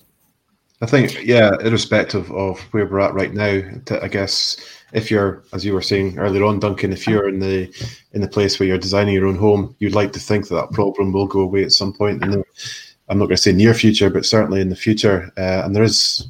I 0.83 0.87
think, 0.87 1.24
yeah, 1.24 1.53
irrespective 1.61 2.31
of 2.33 2.61
where 2.72 2.87
we're 2.87 3.01
at 3.01 3.14
right 3.14 3.33
now, 3.33 3.62
I 4.03 4.09
guess 4.09 4.59
if 4.93 5.11
you're, 5.11 5.43
as 5.55 5.64
you 5.64 5.72
were 5.72 5.83
saying 5.83 6.18
earlier 6.18 6.45
on, 6.45 6.61
Duncan, 6.61 6.93
if 6.93 7.07
you're 7.07 7.29
in 7.29 7.41
the 7.41 7.72
in 8.12 8.20
the 8.20 8.29
place 8.29 8.59
where 8.59 8.66
you're 8.66 8.79
designing 8.79 9.14
your 9.14 9.27
own 9.27 9.37
home, 9.37 9.74
you'd 9.79 9.95
like 9.95 10.12
to 10.12 10.20
think 10.20 10.49
that 10.49 10.55
that 10.55 10.72
problem 10.72 11.12
will 11.12 11.27
go 11.27 11.41
away 11.41 11.64
at 11.64 11.72
some 11.72 11.95
point 11.95 12.22
in 12.22 12.31
the, 12.31 12.45
I'm 13.09 13.18
not 13.18 13.27
going 13.27 13.37
to 13.37 13.43
say 13.43 13.53
near 13.53 13.72
future, 13.72 14.11
but 14.11 14.27
certainly 14.27 14.61
in 14.61 14.68
the 14.68 14.77
future. 14.77 15.33
Uh, 15.39 15.62
and 15.64 15.74
there 15.74 15.83
is, 15.83 16.29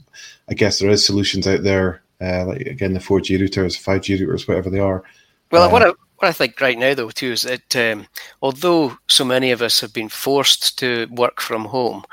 I 0.48 0.54
guess, 0.54 0.78
there 0.78 0.90
is 0.90 1.04
solutions 1.04 1.48
out 1.48 1.64
there, 1.64 2.02
uh, 2.20 2.46
like 2.46 2.62
again 2.62 2.92
the 2.92 3.00
4G 3.00 3.40
routers, 3.40 3.82
5G 3.82 4.20
routers, 4.20 4.46
whatever 4.46 4.70
they 4.70 4.80
are. 4.80 5.02
Well, 5.50 5.64
uh, 5.64 5.72
what 5.72 5.82
I, 5.82 5.86
what 5.88 6.28
I 6.28 6.32
think 6.32 6.60
right 6.60 6.78
now, 6.78 6.94
though, 6.94 7.10
too, 7.10 7.32
is 7.32 7.42
that 7.42 7.74
um, 7.76 8.06
although 8.42 8.96
so 9.08 9.24
many 9.24 9.50
of 9.50 9.60
us 9.60 9.80
have 9.80 9.92
been 9.92 10.08
forced 10.08 10.78
to 10.78 11.08
work 11.10 11.40
from 11.40 11.64
home, 11.64 12.04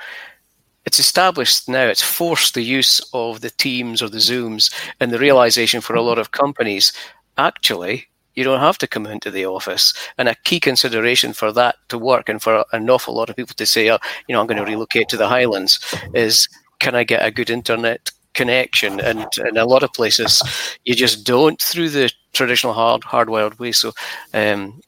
it's 0.86 1.00
established 1.00 1.70
now, 1.70 1.86
it's 1.86 2.02
forced 2.02 2.54
the 2.54 2.62
use 2.62 3.02
of 3.14 3.42
the 3.42 3.50
Teams 3.50 4.02
or 4.02 4.10
the 4.10 4.18
Zooms, 4.18 4.74
and 5.00 5.12
the 5.12 5.20
realization 5.20 5.82
for 5.82 5.96
a 5.96 6.02
lot 6.02 6.20
of 6.20 6.32
companies 6.32 6.92
actually, 7.38 8.08
you 8.36 8.44
don't 8.44 8.60
have 8.60 8.78
to 8.80 8.88
come 8.88 9.06
into 9.06 9.32
the 9.32 9.46
office. 9.46 9.94
And 10.18 10.28
a 10.28 10.36
key 10.44 10.60
consideration 10.60 11.34
for 11.34 11.52
that 11.54 11.76
to 11.90 11.98
work 11.98 12.30
and 12.30 12.42
for 12.42 12.66
an 12.74 12.90
awful 12.90 13.14
lot 13.14 13.30
of 13.30 13.36
people 13.36 13.56
to 13.56 13.66
say, 13.66 13.90
oh, 13.90 14.00
you 14.28 14.34
know, 14.34 14.42
I'm 14.42 14.48
going 14.48 14.64
to 14.64 14.70
relocate 14.70 15.08
to 15.10 15.18
the 15.18 15.28
Highlands 15.28 15.80
is 16.14 16.48
can 16.80 16.96
I 16.96 17.04
get 17.04 17.26
a 17.26 17.32
good 17.32 17.50
internet 17.50 18.12
connection? 18.34 19.00
And 19.00 19.26
in 19.38 19.58
a 19.58 19.66
lot 19.66 19.84
of 19.84 19.94
places, 19.94 20.42
you 20.84 20.96
just 20.96 21.26
don't 21.26 21.62
through 21.62 21.90
the 21.90 22.12
traditional 22.34 22.74
hard 22.74 23.04
hardwired 23.04 23.60
way. 23.60 23.72
So 23.72 23.94
um, 24.34 24.82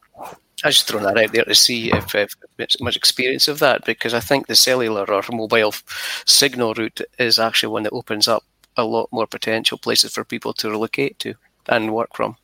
I 0.66 0.70
just 0.70 0.88
thrown 0.88 1.04
that 1.04 1.18
out 1.18 1.32
there 1.32 1.44
to 1.44 1.54
see 1.54 1.92
if, 1.92 2.16
if 2.16 2.36
much 2.82 2.96
experience 2.96 3.48
of 3.48 3.60
that 3.60 3.86
because 3.86 4.16
I 4.16 4.20
think 4.20 4.48
the 4.48 4.56
cellular 4.56 5.06
or 5.06 5.22
mobile 5.32 5.76
signal 6.26 6.74
route 6.74 7.02
is 7.20 7.38
actually 7.38 7.72
one 7.72 7.84
that 7.84 7.92
opens 7.92 8.28
up 8.28 8.44
a 8.76 8.84
lot 8.84 9.08
more 9.12 9.28
potential 9.28 9.78
places 9.78 10.12
for 10.12 10.24
people 10.24 10.54
to 10.54 10.72
relocate 10.72 11.20
to 11.20 11.36
and 11.68 11.94
work 11.94 12.16
from. 12.16 12.38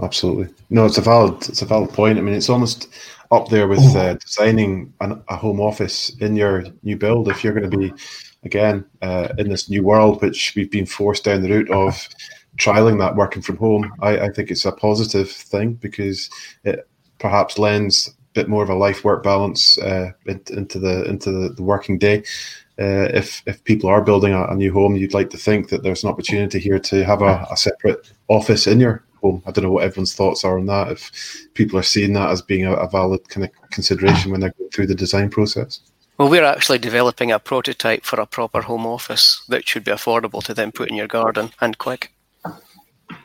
Absolutely, 0.00 0.54
no, 0.70 0.86
it's 0.86 0.98
a 0.98 1.02
valid 1.02 1.48
it's 1.48 1.62
a 1.62 1.66
valid 1.66 1.90
point. 1.90 2.16
I 2.16 2.20
mean, 2.20 2.34
it's 2.34 2.48
almost 2.48 2.88
up 3.32 3.48
there 3.48 3.66
with 3.66 3.96
uh, 3.96 4.14
designing 4.14 4.94
an, 5.00 5.20
a 5.28 5.36
home 5.36 5.60
office 5.60 6.10
in 6.20 6.36
your 6.36 6.64
new 6.84 6.96
build. 6.96 7.28
If 7.28 7.42
you're 7.42 7.54
going 7.54 7.70
to 7.70 7.76
be 7.76 7.92
again 8.44 8.84
uh, 9.02 9.28
in 9.36 9.48
this 9.48 9.68
new 9.68 9.82
world, 9.82 10.22
which 10.22 10.54
we've 10.54 10.70
been 10.70 10.86
forced 10.86 11.24
down 11.24 11.42
the 11.42 11.50
route 11.50 11.70
of 11.70 12.08
trialing 12.58 12.98
that 12.98 13.16
working 13.16 13.42
from 13.42 13.56
home, 13.56 13.92
I, 14.00 14.18
I 14.18 14.28
think 14.30 14.50
it's 14.50 14.64
a 14.64 14.72
positive 14.72 15.30
thing 15.30 15.74
because 15.74 16.30
it 16.64 16.88
perhaps 17.18 17.58
lends 17.58 18.08
a 18.08 18.12
bit 18.34 18.48
more 18.48 18.62
of 18.62 18.70
a 18.70 18.74
life 18.74 19.04
work 19.04 19.22
balance 19.22 19.78
uh, 19.78 20.12
into 20.26 20.78
the 20.78 21.04
into 21.04 21.30
the, 21.30 21.48
the 21.50 21.62
working 21.62 21.98
day. 21.98 22.24
Uh, 22.78 23.08
if 23.14 23.42
if 23.46 23.62
people 23.64 23.88
are 23.88 24.02
building 24.02 24.32
a, 24.32 24.44
a, 24.46 24.54
new 24.54 24.72
home, 24.72 24.96
you'd 24.96 25.14
like 25.14 25.30
to 25.30 25.36
think 25.36 25.68
that 25.68 25.82
there's 25.82 26.02
an 26.02 26.10
opportunity 26.10 26.58
here 26.58 26.78
to 26.78 27.04
have 27.04 27.22
a, 27.22 27.46
a, 27.50 27.56
separate 27.56 28.10
office 28.28 28.66
in 28.66 28.80
your 28.80 29.04
home. 29.22 29.42
I 29.46 29.50
don't 29.50 29.64
know 29.64 29.70
what 29.70 29.84
everyone's 29.84 30.14
thoughts 30.14 30.42
are 30.44 30.58
on 30.58 30.66
that. 30.66 30.90
If 30.90 31.46
people 31.54 31.78
are 31.78 31.84
seeing 31.84 32.14
that 32.14 32.30
as 32.30 32.40
being 32.40 32.66
a, 32.66 32.72
a 32.72 32.88
valid 32.88 33.28
kind 33.28 33.44
of 33.44 33.70
consideration 33.70 34.30
when 34.30 34.40
they're 34.40 34.54
going 34.58 34.70
through 34.70 34.86
the 34.86 34.94
design 34.94 35.28
process. 35.30 35.80
Well, 36.18 36.30
we're 36.30 36.44
actually 36.44 36.78
developing 36.78 37.30
a 37.30 37.38
prototype 37.38 38.04
for 38.04 38.20
a 38.20 38.26
proper 38.26 38.62
home 38.62 38.86
office 38.86 39.42
that 39.48 39.68
should 39.68 39.84
be 39.84 39.90
affordable 39.90 40.42
to 40.44 40.54
then 40.54 40.72
put 40.72 40.88
in 40.90 40.96
your 40.96 41.08
garden 41.08 41.50
and 41.60 41.78
quick. 41.78 42.12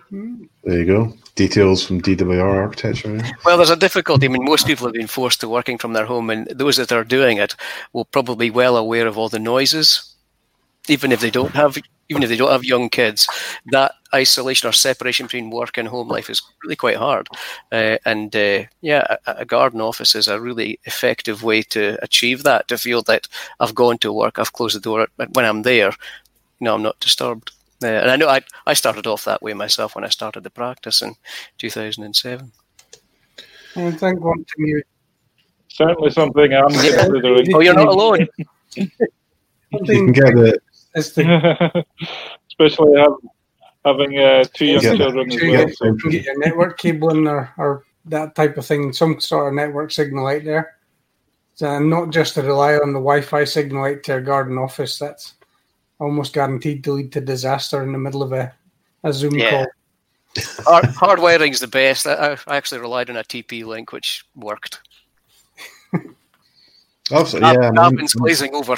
There 0.09 0.79
you 0.79 0.85
go. 0.85 1.13
Details 1.35 1.85
from 1.85 2.01
DWR 2.01 2.41
architecture. 2.41 3.21
Well, 3.45 3.57
there's 3.57 3.69
a 3.69 3.75
difficulty. 3.75 4.25
I 4.25 4.29
mean, 4.29 4.43
most 4.43 4.65
people 4.65 4.87
have 4.87 4.93
been 4.93 5.07
forced 5.07 5.41
to 5.41 5.49
working 5.49 5.77
from 5.77 5.93
their 5.93 6.05
home, 6.05 6.29
and 6.29 6.47
those 6.47 6.77
that 6.77 6.91
are 6.91 7.03
doing 7.03 7.37
it 7.37 7.55
will 7.93 8.05
probably 8.05 8.47
be 8.47 8.51
well 8.51 8.77
aware 8.77 9.07
of 9.07 9.17
all 9.17 9.29
the 9.29 9.39
noises, 9.39 10.15
even 10.87 11.11
if 11.11 11.19
they 11.19 11.31
don't 11.31 11.51
have 11.51 11.77
even 12.09 12.23
if 12.23 12.29
they 12.29 12.37
don't 12.37 12.51
have 12.51 12.63
young 12.63 12.89
kids. 12.89 13.27
That 13.67 13.93
isolation 14.13 14.69
or 14.69 14.71
separation 14.71 15.25
between 15.25 15.49
work 15.49 15.77
and 15.77 15.87
home 15.87 16.07
life 16.07 16.29
is 16.29 16.41
really 16.63 16.75
quite 16.75 16.97
hard. 16.97 17.27
Uh, 17.71 17.97
and 18.05 18.35
uh, 18.35 18.63
yeah, 18.81 19.17
a, 19.25 19.35
a, 19.39 19.45
garden 19.45 19.81
office 19.81 20.15
is 20.15 20.27
a 20.27 20.39
really 20.39 20.79
effective 20.85 21.43
way 21.43 21.61
to 21.63 21.97
achieve 22.01 22.43
that. 22.43 22.67
To 22.69 22.77
feel 22.77 23.01
that 23.03 23.27
I've 23.59 23.75
gone 23.75 23.97
to 23.99 24.13
work, 24.13 24.39
I've 24.39 24.53
closed 24.53 24.75
the 24.75 24.79
door, 24.79 25.07
but 25.17 25.33
when 25.33 25.45
I'm 25.45 25.63
there, 25.63 25.89
you 25.89 26.65
know, 26.65 26.75
I'm 26.75 26.83
not 26.83 26.99
disturbed. 26.99 27.51
Uh, 27.83 27.87
and 27.87 28.09
I 28.09 28.15
know 28.15 28.27
I, 28.27 28.41
I 28.65 28.73
started 28.73 29.05
off 29.05 29.25
that 29.25 29.41
way 29.41 29.53
myself 29.53 29.95
when 29.95 30.03
I 30.03 30.09
started 30.09 30.43
the 30.43 30.49
practice 30.49 31.01
in 31.01 31.15
2007. 31.59 32.51
I 33.75 33.91
think 33.91 34.19
one 34.19 34.43
thing 34.45 34.67
you 34.67 34.81
certainly 35.69 36.09
something 36.09 36.53
I'm 36.53 36.69
doing. 36.69 37.47
oh, 37.53 37.59
you're 37.59 37.75
not 37.75 37.87
alone. 37.87 38.27
you 38.75 38.89
can 39.85 40.11
get 40.11 40.33
it. 40.35 40.63
Especially 42.49 42.99
have, 42.99 43.13
having 43.85 44.17
uh, 44.17 44.43
two 44.53 44.65
young 44.65 44.97
children 44.97 45.31
as 45.31 45.41
well. 45.41 45.69
So. 45.75 46.09
Get 46.09 46.25
your 46.25 46.39
network 46.39 46.79
cabling 46.79 47.27
or, 47.27 47.53
or 47.57 47.83
that 48.05 48.33
type 48.33 48.57
of 48.57 48.65
thing, 48.65 48.91
some 48.91 49.19
sort 49.19 49.49
of 49.49 49.53
network 49.53 49.91
signal 49.91 50.27
out 50.27 50.43
there. 50.43 50.75
So 51.53 51.79
not 51.79 52.09
just 52.09 52.35
to 52.35 52.41
rely 52.41 52.75
on 52.75 52.93
the 52.93 52.99
Wi-Fi 52.99 53.43
signal 53.43 53.85
out 53.85 54.03
to 54.03 54.13
your 54.13 54.21
garden 54.21 54.57
office. 54.57 54.97
That's 54.97 55.33
almost 55.99 56.33
guaranteed 56.33 56.83
to 56.83 56.93
lead 56.93 57.11
to 57.13 57.21
disaster 57.21 57.83
in 57.83 57.91
the 57.91 57.97
middle 57.97 58.23
of 58.23 58.33
a, 58.33 58.53
a 59.03 59.13
Zoom 59.13 59.35
yeah. 59.35 59.49
call. 59.49 59.67
Hard, 60.59 60.85
hard 60.85 61.19
wiring's 61.19 61.61
the 61.61 61.67
best. 61.67 62.05
I, 62.05 62.37
I, 62.45 62.57
actually 62.57 62.79
relied 62.79 63.09
on 63.09 63.17
a 63.17 63.23
TP 63.23 63.65
link, 63.65 63.91
which 63.91 64.23
worked. 64.35 64.81
Obviously, 67.11 67.41
yeah. 67.41 67.71
Cabin's 67.71 68.13
glazing 68.13 68.53
over. 68.53 68.75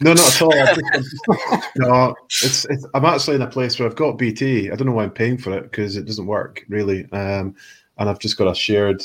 no, 0.00 0.14
not 0.14 0.20
at 0.20 0.42
all. 0.42 0.52
no, 1.76 2.14
it's, 2.42 2.64
it's. 2.66 2.86
I'm 2.94 3.04
actually 3.04 3.36
in 3.36 3.42
a 3.42 3.46
place 3.46 3.78
where 3.78 3.88
I've 3.88 3.96
got 3.96 4.16
BT. 4.16 4.70
I 4.70 4.76
don't 4.76 4.86
know 4.86 4.94
why 4.94 5.02
I'm 5.02 5.10
paying 5.10 5.36
for 5.36 5.52
it 5.52 5.64
because 5.64 5.96
it 5.96 6.06
doesn't 6.06 6.26
work 6.26 6.64
really, 6.68 7.10
um, 7.12 7.54
and 7.98 8.08
I've 8.08 8.20
just 8.20 8.38
got 8.38 8.50
a 8.50 8.54
shared 8.54 9.02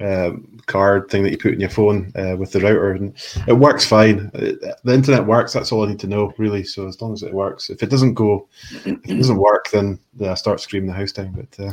um, 0.00 0.58
card 0.66 1.08
thing 1.10 1.22
that 1.22 1.30
you 1.30 1.38
put 1.38 1.54
in 1.54 1.60
your 1.60 1.70
phone 1.70 2.12
uh, 2.16 2.36
with 2.36 2.52
the 2.52 2.60
router, 2.60 2.92
and 2.92 3.14
it 3.48 3.54
works 3.54 3.86
fine. 3.86 4.30
It, 4.34 4.60
the 4.84 4.94
internet 4.94 5.24
works. 5.24 5.52
That's 5.52 5.72
all 5.72 5.84
I 5.84 5.88
need 5.88 6.00
to 6.00 6.06
know, 6.06 6.34
really. 6.36 6.64
So 6.64 6.86
as 6.86 7.00
long 7.00 7.14
as 7.14 7.22
it 7.22 7.32
works, 7.32 7.70
if 7.70 7.82
it 7.82 7.90
doesn't 7.90 8.14
go, 8.14 8.48
if 8.84 8.86
it 8.86 9.16
doesn't 9.16 9.38
work, 9.38 9.70
then 9.70 9.98
I 10.22 10.34
start 10.34 10.60
screaming 10.60 10.88
the 10.88 10.94
house 10.94 11.12
down. 11.12 11.32
But 11.32 11.64
uh, 11.64 11.72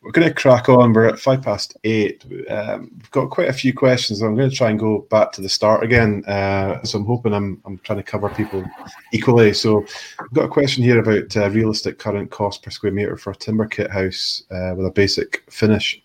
we're 0.00 0.12
going 0.12 0.28
to 0.28 0.34
crack 0.34 0.68
on. 0.68 0.92
We're 0.92 1.08
at 1.08 1.18
five 1.18 1.42
past 1.42 1.76
eight. 1.84 2.24
Um, 2.48 2.90
we've 2.96 3.10
got 3.10 3.30
quite 3.30 3.48
a 3.48 3.54
few 3.54 3.74
questions. 3.74 4.22
I'm 4.22 4.36
going 4.36 4.50
to 4.50 4.56
try 4.56 4.70
and 4.70 4.78
go 4.78 5.06
back 5.10 5.32
to 5.32 5.42
the 5.42 5.48
start 5.48 5.84
again. 5.84 6.24
Uh, 6.26 6.82
so 6.82 6.98
I'm 6.98 7.04
hoping 7.04 7.34
I'm 7.34 7.60
I'm 7.66 7.78
trying 7.78 7.98
to 7.98 8.02
cover 8.02 8.30
people 8.30 8.64
equally. 9.12 9.52
So 9.52 9.80
we've 10.20 10.32
got 10.32 10.44
a 10.44 10.48
question 10.48 10.82
here 10.82 10.98
about 10.98 11.36
uh, 11.36 11.50
realistic 11.50 11.98
current 11.98 12.30
cost 12.30 12.62
per 12.62 12.70
square 12.70 12.92
meter 12.92 13.16
for 13.18 13.32
a 13.32 13.36
timber 13.36 13.66
kit 13.66 13.90
house 13.90 14.44
uh, 14.50 14.72
with 14.74 14.86
a 14.86 14.90
basic 14.90 15.44
finish 15.50 16.02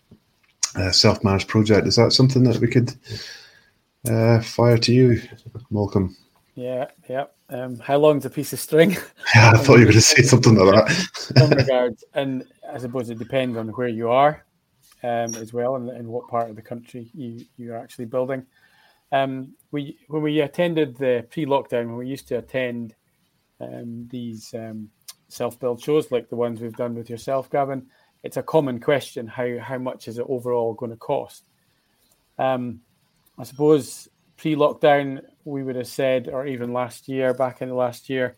uh, 0.76 0.90
self-managed 0.90 1.48
project. 1.48 1.86
Is 1.86 1.96
that 1.96 2.12
something 2.12 2.44
that 2.44 2.58
we 2.58 2.68
could 2.68 2.94
uh, 4.08 4.40
fire 4.40 4.78
to 4.78 4.92
you, 4.92 5.20
Malcolm? 5.70 6.16
Yeah, 6.54 6.86
yeah. 7.08 7.24
Um, 7.48 7.78
how 7.78 7.98
long's 7.98 8.24
a 8.24 8.30
piece 8.30 8.52
of 8.52 8.60
string? 8.60 8.96
Yeah, 9.34 9.50
I 9.54 9.58
thought 9.58 9.74
you 9.74 9.86
were 9.86 9.92
going 9.92 9.94
to 9.94 10.00
say 10.00 10.22
something 10.22 10.54
like 10.54 10.86
that. 10.86 11.08
some 11.36 11.50
regards, 11.50 12.04
and 12.14 12.44
I 12.72 12.78
suppose 12.78 13.10
it 13.10 13.18
depends 13.18 13.56
on 13.58 13.68
where 13.68 13.88
you 13.88 14.08
are 14.08 14.44
um, 15.02 15.34
as 15.34 15.52
well, 15.52 15.76
and, 15.76 15.90
and 15.90 16.06
what 16.06 16.28
part 16.28 16.48
of 16.48 16.56
the 16.56 16.62
country 16.62 17.10
you 17.12 17.44
you 17.56 17.74
are 17.74 17.76
actually 17.76 18.04
building. 18.04 18.46
Um, 19.12 19.54
we 19.72 19.98
when 20.08 20.22
we 20.22 20.40
attended 20.40 20.96
the 20.96 21.26
pre-lockdown, 21.28 21.86
when 21.86 21.96
we 21.96 22.06
used 22.06 22.28
to 22.28 22.38
attend 22.38 22.94
um, 23.60 24.06
these 24.10 24.54
um, 24.54 24.90
self-build 25.28 25.82
shows 25.82 26.12
like 26.12 26.28
the 26.28 26.36
ones 26.36 26.60
we've 26.60 26.76
done 26.76 26.94
with 26.94 27.10
yourself, 27.10 27.50
Gavin, 27.50 27.86
it's 28.26 28.36
a 28.36 28.42
common 28.42 28.80
question 28.80 29.28
how 29.28 29.58
how 29.60 29.78
much 29.78 30.08
is 30.08 30.18
it 30.18 30.26
overall 30.28 30.74
going 30.74 30.90
to 30.90 30.96
cost? 30.96 31.44
Um, 32.38 32.80
I 33.38 33.44
suppose 33.44 34.08
pre-lockdown 34.36 35.22
we 35.44 35.62
would 35.62 35.76
have 35.76 35.86
said, 35.86 36.28
or 36.28 36.44
even 36.44 36.72
last 36.72 37.08
year, 37.08 37.32
back 37.32 37.62
in 37.62 37.68
the 37.68 37.74
last 37.74 38.10
year, 38.10 38.36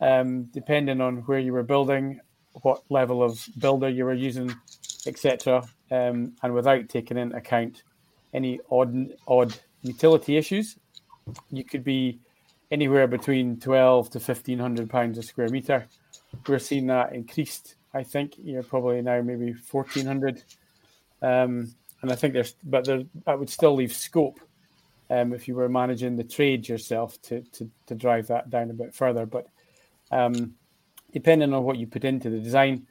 um, 0.00 0.44
depending 0.44 1.00
on 1.00 1.16
where 1.26 1.40
you 1.40 1.52
were 1.52 1.64
building, 1.64 2.20
what 2.62 2.84
level 2.88 3.22
of 3.22 3.44
builder 3.58 3.88
you 3.88 4.04
were 4.04 4.14
using, 4.14 4.54
etc., 5.06 5.64
um, 5.90 6.32
and 6.42 6.54
without 6.54 6.88
taking 6.88 7.18
into 7.18 7.36
account 7.36 7.82
any 8.32 8.60
odd 8.70 9.12
odd 9.26 9.52
utility 9.82 10.36
issues, 10.36 10.78
you 11.50 11.64
could 11.64 11.82
be 11.82 12.20
anywhere 12.70 13.08
between 13.08 13.58
twelve 13.58 14.08
to 14.10 14.20
fifteen 14.20 14.60
hundred 14.60 14.88
pounds 14.88 15.18
a 15.18 15.22
square 15.22 15.48
meter. 15.48 15.88
We're 16.46 16.60
seeing 16.60 16.86
that 16.86 17.12
increased 17.12 17.74
I 17.92 18.02
think 18.02 18.34
you're 18.38 18.62
probably 18.62 19.02
now 19.02 19.20
maybe 19.22 19.52
1400. 19.70 20.42
Um, 21.22 21.74
and 22.02 22.10
I 22.10 22.14
think 22.14 22.34
there's, 22.34 22.54
but 22.64 22.84
there, 22.84 23.02
that 23.26 23.38
would 23.38 23.50
still 23.50 23.74
leave 23.74 23.92
scope 23.92 24.40
um, 25.10 25.32
if 25.32 25.48
you 25.48 25.54
were 25.54 25.68
managing 25.68 26.16
the 26.16 26.24
trade 26.24 26.68
yourself 26.68 27.20
to, 27.22 27.42
to, 27.52 27.68
to 27.86 27.94
drive 27.94 28.28
that 28.28 28.48
down 28.48 28.70
a 28.70 28.74
bit 28.74 28.94
further. 28.94 29.26
But 29.26 29.46
um, 30.10 30.54
depending 31.12 31.52
on 31.52 31.64
what 31.64 31.78
you 31.78 31.86
put 31.86 32.04
into 32.04 32.30
the 32.30 32.38
design, 32.38 32.86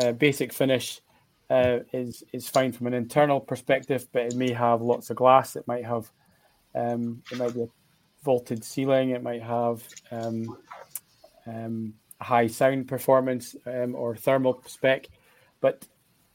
uh, 0.00 0.12
basic 0.12 0.52
finish 0.52 1.00
uh, 1.48 1.78
is 1.92 2.24
is 2.32 2.48
fine 2.48 2.72
from 2.72 2.88
an 2.88 2.94
internal 2.94 3.40
perspective, 3.40 4.06
but 4.12 4.22
it 4.22 4.34
may 4.34 4.50
have 4.52 4.82
lots 4.82 5.10
of 5.10 5.16
glass. 5.16 5.56
It 5.56 5.66
might 5.68 5.84
have 5.84 6.10
um, 6.74 7.22
it 7.30 7.38
might 7.38 7.54
be 7.54 7.62
a 7.62 7.68
vaulted 8.24 8.64
ceiling. 8.64 9.10
It 9.10 9.22
might 9.22 9.42
have 9.42 9.82
um, 10.10 10.58
um, 11.46 11.94
high 12.20 12.46
sound 12.46 12.88
performance 12.88 13.56
um, 13.66 13.94
or 13.94 14.16
thermal 14.16 14.62
spec, 14.66 15.08
but 15.60 15.86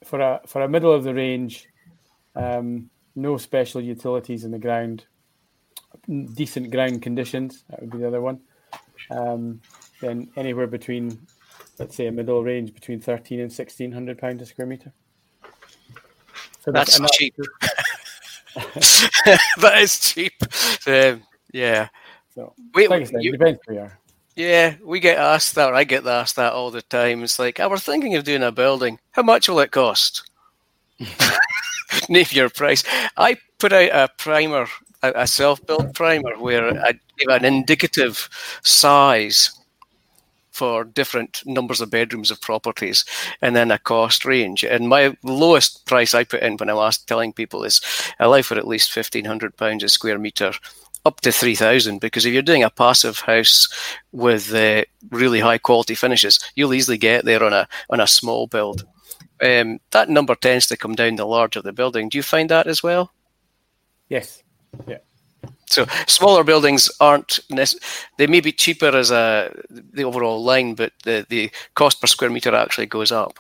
for 0.03 0.19
a 0.19 0.41
for 0.45 0.61
a 0.61 0.69
middle 0.69 0.91
of 0.91 1.03
the 1.03 1.13
range, 1.13 1.67
um, 2.36 2.89
no 3.15 3.38
special 3.38 3.82
utilities 3.82 4.43
in 4.43 4.51
the 4.51 4.59
ground, 4.59 5.05
decent 6.34 6.71
ground 6.71 7.01
conditions. 7.01 7.63
That 7.69 7.82
would 7.82 7.91
be 7.91 7.99
the 7.99 8.07
other 8.07 8.21
one. 8.21 8.41
Um, 9.09 9.61
then 9.99 10.29
anywhere 10.36 10.67
between, 10.67 11.19
let's 11.79 11.95
say, 11.95 12.07
a 12.07 12.11
middle 12.11 12.43
range 12.43 12.73
between 12.73 12.99
thirteen 12.99 13.39
and 13.39 13.51
sixteen 13.51 13.91
hundred 13.91 14.17
pounds 14.17 14.41
a 14.41 14.45
square 14.45 14.67
meter. 14.67 14.93
So 16.61 16.71
that's, 16.71 16.99
that's 16.99 17.17
cheap. 17.17 17.36
that 19.57 19.79
is 19.82 19.99
cheap. 19.99 20.34
Um, 20.86 21.23
yeah. 21.51 21.89
So, 22.36 22.53
Wait, 22.75 22.89
you, 23.19 23.32
depends 23.32 23.59
where 23.65 23.75
you 23.75 23.82
are. 23.82 23.99
Yeah, 24.36 24.75
we 24.84 24.99
get 24.99 25.17
asked 25.17 25.55
that, 25.55 25.73
I 25.73 25.84
get 25.84 26.07
asked 26.07 26.38
that 26.38 26.53
all 26.53 26.71
the 26.71 26.82
time. 26.82 27.23
It's 27.23 27.38
like, 27.38 27.59
I 27.59 27.67
was 27.67 27.84
thinking 27.84 28.15
of 28.15 28.23
doing 28.23 28.43
a 28.43 28.51
building. 28.51 28.99
How 29.11 29.23
much 29.23 29.49
will 29.49 29.59
it 29.59 29.71
cost? 29.71 30.29
Name 32.09 32.25
your 32.29 32.49
price. 32.49 32.84
I 33.17 33.38
put 33.59 33.73
out 33.73 33.89
a 33.91 34.09
primer, 34.17 34.67
a, 35.03 35.11
a 35.15 35.27
self-built 35.27 35.93
primer, 35.93 36.38
where 36.38 36.82
I 36.82 36.93
give 37.17 37.27
an 37.29 37.43
indicative 37.43 38.29
size 38.63 39.51
for 40.51 40.84
different 40.84 41.41
numbers 41.45 41.82
of 41.82 41.89
bedrooms 41.89 42.29
of 42.29 42.41
properties 42.41 43.03
and 43.41 43.55
then 43.55 43.71
a 43.71 43.79
cost 43.79 44.25
range. 44.25 44.63
And 44.63 44.88
my 44.88 45.15
lowest 45.23 45.86
price 45.86 46.13
I 46.13 46.23
put 46.23 46.43
in 46.43 46.57
when 46.57 46.69
I 46.69 46.73
was 46.73 46.97
telling 46.97 47.34
people 47.34 47.63
is 47.63 47.82
I 48.19 48.25
allow 48.25 48.41
for 48.41 48.57
at 48.57 48.67
least 48.67 48.93
£1,500 48.93 49.84
a 49.84 49.89
square 49.89 50.19
metre 50.19 50.53
up 51.05 51.21
to 51.21 51.31
3000 51.31 51.99
because 51.99 52.25
if 52.25 52.33
you're 52.33 52.41
doing 52.41 52.63
a 52.63 52.69
passive 52.69 53.19
house 53.19 53.67
with 54.11 54.53
uh, 54.53 54.83
really 55.09 55.39
high 55.39 55.57
quality 55.57 55.95
finishes 55.95 56.39
you'll 56.55 56.73
easily 56.73 56.97
get 56.97 57.25
there 57.25 57.43
on 57.43 57.53
a 57.53 57.67
on 57.89 57.99
a 57.99 58.07
small 58.07 58.47
build. 58.47 58.85
Um, 59.43 59.79
that 59.91 60.09
number 60.09 60.36
tends 60.36 60.67
to 60.67 60.78
come 60.78 60.93
down 60.93 61.15
the 61.15 61.25
larger 61.25 61.61
the 61.61 61.73
building. 61.73 62.09
Do 62.09 62.17
you 62.17 62.23
find 62.23 62.49
that 62.49 62.67
as 62.67 62.83
well? 62.83 63.11
Yes. 64.07 64.43
Yeah. 64.87 64.99
So 65.65 65.86
smaller 66.05 66.43
buildings 66.43 66.91
aren't 66.99 67.39
they 68.17 68.28
may 68.28 68.41
be 68.41 68.51
cheaper 68.51 68.95
as 68.95 69.09
a 69.09 69.51
the 69.69 70.03
overall 70.03 70.43
line 70.43 70.75
but 70.75 70.91
the 71.03 71.25
the 71.29 71.49
cost 71.75 72.01
per 72.01 72.07
square 72.07 72.29
meter 72.29 72.53
actually 72.53 72.87
goes 72.87 73.11
up 73.11 73.39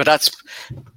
but 0.00 0.06
that's 0.06 0.30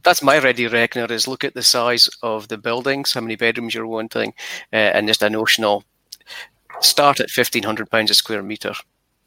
that's 0.04 0.24
my 0.24 0.40
ready 0.40 0.66
reckoner 0.66 1.12
is 1.12 1.28
look 1.28 1.44
at 1.44 1.56
the 1.56 1.62
size 1.62 2.08
of 2.22 2.48
the 2.48 2.58
buildings, 2.58 3.12
how 3.12 3.20
many 3.20 3.36
bedrooms 3.36 3.76
you're 3.76 3.86
wanting, 3.86 4.34
uh, 4.72 4.78
and 4.96 5.10
just 5.10 5.22
a 5.22 5.30
notional 5.30 5.84
start 6.80 7.20
at 7.20 7.30
fifteen 7.30 7.64
hundred 7.64 7.92
pounds 7.92 8.12
a 8.12 8.14
square 8.14 8.42
meter 8.42 8.72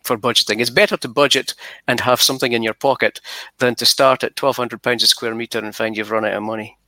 for 0.03 0.17
budgeting. 0.17 0.63
It's 0.63 0.71
better 0.71 0.97
to 0.97 1.09
budget 1.09 1.55
and 1.87 2.01
have 2.01 2.23
something 2.23 2.53
in 2.53 2.63
your 2.63 2.73
pocket 2.73 3.21
than 3.59 3.75
to 3.75 3.85
start 3.85 4.25
at 4.25 4.35
twelve 4.35 4.57
hundred 4.57 4.83
pounds 4.83 5.03
a 5.03 5.07
square 5.07 5.35
meter 5.35 5.59
and 5.59 5.77
find 5.77 5.95
you've 5.95 6.11
run 6.11 6.25
out 6.25 6.33
of 6.33 6.43
money. 6.43 6.79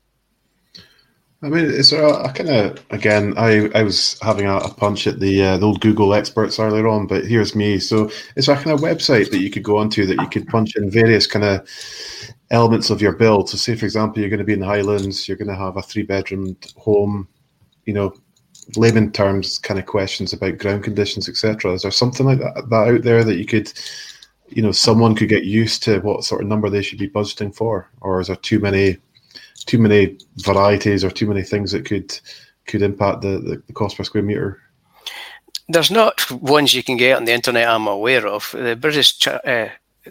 I 1.42 1.50
mean, 1.50 1.66
is 1.66 1.90
there 1.90 2.04
a, 2.04 2.30
a 2.30 2.32
kind 2.32 2.48
of 2.48 2.82
again? 2.88 3.34
I, 3.36 3.68
I 3.74 3.82
was 3.82 4.18
having 4.22 4.46
a, 4.46 4.56
a 4.56 4.72
punch 4.72 5.06
at 5.06 5.20
the 5.20 5.42
uh, 5.42 5.58
the 5.58 5.66
old 5.66 5.82
Google 5.82 6.14
experts 6.14 6.58
earlier 6.58 6.88
on, 6.88 7.06
but 7.06 7.26
here's 7.26 7.54
me. 7.54 7.80
So, 7.80 8.10
is 8.34 8.46
there 8.46 8.56
a 8.56 8.62
kind 8.62 8.72
of 8.72 8.80
website 8.80 9.30
that 9.30 9.40
you 9.40 9.50
could 9.50 9.62
go 9.62 9.76
onto 9.76 10.06
that 10.06 10.18
you 10.18 10.28
could 10.30 10.48
punch 10.48 10.74
in 10.74 10.90
various 10.90 11.26
kind 11.26 11.44
of 11.44 11.68
elements 12.50 12.90
of 12.90 13.02
your 13.02 13.12
build. 13.12 13.50
So, 13.50 13.56
say 13.56 13.76
for 13.76 13.84
example, 13.84 14.20
you're 14.20 14.30
going 14.30 14.38
to 14.38 14.44
be 14.44 14.52
in 14.52 14.60
the 14.60 14.66
Highlands, 14.66 15.28
you're 15.28 15.36
going 15.36 15.48
to 15.48 15.56
have 15.56 15.76
a 15.76 15.82
three 15.82 16.02
bedroom 16.02 16.56
home. 16.76 17.28
You 17.84 17.94
know, 17.94 18.14
layman 18.76 19.12
terms, 19.12 19.58
kind 19.58 19.80
of 19.80 19.86
questions 19.86 20.32
about 20.32 20.58
ground 20.58 20.84
conditions, 20.84 21.28
etc. 21.28 21.72
Is 21.72 21.82
there 21.82 21.90
something 21.90 22.26
like 22.26 22.38
that, 22.38 22.68
that 22.68 22.88
out 22.88 23.02
there 23.02 23.24
that 23.24 23.36
you 23.36 23.46
could, 23.46 23.72
you 24.48 24.62
know, 24.62 24.72
someone 24.72 25.14
could 25.14 25.28
get 25.28 25.44
used 25.44 25.82
to 25.84 26.00
what 26.00 26.24
sort 26.24 26.42
of 26.42 26.48
number 26.48 26.68
they 26.68 26.82
should 26.82 26.98
be 26.98 27.08
budgeting 27.08 27.54
for, 27.54 27.90
or 28.00 28.20
is 28.20 28.26
there 28.26 28.36
too 28.36 28.58
many, 28.58 28.98
too 29.66 29.78
many 29.78 30.18
varieties 30.38 31.04
or 31.04 31.10
too 31.10 31.26
many 31.26 31.42
things 31.42 31.72
that 31.72 31.84
could 31.84 32.18
could 32.66 32.82
impact 32.82 33.22
the, 33.22 33.38
the, 33.38 33.62
the 33.66 33.72
cost 33.72 33.96
per 33.96 34.04
square 34.04 34.22
meter? 34.22 34.60
There's 35.68 35.90
not 35.90 36.30
ones 36.30 36.74
you 36.74 36.82
can 36.82 36.96
get 36.96 37.16
on 37.16 37.24
the 37.24 37.32
internet 37.32 37.68
I'm 37.68 37.86
aware 37.86 38.26
of. 38.26 38.50
The 38.52 38.76
British 38.76 39.26
uh, 39.26 39.68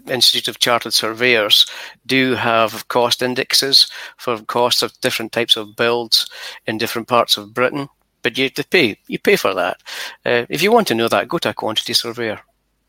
Institute 0.08 0.48
of 0.48 0.60
Chartered 0.60 0.94
Surveyors 0.94 1.66
do 2.06 2.36
have 2.36 2.88
cost 2.88 3.22
indexes 3.22 3.90
for 4.18 4.40
costs 4.42 4.82
of 4.82 5.00
different 5.02 5.32
types 5.32 5.58
of 5.58 5.76
builds 5.76 6.30
in 6.66 6.78
different 6.78 7.08
parts 7.08 7.38
of 7.38 7.54
Britain. 7.54 7.90
But 8.22 8.38
you 8.38 8.46
have 8.46 8.54
to 8.56 8.68
pay. 8.68 8.98
You 9.08 9.20
pay 9.20 9.36
for 9.36 9.54
that. 9.54 9.82
Uh, 10.26 10.46
if 10.50 10.62
you 10.62 10.72
want 10.72 10.88
to 10.88 10.96
know 10.96 11.08
that, 11.08 11.28
go 11.28 11.38
to 11.38 11.50
a 11.50 11.54
quantity 11.54 11.94
surveyor. 11.94 12.40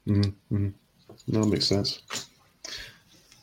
Mm-hmm. 0.07 0.55
mm-hmm. 0.55 0.69
No, 1.31 1.43
that 1.43 1.51
makes 1.51 1.67
sense. 1.67 2.01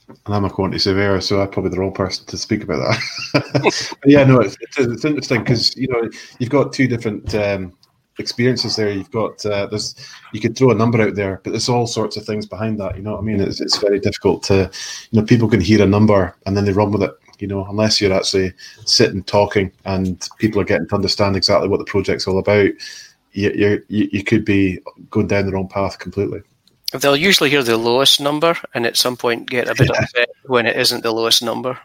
And 0.08 0.36
I'm 0.36 0.46
a 0.46 0.50
quantity 0.50 0.80
surveyor, 0.80 1.22
so 1.22 1.42
I'm 1.42 1.50
probably 1.50 1.72
the 1.72 1.80
wrong 1.80 1.94
person 1.94 2.26
to 2.28 2.38
speak 2.38 2.64
about 2.64 2.98
that. 3.34 3.96
yeah, 4.06 4.24
no, 4.24 4.40
it's, 4.40 4.58
it's, 4.62 4.78
it's 4.78 5.06
interesting 5.06 5.42
because 5.42 5.76
you 5.76 5.88
know 5.88 6.10
you've 6.40 6.50
got 6.50 6.74
two 6.74 6.88
different 6.88 7.34
um, 7.36 7.74
experiences 8.20 8.76
there. 8.76 8.92
You've 8.92 9.12
got 9.12 9.46
uh, 9.46 9.68
there's 9.68 9.96
you 10.34 10.40
could 10.40 10.58
throw 10.58 10.72
a 10.72 10.76
number 10.76 11.02
out 11.02 11.16
there, 11.16 11.42
but 11.44 11.52
there's 11.52 11.70
all 11.70 11.88
sorts 11.88 12.18
of 12.18 12.26
things 12.26 12.46
behind 12.46 12.80
that. 12.80 12.96
You 12.96 13.04
know 13.04 13.14
what 13.14 13.20
I 13.20 13.24
mean? 13.24 13.42
It's 13.42 13.62
it's 13.62 13.78
very 13.78 14.00
difficult 14.00 14.44
to 14.44 14.70
you 15.12 15.20
know 15.20 15.26
people 15.26 15.50
can 15.50 15.62
hear 15.62 15.82
a 15.82 15.88
number 15.88 16.36
and 16.46 16.56
then 16.56 16.66
they 16.66 16.72
run 16.72 16.92
with 16.92 17.04
it. 17.04 17.12
You 17.40 17.48
know, 17.48 17.66
unless 17.66 18.00
you're 18.00 18.14
actually 18.14 18.54
sitting 18.86 19.24
talking 19.24 19.72
and 19.84 20.28
people 20.40 20.62
are 20.62 20.66
getting 20.66 20.88
to 20.88 20.96
understand 20.96 21.36
exactly 21.36 21.68
what 21.68 21.80
the 21.80 21.86
project's 21.86 22.28
all 22.28 22.40
about, 22.40 22.72
you 23.32 23.82
you 23.90 24.08
you 24.12 24.24
could 24.24 24.46
be 24.46 24.80
going 25.10 25.28
down 25.28 25.46
the 25.46 25.52
wrong 25.52 25.68
path 25.68 26.00
completely. 26.00 26.42
They'll 26.92 27.18
usually 27.18 27.50
hear 27.50 27.64
the 27.64 27.78
lowest 27.78 28.22
number 28.22 28.56
and 28.74 28.86
at 28.86 28.96
some 28.96 29.18
point 29.18 29.50
get 29.50 29.68
a 29.68 29.76
bit 29.76 29.90
upset 30.00 30.30
when 30.46 30.66
it 30.66 30.78
isn't 30.78 31.04
the 31.04 31.12
lowest 31.12 31.44
number. 31.44 31.78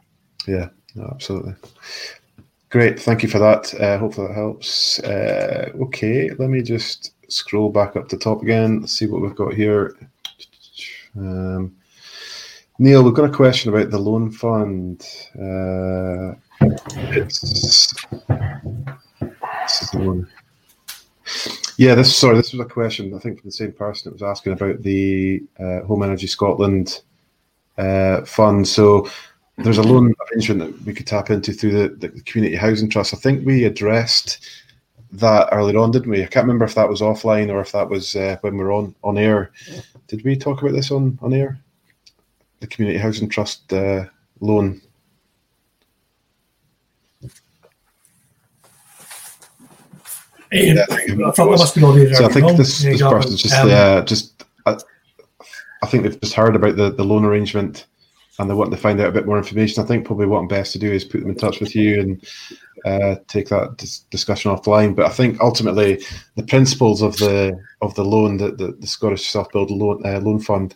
Yeah, 0.47 0.69
no, 0.95 1.11
absolutely. 1.13 1.55
Great, 2.71 3.01
thank 3.01 3.25
you 3.25 3.29
for 3.29 3.41
that. 3.41 3.75
Uh, 3.81 3.99
hopefully 3.99 4.29
that 4.29 4.35
helps. 4.35 5.01
Uh, 5.01 5.73
okay, 5.83 6.31
let 6.39 6.51
me 6.51 6.63
just 6.63 7.15
scroll 7.27 7.69
back 7.69 7.97
up 7.97 8.09
to 8.09 8.17
top 8.17 8.43
again, 8.43 8.87
see 8.87 9.07
what 9.07 9.21
we've 9.21 9.35
got 9.35 9.55
here. 9.55 9.97
Um, 11.17 11.75
Neil, 12.79 13.03
we've 13.03 13.13
got 13.15 13.29
a 13.29 13.35
question 13.35 13.75
about 13.75 13.91
the 13.91 13.99
loan 13.99 14.31
fund. 14.31 15.05
Uh, 15.35 16.35
it's. 17.11 17.93
Yeah, 21.77 21.95
this 21.97 22.17
sorry, 22.17 22.37
this 22.37 22.53
was 22.53 22.61
a 22.61 22.69
question 22.69 23.13
I 23.15 23.19
think 23.19 23.41
from 23.41 23.49
the 23.49 23.53
same 23.53 23.73
person 23.73 24.11
that 24.11 24.13
was 24.13 24.23
asking 24.23 24.53
about 24.53 24.83
the 24.83 25.43
uh, 25.59 25.81
Home 25.81 26.05
Energy 26.05 26.29
Scotland 26.29 27.03
uh, 27.79 28.23
fund. 28.25 28.69
So 28.69 29.11
there's 29.63 29.79
a 29.79 29.83
loan 29.83 30.15
arrangement 30.31 30.61
that 30.61 30.87
we 30.87 30.95
could 30.95 31.07
tap 31.07 31.31
into 31.31 31.53
through 31.53 31.73
the, 31.73 32.09
the 32.09 32.21
community 32.23 32.57
housing 32.57 32.89
trust. 32.89 33.15
I 33.15 33.17
think 33.17 33.45
we 33.45 33.65
addressed 33.65 34.47
that 35.13 35.49
earlier 35.53 35.79
on, 35.79 35.91
didn't 35.91 36.11
we? 36.11 36.23
I 36.23 36.27
can't 36.27 36.45
remember 36.45 36.65
if 36.65 36.75
that 36.75 36.89
was 36.89 37.01
offline 37.01 37.51
or 37.51 37.61
if 37.61 37.73
that 37.73 37.89
was 37.89 38.17
uh, 38.17 38.37
when 38.43 38.57
we 38.57 38.65
are 38.65 38.73
on 38.73 38.95
on 39.03 39.19
air. 39.19 39.53
Did 40.07 40.25
we 40.25 40.37
talk 40.37 40.63
about 40.63 40.73
this 40.73 40.91
on 40.91 41.19
on 41.23 41.33
air? 41.33 41.59
The 42.61 42.67
community 42.67 42.99
housing 42.99 43.29
trust 43.29 43.73
uh, 43.73 44.05
loan. 44.41 44.81
Yeah, 50.53 50.85
I, 50.91 50.97
think 50.97 51.23
I, 51.23 51.31
so 51.33 52.25
I 52.25 52.29
think 52.29 52.57
this, 52.57 52.83
this 52.83 53.01
person's 53.01 53.41
just 53.41 53.55
um, 53.55 53.71
uh, 53.71 54.03
just 54.03 54.45
I, 54.67 54.77
I 55.83 55.87
think 55.87 56.03
they've 56.03 56.21
just 56.21 56.35
heard 56.35 56.57
about 56.57 56.75
the, 56.75 56.91
the 56.91 57.05
loan 57.05 57.25
arrangement 57.25 57.87
and 58.41 58.49
they 58.49 58.55
want 58.55 58.71
to 58.71 58.77
find 58.79 58.99
out 59.01 59.09
a 59.09 59.13
bit 59.13 59.27
more 59.27 59.37
information, 59.37 59.83
I 59.83 59.87
think 59.87 60.07
probably 60.07 60.27
what 60.27 60.39
I'm 60.39 60.49
best 60.49 60.73
to 60.73 60.79
do 60.79 60.91
is 60.91 61.05
put 61.05 61.21
them 61.21 61.29
in 61.29 61.37
touch 61.37 61.61
with 61.61 61.77
you 61.77 62.01
and 62.01 62.27
uh, 62.87 63.17
take 63.29 63.51
that 63.51 63.77
dis- 63.77 64.01
discussion 64.11 64.51
offline. 64.51 64.97
But 64.97 65.05
I 65.05 65.11
think 65.11 65.39
ultimately 65.41 66.03
the 66.37 66.43
principles 66.45 67.03
of 67.03 67.19
the 67.19 67.53
of 67.83 67.95
the 67.97 68.05
loan, 68.05 68.39
the, 68.39 68.53
the, 68.53 68.73
the 68.73 68.87
Scottish 68.87 69.29
Self 69.29 69.53
Build 69.53 69.71
loan, 69.71 70.01
uh, 70.07 70.21
loan 70.21 70.41
Fund, 70.41 70.75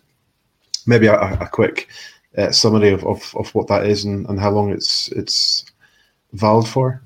maybe 0.87 1.07
a, 1.07 1.15
a 1.15 1.49
quick 1.49 1.89
uh, 2.37 2.51
summary 2.51 2.91
of, 2.91 3.03
of, 3.07 3.35
of 3.37 3.55
what 3.55 3.67
that 3.69 3.87
is 3.87 4.05
and, 4.05 4.29
and 4.29 4.39
how 4.39 4.51
long 4.51 4.71
it's 4.71 5.09
it's 5.13 5.65
valid 6.35 6.69
for. 6.69 7.01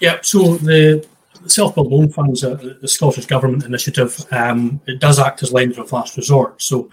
Yeah, 0.00 0.18
so 0.22 0.56
the 0.56 1.06
self-built 1.46 1.88
loan 1.88 2.08
funds, 2.10 2.44
uh, 2.44 2.54
the 2.80 2.88
Scottish 2.88 3.26
Government 3.26 3.64
initiative, 3.64 4.24
um, 4.30 4.80
it 4.86 5.00
does 5.00 5.18
act 5.18 5.42
as 5.42 5.52
lender 5.52 5.80
of 5.80 5.92
last 5.92 6.16
resort. 6.16 6.60
So 6.62 6.90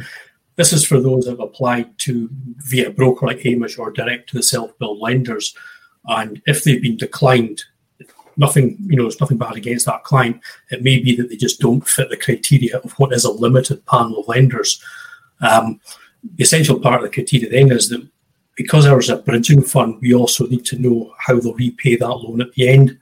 this 0.55 0.73
is 0.73 0.85
for 0.85 0.99
those 0.99 1.25
that 1.25 1.31
have 1.31 1.39
applied 1.39 1.97
to 1.99 2.29
via 2.57 2.89
broker 2.89 3.27
like 3.27 3.39
Hamish 3.39 3.77
or 3.77 3.91
direct 3.91 4.29
to 4.29 4.37
the 4.37 4.43
self-built 4.43 4.99
lenders. 4.99 5.55
And 6.05 6.41
if 6.45 6.63
they've 6.63 6.81
been 6.81 6.97
declined, 6.97 7.63
nothing, 8.37 8.77
you 8.79 8.95
know, 8.95 9.03
there's 9.03 9.21
nothing 9.21 9.37
bad 9.37 9.55
against 9.55 9.85
that 9.85 10.03
client. 10.03 10.41
It 10.71 10.83
may 10.83 10.99
be 10.99 11.15
that 11.15 11.29
they 11.29 11.35
just 11.35 11.59
don't 11.59 11.87
fit 11.87 12.09
the 12.09 12.17
criteria 12.17 12.77
of 12.79 12.91
what 12.93 13.13
is 13.13 13.25
a 13.25 13.31
limited 13.31 13.85
panel 13.85 14.19
of 14.19 14.27
lenders. 14.27 14.83
Um, 15.41 15.79
the 16.35 16.43
essential 16.43 16.79
part 16.79 17.03
of 17.03 17.09
the 17.09 17.13
criteria 17.13 17.49
then 17.49 17.71
is 17.71 17.89
that 17.89 18.05
because 18.55 18.85
ours 18.85 19.05
is 19.05 19.11
a 19.11 19.17
bridging 19.17 19.61
fund, 19.61 19.99
we 20.01 20.13
also 20.13 20.45
need 20.47 20.65
to 20.65 20.77
know 20.77 21.13
how 21.17 21.39
they'll 21.39 21.53
repay 21.53 21.95
that 21.95 22.07
loan 22.07 22.41
at 22.41 22.51
the 22.53 22.67
end 22.67 22.97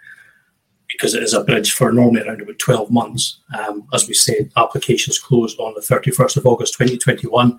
because 0.92 1.14
it 1.14 1.24
is 1.24 1.34
a 1.34 1.44
bridge 1.44 1.74
for 1.74 1.92
normally 1.92 2.22
around 2.22 2.42
about 2.42 2.60
12 2.60 2.92
months. 2.92 3.40
Um, 3.58 3.88
as 3.94 4.08
we 4.08 4.14
said, 4.14 4.52
applications 4.56 5.20
closed 5.20 5.60
on 5.60 5.74
the 5.74 5.82
31st 5.82 6.38
of 6.38 6.46
August 6.46 6.74
2021, 6.74 7.58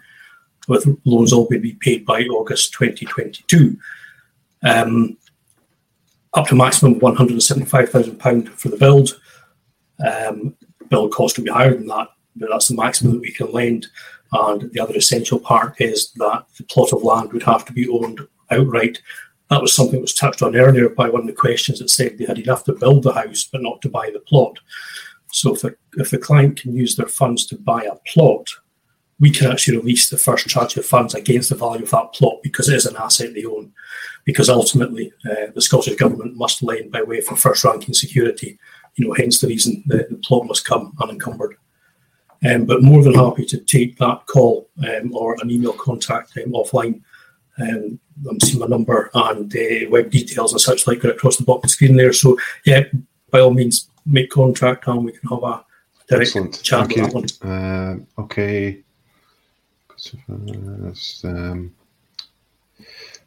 with 0.67 0.87
loans 1.05 1.33
all 1.33 1.47
being 1.49 1.63
repaid 1.63 2.07
by 2.07 2.23
August 2.23 2.73
2022. 2.73 3.77
Um, 4.63 5.17
up 6.35 6.47
to 6.49 6.55
maximum 6.55 6.95
of 6.95 7.01
£175,000 7.01 8.49
for 8.49 8.69
the 8.69 8.77
build. 8.77 9.21
Um, 10.07 10.55
build 10.89 11.13
cost 11.13 11.37
will 11.37 11.45
be 11.45 11.51
higher 11.51 11.75
than 11.75 11.87
that, 11.89 12.09
but 12.37 12.49
that's 12.51 12.69
the 12.69 12.77
maximum 12.77 13.15
that 13.15 13.21
we 13.21 13.33
can 13.33 13.53
lend. 13.53 13.87
And 14.33 14.71
the 14.73 14.81
other 14.81 14.95
essential 14.95 15.39
part 15.39 15.81
is 15.81 16.13
that 16.13 16.45
the 16.57 16.65
plot 16.65 16.93
of 16.93 17.03
land 17.03 17.33
would 17.33 17.43
have 17.45 17.65
to 17.65 17.73
be 17.73 17.89
owned 17.89 18.21
outright 18.51 19.01
that 19.51 19.63
was 19.63 19.75
something 19.75 19.95
that 19.95 20.03
was 20.03 20.15
touched 20.15 20.43
on 20.43 20.57
earlier 20.57 20.89
by 20.89 21.09
one 21.09 21.23
of 21.23 21.27
the 21.27 21.33
questions 21.33 21.79
that 21.79 21.91
said 21.91 22.19
they 22.19 22.27
had 22.27 22.39
enough 22.39 22.65
to 22.65 22.75
build 22.75 23.03
the 23.03 23.13
house 23.13 23.49
but 23.51 23.63
not 23.63 23.81
to 23.83 23.89
buy 23.89 24.11
the 24.13 24.21
plot. 24.21 24.59
So 25.33 25.55
if 25.55 25.63
the, 25.63 25.77
if 25.95 26.11
the 26.11 26.19
client 26.19 26.61
can 26.61 26.75
use 26.75 26.97
their 26.97 27.07
funds 27.07 27.47
to 27.47 27.57
buy 27.57 27.85
a 27.85 27.97
plot, 28.13 28.47
we 29.21 29.31
can 29.31 29.51
actually 29.51 29.79
release 29.79 30.09
the 30.09 30.19
first 30.19 30.49
tranche 30.49 30.77
of 30.77 30.87
funds 30.87 31.15
against 31.15 31.49
the 31.49 31.57
value 31.57 31.83
of 31.83 31.91
that 31.91 32.13
plot 32.13 32.37
because 32.43 32.69
it 32.69 32.77
is 32.77 32.87
an 32.87 32.97
asset 32.97 33.35
they 33.35 33.45
own. 33.45 33.73
Because 34.25 34.49
ultimately, 34.49 35.13
uh, 35.29 35.51
the 35.55 35.63
Scottish 35.63 35.97
Government 35.97 36.37
must 36.37 36.63
lend 36.63 36.93
by 36.93 37.03
way 37.03 37.19
of 37.19 37.27
a 37.31 37.37
first 37.37 37.65
ranking 37.65 37.95
security, 37.95 38.59
you 38.97 39.07
know, 39.07 39.15
hence 39.15 39.41
the 39.41 39.49
reason 39.49 39.83
the, 39.87 40.07
the 40.11 40.21
plot 40.25 40.47
must 40.47 40.67
come 40.67 40.95
unencumbered. 41.01 41.57
Um, 42.49 42.67
but 42.67 42.83
more 42.83 43.03
than 43.03 43.15
happy 43.15 43.45
to 43.47 43.59
take 43.59 43.99
that 43.99 44.27
call 44.27 44.69
um, 44.87 45.15
or 45.15 45.37
an 45.41 45.51
email 45.51 45.73
contact 45.73 46.37
um, 46.37 46.53
offline 46.53 47.03
um, 47.61 47.99
I'm 48.29 48.41
seeing 48.41 48.61
my 48.61 48.67
number 48.67 49.11
and 49.15 49.55
uh, 49.55 49.91
web 49.91 50.11
details 50.11 50.53
and 50.53 50.61
such 50.61 50.87
like 50.87 51.05
across 51.05 51.37
the 51.37 51.45
bottom 51.45 51.69
screen 51.69 51.97
there. 51.97 52.13
So 52.13 52.39
yeah, 52.65 52.83
by 53.31 53.41
all 53.41 53.53
means, 53.53 53.89
make 54.07 54.31
contact 54.31 54.87
and 54.87 55.05
we 55.05 55.13
can 55.13 55.29
have 55.29 55.43
a 55.43 55.65
direct 56.09 56.29
Excellent. 56.29 56.63
chat 56.63 56.87
Thank 56.87 56.97
you. 56.97 57.03
that 57.03 57.15
one. 57.15 57.51
Uh, 57.51 58.23
okay. 58.23 58.83
Um, 61.25 61.75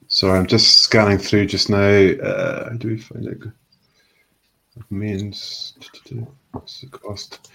sorry, 0.08 0.40
I'm 0.40 0.48
just 0.48 0.80
scanning 0.80 1.18
through 1.18 1.46
just 1.48 1.70
now. 1.70 1.78
Uh, 1.78 2.70
how 2.70 2.78
do 2.78 2.88
we 2.88 2.98
find 2.98 3.28
it? 3.28 3.40
Means 4.90 5.74
what's 6.52 6.82
the 6.82 6.88
cost? 6.88 7.50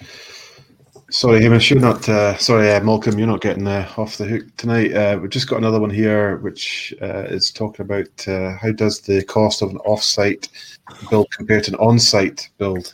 Sorry, 1.11 1.41
Hamish, 1.41 1.71
you're 1.71 1.79
not. 1.79 2.09
Uh, 2.09 2.37
sorry, 2.37 2.73
uh, 2.73 2.83
Malcolm, 2.83 3.17
you're 3.17 3.29
not 3.29 3.41
getting 3.41 3.69
uh, 3.69 3.89
off 3.97 4.17
the 4.17 4.25
hook 4.25 4.45
tonight. 4.57 4.93
Uh, 4.93 5.17
we've 5.21 5.31
just 5.31 5.49
got 5.49 5.59
another 5.59 5.79
one 5.79 5.91
here, 5.91 6.39
which 6.39 6.93
uh, 7.01 7.23
is 7.29 7.53
talking 7.53 7.85
about 7.85 8.27
uh, 8.27 8.57
how 8.57 8.73
does 8.73 9.01
the 9.01 9.23
cost 9.23 9.63
of 9.63 9.71
an 9.71 9.77
off-site 9.79 10.49
build 11.09 11.31
compare 11.31 11.61
to 11.61 11.71
an 11.71 11.79
on-site 11.79 12.51
build? 12.59 12.93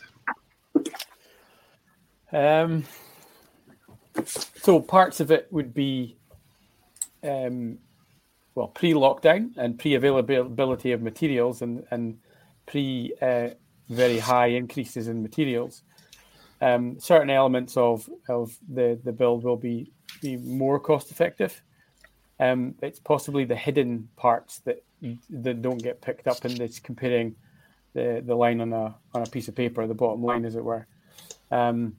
Um, 2.31 2.83
so 4.25 4.79
parts 4.79 5.19
of 5.19 5.31
it 5.31 5.47
would 5.49 5.73
be, 5.73 6.15
um, 7.23 7.79
well, 8.53 8.67
pre-lockdown 8.67 9.57
and 9.57 9.79
pre-availability 9.79 10.91
of 10.91 11.01
materials 11.01 11.63
and 11.63 11.83
and 11.89 12.19
pre 12.67 13.11
very 13.89 14.19
high 14.19 14.47
increases 14.47 15.07
in 15.07 15.23
materials 15.23 15.81
um, 16.63 16.97
certain 16.99 17.29
elements 17.29 17.75
of 17.75 18.09
of 18.29 18.57
the 18.73 18.97
the 19.03 19.11
build 19.11 19.43
will 19.43 19.57
be 19.57 19.91
be 20.21 20.37
more 20.37 20.79
cost 20.79 21.11
effective. 21.11 21.61
Um, 22.39 22.75
it's 22.81 22.99
possibly 22.99 23.43
the 23.43 23.55
hidden 23.55 24.07
parts 24.15 24.59
that 24.59 24.83
that 25.29 25.61
don't 25.61 25.83
get 25.83 26.01
picked 26.01 26.27
up 26.27 26.45
in 26.45 26.55
this 26.55 26.79
comparing 26.79 27.35
the 27.93 28.23
the 28.25 28.35
line 28.35 28.61
on 28.61 28.71
a 28.71 28.95
on 29.13 29.23
a 29.23 29.29
piece 29.29 29.49
of 29.49 29.55
paper, 29.55 29.85
the 29.85 29.93
bottom 29.93 30.23
line, 30.23 30.45
as 30.45 30.55
it 30.55 30.63
were. 30.63 30.87
Um, 31.51 31.97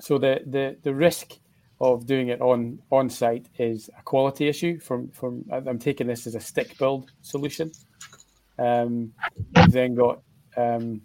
so 0.00 0.16
the 0.16 0.40
the 0.46 0.76
the 0.82 0.94
risk 0.94 1.34
of 1.78 2.06
doing 2.06 2.28
it 2.28 2.40
on 2.40 2.78
on 2.90 3.10
site 3.10 3.46
is 3.58 3.90
a 3.98 4.02
quality 4.02 4.48
issue. 4.48 4.80
From 4.80 5.08
from 5.10 5.44
I'm 5.50 5.78
taking 5.78 6.06
this 6.06 6.26
as 6.26 6.34
a 6.34 6.40
stick 6.40 6.78
build 6.78 7.10
solution. 7.20 7.70
Um, 8.58 9.12
we've 9.54 9.72
then 9.72 9.94
got 9.94 10.22
um, 10.56 11.02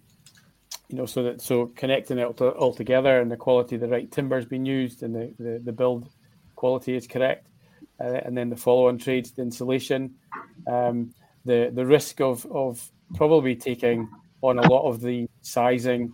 you 0.89 0.97
know, 0.97 1.05
so 1.05 1.23
that 1.23 1.41
so 1.41 1.67
connecting 1.75 2.17
it 2.17 2.41
all 2.41 2.73
together 2.73 3.19
and 3.19 3.29
the 3.29 3.37
quality 3.37 3.75
of 3.75 3.81
the 3.81 3.89
right 3.89 4.09
timber 4.11 4.37
has 4.37 4.45
been 4.45 4.65
used 4.65 5.03
and 5.03 5.13
the, 5.13 5.33
the, 5.37 5.59
the 5.59 5.71
build 5.71 6.09
quality 6.55 6.95
is 6.95 7.07
correct, 7.07 7.47
uh, 7.99 8.19
and 8.25 8.37
then 8.37 8.49
the 8.49 8.55
follow-on 8.55 8.97
trades, 8.97 9.31
the 9.31 9.41
insulation, 9.41 10.15
um, 10.67 11.13
the 11.45 11.71
the 11.73 11.85
risk 11.85 12.21
of 12.21 12.45
of 12.47 12.89
probably 13.15 13.55
taking 13.55 14.09
on 14.41 14.59
a 14.59 14.67
lot 14.69 14.87
of 14.87 15.01
the 15.01 15.27
sizing 15.41 16.13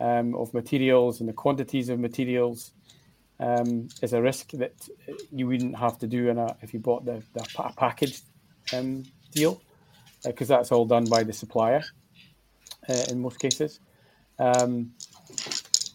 um, 0.00 0.34
of 0.34 0.52
materials 0.54 1.20
and 1.20 1.28
the 1.28 1.32
quantities 1.32 1.88
of 1.88 1.98
materials 1.98 2.72
um, 3.40 3.88
is 4.02 4.12
a 4.12 4.22
risk 4.22 4.50
that 4.52 4.72
you 5.32 5.46
wouldn't 5.46 5.76
have 5.76 5.98
to 5.98 6.06
do 6.06 6.28
in 6.28 6.38
a 6.38 6.56
if 6.62 6.72
you 6.72 6.80
bought 6.80 7.04
the, 7.04 7.22
the 7.34 7.72
packaged 7.76 8.24
um, 8.72 9.04
deal 9.32 9.60
because 10.24 10.50
uh, 10.50 10.56
that's 10.56 10.72
all 10.72 10.84
done 10.84 11.04
by 11.04 11.22
the 11.22 11.32
supplier 11.32 11.82
uh, 12.88 13.04
in 13.10 13.20
most 13.20 13.38
cases. 13.38 13.80
Um, 14.38 14.92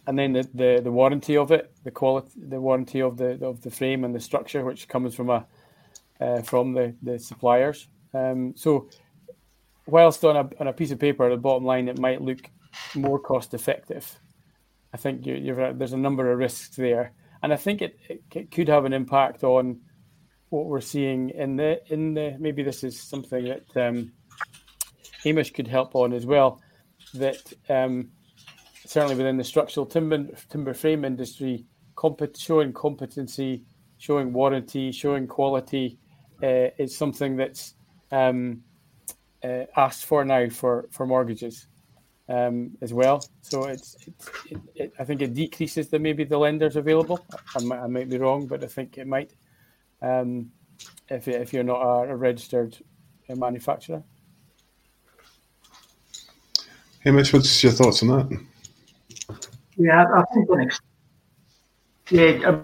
and 0.06 0.20
then 0.20 0.34
the, 0.34 0.49
the, 0.53 0.82
the 0.84 0.91
warranty 0.91 1.38
of 1.38 1.52
it, 1.52 1.72
the 1.84 1.91
quality, 1.91 2.30
the 2.36 2.60
warranty 2.60 3.02
of 3.02 3.18
the 3.18 3.44
of 3.45 3.61
the 3.61 3.72
frame 3.72 4.03
and 4.03 4.14
the 4.14 4.20
structure, 4.20 4.65
which 4.65 4.88
comes 4.88 5.15
from 5.15 5.30
a 5.30 5.45
uh, 6.20 6.41
from 6.41 6.74
the 6.74 6.95
the 7.02 7.20
suppliers. 7.20 7.88
Um, 8.14 8.53
so, 8.56 8.90
whilst 9.88 10.24
on 10.26 10.36
a 10.36 10.49
on 10.60 10.68
a 10.68 10.74
piece 10.74 10.91
of 10.91 10.99
paper, 10.99 11.30
the 11.30 11.38
bottom 11.38 11.64
line, 11.64 11.88
it 11.88 11.99
might 11.99 12.22
look 12.22 12.49
more 12.95 13.20
cost 13.20 13.53
effective. 13.53 14.20
I 14.94 14.98
think 14.98 15.26
you, 15.26 15.56
there's 15.74 15.94
a 15.94 15.98
number 15.98 16.32
of 16.32 16.38
risks 16.38 16.76
there, 16.76 17.14
and 17.41 17.52
I 17.52 17.56
think 17.56 17.82
it, 17.82 17.98
it, 18.10 18.52
could 18.52 18.68
have 18.68 18.86
an 18.86 18.94
impact 18.94 19.44
on 19.44 19.80
what 20.49 20.65
we're 20.65 20.82
seeing 20.82 21.30
in 21.32 21.56
the 21.56 21.82
in 21.91 22.14
the 22.14 22.36
maybe 22.40 22.61
this 22.61 22.84
is 22.84 23.02
something 23.02 23.45
that 23.45 23.88
um, 23.88 24.11
Hamish 25.24 25.52
could 25.52 25.68
help 25.68 25.95
on 25.95 26.14
as 26.14 26.26
well. 26.26 26.61
That 27.15 27.53
um, 27.70 28.11
certainly 28.85 29.15
within 29.15 29.38
the 29.38 29.43
structural 29.43 29.85
timber 29.85 30.27
timber 30.49 30.73
frame 30.73 31.05
industry, 31.05 31.65
showing 32.38 32.73
competency, 32.73 33.64
showing 33.97 34.34
warranty, 34.34 34.91
showing 34.91 35.27
quality 35.27 35.97
uh, 36.41 36.68
is 36.77 36.95
something 36.95 37.35
that's 37.35 37.76
um, 38.11 38.61
uh, 39.43 39.65
asked 39.77 40.05
for 40.05 40.26
now 40.26 40.49
for 40.49 40.88
for 40.91 41.05
mortgages 41.05 41.68
um, 42.30 42.72
as 42.81 42.93
well. 42.93 43.23
So 43.41 43.65
it's, 43.65 43.95
it's 44.05 44.30
it, 44.51 44.57
it, 44.76 44.93
I 44.99 45.03
think 45.03 45.22
it 45.22 45.34
decreases 45.34 45.89
the 45.89 45.99
maybe 45.99 46.23
the 46.23 46.38
lenders 46.38 46.76
available. 46.76 47.26
I 47.55 47.64
might, 47.64 47.80
I 47.80 47.88
might 47.88 48.10
be 48.10 48.18
wrong, 48.18 48.47
but 48.47 48.64
I 48.64 48.68
think 48.68 48.97
it 48.97 49.07
might 49.07 49.34
um, 50.01 50.51
if 51.10 51.27
if 51.27 51.53
you're 51.53 51.64
not 51.64 51.81
a, 51.81 52.11
a 52.11 52.15
registered 52.15 52.77
uh, 53.30 53.35
manufacturer. 53.35 54.03
Hamish, 56.99 57.34
what's 57.34 57.61
your 57.61 57.73
thoughts 57.73 58.01
on 58.01 58.10
that? 58.10 58.45
Yeah, 59.78 60.06
I 60.16 60.24
think 60.34 60.50
an 60.50 60.70
yeah, 62.12 62.58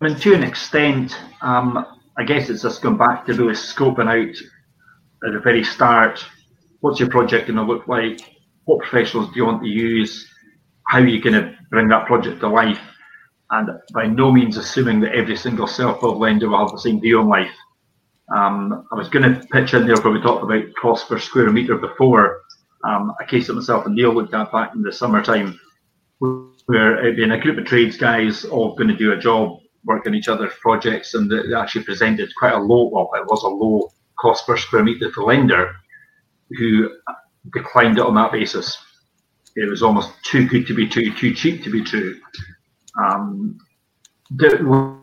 I 0.00 0.04
mean 0.04 0.16
to 0.16 0.34
an 0.34 0.42
extent, 0.42 1.16
um, 1.40 1.86
I 2.18 2.24
guess 2.24 2.50
it's 2.50 2.62
just 2.62 2.82
going 2.82 2.98
back 2.98 3.26
to 3.26 3.34
really 3.34 3.54
scoping 3.54 4.08
out 4.08 4.36
at 5.26 5.32
the 5.32 5.40
very 5.40 5.64
start. 5.64 6.24
What's 6.80 7.00
your 7.00 7.08
project 7.08 7.46
going 7.46 7.56
to 7.56 7.62
look 7.62 7.88
like? 7.88 8.20
What 8.64 8.80
professionals 8.80 9.28
do 9.28 9.36
you 9.36 9.46
want 9.46 9.62
to 9.62 9.68
use? 9.68 10.28
How 10.86 10.98
are 10.98 11.06
you 11.06 11.22
going 11.22 11.34
to 11.34 11.56
bring 11.70 11.88
that 11.88 12.06
project 12.06 12.40
to 12.40 12.48
life? 12.48 12.80
And 13.50 13.70
by 13.94 14.06
no 14.06 14.30
means 14.30 14.56
assuming 14.56 15.00
that 15.00 15.14
every 15.14 15.36
single 15.36 15.66
self-build 15.66 16.18
lender 16.18 16.48
will 16.48 16.58
have 16.58 16.72
the 16.72 16.78
same 16.78 17.00
view 17.00 17.20
on 17.20 17.28
life. 17.28 17.54
Um, 18.34 18.86
I 18.92 18.94
was 18.94 19.08
going 19.08 19.22
to 19.24 19.46
pitch 19.48 19.74
in 19.74 19.86
there 19.86 19.96
where 20.00 20.12
we 20.12 20.20
talked 20.20 20.44
about 20.44 20.64
cost 20.80 21.08
per 21.08 21.18
square 21.18 21.50
metre 21.50 21.76
before. 21.76 22.40
Um, 22.84 23.12
a 23.20 23.26
case 23.26 23.46
that 23.46 23.54
myself 23.54 23.86
and 23.86 23.94
Neil 23.94 24.12
looked 24.12 24.34
at 24.34 24.50
back 24.52 24.74
in 24.74 24.82
the 24.82 24.92
summertime, 24.92 25.58
where 26.66 26.98
it'd 27.00 27.16
been 27.16 27.32
a 27.32 27.40
group 27.40 27.58
of 27.58 27.64
trades 27.64 27.96
guys 27.96 28.44
all 28.44 28.74
going 28.74 28.88
to 28.88 28.96
do 28.96 29.12
a 29.12 29.16
job, 29.16 29.58
work 29.84 30.06
on 30.06 30.14
each 30.14 30.28
other's 30.28 30.52
projects, 30.60 31.14
and 31.14 31.30
they 31.30 31.54
actually 31.54 31.84
presented 31.84 32.30
quite 32.36 32.54
a 32.54 32.58
low, 32.58 32.88
well, 32.88 33.10
it 33.14 33.26
was 33.26 33.42
a 33.42 33.48
low 33.48 33.90
cost 34.18 34.46
per 34.46 34.56
square 34.56 34.84
metre 34.84 35.10
to 35.10 35.24
lender, 35.24 35.74
who 36.50 36.90
declined 37.52 37.98
it 37.98 38.04
on 38.04 38.14
that 38.14 38.32
basis. 38.32 38.76
It 39.56 39.68
was 39.68 39.82
almost 39.82 40.12
too 40.24 40.46
good 40.46 40.66
to 40.68 40.74
be 40.74 40.86
true, 40.86 41.12
too 41.12 41.34
cheap 41.34 41.62
to 41.64 41.70
be 41.70 41.82
true. 41.82 42.18
Um, 43.02 43.58
the 44.30 44.98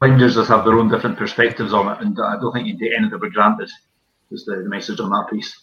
lenders 0.00 0.34
just 0.34 0.48
have 0.48 0.64
their 0.64 0.78
own 0.78 0.88
different 0.88 1.18
perspectives 1.18 1.72
on 1.72 1.92
it, 1.92 2.00
and 2.00 2.18
I 2.20 2.36
don't 2.40 2.52
think 2.52 2.66
you 2.66 2.78
take 2.78 2.96
anything 2.96 3.18
for 3.18 3.30
granted. 3.30 3.70
Is 4.30 4.46
the, 4.46 4.56
the 4.56 4.68
message 4.68 4.98
on 4.98 5.10
that 5.10 5.28
piece. 5.30 5.61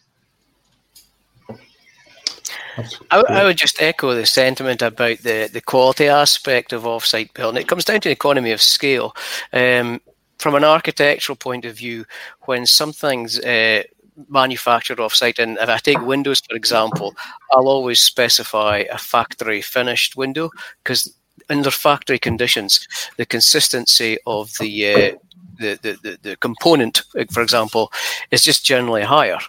I, 3.12 3.22
I, 3.22 3.44
would 3.44 3.58
just 3.58 3.82
echo 3.82 4.14
the 4.14 4.26
sentiment 4.26 4.82
about 4.82 5.20
the, 5.20 5.50
the 5.52 5.62
quality 5.62 6.08
aspect 6.08 6.74
of 6.74 6.84
offsite 6.84 7.34
building. 7.34 7.62
It 7.62 7.68
comes 7.68 7.86
down 7.86 8.02
to 8.02 8.10
an 8.10 8.14
economy 8.14 8.52
of 8.52 8.62
scale. 8.62 9.16
Um, 9.54 10.02
from 10.38 10.56
an 10.56 10.64
architectural 10.64 11.36
point 11.36 11.66
of 11.66 11.78
view, 11.78 12.06
when 12.42 12.66
something's 12.66 13.40
uh, 13.40 13.84
manufactured 14.30 14.98
offsite, 14.98 15.38
and 15.38 15.58
if 15.58 15.70
I 15.70 15.78
take 15.78 16.02
windows 16.02 16.42
for 16.42 16.56
example, 16.56 17.16
I'll 17.52 17.68
always 17.68 18.00
specify 18.00 18.86
a 18.92 18.98
factory 18.98 19.62
finished 19.62 20.16
window 20.16 20.50
because 20.84 21.14
under 21.50 21.72
factory 21.72 22.20
conditions, 22.20 22.88
the 23.18 23.26
consistency 23.26 24.18
of 24.26 24.52
the, 24.60 24.94
uh, 24.94 25.12
the, 25.58 25.80
the, 25.82 26.00
the, 26.02 26.20
the 26.22 26.36
component, 26.38 27.04
for 27.32 27.42
example, 27.42 27.92
is 28.32 28.44
just 28.44 28.66
generally 28.66 29.04
higher 29.04 29.40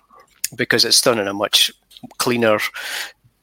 because 0.57 0.85
it's 0.85 1.01
done 1.01 1.19
in 1.19 1.29
a 1.29 1.35
much 1.35 1.71
cleaner, 2.19 2.59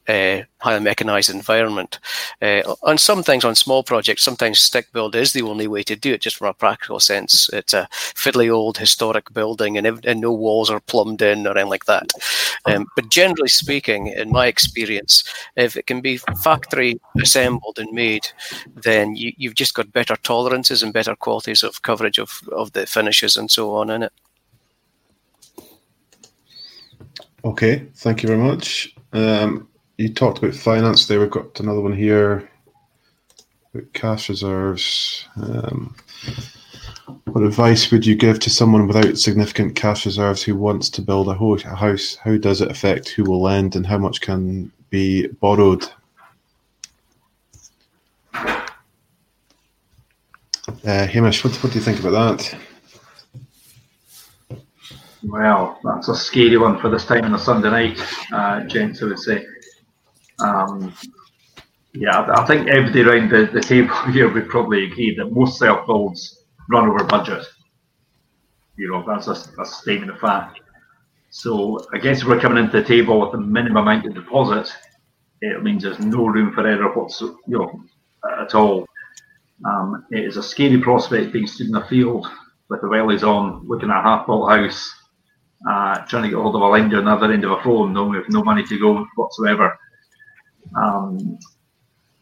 uh, 0.07 0.41
highly 0.59 0.83
mechanized 0.83 1.29
environment. 1.29 1.99
Uh, 2.41 2.61
on 2.83 2.97
some 2.97 3.23
things, 3.23 3.43
on 3.43 3.55
small 3.55 3.83
projects, 3.83 4.23
sometimes 4.23 4.59
stick 4.59 4.91
build 4.93 5.15
is 5.15 5.33
the 5.33 5.41
only 5.41 5.67
way 5.67 5.83
to 5.83 5.95
do 5.95 6.13
it, 6.13 6.21
just 6.21 6.37
from 6.37 6.47
a 6.47 6.53
practical 6.53 6.99
sense. 6.99 7.49
It's 7.51 7.73
a 7.73 7.87
fiddly 7.91 8.51
old 8.51 8.77
historic 8.77 9.33
building 9.33 9.77
and, 9.77 10.05
and 10.05 10.21
no 10.21 10.31
walls 10.31 10.69
are 10.69 10.79
plumbed 10.79 11.21
in 11.21 11.45
or 11.45 11.51
anything 11.51 11.69
like 11.69 11.85
that. 11.85 12.11
Um, 12.65 12.87
but 12.95 13.09
generally 13.09 13.49
speaking, 13.49 14.07
in 14.07 14.31
my 14.31 14.47
experience, 14.47 15.23
if 15.55 15.75
it 15.75 15.87
can 15.87 16.01
be 16.01 16.17
factory 16.17 16.99
assembled 17.21 17.77
and 17.79 17.91
made, 17.91 18.27
then 18.75 19.15
you, 19.15 19.33
you've 19.37 19.55
just 19.55 19.73
got 19.73 19.91
better 19.91 20.15
tolerances 20.17 20.83
and 20.83 20.93
better 20.93 21.15
qualities 21.15 21.63
of 21.63 21.81
coverage 21.81 22.17
of, 22.17 22.41
of 22.51 22.71
the 22.73 22.85
finishes 22.85 23.37
and 23.37 23.51
so 23.51 23.75
on 23.75 23.89
in 23.89 24.03
it. 24.03 24.13
Okay, 27.45 27.85
thank 27.95 28.23
you 28.23 28.27
very 28.27 28.41
much. 28.41 28.93
Um, 29.13 29.69
you 29.97 30.13
talked 30.13 30.37
about 30.37 30.53
finance 30.53 31.07
there. 31.07 31.19
We've 31.19 31.29
got 31.29 31.59
another 31.59 31.81
one 31.81 31.95
here. 31.95 32.49
about 33.73 33.91
Cash 33.93 34.29
reserves. 34.29 35.25
Um, 35.35 35.95
what 37.25 37.43
advice 37.43 37.91
would 37.91 38.05
you 38.05 38.15
give 38.15 38.39
to 38.41 38.49
someone 38.49 38.87
without 38.87 39.17
significant 39.17 39.75
cash 39.75 40.05
reserves 40.05 40.43
who 40.43 40.55
wants 40.55 40.89
to 40.89 41.01
build 41.01 41.27
a 41.29 41.33
house? 41.33 42.15
How 42.15 42.37
does 42.37 42.61
it 42.61 42.71
affect 42.71 43.09
who 43.09 43.23
will 43.23 43.41
lend 43.41 43.75
and 43.75 43.85
how 43.85 43.97
much 43.97 44.21
can 44.21 44.71
be 44.89 45.27
borrowed? 45.27 45.85
Uh, 50.85 51.07
Hamish, 51.07 51.43
what, 51.43 51.55
what 51.63 51.71
do 51.71 51.79
you 51.79 51.83
think 51.83 51.99
about 51.99 52.11
that? 52.11 52.57
Well, 55.23 55.79
that's 55.83 56.09
a 56.09 56.15
scary 56.15 56.57
one 56.57 56.79
for 56.79 56.89
this 56.89 57.05
time 57.05 57.25
on 57.25 57.33
a 57.33 57.39
Sunday 57.39 57.69
night, 57.69 57.99
uh, 58.31 58.61
gents, 58.61 59.01
I 59.01 59.05
would 59.05 59.19
say. 59.19 59.45
Um, 60.41 60.93
yeah, 61.93 62.27
I 62.35 62.45
think 62.45 62.67
everybody 62.69 63.01
around 63.03 63.31
the, 63.31 63.49
the 63.53 63.61
table 63.61 63.95
here 64.11 64.31
would 64.31 64.49
probably 64.49 64.85
agree 64.85 65.15
that 65.15 65.31
most 65.31 65.59
self 65.59 65.85
builds 65.87 66.43
run 66.69 66.89
over 66.89 67.03
budget. 67.05 67.45
You 68.77 68.91
know, 68.91 69.03
that's 69.07 69.27
a, 69.27 69.61
a 69.61 69.65
statement 69.65 70.11
of 70.11 70.19
fact. 70.19 70.61
So 71.31 71.79
I 71.93 71.97
guess 71.99 72.25
we're 72.25 72.39
coming 72.39 72.63
into 72.63 72.81
the 72.81 72.87
table 72.87 73.19
with 73.21 73.33
a 73.33 73.37
minimum 73.37 73.87
amount 73.87 74.05
of 74.07 74.15
deposit, 74.15 74.73
it 75.41 75.63
means 75.63 75.83
there's 75.83 75.99
no 75.99 76.27
room 76.27 76.53
for 76.53 76.65
error 76.67 76.93
whatsoever, 76.93 77.37
you 77.47 77.59
know, 77.59 77.81
at 78.41 78.55
all. 78.55 78.87
Um, 79.65 80.05
it 80.11 80.25
is 80.25 80.37
a 80.37 80.43
scary 80.43 80.81
prospect 80.81 81.33
being 81.33 81.47
stood 81.47 81.67
in 81.67 81.73
the 81.73 81.85
field 81.85 82.27
with 82.69 82.81
the 82.81 82.87
wellies 82.87 83.23
on, 83.23 83.67
looking 83.67 83.89
at 83.89 83.99
a 83.99 84.03
half-built 84.03 84.49
house, 84.51 84.93
uh, 85.69 85.99
trying 86.07 86.23
to 86.23 86.29
get 86.29 86.37
hold 86.37 86.55
of 86.55 86.61
a 86.61 86.67
lender 86.67 86.97
on 86.99 87.05
the 87.05 87.11
other 87.11 87.31
end 87.33 87.45
of 87.45 87.51
a 87.51 87.61
phone, 87.63 87.93
knowing 87.93 88.11
we 88.11 88.17
have 88.17 88.29
no 88.29 88.43
money 88.43 88.63
to 88.65 88.79
go 88.79 89.05
whatsoever. 89.15 89.77
Um, 90.75 91.37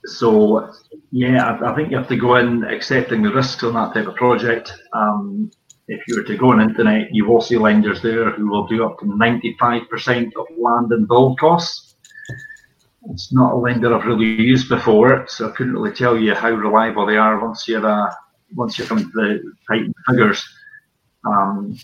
so, 0.05 0.71
yeah, 1.11 1.45
I, 1.45 1.71
I, 1.71 1.75
think 1.75 1.89
you 1.89 1.97
have 1.97 2.07
to 2.09 2.15
go 2.15 2.35
in 2.35 2.63
accepting 2.63 3.23
the 3.23 3.33
risks 3.33 3.63
on 3.63 3.73
that 3.73 3.93
type 3.93 4.07
of 4.07 4.15
project. 4.15 4.71
Um, 4.93 5.51
if 5.87 6.01
you 6.07 6.15
were 6.15 6.23
to 6.23 6.37
go 6.37 6.51
on 6.51 6.61
internet, 6.61 7.09
you 7.11 7.25
will 7.25 7.41
see 7.41 7.57
lenders 7.57 8.01
there 8.01 8.31
who 8.31 8.49
will 8.49 8.67
do 8.67 8.85
up 8.85 8.99
to 8.99 9.05
95% 9.05 10.31
of 10.37 10.47
land 10.57 10.91
and 10.91 11.07
build 11.07 11.39
costs. 11.39 11.95
It's 13.11 13.31
not 13.31 13.53
a 13.53 13.55
lender 13.55 13.95
I've 13.95 14.05
really 14.05 14.25
used 14.25 14.67
before, 14.67 15.27
so 15.27 15.47
I 15.47 15.51
couldn't 15.51 15.73
really 15.73 15.93
tell 15.93 16.17
you 16.17 16.33
how 16.33 16.49
reliable 16.49 17.05
they 17.05 17.17
are 17.17 17.45
once 17.45 17.67
you're 17.67 17.85
uh, 17.85 18.11
once 18.55 18.79
you 18.79 18.85
come 18.85 18.99
to 18.99 19.11
the 19.13 19.53
tight 19.67 19.91
figures. 20.07 20.43
Um, 21.23 21.77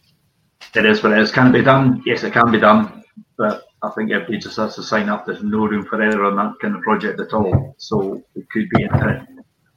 it 0.74 0.86
is 0.86 1.04
what 1.04 1.12
it 1.12 1.20
is. 1.20 1.32
Can 1.32 1.48
it 1.48 1.60
be 1.60 1.64
done? 1.64 2.02
Yes, 2.06 2.24
it 2.24 2.34
can 2.34 2.52
be 2.52 2.60
done, 2.60 3.04
but 3.38 3.66
I 3.84 3.90
think 3.90 4.12
everybody 4.12 4.38
just 4.38 4.58
has 4.58 4.76
to 4.76 4.84
sign 4.84 5.10
up. 5.10 5.26
There's 5.26 5.44
no 5.44 5.66
room 5.66 5.86
for 5.86 6.02
error 6.02 6.26
on 6.26 6.36
that 6.36 6.54
kind 6.62 6.76
of 6.76 6.82
project 6.82 7.20
at 7.20 7.34
all. 7.34 7.76
So 7.78 8.24
it 8.36 8.50
could 8.50 8.70
be 8.70 8.88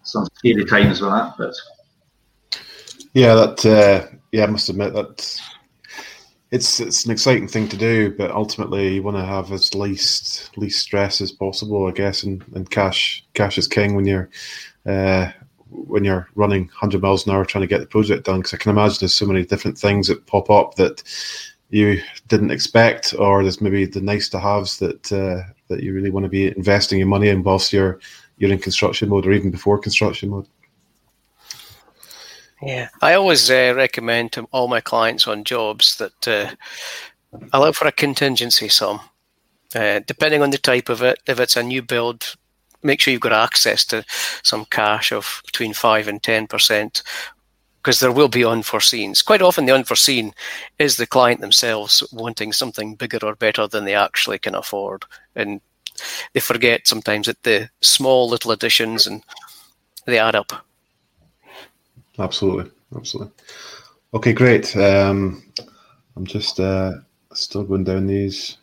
some 0.02 0.26
scary 0.34 0.64
times 0.64 1.00
with 1.00 1.10
that. 1.10 1.34
But 1.38 1.54
yeah, 3.14 3.34
that 3.34 3.64
uh, 3.64 4.16
yeah, 4.32 4.44
I 4.44 4.46
must 4.46 4.68
admit 4.68 4.92
that 4.92 5.40
it's 6.50 6.80
it's 6.80 7.04
an 7.04 7.10
exciting 7.10 7.48
thing 7.48 7.68
to 7.68 7.76
do, 7.76 8.14
but 8.16 8.30
ultimately 8.30 8.94
you 8.94 9.02
want 9.02 9.16
to 9.16 9.24
have 9.24 9.50
as 9.52 9.74
least 9.74 10.56
least 10.58 10.80
stress 10.80 11.20
as 11.20 11.32
possible, 11.32 11.86
I 11.86 11.92
guess. 11.92 12.22
And, 12.22 12.44
and 12.54 12.70
cash 12.70 13.24
cash 13.34 13.56
is 13.56 13.66
king 13.66 13.94
when 13.94 14.04
you're 14.04 14.28
uh, 14.86 15.32
when 15.70 16.04
you're 16.04 16.28
running 16.34 16.66
100 16.66 17.02
miles 17.02 17.26
an 17.26 17.32
hour 17.32 17.44
trying 17.44 17.62
to 17.62 17.68
get 17.68 17.80
the 17.80 17.86
project 17.86 18.26
done. 18.26 18.40
Because 18.40 18.54
I 18.54 18.58
can 18.58 18.70
imagine 18.70 18.98
there's 19.00 19.14
so 19.14 19.26
many 19.26 19.44
different 19.44 19.78
things 19.78 20.08
that 20.08 20.26
pop 20.26 20.50
up 20.50 20.74
that 20.74 21.02
you 21.70 22.00
didn't 22.28 22.50
expect, 22.50 23.14
or 23.18 23.42
there's 23.42 23.60
maybe 23.60 23.86
the 23.86 24.00
nice 24.00 24.28
to 24.30 24.38
haves 24.38 24.78
that 24.78 25.12
uh, 25.12 25.42
that 25.68 25.82
you 25.82 25.92
really 25.92 26.10
want 26.10 26.24
to 26.24 26.30
be 26.30 26.48
investing 26.56 26.98
your 26.98 27.08
money 27.08 27.28
in 27.28 27.42
whilst 27.42 27.72
you're 27.72 27.98
you're 28.38 28.52
in 28.52 28.58
construction 28.58 29.08
mode, 29.08 29.26
or 29.26 29.32
even 29.32 29.50
before 29.50 29.78
construction 29.78 30.30
mode. 30.30 30.46
Yeah, 32.62 32.88
I 33.02 33.14
always 33.14 33.50
uh, 33.50 33.74
recommend 33.76 34.32
to 34.32 34.48
all 34.50 34.68
my 34.68 34.80
clients 34.80 35.26
on 35.26 35.44
jobs 35.44 35.96
that 35.96 36.28
uh, 36.28 36.54
allow 37.52 37.72
for 37.72 37.86
a 37.86 37.92
contingency 37.92 38.68
sum, 38.68 39.00
uh, 39.74 40.00
depending 40.06 40.42
on 40.42 40.50
the 40.50 40.58
type 40.58 40.88
of 40.88 41.02
it. 41.02 41.18
If 41.26 41.40
it's 41.40 41.56
a 41.56 41.62
new 41.62 41.82
build, 41.82 42.36
make 42.82 43.00
sure 43.00 43.12
you've 43.12 43.20
got 43.20 43.32
access 43.32 43.84
to 43.86 44.04
some 44.42 44.64
cash 44.66 45.12
of 45.12 45.42
between 45.44 45.74
five 45.74 46.08
and 46.08 46.22
ten 46.22 46.46
percent 46.46 47.02
because 47.84 48.00
there 48.00 48.12
will 48.12 48.28
be 48.28 48.40
unforeseens. 48.40 49.22
Quite 49.22 49.42
often, 49.42 49.66
the 49.66 49.74
unforeseen 49.74 50.32
is 50.78 50.96
the 50.96 51.06
client 51.06 51.42
themselves 51.42 52.02
wanting 52.12 52.50
something 52.50 52.94
bigger 52.94 53.18
or 53.22 53.34
better 53.34 53.66
than 53.66 53.84
they 53.84 53.94
actually 53.94 54.38
can 54.38 54.54
afford, 54.54 55.04
and 55.36 55.60
they 56.32 56.40
forget 56.40 56.88
sometimes 56.88 57.26
that 57.26 57.42
the 57.42 57.68
small 57.82 58.26
little 58.26 58.52
additions 58.52 59.06
and 59.06 59.22
they 60.06 60.18
add 60.18 60.34
up. 60.34 60.64
Absolutely, 62.18 62.70
absolutely. 62.96 63.32
Okay, 64.14 64.32
great. 64.32 64.74
Um, 64.76 65.42
I'm 66.16 66.24
just 66.24 66.58
uh, 66.60 66.92
still 67.34 67.64
going 67.64 67.84
down 67.84 68.06
these. 68.06 68.56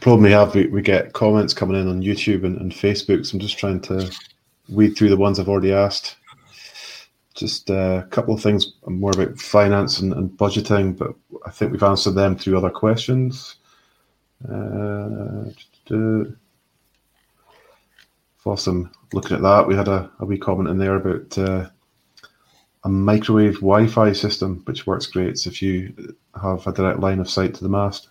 Problem 0.00 0.24
we 0.24 0.32
have, 0.32 0.54
we, 0.54 0.66
we 0.66 0.82
get 0.82 1.14
comments 1.14 1.54
coming 1.54 1.80
in 1.80 1.88
on 1.88 2.02
YouTube 2.02 2.44
and, 2.44 2.60
and 2.60 2.70
Facebook, 2.70 3.24
so 3.24 3.34
I'm 3.34 3.40
just 3.40 3.58
trying 3.58 3.80
to 3.82 4.10
weed 4.68 4.90
through 4.90 5.08
the 5.08 5.16
ones 5.16 5.38
I've 5.38 5.48
already 5.48 5.72
asked. 5.72 6.16
Just 7.34 7.70
uh, 7.70 8.02
a 8.04 8.08
couple 8.10 8.34
of 8.34 8.42
things 8.42 8.72
more 8.86 9.12
about 9.12 9.38
finance 9.38 10.00
and, 10.00 10.12
and, 10.12 10.30
budgeting, 10.30 10.98
but 10.98 11.14
I 11.46 11.50
think 11.50 11.70
we've 11.70 11.82
answered 11.82 12.16
them 12.16 12.36
through 12.36 12.58
other 12.58 12.70
questions. 12.70 13.56
Uh, 14.48 15.44
awesome. 18.44 18.90
Looking 19.12 19.36
at 19.36 19.42
that, 19.42 19.66
we 19.66 19.76
had 19.76 19.88
a, 19.88 20.10
a 20.18 20.24
wee 20.24 20.38
comment 20.38 20.68
in 20.68 20.78
there 20.78 20.96
about 20.96 21.38
uh, 21.38 21.68
a 22.84 22.88
microwave 22.88 23.56
Wi-Fi 23.56 24.12
system, 24.12 24.62
which 24.64 24.86
works 24.86 25.06
great 25.06 25.46
if 25.46 25.62
you 25.62 26.14
have 26.40 26.66
a 26.66 26.72
direct 26.72 27.00
line 27.00 27.20
of 27.20 27.30
sight 27.30 27.54
to 27.54 27.62
the 27.62 27.68
mast. 27.68 28.08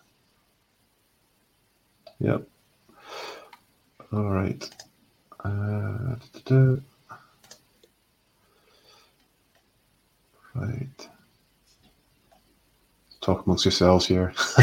Yep. 2.19 2.47
All 4.11 4.29
right. 4.29 4.69
Uh, 5.43 6.15
right. 10.67 11.09
Talk 13.21 13.45
amongst 13.45 13.65
yourselves 13.65 14.05
here. 14.05 14.33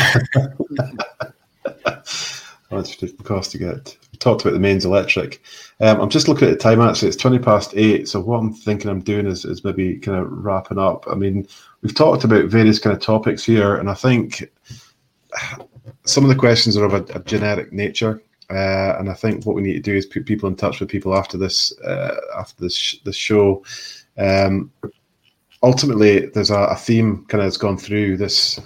How 2.71 2.79
much 2.79 2.97
did 2.97 3.11
it 3.11 3.25
cost 3.25 3.53
to 3.53 3.59
get? 3.59 3.97
We 4.11 4.19
talked 4.19 4.43
about 4.43 4.55
the 4.55 4.59
mains 4.59 4.85
electric. 4.85 5.41
Um, 5.81 6.01
I'm 6.01 6.11
just 6.11 6.27
looking 6.27 6.49
at 6.49 6.51
the 6.51 6.57
time 6.57 6.81
actually. 6.81 7.09
It's 7.09 7.17
20 7.17 7.39
past 7.39 7.75
eight. 7.77 8.09
So 8.09 8.21
what 8.21 8.39
I'm 8.39 8.53
thinking 8.53 8.91
I'm 8.91 9.03
doing 9.03 9.27
is, 9.27 9.45
is 9.45 9.63
maybe 9.63 9.99
kind 9.99 10.19
of 10.19 10.27
wrapping 10.31 10.79
up. 10.79 11.05
I 11.09 11.15
mean, 11.15 11.47
we've 11.83 11.95
talked 11.95 12.25
about 12.25 12.47
various 12.47 12.79
kind 12.79 12.97
of 12.97 13.01
topics 13.01 13.45
here, 13.45 13.77
and 13.77 13.89
I 13.89 13.95
think 13.95 14.51
some 16.05 16.25
of 16.25 16.29
the 16.29 16.37
questions 16.37 16.77
are 16.77 16.85
of 16.85 16.95
a, 16.95 17.05
a 17.15 17.21
generic 17.21 17.73
nature. 17.73 18.23
Uh, 18.49 18.97
and 18.99 19.11
I 19.11 19.15
think 19.15 19.45
what 19.45 19.57
we 19.57 19.63
need 19.63 19.75
to 19.75 19.81
do 19.81 19.95
is 19.95 20.07
put 20.07 20.25
people 20.25 20.49
in 20.49 20.57
touch 20.57 20.79
with 20.79 20.89
people 20.89 21.17
after 21.17 21.37
this 21.37 21.77
uh, 21.81 22.15
after 22.39 22.63
this 22.63 22.77
sh- 22.77 22.97
this 23.05 23.17
show. 23.17 23.65
Um, 24.17 24.71
ultimately, 25.63 26.27
there's 26.27 26.51
a, 26.51 26.59
a 26.59 26.77
theme 26.77 27.25
kind 27.27 27.41
of 27.41 27.47
has 27.47 27.57
gone 27.57 27.79
through 27.79 28.17
this 28.17 28.61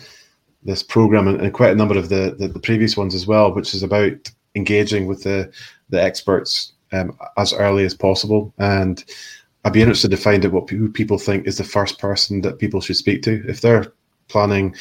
this 0.63 0.83
program 0.83 1.27
and, 1.27 1.41
and 1.41 1.55
quite 1.55 1.73
a 1.73 1.77
number 1.77 1.97
of 1.97 2.11
the, 2.11 2.37
the, 2.39 2.47
the 2.47 2.61
previous 2.61 2.95
ones 2.95 3.15
as 3.15 3.27
well, 3.27 3.55
which 3.55 3.75
is 3.75 3.83
about 3.83 4.31
engaging 4.55 5.07
with 5.07 5.23
the 5.23 5.51
the 5.89 6.03
experts 6.03 6.73
um, 6.93 7.17
as 7.37 7.53
early 7.53 7.85
as 7.85 7.95
possible. 7.95 8.53
And 8.59 9.05
I'd 9.65 9.73
be 9.73 9.83
interested 9.83 10.11
to 10.11 10.17
find 10.17 10.45
out 10.45 10.53
what 10.53 10.71
who 10.71 10.91
people 10.91 11.19
think 11.19 11.47
is 11.47 11.59
the 11.59 11.65
first 11.65 11.99
person 11.99 12.41
that 12.43 12.59
people 12.59 12.81
should 12.81 12.97
speak 12.97 13.23
to 13.23 13.45
if 13.49 13.61
they're 13.61 13.93
planning 14.29 14.75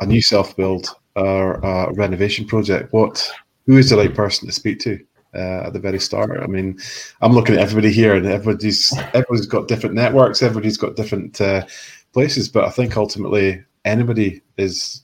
a 0.00 0.06
new 0.06 0.22
self 0.22 0.56
build 0.56 0.88
or 1.14 1.54
a 1.54 1.92
renovation 1.94 2.46
project. 2.46 2.92
What 2.92 3.30
who 3.66 3.76
is 3.76 3.90
the 3.90 3.96
right 3.96 4.14
person 4.14 4.46
to 4.46 4.52
speak 4.52 4.78
to 4.80 5.00
uh, 5.36 5.66
at 5.66 5.72
the 5.72 5.78
very 5.78 6.00
start? 6.00 6.40
I 6.42 6.46
mean, 6.46 6.78
I'm 7.20 7.32
looking 7.32 7.54
at 7.54 7.60
everybody 7.60 7.92
here, 7.92 8.14
and 8.14 8.26
everybody's 8.26 8.92
everybody's 9.14 9.46
got 9.46 9.68
different 9.68 9.94
networks, 9.94 10.42
everybody's 10.42 10.76
got 10.76 10.96
different 10.96 11.40
uh, 11.40 11.66
places, 12.12 12.48
but 12.48 12.64
I 12.64 12.70
think 12.70 12.96
ultimately 12.96 13.62
anybody 13.84 14.42
is 14.56 15.02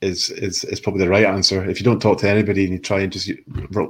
is 0.00 0.30
is 0.30 0.64
is 0.64 0.80
probably 0.80 1.04
the 1.04 1.10
right 1.10 1.24
answer. 1.24 1.68
If 1.68 1.80
you 1.80 1.84
don't 1.84 2.00
talk 2.00 2.18
to 2.18 2.28
anybody 2.28 2.64
and 2.64 2.72
you 2.72 2.78
try 2.78 3.00
and 3.00 3.12
just 3.12 3.30
re- 3.48 3.88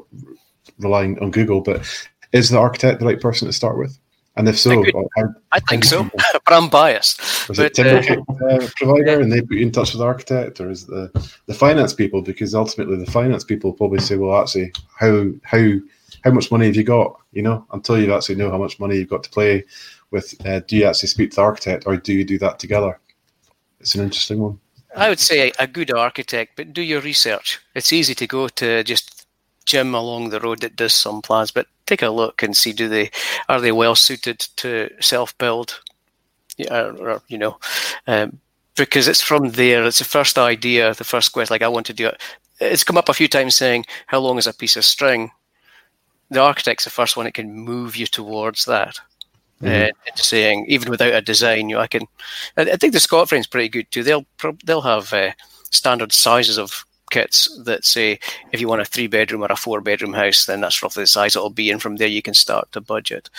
relying 0.79 1.19
on 1.21 1.31
Google, 1.31 1.61
but 1.61 1.87
is 2.33 2.51
the 2.51 2.59
architect 2.59 3.01
the 3.01 3.07
right 3.07 3.21
person 3.21 3.47
to 3.47 3.53
start 3.53 3.79
with? 3.79 3.99
And 4.37 4.49
if 4.49 4.59
so, 4.59 4.83
I, 5.19 5.23
I 5.53 5.61
think 5.61 5.85
so, 5.85 6.05
but 6.33 6.53
I'm 6.53 6.71
biased. 6.71 7.21
Was 7.49 7.59
but, 7.59 7.67
it 7.67 7.75
Timber 7.75 8.23
uh, 8.43 8.47
uh, 8.55 8.69
provider, 8.77 9.21
and 9.21 9.31
they 9.31 9.43
put 9.43 9.59
you 9.59 9.63
in 9.63 9.73
touch 9.73 9.93
with 9.93 10.01
the 10.01 10.07
architect, 10.07 10.59
or 10.59 10.71
is 10.71 10.87
the 10.87 11.11
the 11.47 11.55
finance 11.55 11.93
people? 11.93 12.23
Because 12.23 12.55
ultimately, 12.55 12.97
the 12.97 13.11
finance 13.11 13.45
people 13.45 13.75
probably 13.75 13.99
say, 13.99 14.17
"Well, 14.17 14.41
actually, 14.41 14.73
how 14.97 15.27
how 15.43 15.73
how 16.25 16.31
much 16.31 16.51
money 16.51 16.65
have 16.65 16.77
you 16.77 16.85
got? 16.85 17.21
You 17.33 17.43
know, 17.43 17.67
until 17.73 18.01
you 18.01 18.15
actually 18.15 18.37
know 18.37 18.51
how 18.51 18.59
much 18.59 18.81
money 18.81 18.97
you've 18.97 19.11
got 19.11 19.23
to 19.25 19.31
play 19.31 19.65
with, 20.11 20.35
uh, 20.47 20.61
do 20.61 20.77
you 20.77 20.87
actually 20.87 21.09
speak 21.09 21.31
to 21.33 21.37
the 21.37 21.43
architect, 21.43 21.87
or 21.87 21.99
do 21.99 22.15
you 22.15 22.25
do 22.25 22.39
that 22.39 22.59
together?" 22.59 22.99
It's 23.81 23.95
an 23.97 24.05
interesting 24.05 24.39
one. 24.39 24.59
I 24.95 25.09
would 25.09 25.21
say 25.21 25.53
a 25.59 25.67
good 25.67 25.91
architect, 25.91 26.53
but 26.57 26.73
do 26.73 26.83
your 26.83 27.01
research. 27.01 27.61
It's 27.75 27.93
easy 27.93 28.15
to 28.15 28.27
go 28.27 28.49
to 28.49 28.85
just 28.85 29.12
Jim 29.65 29.95
along 29.95 30.31
the 30.31 30.41
road 30.41 30.61
that 30.61 30.77
does 30.77 30.95
some 30.95 31.23
plans, 31.23 31.51
but 31.51 31.67
take 31.87 32.03
a 32.03 32.11
look 32.11 32.43
and 32.43 32.57
see 32.57 32.73
do 32.73 32.89
they 32.89 33.11
are 33.49 33.61
they 33.61 33.73
well 33.73 33.95
suited 33.95 34.41
to 34.57 34.91
self 35.01 35.37
build, 35.39 35.81
yeah, 36.57 36.93
or, 36.99 37.23
you 37.29 37.39
know, 37.39 37.59
um, 38.07 38.39
because 38.77 39.09
it's 39.09 39.23
from 39.23 39.51
there. 39.51 39.85
It's 39.85 39.99
the 39.99 40.05
first 40.05 40.39
idea, 40.39 40.95
the 40.95 41.05
first 41.05 41.33
quest. 41.33 41.51
Like 41.51 41.63
I 41.63 41.69
want 41.69 41.87
to 41.87 41.93
do 41.93 42.07
it. 42.09 42.21
It's 42.61 42.85
come 42.85 42.99
up 42.99 43.09
a 43.09 43.15
few 43.15 43.29
times 43.29 43.55
saying 43.55 43.87
how 44.07 44.21
long 44.21 44.39
is 44.39 44.47
a 44.47 44.55
piece 44.55 44.77
of 44.77 44.85
string. 44.85 45.31
The 46.31 46.41
architect's 46.41 46.85
the 46.85 46.91
first 46.91 47.17
one 47.17 47.25
that 47.25 47.35
can 47.35 47.53
move 47.53 47.97
you 47.97 48.07
towards 48.07 48.65
that. 48.65 48.99
Mm-hmm. 49.61 49.91
Uh, 49.91 50.13
saying 50.17 50.67
even 50.69 50.91
without 50.91 51.15
a 51.15 51.21
design, 51.21 51.69
you 51.69 51.77
know, 51.77 51.83
I 51.83 51.87
can. 51.87 52.03
I, 52.57 52.63
I 52.63 52.77
think 52.77 52.93
the 52.93 52.99
Scotframe's 52.99 53.47
pretty 53.47 53.69
good 53.69 53.91
too. 53.91 54.03
They'll 54.03 54.27
they'll 54.65 54.81
have 54.81 55.13
uh, 55.13 55.33
standard 55.71 56.13
sizes 56.13 56.59
of 56.59 56.85
kits 57.13 57.57
that 57.65 57.85
say 57.85 58.19
if 58.51 58.61
you 58.61 58.67
want 58.67 58.81
a 58.81 58.85
three 58.85 59.07
bedroom 59.07 59.43
or 59.43 59.53
a 59.53 59.57
four 59.57 59.81
bedroom 59.81 60.15
house, 60.15 60.47
then 60.47 60.61
that's 60.61 60.83
roughly 60.83 61.05
the 61.05 61.07
size 61.07 61.37
it'll 61.37 61.51
be, 61.51 61.71
and 61.71 61.81
from 61.81 61.97
there 61.97 62.09
you 62.09 62.23
can 62.23 62.35
start 62.35 62.73
to 62.73 62.81
budget. 62.81 63.31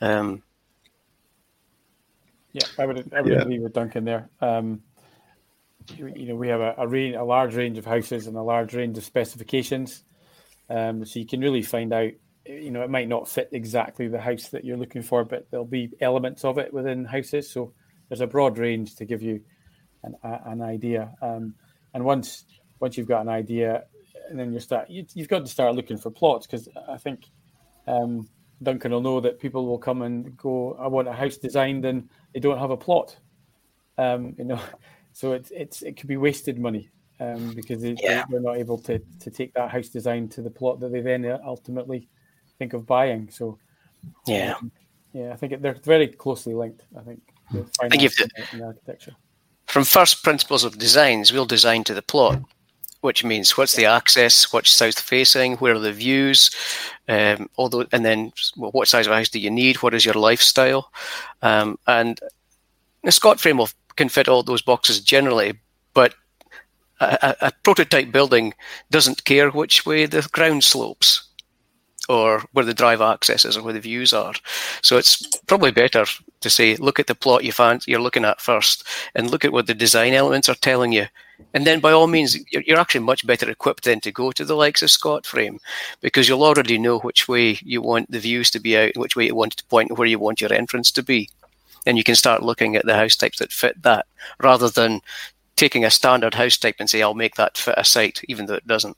Um, 0.00 0.42
yeah, 2.52 2.66
I 2.78 2.86
would 2.86 3.12
I 3.14 3.20
would 3.20 3.32
yeah. 3.32 3.42
agree 3.42 3.60
with 3.60 3.74
Duncan 3.74 4.04
there. 4.04 4.28
Um, 4.40 4.82
you 5.96 6.26
know, 6.26 6.34
we 6.34 6.48
have 6.48 6.60
a, 6.60 6.74
a, 6.78 6.86
range, 6.86 7.16
a 7.16 7.22
large 7.22 7.54
range 7.54 7.78
of 7.78 7.86
houses 7.86 8.26
and 8.26 8.36
a 8.36 8.42
large 8.42 8.74
range 8.74 8.98
of 8.98 9.04
specifications, 9.04 10.02
um, 10.68 11.04
so 11.04 11.20
you 11.20 11.26
can 11.26 11.40
really 11.40 11.62
find 11.62 11.92
out. 11.92 12.10
You 12.46 12.70
know, 12.70 12.80
it 12.80 12.88
might 12.88 13.08
not 13.08 13.28
fit 13.28 13.50
exactly 13.52 14.08
the 14.08 14.20
house 14.20 14.48
that 14.48 14.64
you're 14.64 14.78
looking 14.78 15.02
for, 15.02 15.22
but 15.22 15.50
there'll 15.50 15.66
be 15.66 15.90
elements 16.00 16.46
of 16.46 16.56
it 16.56 16.72
within 16.72 17.04
houses. 17.04 17.50
So 17.50 17.74
there's 18.08 18.22
a 18.22 18.26
broad 18.26 18.56
range 18.56 18.96
to 18.96 19.04
give 19.04 19.20
you 19.20 19.42
an, 20.02 20.14
a, 20.24 20.40
an 20.46 20.62
idea. 20.62 21.12
Um, 21.20 21.56
and 21.92 22.06
once 22.06 22.44
once 22.80 22.96
you've 22.96 23.08
got 23.08 23.22
an 23.22 23.28
idea, 23.28 23.84
and 24.28 24.38
then 24.38 24.52
you 24.52 24.60
start, 24.60 24.90
you, 24.90 25.04
have 25.16 25.28
got 25.28 25.44
to 25.44 25.50
start 25.50 25.74
looking 25.74 25.98
for 25.98 26.10
plots 26.10 26.46
because 26.46 26.68
I 26.88 26.96
think 26.96 27.26
um, 27.86 28.28
Duncan 28.62 28.92
will 28.92 29.00
know 29.00 29.20
that 29.20 29.40
people 29.40 29.66
will 29.66 29.78
come 29.78 30.02
and 30.02 30.36
go, 30.36 30.76
"I 30.78 30.86
want 30.86 31.08
a 31.08 31.12
house 31.12 31.36
designed," 31.36 31.84
and 31.84 32.08
they 32.34 32.40
don't 32.40 32.58
have 32.58 32.70
a 32.70 32.76
plot. 32.76 33.16
Um, 33.96 34.34
you 34.38 34.44
know, 34.44 34.60
so 35.12 35.32
it's 35.32 35.50
it's 35.50 35.82
it 35.82 35.96
could 35.96 36.08
be 36.08 36.16
wasted 36.16 36.58
money 36.58 36.90
um, 37.20 37.54
because 37.54 37.82
they, 37.82 37.96
yeah. 38.00 38.24
they're 38.28 38.40
not 38.40 38.56
able 38.56 38.78
to 38.78 38.98
to 38.98 39.30
take 39.30 39.54
that 39.54 39.70
house 39.70 39.88
design 39.88 40.28
to 40.30 40.42
the 40.42 40.50
plot 40.50 40.80
that 40.80 40.92
they 40.92 41.00
then 41.00 41.24
ultimately 41.44 42.08
think 42.58 42.72
of 42.72 42.86
buying. 42.86 43.30
So 43.30 43.58
yeah, 44.26 44.54
um, 44.60 44.70
yeah, 45.12 45.32
I 45.32 45.36
think 45.36 45.60
they're 45.60 45.80
very 45.84 46.08
closely 46.08 46.54
linked. 46.54 46.84
I 46.96 47.02
think. 47.02 47.22
I 47.80 47.88
think 47.88 48.02
if 48.02 48.16
the, 48.16 48.62
architecture. 48.62 49.14
From 49.66 49.84
first 49.84 50.22
principles 50.22 50.64
of 50.64 50.78
designs, 50.78 51.32
we'll 51.32 51.46
design 51.46 51.84
to 51.84 51.94
the 51.94 52.02
plot 52.02 52.40
which 53.00 53.24
means 53.24 53.56
what's 53.56 53.76
the 53.76 53.86
access, 53.86 54.52
what's 54.52 54.70
south 54.70 54.98
facing, 54.98 55.56
where 55.56 55.74
are 55.74 55.78
the 55.78 55.92
views, 55.92 56.50
um, 57.08 57.48
although, 57.56 57.86
and 57.92 58.04
then 58.04 58.32
well, 58.56 58.72
what 58.72 58.88
size 58.88 59.06
of 59.06 59.12
house 59.12 59.28
do 59.28 59.38
you 59.38 59.50
need, 59.50 59.76
what 59.76 59.94
is 59.94 60.04
your 60.04 60.14
lifestyle, 60.14 60.90
um, 61.42 61.78
and 61.86 62.20
the 63.04 63.10
Scotframe 63.10 63.72
can 63.96 64.08
fit 64.08 64.28
all 64.28 64.42
those 64.42 64.62
boxes 64.62 65.00
generally, 65.00 65.54
but 65.94 66.14
a, 67.00 67.36
a, 67.40 67.52
prototype 67.62 68.10
building 68.10 68.54
doesn't 68.90 69.24
care 69.24 69.50
which 69.50 69.86
way 69.86 70.06
the 70.06 70.28
ground 70.32 70.64
slopes 70.64 71.28
or 72.08 72.42
where 72.52 72.64
the 72.64 72.74
drive 72.74 73.00
access 73.00 73.44
is 73.44 73.56
or 73.56 73.62
where 73.62 73.72
the 73.72 73.80
views 73.80 74.12
are. 74.12 74.34
So 74.82 74.96
it's 74.96 75.24
probably 75.46 75.70
better 75.70 76.06
to 76.40 76.50
say, 76.50 76.76
look 76.76 76.98
at 76.98 77.06
the 77.06 77.14
plot 77.14 77.44
you 77.44 77.52
you're 77.86 78.00
looking 78.00 78.24
at 78.24 78.40
first 78.40 78.84
and 79.14 79.30
look 79.30 79.44
at 79.44 79.52
what 79.52 79.66
the 79.66 79.74
design 79.74 80.14
elements 80.14 80.48
are 80.48 80.54
telling 80.54 80.92
you 80.92 81.06
and 81.54 81.66
then, 81.66 81.80
by 81.80 81.92
all 81.92 82.06
means, 82.06 82.38
you're 82.50 82.78
actually 82.78 83.04
much 83.04 83.26
better 83.26 83.48
equipped 83.50 83.84
then 83.84 84.00
to 84.00 84.12
go 84.12 84.32
to 84.32 84.44
the 84.44 84.56
likes 84.56 84.82
of 84.82 84.90
Scotframe 84.90 85.58
because 86.00 86.28
you'll 86.28 86.44
already 86.44 86.78
know 86.78 86.98
which 86.98 87.28
way 87.28 87.58
you 87.62 87.80
want 87.80 88.10
the 88.10 88.18
views 88.18 88.50
to 88.50 88.60
be 88.60 88.76
out, 88.76 88.96
which 88.96 89.16
way 89.16 89.26
you 89.26 89.34
want 89.34 89.56
to 89.56 89.64
point, 89.66 89.96
where 89.96 90.08
you 90.08 90.18
want 90.18 90.40
your 90.40 90.52
entrance 90.52 90.90
to 90.92 91.02
be. 91.02 91.28
And 91.86 91.96
you 91.96 92.04
can 92.04 92.16
start 92.16 92.42
looking 92.42 92.76
at 92.76 92.84
the 92.84 92.96
house 92.96 93.16
types 93.16 93.38
that 93.38 93.52
fit 93.52 93.82
that 93.82 94.06
rather 94.42 94.68
than 94.68 95.00
taking 95.56 95.84
a 95.84 95.90
standard 95.90 96.34
house 96.34 96.56
type 96.58 96.76
and 96.78 96.90
say, 96.90 97.02
I'll 97.02 97.14
make 97.14 97.36
that 97.36 97.56
fit 97.56 97.74
a 97.78 97.84
site, 97.84 98.20
even 98.28 98.46
though 98.46 98.54
it 98.54 98.66
doesn't. 98.66 98.96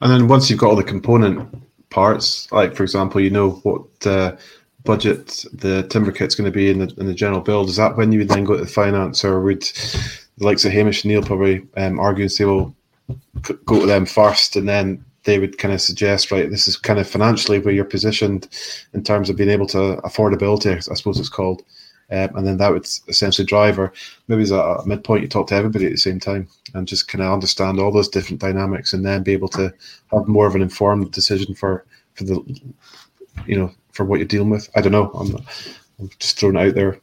And 0.00 0.10
then 0.12 0.28
once 0.28 0.50
you've 0.50 0.58
got 0.58 0.70
all 0.70 0.76
the 0.76 0.82
component 0.82 1.48
parts, 1.90 2.50
like 2.50 2.74
for 2.74 2.82
example, 2.82 3.20
you 3.20 3.30
know 3.30 3.50
what 3.62 4.06
uh, 4.06 4.36
budget 4.82 5.44
the 5.52 5.84
timber 5.84 6.12
kit's 6.12 6.34
going 6.34 6.50
to 6.50 6.56
be 6.56 6.68
in 6.68 6.80
the 6.80 6.94
in 6.98 7.06
the 7.06 7.14
general 7.14 7.40
build, 7.40 7.68
is 7.68 7.76
that 7.76 7.96
when 7.96 8.12
you 8.12 8.18
would 8.18 8.28
then 8.28 8.44
go 8.44 8.56
to 8.56 8.64
the 8.64 8.70
finance, 8.70 9.24
or 9.24 9.40
would 9.40 9.62
the 10.38 10.46
likes 10.46 10.64
of 10.64 10.72
Hamish 10.72 11.04
and 11.04 11.12
Neil 11.12 11.22
probably 11.22 11.66
um, 11.76 12.00
argue 12.00 12.24
and 12.24 12.32
say, 12.32 12.44
well, 12.44 12.74
go 13.64 13.80
to 13.80 13.86
them 13.86 14.06
first, 14.06 14.56
and 14.56 14.68
then 14.68 15.04
they 15.24 15.38
would 15.38 15.58
kind 15.58 15.72
of 15.72 15.80
suggest, 15.80 16.30
right, 16.30 16.50
this 16.50 16.68
is 16.68 16.76
kind 16.76 16.98
of 16.98 17.08
financially 17.08 17.58
where 17.58 17.74
you're 17.74 17.84
positioned 17.84 18.48
in 18.92 19.02
terms 19.02 19.30
of 19.30 19.36
being 19.36 19.50
able 19.50 19.66
to 19.68 20.00
affordability, 20.04 20.74
I 20.74 20.94
suppose 20.94 21.18
it's 21.18 21.28
called. 21.28 21.62
Um, 22.10 22.36
and 22.36 22.46
then 22.46 22.58
that 22.58 22.70
would 22.70 22.86
essentially 23.08 23.46
drive, 23.46 23.78
or 23.78 23.90
maybe 24.28 24.42
as 24.42 24.50
a 24.50 24.82
midpoint, 24.84 25.22
you 25.22 25.28
talk 25.28 25.46
to 25.48 25.54
everybody 25.54 25.86
at 25.86 25.92
the 25.92 25.98
same 25.98 26.20
time 26.20 26.46
and 26.74 26.86
just 26.86 27.08
kind 27.08 27.22
of 27.22 27.32
understand 27.32 27.80
all 27.80 27.90
those 27.90 28.08
different 28.10 28.42
dynamics, 28.42 28.92
and 28.92 29.04
then 29.04 29.22
be 29.22 29.32
able 29.32 29.48
to 29.48 29.72
have 30.12 30.28
more 30.28 30.46
of 30.46 30.54
an 30.54 30.60
informed 30.60 31.10
decision 31.12 31.54
for 31.54 31.86
for 32.14 32.24
the, 32.24 32.60
you 33.46 33.56
know, 33.56 33.72
for 33.92 34.04
what 34.04 34.18
you're 34.18 34.28
dealing 34.28 34.50
with. 34.50 34.68
I 34.76 34.82
don't 34.82 34.92
know. 34.92 35.10
I'm, 35.12 35.34
I'm 35.98 36.10
just 36.18 36.38
throwing 36.38 36.58
out 36.58 36.74
there. 36.74 37.00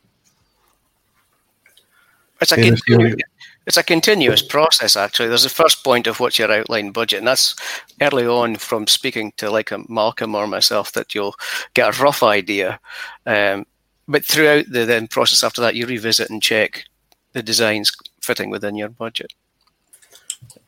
It's 2.42 2.52
a, 2.52 2.58
continu- 2.58 3.20
it's 3.68 3.78
a 3.78 3.84
continuous 3.84 4.42
process, 4.42 4.96
actually. 4.96 5.30
There's 5.30 5.44
the 5.44 5.50
first 5.50 5.84
point 5.84 6.08
of 6.08 6.20
what's 6.20 6.40
your 6.40 6.52
outline 6.52 6.92
budget, 6.92 7.20
and 7.20 7.28
that's 7.28 7.56
early 8.02 8.26
on 8.26 8.56
from 8.56 8.88
speaking 8.88 9.32
to 9.38 9.52
like 9.52 9.72
a 9.72 9.84
Malcolm 9.88 10.34
or 10.34 10.48
myself 10.48 10.92
that 10.94 11.14
you'll 11.14 11.36
get 11.76 11.96
a 11.96 12.04
rough 12.04 12.24
idea. 12.24 12.80
Um, 13.26 13.68
but 14.08 14.26
throughout 14.26 14.66
the 14.70 14.86
then 14.86 15.08
process 15.08 15.44
after 15.44 15.62
that, 15.62 15.76
you 15.76 15.86
revisit 15.86 16.30
and 16.30 16.42
check 16.42 16.86
the 17.34 17.44
designs 17.44 17.92
fitting 18.22 18.50
within 18.50 18.76
your 18.76 18.90
budget. 18.90 19.34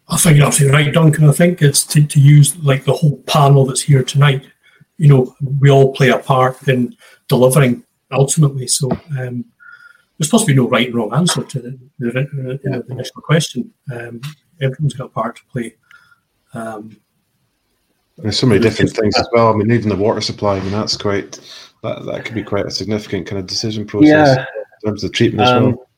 I 0.08 0.18
think 0.18 0.38
you're 0.38 0.46
absolutely 0.46 0.78
right, 0.78 0.94
Duncan. 0.94 1.28
I 1.28 1.32
think 1.32 1.62
it's 1.62 1.84
to, 1.88 2.06
to 2.06 2.20
use 2.20 2.56
like 2.58 2.84
the 2.86 2.94
whole 2.94 3.18
panel 3.24 3.66
that's 3.66 3.82
here 3.82 4.04
tonight. 4.04 4.46
You 4.98 5.08
know, 5.08 5.36
we 5.60 5.72
all 5.72 5.94
play 5.94 6.10
a 6.10 6.20
part 6.20 6.68
in 6.68 6.96
delivering 7.28 7.84
ultimately. 8.12 8.68
So 8.68 8.92
um, 9.18 9.46
there's 10.18 10.28
supposed 10.28 10.46
to 10.46 10.54
be 10.54 10.56
no 10.56 10.70
right 10.70 10.88
and 10.88 10.96
wrong 10.96 11.14
answer 11.14 11.44
to 11.44 11.60
the, 11.60 11.80
the, 12.00 12.60
yeah. 12.64 12.78
the 12.78 12.86
initial 12.90 13.22
question. 13.22 13.74
Um, 13.92 14.22
everyone's 14.62 14.94
got 14.94 15.06
a 15.06 15.10
part 15.10 15.38
to 15.38 15.46
play. 15.52 15.76
Um, 16.54 16.98
There's 18.18 18.38
so 18.38 18.48
many 18.48 18.62
different 18.62 18.92
things 18.92 19.18
as 19.18 19.28
well. 19.34 19.52
I 19.52 19.56
mean, 19.56 19.72
even 19.72 19.90
the 19.90 19.96
water 19.96 20.22
supply. 20.22 20.58
I 20.58 20.60
mean, 20.60 20.72
that's 20.72 20.98
quite 20.98 21.40
that 21.82 22.06
that 22.06 22.26
could 22.26 22.36
be 22.36 22.44
quite 22.44 22.66
a 22.66 22.72
significant 22.72 23.28
kind 23.28 23.40
of 23.40 23.48
decision 23.48 23.86
process 23.86 24.38
yeah. 24.38 24.46
in 24.84 24.90
terms 24.90 25.04
of 25.04 25.12
treatment 25.12 25.48
as 25.48 25.52
um, 25.52 25.64
well. 25.64 25.90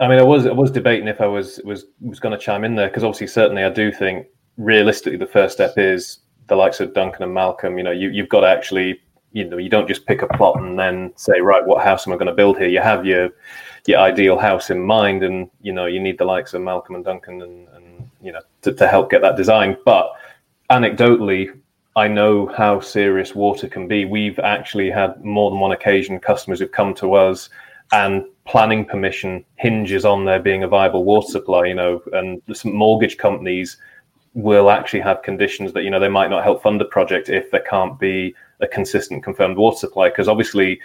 I 0.00 0.08
mean, 0.08 0.18
I 0.18 0.22
was 0.22 0.46
I 0.46 0.52
was 0.52 0.70
debating 0.70 1.08
if 1.08 1.20
I 1.20 1.26
was 1.26 1.60
was 1.64 1.86
was 2.00 2.20
going 2.20 2.36
to 2.36 2.42
chime 2.42 2.64
in 2.64 2.74
there 2.74 2.88
because 2.88 3.04
obviously, 3.04 3.26
certainly, 3.26 3.64
I 3.64 3.70
do 3.70 3.92
think 3.92 4.26
realistically 4.56 5.18
the 5.18 5.26
first 5.26 5.54
step 5.54 5.74
is 5.76 6.20
the 6.46 6.56
likes 6.56 6.80
of 6.80 6.94
Duncan 6.94 7.22
and 7.22 7.34
Malcolm. 7.34 7.76
You 7.76 7.84
know, 7.84 7.92
you 7.92 8.08
you've 8.08 8.28
got 8.30 8.40
to 8.40 8.48
actually 8.48 9.00
you 9.36 9.44
know 9.44 9.58
you 9.58 9.68
don't 9.68 9.86
just 9.86 10.06
pick 10.06 10.22
a 10.22 10.28
plot 10.28 10.58
and 10.62 10.78
then 10.78 11.12
say 11.16 11.40
right, 11.40 11.64
what 11.66 11.84
house 11.84 12.06
am 12.06 12.14
I 12.14 12.16
going 12.16 12.26
to 12.26 12.32
build 12.32 12.56
here? 12.56 12.68
You 12.68 12.80
have 12.80 13.04
your 13.04 13.28
your 13.86 13.98
ideal 14.00 14.38
house 14.38 14.70
in 14.70 14.80
mind, 14.80 15.22
and 15.22 15.50
you 15.60 15.74
know 15.74 15.84
you 15.84 16.00
need 16.00 16.16
the 16.16 16.24
likes 16.24 16.54
of 16.54 16.62
Malcolm 16.62 16.94
and 16.94 17.04
Duncan 17.04 17.42
and, 17.42 17.68
and 17.68 18.10
you 18.22 18.32
know 18.32 18.40
to, 18.62 18.72
to 18.72 18.88
help 18.88 19.10
get 19.10 19.20
that 19.20 19.36
design. 19.36 19.76
But 19.84 20.10
anecdotally, 20.70 21.50
I 21.96 22.08
know 22.08 22.46
how 22.46 22.80
serious 22.80 23.34
water 23.34 23.68
can 23.68 23.86
be. 23.86 24.06
We've 24.06 24.38
actually 24.38 24.90
had 24.90 25.22
more 25.22 25.50
than 25.50 25.60
one 25.60 25.72
occasion 25.72 26.18
customers 26.18 26.60
who've 26.60 26.72
come 26.72 26.94
to 26.94 27.12
us 27.12 27.50
and 27.92 28.24
planning 28.46 28.86
permission 28.86 29.44
hinges 29.56 30.06
on 30.06 30.24
there 30.24 30.40
being 30.40 30.62
a 30.62 30.68
viable 30.68 31.04
water 31.04 31.28
supply, 31.28 31.66
you 31.66 31.74
know, 31.74 32.02
and 32.14 32.40
some 32.54 32.74
mortgage 32.74 33.18
companies 33.18 33.76
will 34.32 34.70
actually 34.70 35.00
have 35.00 35.22
conditions 35.22 35.72
that, 35.72 35.82
you 35.82 35.90
know, 35.90 36.00
they 36.00 36.08
might 36.08 36.30
not 36.30 36.42
help 36.42 36.62
fund 36.62 36.80
a 36.80 36.86
project 36.86 37.28
if 37.28 37.50
there 37.50 37.64
can't 37.68 37.98
be 37.98 38.34
a 38.60 38.66
consistent 38.66 39.22
confirmed 39.22 39.56
water 39.56 39.76
supply. 39.76 40.08
Because 40.08 40.28
obviously, 40.28 40.80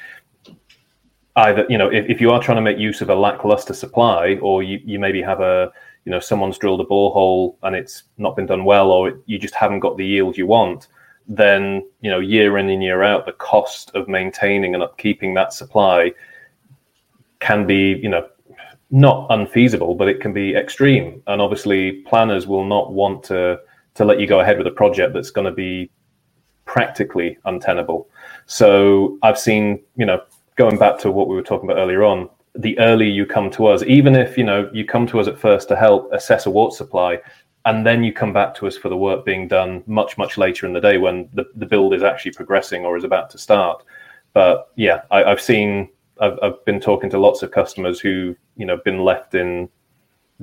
either, 1.36 1.66
you 1.70 1.78
know, 1.78 1.90
if, 1.90 2.06
if 2.10 2.22
you 2.22 2.32
are 2.32 2.42
trying 2.42 2.58
to 2.58 2.62
make 2.62 2.78
use 2.78 3.02
of 3.02 3.10
a 3.10 3.16
lackluster 3.16 3.74
supply 3.74 4.38
or 4.42 4.64
you, 4.64 4.80
you 4.84 5.00
maybe 5.00 5.22
have 5.22 5.42
a, 5.42 5.72
you 6.06 6.12
know, 6.12 6.20
someone's 6.20 6.58
drilled 6.58 6.82
a 6.82 6.86
borehole 6.86 7.56
and 7.64 7.76
it's 7.76 8.04
not 8.18 8.36
been 8.36 8.46
done 8.46 8.66
well 8.66 8.92
or 8.92 9.20
you 9.26 9.38
just 9.38 9.54
haven't 9.54 9.80
got 9.80 9.98
the 9.98 10.06
yield 10.06 10.38
you 10.38 10.48
want, 10.48 10.88
then 11.28 11.88
you 12.02 12.10
know 12.10 12.20
year 12.20 12.58
in 12.58 12.70
and 12.70 12.84
year 12.84 13.04
out 13.04 13.26
the 13.26 13.32
cost 13.34 13.92
of 13.96 14.08
maintaining 14.08 14.76
and 14.76 14.84
upkeeping 14.84 15.34
that 15.34 15.54
supply 15.54 16.12
can 17.40 17.66
be 17.66 18.00
you 18.04 18.10
know 18.10 18.28
not 18.90 19.28
unfeasible 19.30 19.96
but 19.96 20.10
it 20.10 20.20
can 20.20 20.34
be 20.34 20.56
extreme 20.56 21.24
and 21.28 21.42
obviously 21.42 21.94
planners 22.02 22.48
will 22.48 22.66
not 22.66 22.92
want 22.92 23.24
to 23.24 23.60
to 23.94 24.04
let 24.04 24.20
you 24.20 24.28
go 24.28 24.42
ahead 24.42 24.58
with 24.58 24.68
a 24.68 24.72
project 24.72 25.14
that's 25.14 25.32
going 25.32 25.46
to 25.46 25.52
be 25.52 25.90
practically 26.66 27.38
untenable. 27.46 28.08
So 28.46 29.18
i've 29.24 29.40
seen 29.40 29.82
you 29.96 30.06
know 30.06 30.22
going 30.56 30.78
back 30.78 30.98
to 31.00 31.12
what 31.12 31.28
we 31.28 31.36
were 31.36 31.42
talking 31.42 31.70
about 31.70 31.82
earlier 31.82 32.04
on 32.04 32.30
the 32.56 32.78
earlier 32.80 33.10
you 33.10 33.26
come 33.26 33.50
to 33.50 33.66
us 33.66 33.82
even 33.84 34.16
if 34.16 34.38
you 34.38 34.44
know 34.44 34.70
you 34.74 34.86
come 34.86 35.08
to 35.08 35.20
us 35.20 35.28
at 35.28 35.40
first 35.40 35.68
to 35.70 35.76
help 35.76 36.12
assess 36.12 36.46
a 36.46 36.50
water 36.50 36.76
supply 36.76 37.20
and 37.66 37.86
then 37.86 38.04
you 38.04 38.12
come 38.12 38.34
back 38.34 38.54
to 38.56 38.68
us 38.68 38.76
for 38.76 38.90
the 38.90 38.98
work 38.98 39.24
being 39.24 39.48
done 39.48 39.84
much 39.88 40.18
much 40.18 40.38
later 40.38 40.66
in 40.66 40.74
the 40.74 40.82
day 40.82 40.98
when 40.98 41.30
the, 41.34 41.46
the 41.56 41.66
build 41.66 41.94
is 41.94 42.04
actually 42.04 42.32
progressing 42.32 42.86
or 42.86 42.98
is 42.98 43.04
about 43.04 43.30
to 43.30 43.38
start. 43.38 43.84
But 44.34 44.70
yeah 44.76 45.04
I, 45.12 45.30
have 45.30 45.42
seen 45.42 45.90
I've, 46.20 46.38
I've 46.42 46.66
been 46.66 46.80
talking 46.80 47.10
to 47.12 47.20
lots 47.20 47.44
of 47.44 47.52
customers 47.52 48.00
who 48.00 48.36
you 48.58 48.66
know 48.66 48.78
been 48.84 49.00
left 49.00 49.36
in 49.36 49.70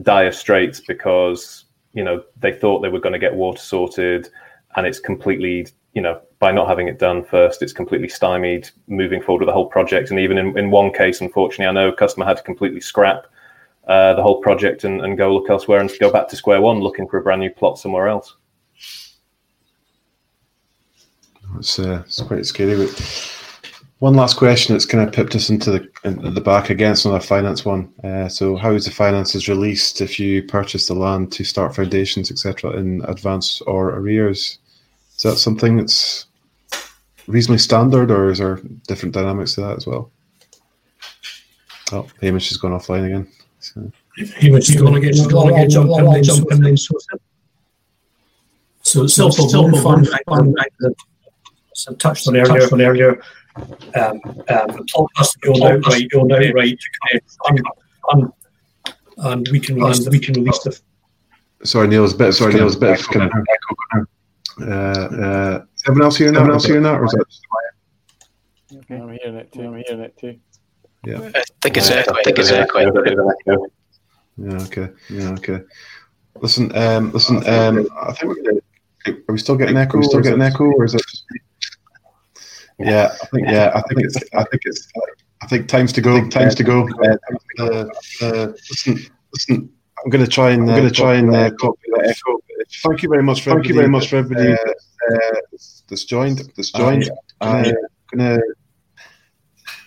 dire 0.02 0.32
straits 0.32 0.80
because 0.80 1.64
you 1.92 2.04
know 2.04 2.22
they 2.38 2.52
thought 2.52 2.80
they 2.80 2.88
were 2.88 3.00
going 3.00 3.12
to 3.12 3.18
get 3.18 3.34
water 3.34 3.58
sorted 3.58 4.30
and 4.76 4.86
it's 4.86 5.00
completely 5.00 5.66
you 5.94 6.02
know 6.02 6.20
by 6.38 6.52
not 6.52 6.68
having 6.68 6.88
it 6.88 6.98
done 6.98 7.24
first 7.24 7.62
it's 7.62 7.72
completely 7.72 8.08
stymied 8.08 8.68
moving 8.86 9.22
forward 9.22 9.40
with 9.40 9.48
the 9.48 9.52
whole 9.52 9.66
project 9.66 10.10
and 10.10 10.20
even 10.20 10.38
in, 10.38 10.56
in 10.58 10.70
one 10.70 10.92
case 10.92 11.20
unfortunately 11.20 11.66
i 11.66 11.72
know 11.72 11.88
a 11.88 11.96
customer 11.96 12.26
had 12.26 12.36
to 12.36 12.42
completely 12.42 12.80
scrap 12.80 13.26
uh, 13.88 14.12
the 14.14 14.22
whole 14.22 14.40
project 14.40 14.84
and, 14.84 15.00
and 15.00 15.16
go 15.16 15.32
look 15.32 15.48
elsewhere 15.48 15.80
and 15.80 15.90
go 15.98 16.12
back 16.12 16.28
to 16.28 16.36
square 16.36 16.60
one 16.60 16.80
looking 16.80 17.08
for 17.08 17.18
a 17.18 17.22
brand 17.22 17.40
new 17.40 17.50
plot 17.50 17.78
somewhere 17.78 18.06
else. 18.06 18.36
It's, 21.58 21.78
uh, 21.78 22.02
it's 22.04 22.20
quite 22.20 22.44
scary. 22.44 22.76
But 22.76 23.34
one 24.00 24.12
last 24.12 24.36
question 24.36 24.74
that's 24.74 24.84
kind 24.84 25.08
of 25.08 25.14
pipped 25.14 25.34
us 25.34 25.48
into 25.48 25.70
the 25.70 25.88
into 26.04 26.30
the 26.30 26.40
back 26.40 26.68
against 26.68 27.06
another 27.06 27.24
finance 27.24 27.64
one. 27.64 27.90
Uh, 28.04 28.28
so, 28.28 28.56
how 28.56 28.72
is 28.72 28.84
the 28.84 28.90
finances 28.90 29.48
released 29.48 30.02
if 30.02 30.20
you 30.20 30.42
purchase 30.42 30.86
the 30.86 30.94
land 30.94 31.32
to 31.32 31.44
start 31.44 31.74
foundations, 31.74 32.30
etc., 32.30 32.72
in 32.76 33.02
advance 33.06 33.62
or 33.62 33.90
arrears? 33.96 34.58
Is 35.18 35.22
that 35.24 35.36
something 35.36 35.76
that's 35.76 36.26
reasonably 37.26 37.58
standard, 37.58 38.10
or 38.10 38.30
is 38.30 38.38
there 38.38 38.60
different 38.86 39.14
dynamics 39.14 39.54
to 39.54 39.62
that 39.62 39.76
as 39.76 39.86
well? 39.86 40.10
Oh, 41.92 42.06
Hamish 42.20 42.48
has 42.50 42.58
gone 42.58 42.72
offline 42.72 43.06
again. 43.06 43.28
So 43.60 43.90
he 44.36 44.50
was 44.50 44.70
going 44.74 44.94
to 44.94 45.00
get 45.00 45.16
going 45.28 45.54
to 45.54 45.60
get 45.60 45.70
jumped 45.70 45.96
and 45.96 46.14
then 46.14 46.22
jump 46.22 46.50
and 46.50 46.64
then 46.64 46.76
so 48.82 49.06
self 49.06 49.34
self 49.34 49.82
fund 49.82 50.08
some 51.74 51.96
touched 51.96 52.26
on 52.26 52.36
earlier 52.36 52.60
touched 52.60 52.72
on 52.72 52.80
earlier 52.80 53.22
um, 53.94 54.20
um, 54.24 54.40
the 54.48 54.86
top 54.92 55.06
has 55.16 55.32
to 55.32 55.38
go 55.40 55.52
out 55.66 55.86
right 55.86 56.10
go 56.10 56.22
out 56.22 56.54
right 56.54 56.78
to 56.78 57.20
kind 57.44 57.60
of 58.12 58.32
and 59.18 59.48
we 59.50 59.60
can 59.60 59.76
release 59.76 60.04
the, 60.04 60.10
we 60.10 60.18
can 60.18 60.34
release 60.34 60.58
the 60.60 60.80
sorry 61.64 61.88
Neil, 61.88 62.04
it's 62.04 62.14
a 62.14 62.16
bit 62.16 62.32
sorry 62.32 62.54
Neil, 62.54 62.66
it's 62.66 62.76
a 62.76 62.80
bit 62.80 63.00
of 63.00 63.08
kind 63.08 63.30
of 63.30 63.32
echo 63.32 64.06
uh, 64.60 64.64
uh, 64.64 65.64
everyone 65.86 66.04
else 66.04 66.16
hearing 66.16 66.34
that? 66.34 66.40
Everyone 66.40 66.54
else 66.54 66.64
hearing 66.64 66.82
that, 66.82 66.94
or 66.94 67.04
is 67.04 67.12
that? 67.12 67.24
I'm 68.70 68.88
hearing 68.88 69.36
it 69.36 69.52
too. 69.52 69.60
I'm 69.62 69.82
hearing 69.86 70.00
it 70.00 70.16
too. 70.18 70.38
Yeah. 71.04 71.30
I 71.34 71.42
think 71.62 71.76
it's 71.76 71.90
yeah, 71.90 72.04
I 72.08 72.22
think 72.22 72.38
it's 72.38 72.50
Yeah. 74.36 74.54
Okay. 74.62 74.88
Yeah. 75.08 75.30
Okay. 75.30 75.60
Listen. 76.40 76.76
Um. 76.76 77.12
Listen. 77.12 77.36
Um. 77.48 77.88
I 78.00 78.12
think. 78.12 78.36
Are 79.06 79.32
we 79.32 79.38
still 79.38 79.56
getting 79.56 79.76
echo? 79.76 79.96
Are 79.96 80.00
we 80.00 80.06
still 80.06 80.20
getting 80.20 80.42
echo, 80.42 80.64
or 80.64 80.84
is 80.84 80.94
it? 80.94 81.02
Just... 81.08 81.24
Yeah. 82.78 83.16
I 83.22 83.26
think. 83.26 83.48
Yeah. 83.48 83.72
I 83.74 83.80
think 83.82 84.00
it's. 84.04 84.16
I 84.34 84.44
think 84.44 84.62
it's. 84.64 84.88
I 85.40 85.46
think 85.46 85.68
time's 85.68 85.92
to 85.94 86.00
go. 86.00 86.28
Time's 86.28 86.54
to 86.56 86.64
go. 86.64 86.88
Uh, 87.58 87.86
uh, 88.20 88.52
listen. 88.70 88.98
Listen. 89.32 89.70
I'm 90.04 90.10
going 90.10 90.24
to 90.24 90.30
try 90.30 90.50
and. 90.50 90.62
I'm 90.62 90.76
going 90.76 90.88
to 90.88 90.94
try 90.94 91.14
and 91.14 91.34
uh, 91.34 91.50
copy 91.60 91.78
that 91.94 92.06
echo. 92.06 92.38
Thank 92.82 93.02
you 93.02 93.08
very 93.08 93.22
much 93.22 93.42
for. 93.42 93.50
Thank 93.50 93.68
you 93.68 93.74
very 93.74 93.88
much 93.88 94.08
for 94.08 94.16
everybody 94.16 94.52
uh, 94.52 95.40
that's 95.88 96.04
joined. 96.04 96.38
That's 96.56 96.70
joined. 96.70 97.10
I'm 97.40 97.62
going 97.62 97.74
to 98.18 98.42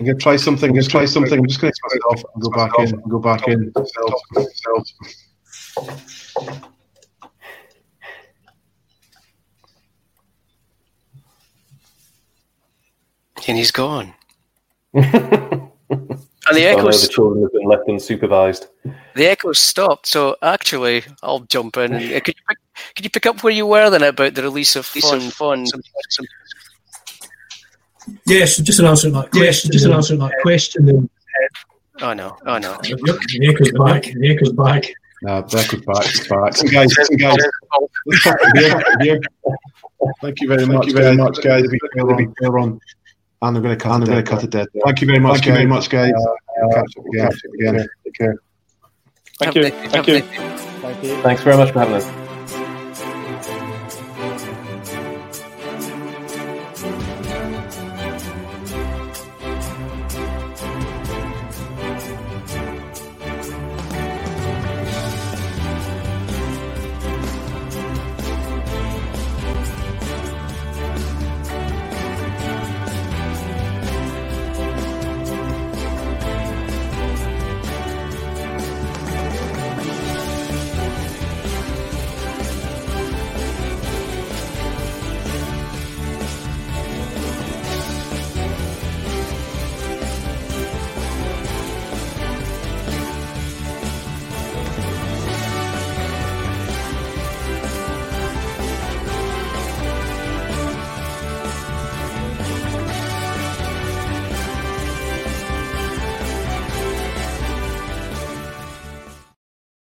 I'm 0.02 0.08
gonna 0.08 0.18
try 0.18 0.36
something. 0.36 0.68
I'm 0.72 0.76
gonna 0.76 0.88
try 0.88 1.06
something. 1.06 1.38
I'm 1.38 1.46
just 1.46 1.62
gonna 1.62 1.74
myself 1.84 2.24
and 2.34 2.42
go 2.42 2.50
back 2.50 2.72
in. 2.80 2.90
And 2.90 3.04
go 3.04 3.20
back 3.20 3.48
in. 3.48 3.72
And 13.48 13.58
he's 13.60 13.70
gone. 13.70 14.16
and 16.47 16.57
the 16.57 16.65
echoes. 16.65 17.01
the 17.01 17.13
children 17.13 17.43
have 17.43 17.51
been 17.51 17.68
left 17.68 17.88
unsupervised. 17.88 18.68
The 19.15 19.27
echoes 19.27 19.59
stopped. 19.59 20.07
So 20.07 20.35
actually, 20.41 21.03
I'll 21.22 21.41
jump 21.41 21.77
in. 21.77 21.93
And, 21.93 22.23
could 22.23 22.35
you 22.35 22.43
pick, 22.47 22.57
could 22.95 23.05
you 23.05 23.11
pick 23.11 23.26
up 23.26 23.43
where 23.43 23.53
you 23.53 23.65
were 23.65 23.89
then 23.89 24.03
about 24.03 24.34
the 24.34 24.43
release 24.43 24.76
of 24.76 24.85
fun, 24.85 25.30
fun, 25.30 25.65
Yes, 28.26 28.57
just 28.57 28.80
an 28.80 28.88
answer 28.88 29.07
to 29.07 29.13
that 29.13 29.31
question. 29.31 29.72
Just 29.72 29.85
an 29.85 29.93
answer 29.93 30.15
to 30.15 30.19
that 30.19 30.34
question. 30.41 31.09
Oh 32.01 32.13
no! 32.13 32.35
Oh 32.47 32.57
no! 32.57 32.77
Nick 32.81 33.76
back. 33.76 34.07
Nick 34.15 34.39
back. 34.55 34.91
No, 35.23 35.43
back 35.43 35.73
is 35.73 35.81
back. 35.81 36.30
back. 36.30 36.55
Some 36.55 36.69
guys, 36.69 36.95
some 36.95 37.15
guys. 37.15 37.38
here, 38.55 38.84
here. 39.01 39.22
Thank 40.22 40.41
you 40.41 40.47
very 40.47 40.65
much. 40.65 40.85
Thank 40.85 40.88
you 40.88 40.93
very 40.93 41.15
much, 41.15 41.41
guys. 41.43 41.68
Be 41.68 41.77
clear 41.80 42.57
on. 42.57 42.81
And 43.41 43.55
they're 43.55 43.63
going 43.63 43.77
to 43.77 43.84
cut. 43.84 43.93
And 43.93 44.03
they're 44.05 44.13
going 44.15 44.26
to 44.26 44.31
cut 44.31 44.43
it 44.43 44.49
dead. 44.51 44.68
Thank 44.85 45.01
you 45.01 45.07
very 45.07 45.19
much. 45.19 45.34
Thank 45.35 45.45
you 45.47 45.53
very 45.53 45.65
much, 45.65 45.89
guys. 45.89 46.13
Uh, 46.13 46.73
catch 46.73 46.97
up 46.97 47.05
again. 47.05 47.31
Take 47.31 47.43
care. 47.73 47.88
Take 48.03 48.13
care. 48.13 48.38
Thank 49.39 49.55
you. 49.55 49.69
Thank 49.69 50.07
you. 50.07 50.22
Thank 50.22 51.03
you. 51.03 51.22
Thanks 51.22 51.41
very 51.41 51.57
much 51.57 51.72
for 51.72 51.80
having 51.80 51.95
us. 51.95 52.20